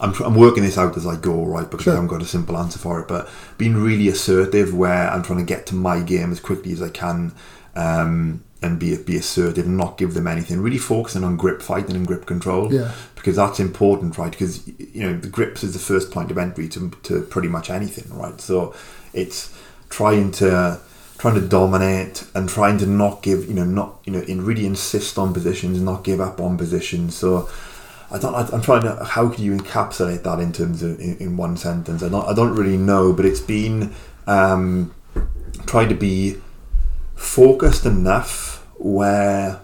[0.00, 1.70] I'm, I'm working this out as I go, right?
[1.70, 1.92] Because Sure.
[1.92, 3.06] I haven't got a simple answer for it.
[3.08, 6.80] But being really assertive, where I'm trying to get to my game as quickly as
[6.82, 7.32] I can,
[7.76, 10.60] um, and be be assertive and not give them anything.
[10.62, 12.92] Really focusing on grip fighting and grip control, Yeah.
[13.16, 14.30] because that's important, right?
[14.30, 17.68] Because you know the grips is the first point of entry to to pretty much
[17.70, 18.40] anything, right?
[18.40, 18.74] So
[19.12, 19.52] it's
[19.90, 20.80] trying to
[21.22, 24.66] trying to dominate and trying to not give you know not you know in really
[24.66, 27.14] insist on positions, not give up on positions.
[27.14, 27.48] So
[28.10, 28.34] I don't.
[28.34, 29.04] I, I'm trying to.
[29.04, 32.02] How can you encapsulate that in terms of in, in one sentence?
[32.02, 32.26] I don't.
[32.28, 33.94] I don't really know, but it's been
[34.26, 34.92] um,
[35.64, 36.38] trying to be
[37.14, 39.60] focused enough where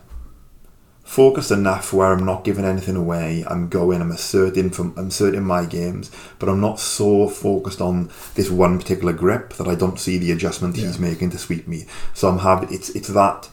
[1.08, 3.42] focused enough where I'm not giving anything away.
[3.48, 4.00] I'm going.
[4.02, 4.92] I'm asserting from.
[4.96, 9.66] I'm asserting my games, but I'm not so focused on this one particular grip that
[9.66, 11.86] I don't see the adjustment he's making to sweep me.
[12.14, 12.72] So I'm having.
[12.72, 13.48] It's it's that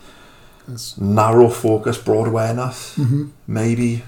[0.67, 2.98] That's- narrow focus, broad awareness.
[2.98, 3.30] Mm-hmm.
[3.48, 4.03] Maybe.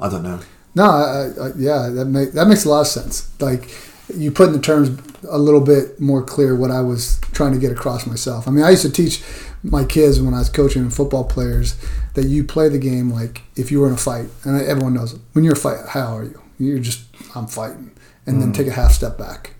[0.00, 0.40] I don't know.
[0.74, 3.30] No, I, I, yeah, that make, that makes a lot of sense.
[3.40, 3.70] Like
[4.12, 4.90] you put in the terms
[5.30, 8.48] a little bit more clear what I was trying to get across myself.
[8.48, 9.22] I mean, I used to teach
[9.64, 11.74] my kids when I was coaching football players
[12.14, 15.14] that you play the game like if you were in a fight, and everyone knows
[15.14, 15.20] it.
[15.32, 16.40] when you're a fight, how are you?
[16.58, 17.90] You're just I'm fighting,
[18.26, 19.54] and then take a half step back,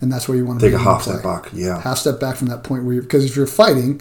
[0.00, 0.70] and that's where you want to Mm.
[0.70, 1.48] Take a half step back.
[1.52, 1.80] Yeah.
[1.80, 4.00] half step back from that point where you're because if you're fighting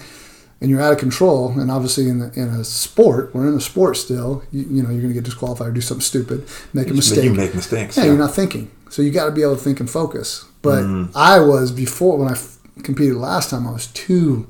[0.62, 3.60] and you're out of control and obviously in the, in a sport we're in a
[3.62, 6.90] sport still you, you know you're going to get disqualified or do something stupid make
[6.90, 7.98] a mistake You make mistakes.
[7.98, 8.10] yeah, Yeah.
[8.12, 11.12] you're not thinking so you got to be able to think and focus but Mm.
[11.14, 14.48] i was before when i f- competed last time i was too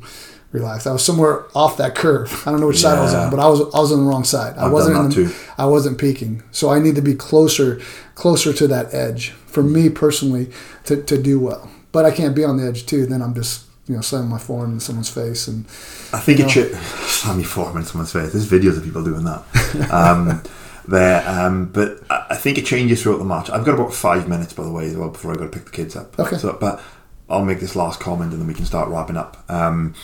[0.56, 3.30] relaxed i was somewhere off that curve i don't know which side i was on
[3.30, 5.25] but i was i was on the wrong side i I've wasn't done that the,
[5.30, 5.35] too.
[5.58, 7.80] i wasn't peaking so i need to be closer
[8.16, 10.50] closer to that edge for me personally
[10.85, 13.66] to, to do well but i can't be on the edge too then i'm just
[13.88, 15.66] you know slamming my forearm in someone's face and
[16.14, 16.75] I think you it should.
[17.08, 18.32] Slam your forearm in someone's face.
[18.32, 19.43] There's videos of people doing that.
[19.92, 20.42] Um,
[20.88, 23.50] there, um, but I I think it changes throughout the match.
[23.50, 25.66] I've got about five minutes, by the way, as well, before I got to pick
[25.66, 26.17] the kids up.
[26.17, 26.38] Okay.
[26.38, 26.82] So, but
[27.30, 29.43] I'll make this last comment and then we can start wrapping up.
[29.50, 29.95] Um,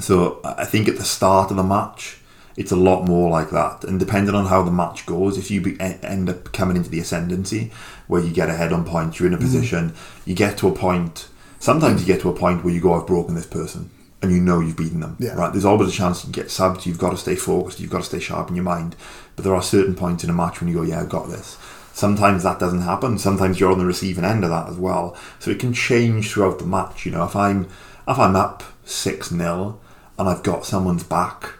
[0.00, 2.18] so I think at the start of the match,
[2.56, 3.84] it's a lot more like that.
[3.84, 7.00] And depending on how the match goes, if you be, end up coming into the
[7.00, 7.70] ascendancy,
[8.06, 9.42] where you get ahead on points, you're in a mm.
[9.42, 9.94] position,
[10.24, 11.28] you get to a point.
[11.58, 13.90] Sometimes you get to a point where you go, "I've broken this person,"
[14.22, 15.16] and you know you've beaten them.
[15.18, 15.34] Yeah.
[15.34, 15.52] Right?
[15.52, 16.86] There's always a chance you get subbed.
[16.86, 17.80] You've got to stay focused.
[17.80, 18.96] You've got to stay sharp in your mind.
[19.34, 21.56] But there are certain points in a match when you go, "Yeah, I've got this."
[21.92, 23.18] Sometimes that doesn't happen.
[23.18, 25.16] Sometimes you're on the receiving end of that as well.
[25.38, 27.06] So it can change throughout the match.
[27.06, 27.68] You know, if I'm
[28.06, 29.80] if I'm up six 0
[30.18, 31.50] and I've got someone's back,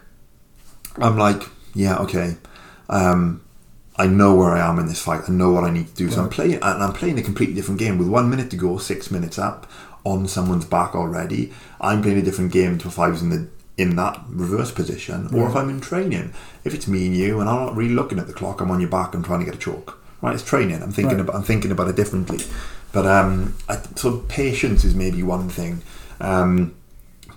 [0.96, 1.42] I'm like,
[1.74, 2.36] yeah, okay.
[2.88, 3.42] Um,
[3.96, 5.22] I know where I am in this fight.
[5.28, 6.10] I know what I need to do.
[6.10, 8.76] So I'm playing, and I'm playing a completely different game with one minute to go,
[8.78, 9.70] six minutes up,
[10.04, 11.52] on someone's back already.
[11.80, 15.34] I'm playing a different game to if I was in the in that reverse position,
[15.34, 16.32] or if I'm in training.
[16.64, 18.80] If it's me and you, and I'm not really looking at the clock, I'm on
[18.80, 19.14] your back.
[19.14, 20.02] I'm trying to get a choke.
[20.22, 20.82] Right, it's training.
[20.82, 21.20] I'm thinking Right.
[21.28, 21.34] about.
[21.36, 22.38] I'm thinking about it differently.
[22.92, 25.82] But um, I, so patience is maybe one thing.
[26.20, 26.74] Um,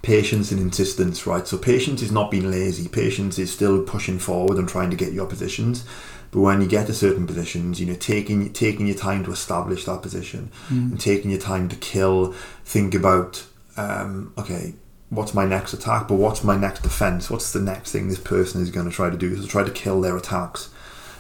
[0.01, 1.47] patience and insistence, right?
[1.47, 2.87] So patience is not being lazy.
[2.87, 5.85] Patience is still pushing forward and trying to get your positions.
[6.31, 9.85] But when you get to certain positions, you know, taking taking your time to establish
[9.85, 13.45] that position and taking your time to kill, think about,
[13.77, 14.75] um, okay,
[15.09, 16.07] what's my next attack?
[16.07, 17.29] But what's my next defense?
[17.29, 19.35] What's the next thing this person is going to try to do?
[19.37, 20.69] So try to kill their attacks.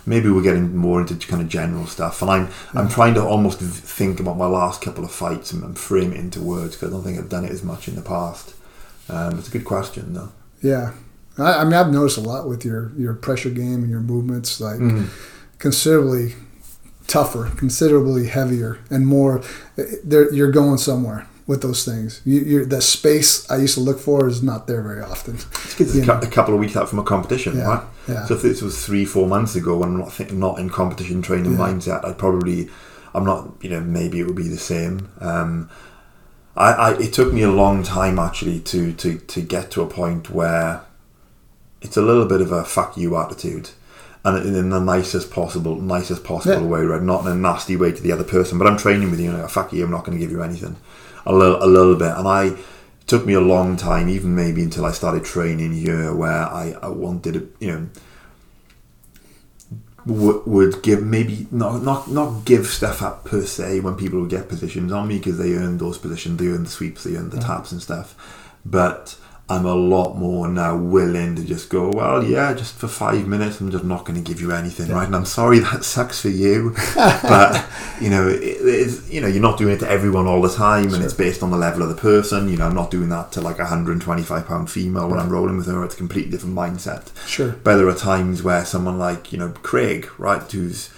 [0.05, 3.59] Maybe we're getting more into kind of general stuff, and I'm I'm trying to almost
[3.59, 6.91] think about my last couple of fights and, and frame it into words because I
[6.91, 8.53] don't think I've done it as much in the past.
[9.09, 10.31] Um, it's a good question, though.
[10.61, 10.93] Yeah,
[11.37, 14.59] I, I mean, I've noticed a lot with your your pressure game and your movements,
[14.61, 15.05] like Mm-hmm.
[15.57, 16.35] considerably
[17.07, 19.41] tougher, considerably heavier, and more.
[20.07, 22.21] You're going somewhere with those things.
[22.25, 25.35] You, you're the space I used to look for is not there very often.
[25.35, 27.83] It's it's a, a couple of weeks out from a competition, Yeah, right?
[28.07, 28.25] yeah.
[28.25, 31.21] So if this was three, four months ago when I'm not think, not in competition
[31.23, 31.57] training Yeah.
[31.59, 32.69] mindset, I'd probably,
[33.15, 35.09] I'm not, you know, maybe it would be the same.
[35.19, 35.69] Um,
[36.55, 39.87] I, I, it took me a long time actually to, to, to get to a
[39.87, 40.81] point where
[41.81, 43.69] it's a little bit of a fuck you attitude.
[44.25, 46.67] And in the nicest possible, nicest possible Yeah.
[46.67, 47.01] way, right?
[47.01, 49.41] Not in a nasty way to the other person, but I'm training with you, and
[49.41, 50.75] like, fuck you, I'm not going to give you anything,
[51.25, 52.17] a little, a little bit.
[52.17, 52.57] And I, it
[53.07, 56.89] took me a long time, even maybe until I started training here, where I, I
[56.89, 57.89] wanted to, you know,
[60.09, 64.29] w- would give maybe not not not give stuff up per se when people would
[64.29, 67.31] get positions on me because they earned those positions, they earned the sweeps, they earned
[67.31, 67.45] the mm.
[67.45, 68.15] taps and stuff.
[68.65, 69.15] But
[69.49, 73.59] I'm a lot more now willing to just go, well, yeah, just for five minutes,
[73.59, 75.07] I'm just not going to give you anything, right?
[75.07, 77.65] And I'm sorry that sucks for you, but
[77.99, 80.93] you know, it, it's you know, you're not doing it to everyone all the time,
[80.93, 82.47] and it's based on the level of the person.
[82.47, 85.57] You know, I'm not doing that to like a 125 pound female when I'm rolling
[85.57, 85.83] with her.
[85.83, 87.09] It's a completely different mindset.
[87.27, 87.53] Sure.
[87.63, 90.89] But there are times where someone like, you know, Craig, right, who's,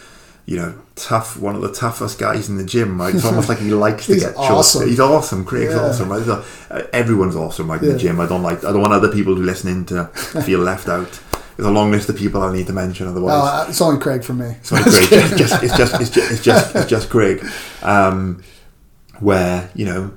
[0.52, 3.16] you know, tough, one of the toughest guys in the gym, right?
[3.16, 4.88] It's almost like he likes to get awesome.
[4.90, 5.46] He's awesome.
[5.46, 5.80] Craig's Yeah.
[5.86, 6.26] awesome, right?
[6.26, 7.94] So, uh, everyone's awesome, right, in Yeah.
[7.94, 8.20] the gym.
[8.20, 10.06] I don't like, I don't want other people who listening to
[10.48, 11.12] feel left out.
[11.56, 13.34] There's a long list of people I need to mention otherwise.
[13.42, 14.56] Uh, it's only Craig for me.
[14.64, 15.08] Sorry, Craig.
[15.32, 17.38] It's just, it's just, it's just, it's just, it's just Craig.
[17.82, 18.44] Um,
[19.20, 20.12] where you know,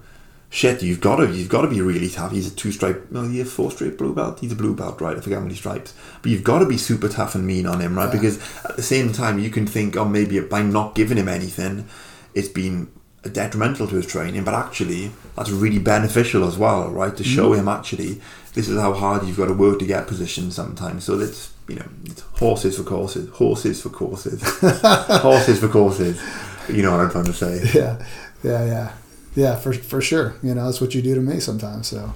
[0.55, 2.31] shit, you've got to you've got to be really tough.
[2.31, 4.39] He's a two stripe, no, he's a four stripe blue belt.
[4.39, 5.16] He's a blue belt, right?
[5.16, 7.81] I forget how many stripes, but you've got to be super tough and mean on
[7.81, 8.07] him, right?
[8.07, 8.12] Yeah.
[8.12, 11.89] Because at the same time, you can think, oh, maybe by not giving him anything,
[12.34, 12.89] it's been
[13.33, 17.16] detrimental to his training, but actually that's really beneficial as well, right?
[17.16, 17.34] To mm-hmm.
[17.34, 18.20] show him actually
[18.55, 21.02] this is how hard you've got to work to get positions sometimes.
[21.05, 26.23] So that's you know, it's horses for courses, horses for courses, horses for courses.
[26.68, 27.62] You know what I'm trying to say.
[27.74, 28.05] Yeah,
[28.44, 28.92] yeah, yeah,
[29.34, 29.56] yeah.
[29.56, 30.34] For for sure.
[30.42, 31.88] You know, that's what you do to me sometimes.
[31.88, 32.14] So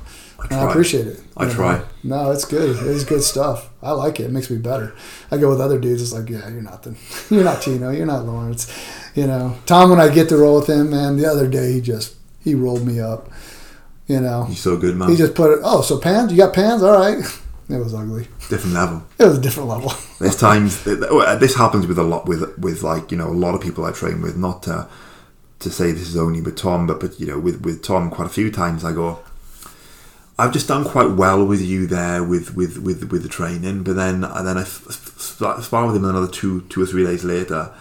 [0.51, 1.21] I I, appreciate it.
[1.37, 1.53] I know.
[1.55, 1.83] try.
[2.05, 2.77] No, it's good.
[2.87, 3.71] It's good stuff.
[3.83, 4.25] I like it.
[4.25, 4.95] It makes me better.
[5.31, 6.03] I go with other dudes.
[6.03, 6.97] It's like, yeah, you're nothing.
[7.31, 7.91] You're not Tino.
[7.91, 8.73] You're not Lawrence.
[9.15, 9.91] You know, Tom.
[9.91, 12.87] When I get to roll with him, man, the other day he just he rolled
[12.87, 13.29] me up.
[14.07, 15.11] You know, You're so good, man.
[15.11, 15.61] he just put it.
[15.63, 16.33] Oh, so pans?
[16.33, 16.83] You got pans?
[16.83, 17.23] All right.
[17.71, 18.27] It was ugly.
[18.49, 19.03] Different level.
[19.19, 19.93] It was a different level.
[20.19, 20.83] There's times
[21.41, 23.93] this happens with a lot with with like you know a lot of people I
[23.93, 24.39] train with.
[24.39, 24.89] Not to
[25.61, 28.27] to say this is only with Tom, but but you know with with Tom quite
[28.27, 29.21] a few times I go.
[30.41, 33.97] I've just done quite well with you there with with with, with the training, but
[33.97, 37.05] then and then I f- f- sp- spar with him another two two or three
[37.05, 37.73] days later,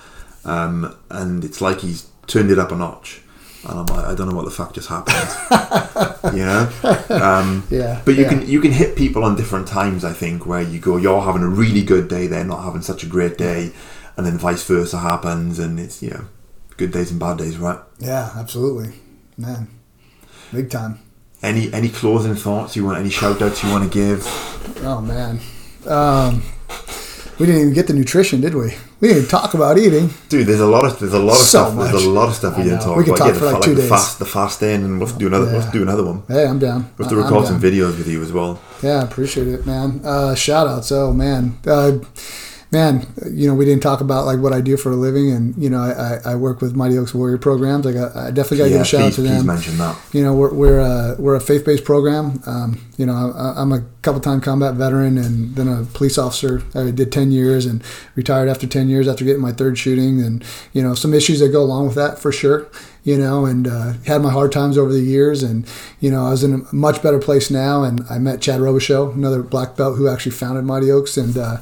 [0.43, 3.21] um, and it's like he's turned it up a notch,
[3.63, 6.67] and I'm like I don't know what the fuck just happened, you know.
[7.11, 8.01] Um, Yeah.
[8.05, 8.29] but you yeah.
[8.29, 10.03] can you can hit people on different times.
[10.03, 13.03] I think where you go, you're having a really good day, they're not having such
[13.03, 13.71] a great day,
[14.15, 16.25] and then vice versa happens, and it's you know,
[16.77, 17.79] good days and bad days, right?
[17.99, 18.93] Yeah, absolutely,
[19.37, 19.67] man.
[20.53, 20.99] Big time.
[21.43, 22.97] Any any closing thoughts you want?
[22.99, 24.25] Any shout outs you want to give?
[24.83, 25.39] Oh man.
[25.85, 26.41] Um,
[27.39, 28.73] we didn't even get the nutrition, did we?
[28.99, 30.09] We didn't talk about eating.
[30.29, 31.91] Dude, there's a lot of there's a lot of So stuff.
[31.91, 33.25] There's a lot of stuff we didn't talk We could about.
[33.25, 33.89] talk the for like fa- two the days.
[33.89, 35.45] fast the fasting, and we'll have to do another.
[35.45, 36.23] We'll have to do another one.
[36.27, 36.89] Hey, I'm down.
[36.97, 38.59] We'll have to record some videos with you as well.
[38.81, 40.01] Yeah, I appreciate it, man.
[40.03, 40.91] Uh, shout outs.
[40.91, 41.99] Oh man, uh,
[42.71, 43.07] man.
[43.31, 45.69] You know, we didn't talk about like what I do for a living, and you
[45.69, 47.85] know, I, I, I work with Mighty Oaks Warrior programs.
[47.85, 49.45] I got, I definitely got to yeah, give a shout out please, to please them.
[49.45, 49.97] mention that.
[50.13, 52.41] You know, we're we're a, we're a faith based program.
[52.45, 56.63] Um, you know, I, I'm a couple time combat veteran and then a police officer.
[56.75, 57.83] I did ten years and
[58.15, 61.49] retired after ten years after getting my third shooting, and you know, some issues that
[61.49, 62.67] go along with that for sure.
[63.03, 65.65] You know, and uh, had my hard times over the years, and
[66.01, 67.83] you know, I was in a much better place now.
[67.83, 71.57] And I met Chad Robichaux, another black belt who actually founded Mighty Oaks, and uh,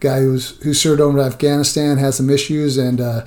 [0.00, 3.24] guy who's who served over in Afghanistan, had some issues, and uh,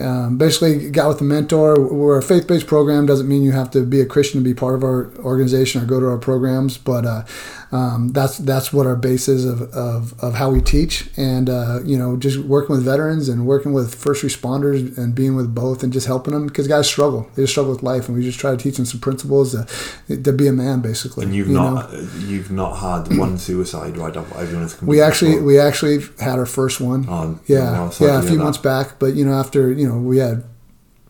[0.00, 1.78] um, basically got with a mentor.
[1.78, 3.06] We're a faith-based program.
[3.06, 5.86] Doesn't mean you have to be a Christian to be part of our organization or
[5.86, 7.24] go to our programs, but uh,
[7.72, 11.08] um, that's that's what our base is of, of, of how we teach.
[11.16, 15.34] And uh, you know, just working with veterans and working with first responders and being
[15.36, 17.30] with both and just helping them because guys struggle.
[17.34, 20.22] They just struggle with life, and we just try to teach them some principles to,
[20.22, 21.24] to be a man, basically.
[21.24, 24.14] And you've you not uh, you've not had one suicide, right?
[24.14, 27.06] Has We actually we actually had our first one.
[27.08, 28.98] Oh, yeah, yeah, a few months back.
[28.98, 30.44] But you know, after you know, we had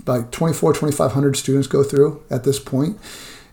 [0.07, 2.99] like 24, 2,500 students go through at this point,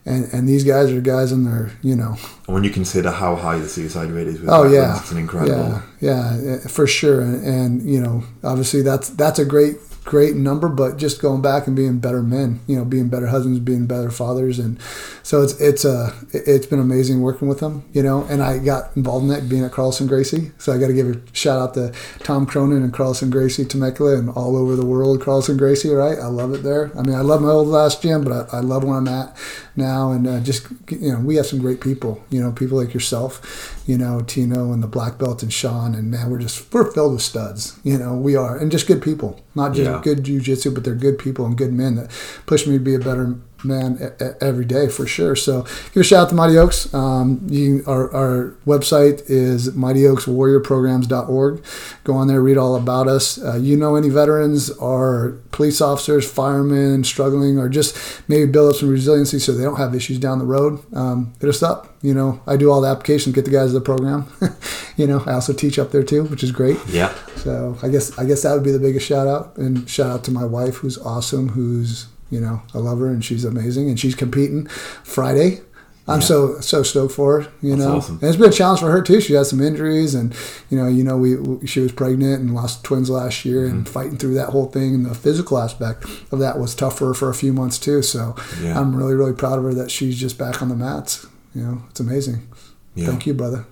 [0.06, 2.16] and and these guys are guys in their you know,
[2.48, 5.18] And when you consider how high the suicide rate is with oh yeah, it's an
[5.18, 5.82] incredible.
[6.00, 7.22] yeah, yeah, eh, for sure.
[7.22, 9.78] And, and you know, obviously that's that's a great
[10.10, 13.60] great number, but just going back and being better men, you know, being better husbands,
[13.60, 14.82] being better fathers, and
[15.22, 18.24] so it's it's a it's been amazing working with them, you know.
[18.24, 21.08] And I got involved in that being at Carlson Gracie, so I got to give
[21.08, 25.22] a shout out to Tom Cronin and Carlson Gracie, Temecula, and all over the world,
[25.22, 25.90] Carlson Gracie.
[25.90, 26.92] Right, I love it there.
[26.98, 29.38] I mean, I love my old last gym, but I, I love where I'm at
[29.76, 32.96] now, and uh, just you know, we have some great people, you know, people like
[32.96, 36.92] yourself, you know, Tino and the black belt and Sean, and man, we're just we're
[36.92, 40.00] filled with studs, you know, we are, and just good people, not just Yeah.
[40.04, 42.12] good jujitsu, but they're good people and good men that
[42.46, 45.36] push me to be a better man every day for sure.
[45.36, 45.64] So
[45.94, 46.94] give a shout out to Mighty Oaks.
[46.94, 51.64] Um, you, our, our website is mightyoakswarriorprograms.org.
[52.04, 53.42] Go on there, read all about us.
[53.42, 58.80] Uh, you know any veterans or police officers, firemen struggling, or just maybe build up
[58.80, 60.82] some resiliency so they don't have issues down the road.
[60.96, 61.96] Um, hit us up.
[62.02, 64.26] You know, I do all the applications, get the guys to the program.
[64.96, 66.78] you know, I also teach up there too, which is great.
[66.88, 67.14] Yeah.
[67.36, 70.24] So I guess I guess that would be the biggest shout out, and shout out
[70.26, 74.00] to my wife, who's awesome, who's you know I love her and she's amazing, and
[74.00, 74.68] she's competing
[75.04, 75.62] Friday.
[76.08, 76.26] I'm Yeah.
[76.26, 77.98] so so stoked for her, you That's know.
[77.98, 78.16] awesome.
[78.20, 79.22] And it's been a challenge for her too.
[79.22, 80.34] She had some injuries, and
[80.72, 83.94] you know, you know, we, she was pregnant and lost twins last year, and Mm-hmm.
[83.94, 84.96] fighting through that whole thing.
[84.96, 88.02] And the physical aspect of that was tough for her for a few months too.
[88.02, 88.80] So Yeah.
[88.80, 91.28] I'm really really proud of her that she's just back on the mats.
[91.54, 92.48] You know, it's amazing.
[92.96, 93.06] Yeah.
[93.08, 93.66] Thank you, brother.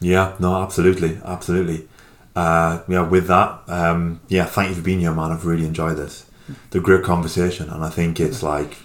[0.00, 1.88] Yeah, no, absolutely, absolutely.
[2.36, 5.30] Uh, yeah, with that, um, yeah, thank you for being here, man.
[5.32, 6.26] I've really enjoyed this.
[6.70, 8.76] The great conversation, and I think it's like,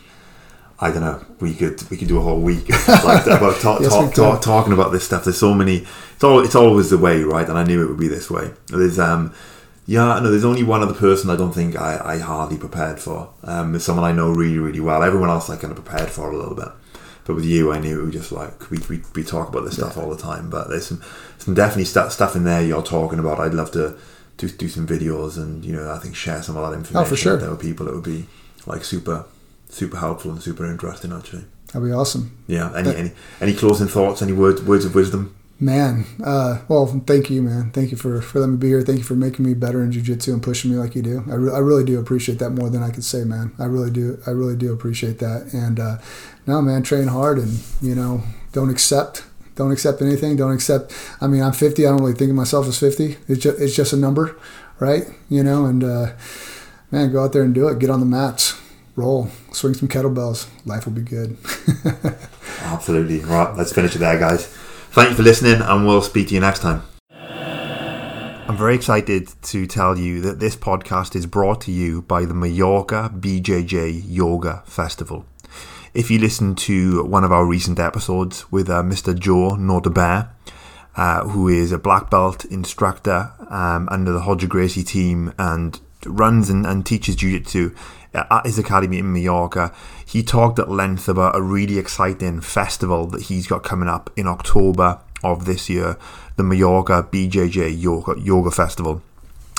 [0.80, 3.92] I don't know, we could we could do a whole week like about talk, Yes,
[3.94, 5.24] talk, talk, talking about this stuff.
[5.24, 5.86] There's so many.
[6.16, 7.48] It's all it's always the way, right?
[7.48, 8.52] And I knew it would be this way.
[8.68, 9.34] There's um,
[9.88, 13.30] Yeah, no, there's only one other person I don't think I, I hardly prepared for.
[13.44, 15.02] Um, it's someone I know really, really well.
[15.02, 16.70] Everyone else I kind of prepared for a little bit.
[17.26, 19.76] But with you, I knew it was just like we, we, we talk about this
[19.76, 20.50] stuff all the time.
[20.50, 21.02] But there's some
[21.40, 23.40] some definitely stu- stuff in there you're talking about.
[23.40, 23.98] I'd love to
[24.38, 27.06] do, do some videos and you know I think share some of that information.
[27.06, 27.36] Oh, for sure.
[27.36, 27.88] with other people.
[27.88, 28.26] It would be
[28.66, 29.26] like super
[29.70, 31.46] super helpful and super interesting actually.
[31.74, 32.38] That'd be awesome.
[32.48, 32.72] Yeah.
[32.76, 34.22] Any any any closing thoughts?
[34.22, 35.36] Any words words of wisdom?
[35.60, 37.72] Man, uh, well, thank you, man.
[37.72, 38.82] Thank you for, for letting me be here.
[38.84, 41.24] Thank you for making me better in jujitsu and pushing me like you do.
[41.28, 43.52] I, re- I really do appreciate that more than I could say, man.
[43.58, 44.22] I really do.
[44.28, 45.52] I really do appreciate that.
[45.54, 45.98] And uh,
[46.46, 49.24] no, man, train hard and you know, don't accept,
[49.58, 50.38] don't accept anything.
[50.38, 50.94] Don't accept.
[51.20, 51.86] I mean, I'm 50.
[51.86, 53.18] I don't really think of myself as 50.
[53.28, 54.38] It's just, it's just a number,
[54.80, 55.04] right?
[55.30, 56.14] You know, and uh,
[56.92, 57.80] man, go out there and do it.
[57.80, 58.60] Get on the mats,
[58.96, 60.48] roll, swing some kettlebells.
[60.66, 61.38] Life will be good.
[62.62, 63.20] Absolutely.
[63.20, 64.46] Right, let's finish it there, guys.
[64.46, 66.84] Thank you for listening, and we'll speak to you next time.
[68.50, 72.34] I'm very excited to tell you that this podcast is brought to you by the
[72.34, 75.26] Mallorca BJJ Yoga Festival.
[75.98, 79.18] If you listen to one of our recent episodes with uh, Mr.
[79.18, 80.30] Joe Notabert,
[80.96, 86.52] uh, who is a black belt instructor um, under the Roger Gracie team and runs
[86.52, 87.74] and, and teaches jiu-jitsu
[88.14, 89.74] at his academy in Mallorca.
[90.06, 94.28] He talked at length about a really exciting festival that he's got coming up in
[94.28, 95.98] October of this year,
[96.36, 99.02] the Mallorca BJJ Yoga, Yoga Festival.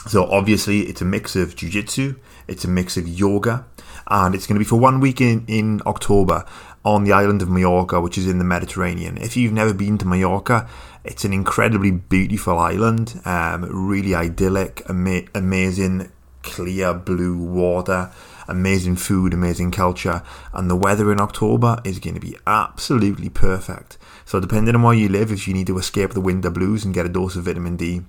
[0.06, 2.14] So obviously it's a mix of jiu-jitsu,
[2.46, 3.66] it's a mix of yoga,
[4.08, 6.44] and it's going to be for one week in, in October
[6.84, 9.18] on the island of Mallorca, which is in the Mediterranean.
[9.18, 10.68] If you've never been to Mallorca,
[11.04, 16.10] it's an incredibly beautiful island, um, really idyllic, ama- amazing,
[16.42, 18.10] clear blue water,
[18.46, 20.22] amazing food, amazing culture,
[20.54, 23.98] and the weather in October is going to be absolutely perfect.
[24.24, 26.94] So, depending on where you live, if you need to escape the winter blues and
[26.94, 28.02] get a dose of vitamin D,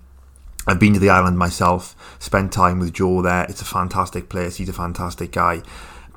[0.67, 3.45] I've been to the island myself, spent time with Joe there.
[3.45, 4.57] It's a fantastic place.
[4.57, 5.63] He's a fantastic guy.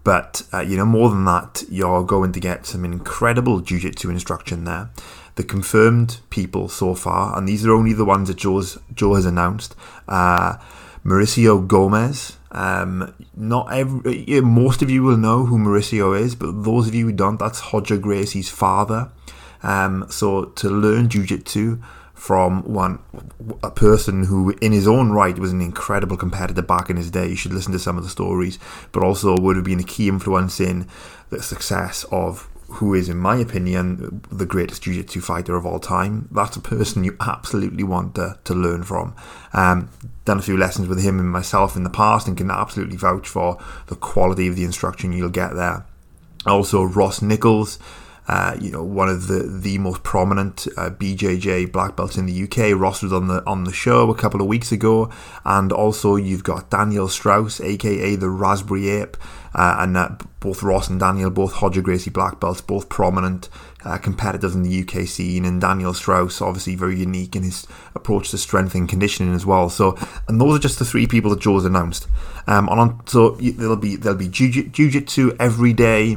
[0.05, 4.65] But, uh, you know, more than that, you're going to get some incredible jiu-jitsu instruction
[4.65, 4.91] there.
[5.37, 9.25] The confirmed people so far, and these are only the ones that Joe's, Joe has
[9.25, 9.77] announced,
[10.09, 10.57] uh,
[11.05, 12.37] Mauricio Gomes.
[12.51, 17.07] Um, not every, most of you will know who Mauricio is, but those of you
[17.07, 19.11] who don't, that's Roger Gracie's father.
[19.63, 21.81] Um, so to learn jiu-jitsu
[22.23, 23.01] from one
[23.65, 27.27] a person who in his own right was an incredible competitor back in his day.
[27.27, 28.61] You should listen to some of the stories.
[28.93, 30.87] But also would have been a key influence in
[31.31, 36.29] the success of who is in my opinion the greatest jiu-jitsu fighter of all time.
[36.31, 39.17] That's a person you absolutely want to, to learn from.
[39.53, 39.91] Um,
[40.25, 43.27] done a few lessons with him and myself in the past and can absolutely vouch
[43.27, 45.85] for the quality of the instruction you'll get there.
[46.47, 47.81] Also Ross Nicholls
[48.33, 52.45] uh, you know, one of the the most prominent uh, BJJ black belts in the
[52.45, 52.81] UK.
[52.81, 55.11] Ross was on the on the show a couple of weeks ago,
[55.45, 59.19] and also you've got Daniel Strauss, aka the Raspberry Ape,
[59.55, 63.51] uh, and both Ross and Daniel, both Roger Gracie black belts, both prominent
[63.85, 68.31] uh, competitors in the UK scene, and Daniel Strauss obviously very unique in his approach
[68.31, 69.69] to strength and conditioning as well.
[69.69, 69.95] So,
[70.27, 72.09] and those are just the three people that Joe's announced.
[72.47, 76.17] Um, on so there'll be there'll be jiu- jiu-jitsu every day.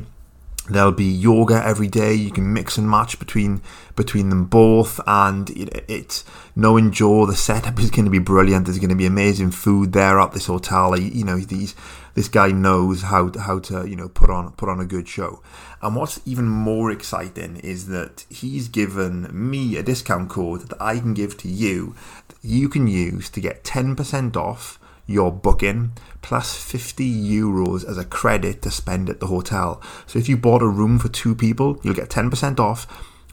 [0.68, 2.16] There'll be yoga every day.
[2.16, 3.62] You can mix and match between
[3.96, 7.28] between them both, and it, it's knowing Joe.
[7.28, 8.66] The setup is going to be brilliant.
[8.66, 10.98] There's going to be amazing food there at this hotel.
[10.98, 11.76] You know, these
[12.16, 15.08] this guy knows how to, how to you know put on put on a good
[15.08, 15.44] show.
[15.84, 20.98] And what's even more exciting is that he's given me a discount code that I
[20.98, 21.96] can give to you.
[22.30, 25.92] That you can use to get ten percent off your booking
[26.26, 29.80] plus 50 euros as a credit to spend at the hotel.
[30.08, 32.88] So if you bought a room for two people, you'll get 10% off,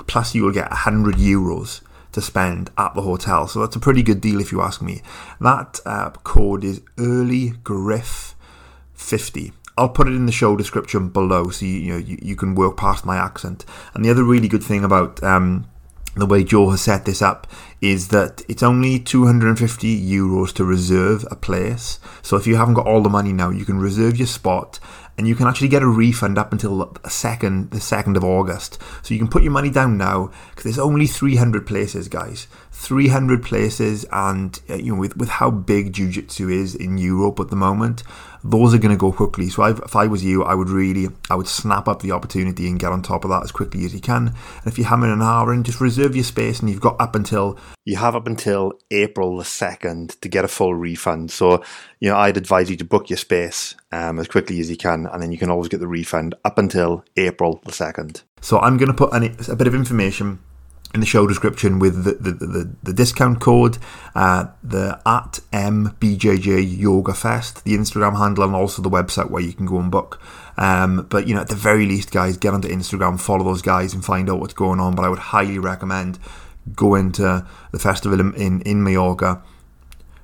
[0.07, 1.81] plus you will get 100 euros
[2.13, 3.49] to spend at the hotel.
[3.49, 5.01] So that's a pretty good deal if you ask me.
[5.41, 8.35] That uh, code is early griff
[8.93, 9.55] 50.
[9.79, 12.55] I'll put it in the show description below so you, you know you, you can
[12.55, 13.65] work past my accent.
[13.95, 15.65] And the other really good thing about um,
[16.15, 17.47] the way Joe has set this up
[17.81, 21.99] is that it's only 250 euros to reserve a place.
[22.23, 24.79] So if you haven't got all the money now, you can reserve your spot
[25.19, 28.79] and you can actually get a refund up until the second the second of August.
[29.03, 32.47] So you can put your money down now because there's only 300 places, guys.
[32.71, 37.51] 300 places, and uh, you know with with how big jiu-jitsu is in Europe at
[37.51, 38.03] the moment,
[38.45, 39.49] those are going to go quickly.
[39.49, 42.69] So I've, if I was you, I would really I would snap up the opportunity
[42.69, 44.29] and get on top of that as quickly as you can.
[44.29, 47.59] And if you're an hour in, just reserve your space, and you've got up until
[47.85, 51.31] you have up until April the second to get a full refund.
[51.31, 51.63] So
[52.01, 55.07] you know I'd advise you to book your space um, as quickly as you can,
[55.07, 58.23] and then you can always get the refund up until April the second.
[58.41, 60.41] So I'm going to put an, a bit of information
[60.95, 63.79] in the show description with the, the, the, the discount code,
[64.15, 69.53] uh, the at MBJJ Yoga Fest, the Instagram handle, and also the website where you
[69.53, 70.21] can go and book.
[70.59, 73.95] Um, but you know, at the very least, guys, get onto Instagram, follow those guys,
[73.95, 74.95] and find out what's going on.
[74.95, 76.19] But I would highly recommend
[76.77, 79.43] going to the festival in in, in Mallorca.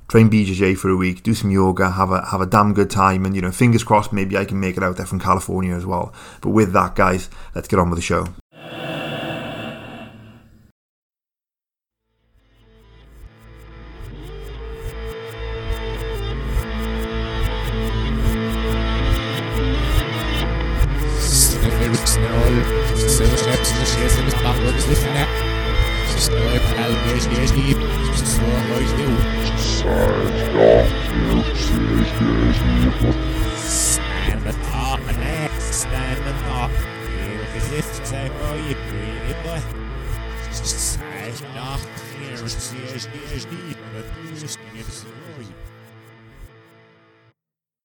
[0.09, 3.27] Train BJJ for a week, do some yoga, have a have a damn good time,
[3.27, 5.85] and you know, fingers crossed, maybe I can make it out there from California as
[5.85, 6.15] well.
[6.41, 8.29] But with that, guys, let's get on with the show.
[32.19, 33.28] Stand